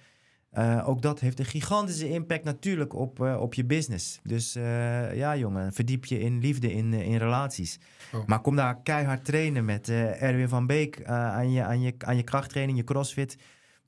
Uh, 0.58 0.88
ook 0.88 1.02
dat 1.02 1.20
heeft 1.20 1.38
een 1.38 1.44
gigantische 1.44 2.08
impact 2.08 2.44
natuurlijk 2.44 2.94
op, 2.94 3.20
uh, 3.20 3.40
op 3.40 3.54
je 3.54 3.64
business. 3.64 4.20
Dus 4.22 4.56
uh, 4.56 5.16
ja, 5.16 5.36
jongen, 5.36 5.72
verdiep 5.72 6.04
je 6.04 6.20
in 6.20 6.38
liefde, 6.40 6.72
in, 6.72 6.92
in 6.92 7.16
relaties. 7.16 7.78
Oh. 8.12 8.26
Maar 8.26 8.40
kom 8.40 8.56
daar 8.56 8.82
keihard 8.82 9.24
trainen 9.24 9.64
met 9.64 9.88
Erwin 9.88 10.48
van 10.48 10.66
Beek 10.66 11.04
aan, 11.04 11.52
je, 11.52 11.62
aan, 11.62 11.80
je, 11.80 11.94
aan 11.98 12.16
je 12.16 12.22
krachttraining, 12.22 12.78
je 12.78 12.84
crossfit. 12.84 13.36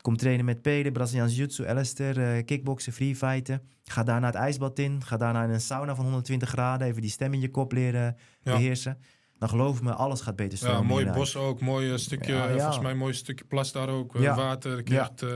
Kom 0.01 0.17
trainen 0.17 0.45
met 0.45 0.63
Pede, 0.63 0.93
Braziliaans 0.93 1.37
Jiu-Jitsu, 1.37 1.67
Alistair, 1.67 2.45
kickboksen, 2.45 2.93
freefighten. 2.93 3.63
Ga 3.85 4.03
daarna 4.03 4.27
het 4.27 4.35
ijsbad 4.35 4.79
in. 4.79 5.05
Ga 5.05 5.17
daarna 5.17 5.45
in 5.45 5.51
een 5.51 5.61
sauna 5.61 5.95
van 5.95 6.05
120 6.05 6.49
graden. 6.49 6.87
Even 6.87 7.03
die 7.03 7.11
stem 7.11 7.33
in 7.33 7.41
je 7.41 7.51
kop 7.51 7.73
leren 7.73 8.17
Ja. 8.41 8.95
Dan 9.39 9.49
geloof 9.49 9.83
me, 9.83 9.93
alles 9.93 10.21
gaat 10.21 10.37
beter 10.37 10.59
stromen. 10.59 10.81
Ja, 10.81 10.87
mooi 10.87 11.11
bos 11.11 11.37
ook, 11.37 11.61
mooi 11.61 11.91
eh, 11.93 11.97
stukje, 11.99 12.35
Ja, 12.35 12.47
ja. 12.49 12.57
volgens 12.57 12.79
mij 12.81 12.91
een 12.91 12.97
mooi 12.99 13.15
stukje 13.15 13.45
plas 13.45 13.73
daar 13.73 13.89
ook, 13.89 14.15
eh, 14.15 14.23
Ja. 14.23 14.35
water. 14.35 14.93
Echt, 14.93 15.23
eh, 15.23 15.31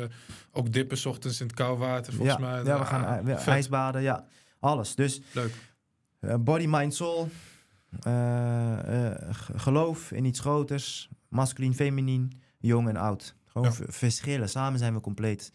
ook 0.53 0.73
dippen 0.73 0.97
's 0.99 1.07
ochtends 1.07 1.41
in 1.41 1.47
het 1.47 1.57
koud 1.57 1.79
water, 1.79 2.13
volgens 2.13 2.37
ja, 2.39 2.43
mij. 2.47 2.57
ja, 2.57 2.63
we 2.65 2.73
Ah, 2.73 2.87
gaan 2.87 3.29
uh, 3.29 3.47
ijsbaden, 3.49 4.03
ja. 4.03 4.25
Alles. 4.61 4.95
Dus 4.95 5.21
Leuk. 5.33 5.53
uh, 6.21 6.35
body, 6.41 6.67
mind, 6.69 6.95
soul. 6.95 7.29
Uh, 8.07 8.13
uh, 8.89 9.11
geloof 9.57 10.13
in 10.13 10.25
iets 10.25 10.41
groters. 10.41 11.09
Masculien, 11.29 11.75
feminien. 11.75 12.41
Jong 12.59 12.89
en 12.89 12.97
oud. 12.97 13.35
Gewoon 13.47 13.73
verschillen. 13.89 14.49
Samen 14.49 14.79
zijn 14.79 14.95
we 14.95 15.01
compleet. 15.01 15.53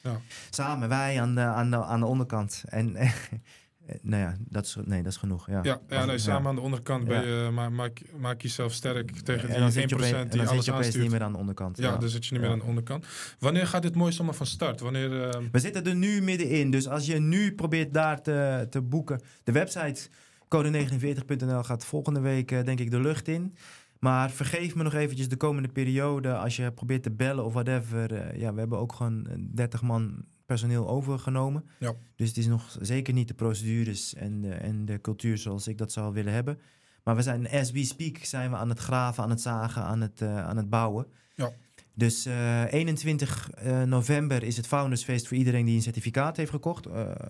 Samen, 0.49 0.89
wij 0.89 1.21
aan 1.21 1.35
de, 1.35 1.41
aan 1.41 1.69
de, 1.71 1.83
aan 1.83 1.99
de 1.99 2.05
onderkant. 2.05 2.63
En 2.67 2.95
nou 4.01 4.21
ja, 4.21 4.35
dat 4.39 4.65
is, 4.65 4.77
nee, 4.85 5.03
dat 5.03 5.11
is 5.11 5.17
genoeg. 5.17 5.47
Ja, 5.47 5.59
Ja, 5.63 5.79
ja, 5.89 6.05
nee, 6.05 6.17
samen 6.17 6.47
aan 6.47 6.55
de 6.55 6.61
onderkant 6.61 7.05
ben 7.05 7.25
je, 7.27 7.49
ma 7.51 7.69
maak, 7.69 8.01
maak 8.19 8.41
jezelf 8.41 8.73
sterk 8.73 9.11
tegen 9.11 9.49
en 9.49 9.59
dan 9.59 9.69
die 9.69 9.79
1% 9.79 9.81
zit 9.81 9.89
je, 9.89 9.95
opeens, 9.95 10.11
en 10.11 10.27
die 10.27 10.29
dan 10.29 10.39
zit 10.39 10.49
alles 10.49 10.65
je 10.65 10.71
opeens 10.73 10.95
niet 10.95 11.11
meer 11.11 11.21
aan 11.23 11.31
de 11.31 11.37
onderkant. 11.37 11.77
Ja, 11.77 11.97
dan 11.97 12.09
zit 12.09 12.25
je 12.25 12.31
niet 12.33 12.41
meer 12.41 12.51
aan 12.51 12.59
de 12.59 12.65
onderkant. 12.65 13.05
Wanneer 13.39 13.67
gaat 13.67 13.81
dit 13.81 13.95
mooiste 13.95 14.17
allemaal 14.17 14.37
van 14.37 14.45
start? 14.47 14.79
Wanneer, 14.79 15.21
eh, 15.29 15.41
We 15.51 15.59
zitten 15.59 15.85
er 15.85 15.95
nu 15.95 16.21
middenin. 16.21 16.71
Dus 16.71 16.87
als 16.87 17.05
je 17.05 17.19
nu 17.19 17.53
probeert 17.55 17.93
daar 17.93 18.21
te, 18.21 18.67
te 18.69 18.81
boeken. 18.81 19.21
De 19.43 19.51
website 19.51 20.09
code49.nl 20.55 21.63
gaat 21.63 21.85
volgende 21.85 22.19
week 22.19 22.51
eh, 22.51 22.63
denk 22.63 22.79
ik 22.79 22.91
de 22.91 22.99
lucht 22.99 23.27
in. 23.27 23.55
Maar 23.99 24.31
vergeef 24.31 24.75
me 24.75 24.83
nog 24.83 24.93
eventjes 24.93 25.29
de 25.29 25.35
komende 25.35 25.67
periode. 25.69 26.35
Als 26.35 26.55
je 26.55 26.71
probeert 26.71 27.03
te 27.03 27.11
bellen 27.11 27.45
of 27.45 27.53
whatever. 27.53 28.13
eh, 28.13 28.39
ja, 28.39 28.53
we 28.53 28.59
hebben 28.59 28.77
ook 28.79 28.93
gewoon 28.93 29.27
eh, 29.27 29.33
30 29.37 29.81
man 29.81 30.25
personeel 30.45 30.87
overgenomen. 30.87 31.69
Ja. 31.79 31.93
Dus 32.15 32.27
het 32.27 32.37
is 32.37 32.47
nog 32.47 32.77
zeker 32.81 33.13
niet 33.13 33.27
de 33.27 33.33
procedures 33.33 34.13
en 34.13 34.41
de, 34.41 34.53
en 34.53 34.85
de 34.85 35.01
cultuur 35.01 35.37
zoals 35.37 35.67
ik 35.67 35.77
dat 35.77 35.91
zou 35.91 36.13
willen 36.13 36.33
hebben. 36.33 36.59
Maar 37.03 37.15
we 37.15 37.21
zijn, 37.21 37.49
as 37.49 37.71
we 37.71 37.83
speak, 37.83 38.17
zijn 38.17 38.49
we 38.49 38.55
aan 38.55 38.69
het 38.69 38.79
graven, 38.79 39.23
aan 39.23 39.29
het 39.29 39.41
zagen, 39.41 39.83
aan 39.83 40.01
het, 40.01 40.21
uh, 40.21 40.45
aan 40.45 40.57
het 40.57 40.69
bouwen. 40.69 41.07
Ja. 41.35 41.51
Dus 41.93 42.27
uh, 42.27 42.73
21 42.73 43.49
uh, 43.63 43.83
november 43.83 44.43
is 44.43 44.57
het 44.57 44.67
Foundersfeest 44.67 45.27
voor 45.27 45.37
iedereen 45.37 45.65
die 45.65 45.75
een 45.75 45.81
certificaat 45.81 46.37
heeft 46.37 46.51
gekocht. 46.51 46.83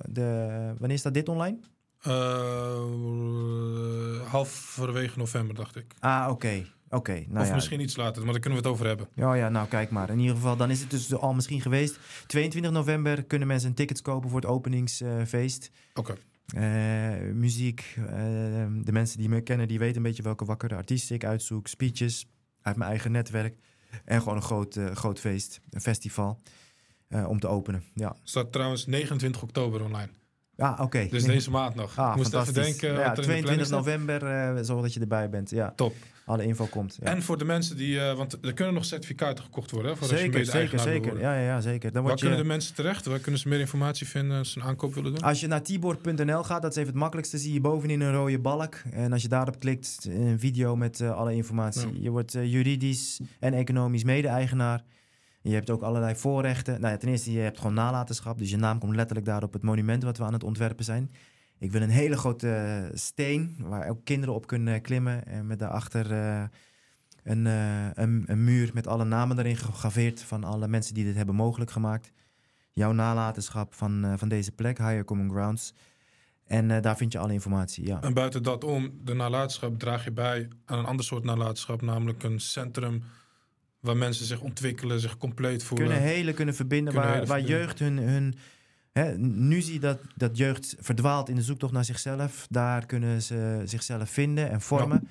De, 0.09 0.73
wanneer 0.79 0.97
staat 0.97 1.13
dit 1.13 1.29
online? 1.29 1.59
Halverwege 4.27 5.17
november, 5.17 5.55
dacht 5.55 5.75
ik. 5.75 5.93
Ah, 5.99 6.21
oké. 6.23 6.31
Okay. 6.31 6.67
Oké, 6.93 7.11
okay, 7.11 7.25
nou 7.29 7.41
of 7.41 7.47
ja. 7.47 7.53
misschien 7.53 7.79
iets 7.79 7.95
later, 7.95 8.23
maar 8.23 8.31
daar 8.31 8.41
kunnen 8.41 8.59
we 8.59 8.65
het 8.65 8.73
over 8.75 8.87
hebben. 8.87 9.07
Ja, 9.13 9.33
ja, 9.33 9.49
nou 9.49 9.67
kijk 9.67 9.89
maar. 9.89 10.09
In 10.09 10.19
ieder 10.19 10.35
geval, 10.35 10.57
dan 10.57 10.69
is 10.69 10.81
het 10.81 10.89
dus 10.89 11.13
al 11.15 11.33
misschien 11.33 11.61
geweest. 11.61 11.99
22 12.27 12.71
november 12.71 13.23
kunnen 13.23 13.47
mensen 13.47 13.73
tickets 13.73 14.01
kopen 14.01 14.29
voor 14.29 14.39
het 14.39 14.49
openingsfeest. 14.49 15.71
Oké. 15.93 16.11
Okay. 16.11 16.17
Uh, 16.55 17.33
muziek. 17.33 17.95
Uh, 17.97 18.05
de 18.83 18.91
mensen 18.91 19.17
die 19.17 19.29
me 19.29 19.41
kennen, 19.41 19.67
die 19.67 19.79
weten 19.79 19.97
een 19.97 20.03
beetje 20.03 20.23
welke 20.23 20.45
wakkere 20.45 20.75
artiesten 20.75 21.15
ik 21.15 21.25
uitzoek. 21.25 21.67
Speeches 21.67 22.27
uit 22.61 22.75
mijn 22.75 22.89
eigen 22.89 23.11
netwerk. 23.11 23.57
En 24.05 24.19
gewoon 24.19 24.35
een 24.35 24.43
groot, 24.43 24.75
uh, 24.75 24.91
groot 24.91 25.19
feest, 25.19 25.59
een 25.69 25.81
festival. 25.81 26.39
Uh, 27.09 27.29
om 27.29 27.39
te 27.39 27.47
openen, 27.47 27.83
ja. 27.93 28.15
Staat 28.23 28.51
trouwens 28.51 28.85
29 28.85 29.43
oktober 29.43 29.83
online. 29.83 30.09
Ah, 30.57 30.79
oké. 30.79 31.07
Dus 31.09 31.23
deze 31.23 31.51
maand 31.51 31.75
nog. 31.75 31.97
Ah, 31.97 32.09
ik 32.09 32.15
moest 32.15 32.33
even 32.33 32.53
denken. 32.53 32.93
Ja, 32.93 33.09
wat 33.15 33.17
er 33.17 33.23
in 33.23 33.41
de 33.41 33.43
22 33.43 33.43
planning 33.43 33.65
staat. 33.65 33.79
november, 33.79 34.55
eh 34.57 34.63
zorg 34.63 34.81
dat 34.81 34.93
je 34.93 34.99
erbij 34.99 35.29
bent. 35.29 35.49
Ja, 35.49 35.73
Top. 35.75 35.95
Alle 36.25 36.43
info 36.43 36.65
komt. 36.65 36.97
Ja. 37.01 37.07
En 37.07 37.21
voor 37.21 37.37
de 37.37 37.45
mensen 37.45 37.77
die, 37.77 37.99
eh, 37.99 38.15
want 38.15 38.37
er 38.41 38.53
kunnen 38.53 38.73
nog 38.73 38.85
certificaten 38.85 39.43
gekocht 39.43 39.71
worden. 39.71 39.91
Hè, 39.91 39.97
voor 39.97 40.07
als 40.07 40.17
je 40.17 40.23
zeker, 40.25 40.45
zeker, 40.45 40.69
wil 40.69 40.79
zeker. 40.79 41.01
worden. 41.01 41.21
Ja, 41.21 41.35
ja, 41.35 41.45
ja, 41.45 41.61
zeker. 41.61 41.91
Dan 41.91 42.03
Waar 42.03 42.15
kunnen 42.15 42.37
de 42.37 42.43
mensen 42.43 42.75
terecht? 42.75 43.05
Waar 43.05 43.19
kunnen 43.19 43.39
ze 43.39 43.47
meer 43.47 43.59
informatie 43.59 44.07
vinden 44.07 44.37
als 44.37 44.51
ze 44.51 44.59
een 44.59 44.65
aankoop 44.65 44.93
willen 44.93 45.13
doen? 45.13 45.21
als 45.21 45.39
je 45.39 45.47
naar 45.47 45.61
tibor.nl 45.61 46.43
gaat, 46.43 46.61
dat 46.61 46.71
is 46.71 46.77
even 46.77 46.89
het 46.89 46.99
makkelijkste, 46.99 47.37
zie 47.37 47.53
je 47.53 47.61
bovenin 47.61 48.01
een 48.01 48.13
rode 48.13 48.39
balk. 48.39 48.75
En 48.91 49.11
als 49.11 49.21
je 49.21 49.27
daarop 49.27 49.59
klikt, 49.59 50.07
een 50.09 50.39
video 50.39 50.75
met 50.75 50.99
eh, 50.99 51.15
alle 51.15 51.35
informatie. 51.35 51.87
Ja. 51.93 51.99
Je 52.01 52.09
wordt 52.09 52.35
eh, 52.35 52.51
juridisch 52.51 53.19
en 53.39 53.53
economisch 53.53 54.03
mede-eigenaar. 54.03 54.83
Je 55.41 55.53
hebt 55.53 55.69
ook 55.69 55.81
allerlei 55.81 56.15
voorrechten. 56.15 56.81
Nou 56.81 56.93
ja, 56.93 56.99
ten 56.99 57.09
eerste, 57.09 57.31
je 57.31 57.39
hebt 57.39 57.57
gewoon 57.57 57.73
nalatenschap. 57.73 58.37
Dus 58.37 58.49
je 58.49 58.57
naam 58.57 58.79
komt 58.79 58.95
letterlijk 58.95 59.25
daar 59.25 59.43
op 59.43 59.53
het 59.53 59.61
monument 59.61 60.03
wat 60.03 60.17
we 60.17 60.23
aan 60.23 60.33
het 60.33 60.43
ontwerpen 60.43 60.85
zijn. 60.85 61.11
Ik 61.63 61.71
wil 61.71 61.81
een 61.81 61.89
hele 61.89 62.17
grote 62.17 62.49
eh, 62.49 62.97
steen 62.97 63.55
waar 63.59 63.89
ook 63.89 64.05
kinderen 64.05 64.35
op 64.35 64.47
kunnen 64.47 64.81
klimmen. 64.81 65.25
En 65.25 65.47
met 65.47 65.59
daarachter 65.59 66.11
eh, 66.11 66.43
een, 67.23 67.47
eh, 67.47 67.87
een, 67.93 68.23
een 68.27 68.43
muur 68.43 68.71
met 68.73 68.87
alle 68.87 69.03
namen 69.03 69.39
erin 69.39 69.57
gegraveerd 69.57 70.21
van 70.21 70.43
alle 70.43 70.67
mensen 70.67 70.93
die 70.93 71.03
dit 71.03 71.15
hebben 71.15 71.35
mogelijk 71.35 71.71
gemaakt. 71.71 72.11
Jouw 72.73 72.91
nalatenschap 72.91 73.73
van, 73.73 74.03
eh, 74.05 74.13
van 74.17 74.29
deze 74.29 74.51
plek, 74.51 74.77
Higher 74.77 75.05
Common 75.05 75.29
Grounds. 75.29 75.73
En 76.45 76.71
eh, 76.71 76.81
daar 76.81 76.97
vind 76.97 77.11
je 77.11 77.19
alle 77.19 77.33
informatie, 77.33 77.85
ja. 77.87 78.01
En 78.01 78.13
buiten 78.13 78.43
dat 78.43 78.63
om, 78.63 78.99
de 79.03 79.13
nalatenschap 79.13 79.79
draag 79.79 80.03
je 80.03 80.11
bij 80.11 80.47
aan 80.65 80.79
een 80.79 80.85
ander 80.85 81.05
soort 81.05 81.23
nalatenschap. 81.23 81.81
Namelijk 81.81 82.23
een 82.23 82.39
centrum 82.39 83.03
waar 83.79 83.97
mensen 83.97 84.25
zich 84.25 84.41
ontwikkelen, 84.41 84.99
zich 84.99 85.17
compleet 85.17 85.63
voelen. 85.63 85.87
Kunnen 85.87 86.03
hele 86.03 86.33
kunnen 86.33 86.55
verbinden, 86.55 86.93
Kunnen 86.93 87.11
waar, 87.11 87.25
waar 87.25 87.39
verbinden. 87.39 87.59
jeugd 87.59 87.79
hun... 87.79 87.97
hun 87.97 88.35
hè, 88.93 89.17
nu 89.17 89.61
zie 89.61 89.73
je 89.73 89.79
dat, 89.79 89.99
dat 90.15 90.37
jeugd 90.37 90.75
verdwaalt 90.79 91.29
in 91.29 91.35
de 91.35 91.41
zoektocht 91.41 91.73
naar 91.73 91.85
zichzelf. 91.85 92.47
Daar 92.49 92.85
kunnen 92.85 93.21
ze 93.21 93.61
zichzelf 93.65 94.09
vinden 94.09 94.49
en 94.49 94.61
vormen. 94.61 95.07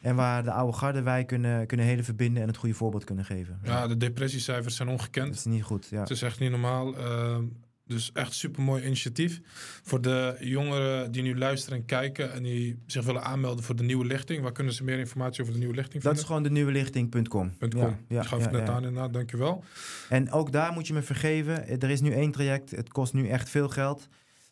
En 0.00 0.14
waar 0.16 0.42
de 0.44 0.52
oude 0.52 0.76
garde 0.76 1.02
wij 1.02 1.24
kunnen, 1.24 1.66
kunnen 1.66 1.86
hele 1.86 2.02
verbinden 2.02 2.42
en 2.42 2.48
het 2.48 2.56
goede 2.56 2.74
voorbeeld 2.74 3.04
kunnen 3.04 3.24
geven. 3.24 3.60
Ja, 3.62 3.86
de 3.86 3.96
depressiecijfers 3.96 4.76
zijn 4.76 4.88
Dat 4.88 4.98
ongekend. 4.98 5.34
is 5.34 5.44
niet 5.44 5.62
goed, 5.62 5.86
ja. 5.90 6.00
Het 6.00 6.10
is 6.10 6.22
echt 6.22 6.38
niet 6.40 6.50
normaal. 6.50 6.96
Ehm, 6.96 7.44
dus 7.92 8.10
echt 8.12 8.32
super 8.34 8.62
mooi 8.62 8.84
initiatief. 8.84 9.40
Voor 9.82 10.00
de 10.00 10.36
jongeren 10.40 11.12
die 11.12 11.22
nu 11.22 11.38
luisteren 11.38 11.78
en 11.78 11.84
kijken 11.84 12.32
en 12.32 12.42
die 12.42 12.78
zich 12.86 13.04
willen 13.04 13.22
aanmelden 13.24 13.64
voor 13.64 13.76
de 13.76 13.82
nieuwe 13.82 14.04
lichting. 14.04 14.42
Waar 14.42 14.52
kunnen 14.52 14.72
ze 14.72 14.84
meer 14.84 14.98
informatie 14.98 15.40
over 15.42 15.52
de 15.52 15.58
nieuwe 15.58 15.74
lichting 15.74 16.02
Dat 16.02 16.12
is 16.12 16.18
vinden? 16.18 16.36
gewoon 16.36 16.42
de 16.54 16.60
nieuwelichting.com. 16.60 17.56
Punt 17.58 17.74
Ja, 17.74 17.98
ja, 18.08 18.20
Ik 18.20 18.26
gaf 18.26 18.38
ja, 18.38 18.44
het 18.44 18.52
net 18.54 18.66
ja. 18.66 18.72
aan 18.74 18.84
inderdaad, 18.84 19.12
dankjewel. 19.12 19.64
En 20.08 20.30
ook 20.30 20.52
daar 20.52 20.72
moet 20.72 20.86
je 20.86 20.92
me 20.92 21.02
vergeven. 21.02 21.68
Er 21.80 21.90
is 21.90 22.00
nu 22.00 22.12
één 22.12 22.30
traject. 22.30 22.70
Het 22.70 22.88
kost 22.88 23.12
nu 23.12 23.28
echt 23.28 23.48
veel 23.50 23.68
geld. 23.68 24.08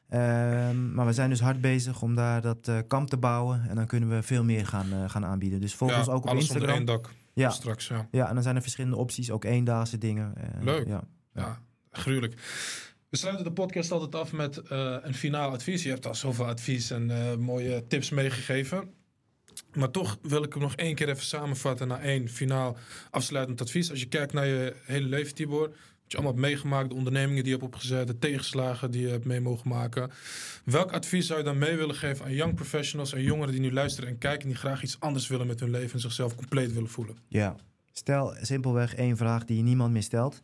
Ehm, 0.09 0.95
maar 0.95 1.07
we 1.07 1.12
zijn 1.12 1.30
dus 1.30 1.41
hard 1.41 1.61
bezig 1.61 2.03
om 2.03 2.14
daar 2.14 2.41
dat 2.41 2.68
eh, 2.68 2.78
kamp 2.88 3.09
te 3.09 3.16
bouwen. 3.16 3.64
En 3.68 3.76
dan 3.76 3.86
kunnen 3.86 4.09
we 4.09 4.22
veel 4.22 4.45
meer 4.45 4.66
gaan, 4.66 4.93
eh, 4.93 5.11
gaan 5.11 5.24
aanbieden. 5.24 5.61
Dus 5.61 5.74
volg 5.74 5.91
Ja, 5.91 5.99
ons 5.99 6.09
ook 6.09 6.22
op 6.22 6.28
alles 6.28 6.49
onder 6.49 6.57
Instagram. 6.57 6.76
één 6.76 6.86
dak 6.86 7.11
Ja, 7.34 7.51
straks. 7.51 7.88
Ja. 7.88 8.09
ja, 8.11 8.28
en 8.28 8.34
dan 8.34 8.43
zijn 8.43 8.57
er 8.57 8.62
verschillende 8.62 8.97
opties. 8.97 9.30
Ook 9.30 9.45
eendaagse 9.45 9.99
dingen. 9.99 10.32
Eh, 10.36 10.62
Leuk. 10.64 10.86
Ja. 10.86 11.03
Ja, 11.34 11.59
gruwelijk. 11.91 12.34
We 13.11 13.16
sluiten 13.16 13.44
de 13.44 13.52
podcast 13.52 13.90
altijd 13.90 14.14
af 14.14 14.32
met 14.32 14.58
eh, 14.58 14.96
een 15.00 15.14
finaal 15.14 15.50
advies. 15.50 15.82
Je 15.82 15.88
hebt 15.88 16.06
al 16.06 16.14
zoveel 16.14 16.46
advies 16.46 16.90
en 16.90 17.11
eh, 17.11 17.36
mooie 17.36 17.86
tips 17.86 18.11
meegegeven. 18.11 18.94
Maar 19.74 19.90
toch 19.90 20.18
wil 20.22 20.42
ik 20.42 20.52
hem 20.52 20.62
nog 20.62 20.74
één 20.74 20.94
keer 20.94 21.08
even 21.08 21.24
samenvatten 21.24 21.88
naar 21.88 22.00
één 22.00 22.28
finaal 22.28 22.76
afsluitend 23.11 23.61
advies. 23.61 23.90
Als 23.90 24.00
je 24.00 24.08
kijkt 24.08 24.32
naar 24.32 24.46
je 24.46 24.76
hele 24.84 25.08
leven, 25.08 25.34
Tibor, 25.34 25.68
wat 25.68 25.78
je 26.06 26.16
allemaal 26.16 26.32
hebt 26.32 26.46
meegemaakt, 26.46 26.88
de 26.88 26.94
ondernemingen 26.94 27.42
die 27.42 27.52
je 27.52 27.58
hebt 27.58 27.72
opgezet, 27.72 28.06
de 28.06 28.18
tegenslagen 28.18 28.90
die 28.90 29.02
je 29.02 29.08
hebt 29.08 29.24
mee 29.24 29.40
mogen 29.40 29.68
maken. 29.68 30.11
Welk 30.64 30.92
advies 30.92 31.26
zou 31.26 31.38
je 31.38 31.44
dan 31.44 31.58
mee 31.58 31.76
willen 31.76 31.94
geven 31.94 32.24
aan 32.24 32.34
young 32.34 32.54
professionals 32.54 33.12
en 33.12 33.22
jongeren 33.22 33.52
die 33.52 33.61
nu 33.61 33.72
luisteren 33.72 34.11
en 34.11 34.18
kijken 34.18 34.42
en 34.42 34.48
die 34.48 34.58
graag 34.58 34.82
iets 34.82 35.00
anders 35.00 35.28
willen 35.28 35.46
met 35.46 35.61
hun 35.61 35.70
leven 35.70 35.92
en 35.92 36.00
zichzelf 36.00 36.34
compleet 36.34 36.72
willen 36.72 36.90
voelen? 36.90 37.16
Ja. 37.28 37.56
Stel 37.92 38.34
simpelweg 38.40 38.94
één 38.94 39.16
vraag 39.16 39.44
die 39.44 39.62
niemand 39.62 39.92
meer 39.92 40.02
stelt. 40.02 40.42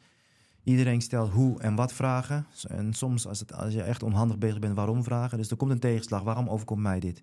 Iedereen 0.66 1.00
stelt 1.00 1.32
hoe 1.32 1.60
en 1.60 1.74
wat 1.74 1.92
vragen. 1.92 2.46
En 2.68 2.92
soms, 2.92 3.26
als, 3.26 3.40
het, 3.40 3.52
als 3.52 3.72
je 3.72 3.82
echt 3.82 4.02
onhandig 4.02 4.38
bezig 4.38 4.58
bent, 4.58 4.76
waarom 4.76 5.04
vragen. 5.04 5.38
Dus 5.38 5.50
er 5.50 5.56
komt 5.56 5.70
een 5.70 5.78
tegenslag. 5.78 6.22
Waarom 6.22 6.48
overkomt 6.48 6.82
mij 6.82 7.00
dit? 7.00 7.22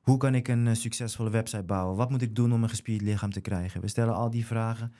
Hoe 0.00 0.16
kan 0.16 0.34
ik 0.34 0.48
een 0.48 0.66
eh, 0.66 0.74
succesvolle 0.74 1.30
website 1.30 1.62
bouwen? 1.62 1.96
Wat 1.96 2.10
moet 2.10 2.22
ik 2.22 2.34
doen 2.34 2.52
om 2.52 2.62
een 2.62 2.68
gespierd 2.68 3.02
lichaam 3.02 3.32
te 3.32 3.40
krijgen? 3.40 3.80
We 3.80 3.88
stellen 3.88 4.14
al 4.14 4.30
die 4.30 4.46
vragen. 4.46 4.92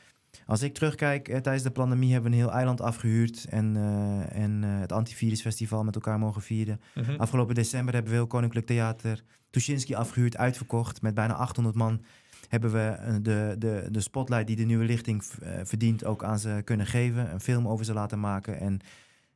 Als 0.46 0.62
ik 0.62 0.74
terugkijk, 0.74 1.28
eh, 1.28 1.38
tijdens 1.40 1.64
de 1.64 1.70
pandemie 1.70 2.12
hebben 2.12 2.30
we 2.30 2.36
een 2.36 2.42
heel 2.42 2.52
eiland 2.52 2.80
afgehuurd. 2.80 3.44
En, 3.44 3.76
eh, 3.76 4.42
en 4.42 4.64
eh, 4.64 4.80
het 4.80 4.92
antivirusfestival 4.92 5.84
met 5.84 5.94
elkaar 5.94 6.18
mogen 6.18 6.42
vieren. 6.42 6.80
Afgelopen 7.16 7.54
december 7.54 7.94
hebben 7.94 8.12
we 8.12 8.18
heel 8.18 8.26
Koninklijk 8.26 8.66
Theater 8.66 9.22
Tuschinski 9.50 9.94
afgehuurd, 9.94 10.36
uitverkocht. 10.36 11.02
Met 11.02 11.14
bijna 11.14 11.34
800 11.34 11.76
man 11.76 12.02
hebben 12.48 12.72
we 12.72 12.78
eh, 12.78 13.14
de, 13.22 13.54
de, 13.58 13.88
de 13.90 14.00
spotlight 14.00 14.46
die 14.46 14.56
de 14.56 14.64
nieuwe 14.64 14.84
lichting 14.84 15.22
eh, 15.22 15.60
verdient 15.64 16.04
ook 16.04 16.24
aan 16.24 16.38
ze 16.38 16.60
kunnen 16.64 16.86
geven. 16.86 17.32
Een 17.32 17.40
film 17.40 17.68
over 17.68 17.84
ze 17.84 17.92
laten 17.92 18.20
maken 18.20 18.60
en 18.60 18.80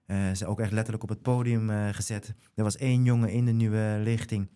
eh, 0.07 0.17
ze 0.35 0.47
ook 0.47 0.61
echt 0.61 0.73
letterlijk 0.73 1.03
op 1.03 1.09
het 1.09 1.23
podium 1.23 1.71
gezet. 1.93 2.35
Er 2.55 2.65
was 2.65 2.77
één 2.77 3.05
jongen 3.05 3.31
in 3.31 3.45
de 3.45 3.53
nieuwe 3.53 4.01
lichting 4.03 4.49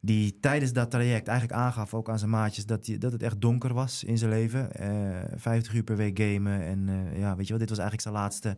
die 0.00 0.40
tijdens 0.40 0.72
dat 0.72 0.90
traject 0.90 1.28
eigenlijk 1.28 1.60
aangaf, 1.60 1.94
ook 1.94 2.10
aan 2.10 2.18
zijn 2.18 2.30
maatjes, 2.30 2.66
dat, 2.66 2.86
hij, 2.86 2.98
dat 2.98 3.12
het 3.12 3.22
echt 3.22 3.40
donker 3.40 3.74
was 3.74 4.04
in 4.04 4.18
zijn 4.18 4.30
leven. 4.30 4.72
Eh 4.72 4.88
50 5.36 5.74
uur 5.74 5.82
per 5.82 5.96
week 5.96 6.18
gamen 6.18 6.62
en 6.62 6.88
ja, 7.16 7.36
weet 7.36 7.44
je 7.44 7.48
wel, 7.48 7.58
dit 7.58 7.68
was 7.68 7.78
eigenlijk 7.78 8.00
zijn 8.00 8.14
laatste, 8.14 8.56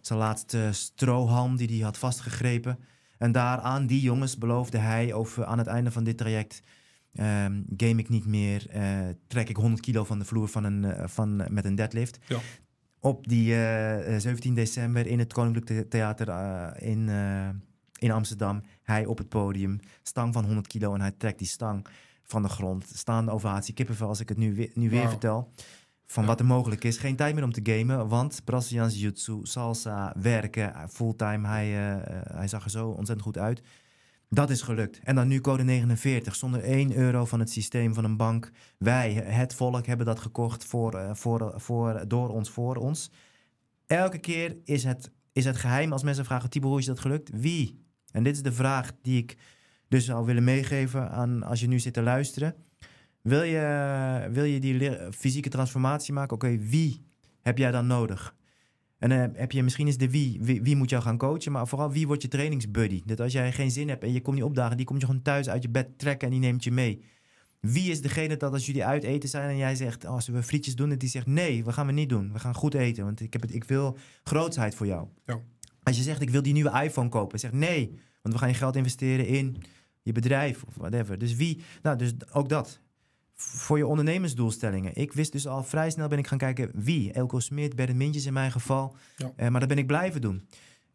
zijn 0.00 0.18
laatste 0.18 0.68
strohalm 0.72 1.56
die 1.56 1.68
hij 1.68 1.84
had 1.84 1.98
vastgegrepen. 1.98 2.78
En 3.18 3.32
daaraan 3.32 3.86
die 3.86 4.00
jongens 4.00 4.38
beloofde 4.38 4.78
hij 4.78 5.12
over 5.12 5.44
aan 5.44 5.58
het 5.58 5.66
einde 5.66 5.90
van 5.90 6.04
dit 6.04 6.18
traject 6.18 6.62
ehm, 7.14 7.62
game 7.76 8.00
ik 8.00 8.08
niet 8.08 8.26
meer, 8.26 8.66
eh, 8.70 8.98
trek 9.26 9.48
ik 9.48 9.56
100 9.56 9.80
kilo 9.82 10.04
van 10.04 10.18
de 10.18 10.24
vloer 10.24 10.48
van 10.48 10.64
een, 10.64 10.84
eh, 10.84 11.08
van, 11.08 11.36
met 11.50 11.64
een 11.64 11.74
deadlift. 11.74 12.18
Ja. 12.28 12.38
Op 13.00 13.28
die 13.28 13.52
eh, 13.52 14.14
eh, 14.14 14.20
17 14.20 14.54
december 14.54 15.06
in 15.06 15.18
het 15.18 15.32
Koninklijk 15.32 15.66
The- 15.66 15.88
Theater 15.88 16.28
eh, 16.28 16.90
in, 16.90 17.08
eh, 17.08 17.48
in 17.98 18.10
Amsterdam. 18.10 18.62
Hij 18.82 19.06
op 19.06 19.18
het 19.18 19.28
podium, 19.28 19.80
stang 20.02 20.32
van 20.32 20.44
100 20.44 20.66
kilo 20.66 20.94
en 20.94 21.00
hij 21.00 21.10
trekt 21.16 21.38
die 21.38 21.48
stang 21.48 21.86
van 22.22 22.42
de 22.42 22.48
grond. 22.48 22.84
Staande 22.94 23.30
ovatie, 23.30 23.74
kippenvel 23.74 24.08
als 24.08 24.20
ik 24.20 24.28
het 24.28 24.38
nu, 24.38 24.54
weer- 24.54 24.70
nu 24.74 24.90
weer 24.90 25.08
vertel. 25.08 25.50
Van 26.06 26.22
Ja. 26.22 26.28
wat 26.28 26.40
er 26.40 26.46
mogelijk 26.46 26.84
is. 26.84 26.96
Geen 26.98 27.16
tijd 27.16 27.34
meer 27.34 27.44
om 27.44 27.52
te 27.52 27.60
gamen, 27.72 28.08
want 28.08 28.40
Braziliaans 28.44 28.94
Jiu-Jitsu, 28.94 29.38
salsa, 29.42 30.14
werken, 30.20 30.74
eh, 30.74 30.82
fulltime. 30.88 31.48
Hij, 31.48 31.64
eh, 31.66 31.92
eh, 31.92 32.22
hij 32.36 32.48
zag 32.48 32.64
er 32.64 32.70
zo 32.70 32.86
ontzettend 32.88 33.22
goed 33.22 33.38
uit. 33.38 33.62
Dat 34.34 34.50
is 34.50 34.62
gelukt. 34.62 35.00
En 35.04 35.14
dan 35.14 35.28
nu 35.28 35.40
code 35.40 35.62
49, 35.62 36.34
zonder 36.34 36.62
1 36.62 36.96
euro 36.96 37.24
van 37.24 37.40
het 37.40 37.50
systeem 37.50 37.94
van 37.94 38.04
een 38.04 38.16
bank. 38.16 38.50
Wij, 38.78 39.12
het 39.12 39.54
volk, 39.54 39.86
hebben 39.86 40.06
dat 40.06 40.20
gekocht 40.20 40.64
voor, 40.64 40.94
eh, 40.94 41.14
voor, 41.14 41.52
voor, 41.56 42.04
door 42.08 42.28
ons, 42.28 42.50
voor 42.50 42.76
ons. 42.76 43.10
Elke 43.86 44.18
keer 44.18 44.56
is 44.64 44.84
het, 44.84 45.10
is 45.32 45.44
het 45.44 45.56
geheim 45.56 45.92
als 45.92 46.02
mensen 46.02 46.24
vragen: 46.24 46.50
Tibor, 46.50 46.70
hoe 46.70 46.78
is 46.78 46.86
dat 46.86 47.00
gelukt? 47.00 47.30
Wie? 47.32 47.84
En 48.10 48.22
dit 48.22 48.34
is 48.36 48.42
de 48.42 48.52
vraag 48.52 48.92
die 49.02 49.18
ik 49.18 49.36
dus 49.88 50.04
zou 50.04 50.26
willen 50.26 50.44
meegeven 50.44 51.10
aan 51.10 51.42
als 51.42 51.60
je 51.60 51.68
nu 51.68 51.78
zit 51.78 51.94
te 51.94 52.02
luisteren. 52.02 52.54
Wil 53.22 53.42
je, 53.42 54.28
wil 54.32 54.44
je 54.44 54.60
die 54.60 54.90
fysieke 55.12 55.48
transformatie 55.48 56.14
maken? 56.14 56.34
Oké, 56.34 56.58
wie 56.58 57.06
heb 57.42 57.58
jij 57.58 57.70
dan 57.70 57.86
nodig? 57.86 58.34
En 59.04 59.10
dan 59.10 59.30
heb 59.34 59.52
je 59.52 59.62
misschien 59.62 59.86
is 59.86 59.96
de 59.96 60.10
wie, 60.10 60.38
wie, 60.40 60.62
wie 60.62 60.76
moet 60.76 60.90
jou 60.90 61.02
gaan 61.02 61.18
coachen, 61.18 61.52
maar 61.52 61.68
vooral 61.68 61.92
wie 61.92 62.06
wordt 62.06 62.22
je 62.22 62.28
trainingsbuddy? 62.28 63.02
Dat 63.04 63.20
als 63.20 63.32
jij 63.32 63.52
geen 63.52 63.70
zin 63.70 63.88
hebt 63.88 64.02
en 64.02 64.12
je 64.12 64.20
komt 64.20 64.36
niet 64.36 64.44
opdagen, 64.44 64.76
die 64.76 64.86
komt 64.86 65.00
je 65.00 65.06
gewoon 65.06 65.22
thuis 65.22 65.48
uit 65.48 65.62
je 65.62 65.68
bed 65.68 65.98
trekken 65.98 66.26
en 66.28 66.32
die 66.32 66.42
neemt 66.42 66.64
je 66.64 66.70
mee. 66.70 67.04
Wie 67.60 67.90
is 67.90 68.00
degene 68.00 68.36
dat 68.36 68.52
als 68.52 68.66
jullie 68.66 68.84
uit 68.84 69.02
eten 69.02 69.28
zijn 69.28 69.50
en 69.50 69.56
jij 69.56 69.74
zegt, 69.74 70.04
oh, 70.04 70.20
zullen 70.20 70.40
we 70.40 70.46
frietjes 70.46 70.76
doen? 70.76 70.90
En 70.90 70.98
die 70.98 71.08
zegt, 71.08 71.26
nee, 71.26 71.64
we 71.64 71.72
gaan 71.72 71.86
we 71.86 71.92
niet 71.92 72.08
doen. 72.08 72.32
We 72.32 72.38
gaan 72.38 72.54
goed 72.54 72.74
eten, 72.74 73.04
want 73.04 73.20
ik, 73.20 73.32
heb 73.32 73.42
het, 73.42 73.54
ik 73.54 73.64
wil 73.64 73.96
grootsheid 74.22 74.74
voor 74.74 74.86
jou. 74.86 75.08
Ja. 75.26 75.40
Als 75.82 75.96
je 75.96 76.02
zegt, 76.02 76.20
ik 76.20 76.30
wil 76.30 76.42
die 76.42 76.52
nieuwe 76.52 76.82
iPhone 76.82 77.08
kopen, 77.08 77.38
zeg 77.38 77.52
nee, 77.52 77.98
want 78.22 78.34
we 78.34 78.40
gaan 78.40 78.48
je 78.48 78.54
geld 78.54 78.76
investeren 78.76 79.26
in 79.26 79.56
je 80.02 80.12
bedrijf 80.12 80.62
of 80.62 80.74
whatever. 80.74 81.18
Dus 81.18 81.34
wie, 81.34 81.60
nou, 81.82 81.96
dus 81.98 82.12
ook 82.32 82.48
dat. 82.48 82.80
Voor 83.36 83.78
je 83.78 83.86
ondernemersdoelstellingen. 83.86 84.96
Ik 84.96 85.12
wist 85.12 85.32
dus 85.32 85.46
al 85.46 85.64
vrij 85.64 85.90
snel 85.90 86.08
ben 86.08 86.18
ik 86.18 86.26
gaan 86.26 86.38
kijken 86.38 86.70
wie. 86.74 87.12
Elko 87.12 87.38
Smit, 87.40 87.76
Bernd 87.76 87.96
Mintjes 87.96 88.26
in 88.26 88.32
mijn 88.32 88.52
geval. 88.52 88.96
Ja. 89.16 89.32
Eh, 89.36 89.48
maar 89.48 89.60
dat 89.60 89.68
ben 89.68 89.78
ik 89.78 89.86
blijven 89.86 90.20
doen. 90.20 90.48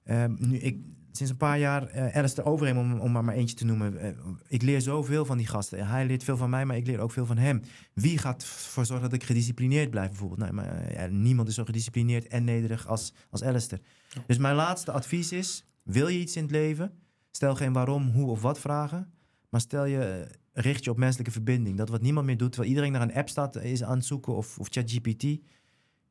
Ehm, 0.04 0.36
nu, 0.38 0.58
ik, 0.58 0.78
sinds 1.12 1.32
een 1.32 1.38
paar 1.38 1.60
jaar, 1.60 1.88
eh 1.88 2.16
Alistair 2.18 2.48
Overeem, 2.48 2.78
om, 2.78 3.00
om 3.00 3.12
maar, 3.12 3.24
maar 3.24 3.36
eentje 3.36 3.56
te 3.56 3.66
noemen. 3.66 3.98
eh, 3.98 4.10
ik 4.48 4.62
leer 4.62 4.82
zoveel 4.82 5.26
van 5.26 5.38
die 5.38 5.48
gasten. 5.48 5.88
Hij 5.88 6.06
leert 6.06 6.24
veel 6.24 6.38
van 6.38 6.50
mij, 6.50 6.66
maar 6.66 6.78
ik 6.78 6.88
leer 6.88 7.00
ook 7.00 7.12
veel 7.12 7.26
van 7.26 7.38
hem. 7.38 7.62
Wie 7.94 8.18
gaat 8.18 8.42
ervoor 8.42 8.86
zorgen 8.86 9.10
dat 9.10 9.20
ik 9.22 9.26
gedisciplineerd 9.26 9.90
blijf 9.90 10.10
bijvoorbeeld? 10.10 10.40
Nee, 10.40 10.52
maar, 10.52 10.94
ja, 10.94 11.06
niemand 11.06 11.48
is 11.48 11.56
zo 11.56 11.64
gedisciplineerd 11.64 12.28
en 12.28 12.44
nederig 12.44 12.88
als, 12.88 13.14
als 13.30 13.44
Alistair. 13.44 13.82
Ja. 14.10 14.24
Dus 14.28 14.38
mijn 14.38 14.56
laatste 14.56 14.92
advies 14.92 15.32
is, 15.32 15.66
wil 15.84 16.08
je 16.08 16.20
iets 16.20 16.36
in 16.36 16.42
het 16.42 16.52
leven? 16.52 16.92
Stel 17.32 17.56
geen 17.56 17.74
waarom, 17.74 18.10
hoe 18.12 18.30
of 18.30 18.42
wat 18.42 18.60
vragen. 18.60 19.14
Maar 19.50 19.62
stel 19.62 19.86
je, 19.86 20.28
richt 20.62 20.84
je 20.84 20.90
op 20.90 20.98
menselijke 20.98 21.32
verbinding. 21.32 21.78
Dat 21.78 21.90
wat 21.90 22.02
niemand 22.02 22.26
meer 22.26 22.38
doet, 22.38 22.50
terwijl 22.52 22.70
iedereen 22.72 22.92
naar 22.92 23.02
een 23.02 23.14
app 23.14 23.30
staat, 23.30 23.56
is 23.56 23.84
aan 23.84 23.98
het 23.98 24.06
zoeken 24.06 24.36
of, 24.36 24.58
of 24.60 24.68
ChatGPT. 24.70 25.26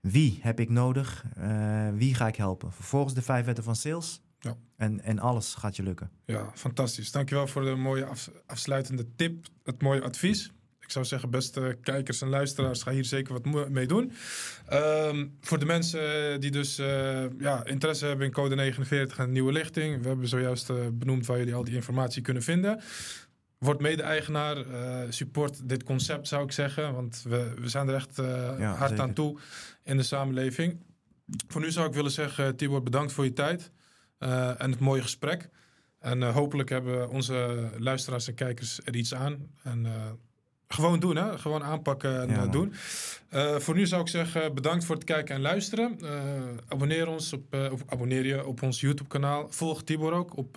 Wie 0.01 0.38
heb 0.42 0.61
ik 0.61 0.68
nodig? 0.68 1.24
Eh, 1.36 1.88
wie 1.94 2.14
ga 2.14 2.26
ik 2.26 2.36
helpen? 2.36 2.72
Vervolgens 2.72 3.14
de 3.14 3.22
vijf 3.22 3.44
wetten 3.44 3.64
van 3.64 3.76
sales. 3.76 4.20
Ja. 4.40 4.57
En, 4.76 5.01
en 5.01 5.18
alles 5.18 5.55
gaat 5.55 5.76
je 5.76 5.82
lukken. 5.82 6.11
Ja, 6.24 6.51
fantastisch. 6.55 7.11
Dankjewel 7.12 7.46
voor 7.46 7.64
de 7.64 7.74
mooie 7.74 8.05
af- 8.05 8.30
afsluitende 8.46 9.07
tip, 9.16 9.46
het 9.64 9.82
mooie 9.82 10.03
advies. 10.03 10.53
Ik 10.80 10.90
zou 10.94 11.05
zeggen, 11.05 11.30
beste 11.30 11.78
kijkers 11.82 12.22
en 12.22 12.28
luisteraars, 12.28 12.82
ga 12.82 12.90
hier 12.90 13.05
zeker 13.05 13.32
wat 13.32 13.68
mee 13.70 13.86
doen. 13.86 14.12
Ehm, 14.66 15.26
voor 15.40 15.59
de 15.59 15.64
mensen 15.64 16.40
die 16.40 16.51
dus 16.51 16.78
eh, 16.78 17.24
ja, 17.38 17.64
interesse 17.64 18.07
hebben 18.07 18.26
in 18.26 18.32
code 18.32 18.55
49 18.55 19.18
en 19.18 19.32
nieuwe 19.32 19.53
lichting. 19.53 20.03
We 20.03 20.09
hebben 20.09 20.28
zojuist 20.28 20.70
eh, 20.70 20.76
benoemd 20.92 21.26
waar 21.26 21.38
jullie 21.38 21.55
al 21.55 21.64
die 21.64 21.74
informatie 21.74 22.22
kunnen 22.22 22.42
vinden. 22.42 22.80
Word 23.59 23.80
mede-eigenaar, 23.80 24.56
eh, 24.56 25.00
support 25.09 25.68
dit 25.68 25.82
concept 25.84 26.28
zou 26.28 26.44
ik 26.44 26.52
zeggen. 26.52 26.94
Want 26.94 27.24
we, 27.28 27.54
we 27.61 27.68
zijn 27.68 27.88
er 27.88 27.94
echt 27.94 28.18
eh, 28.18 28.26
Ja, 28.59 28.74
hard 28.74 28.88
zeker. 28.88 29.04
aan 29.04 29.12
toe 29.12 29.38
in 29.84 29.96
de 29.96 30.02
samenleving. 30.02 30.76
Voor 31.48 31.61
nu 31.61 31.70
zou 31.70 31.88
ik 31.88 31.94
willen 31.94 32.11
zeggen, 32.11 32.56
Tibor, 32.56 32.82
bedankt 32.82 33.12
voor 33.12 33.24
je 33.24 33.32
tijd 33.32 33.70
eh, 34.18 34.61
en 34.62 34.70
het 34.70 34.80
mooie 34.80 35.02
gesprek. 35.02 35.48
En 35.98 36.22
eh, 36.22 36.34
hopelijk 36.34 36.68
hebben 36.68 37.09
onze 37.11 37.68
luisteraars 37.78 38.28
en 38.28 38.34
kijkers 38.34 38.80
er 38.84 38.96
iets 38.96 39.14
aan. 39.14 39.50
En 39.62 39.86
eh, 39.86 39.92
gewoon 40.68 41.00
doen, 41.00 41.16
hè? 41.16 41.38
Gewoon 41.38 41.62
aanpakken 41.64 42.20
en 42.20 42.28
Ja, 42.28 42.42
eh, 42.44 42.50
doen. 42.52 42.72
Eh, 43.28 43.56
voor 43.56 43.74
nu 43.74 43.86
zou 43.86 44.00
ik 44.02 44.09
zeggen, 44.09 44.54
bedankt 44.54 44.84
voor 44.84 44.94
het 44.94 45.04
kijken 45.04 45.34
en 45.34 45.40
luisteren. 45.40 45.98
Eh, 46.00 46.11
abonneer 46.68 47.09
ons 47.09 47.32
op, 47.32 47.54
eh, 47.54 47.72
of 47.72 47.82
abonneer 47.86 48.26
je 48.26 48.46
op 48.46 48.62
ons 48.62 48.80
YouTube-kanaal. 48.80 49.46
Volg 49.50 49.82
Tibor 49.82 50.12
ook 50.12 50.36
op 50.36 50.56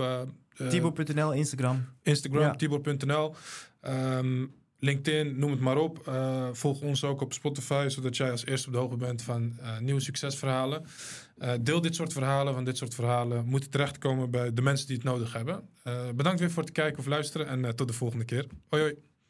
eh, 0.58 0.68
Tibor.nl, 0.68 1.34
Instagram. 1.34 1.86
Instagram, 2.04 2.41
Ja. 2.41 2.56
Tibor.nl. 2.56 3.36
Ehm, 3.82 4.45
LinkedIn, 4.80 5.39
noem 5.39 5.52
het 5.52 5.60
maar 5.60 5.78
op. 5.78 6.08
Eh, 6.08 6.47
volg 6.52 6.82
ons 6.82 7.04
ook 7.04 7.22
op 7.22 7.34
Spotify, 7.34 7.86
zodat 7.89 8.18
jij 8.18 8.32
als 8.32 8.45
eerste 8.45 8.68
op 8.68 8.74
de 8.74 8.80
hoogte 8.80 8.97
bent 8.97 9.22
van 9.22 9.54
eh, 9.62 9.80
nieuwe 9.80 10.02
succesverhalen. 10.02 10.86
Deel 11.62 11.82
dit 11.82 11.95
soort 11.95 12.14
verhalen, 12.14 12.54
want 12.54 12.66
dit 12.66 12.78
soort 12.78 12.95
verhalen 12.95 13.45
moeten 13.45 13.70
terechtkomen 13.70 14.32
bij 14.32 14.54
de 14.54 14.62
mensen 14.62 14.88
die 14.88 14.95
het 14.95 15.06
nodig 15.06 15.34
hebben. 15.34 15.70
Bedankt 16.16 16.39
weer 16.39 16.52
voor 16.52 16.64
het 16.64 16.72
kijken 16.72 16.99
of 16.99 17.06
luisteren 17.06 17.47
en 17.47 17.76
tot 17.76 17.88
de 17.88 17.93
volgende 17.93 18.26
keer. 18.26 18.45
Hoi 18.70 18.82
hoi. 18.82 19.11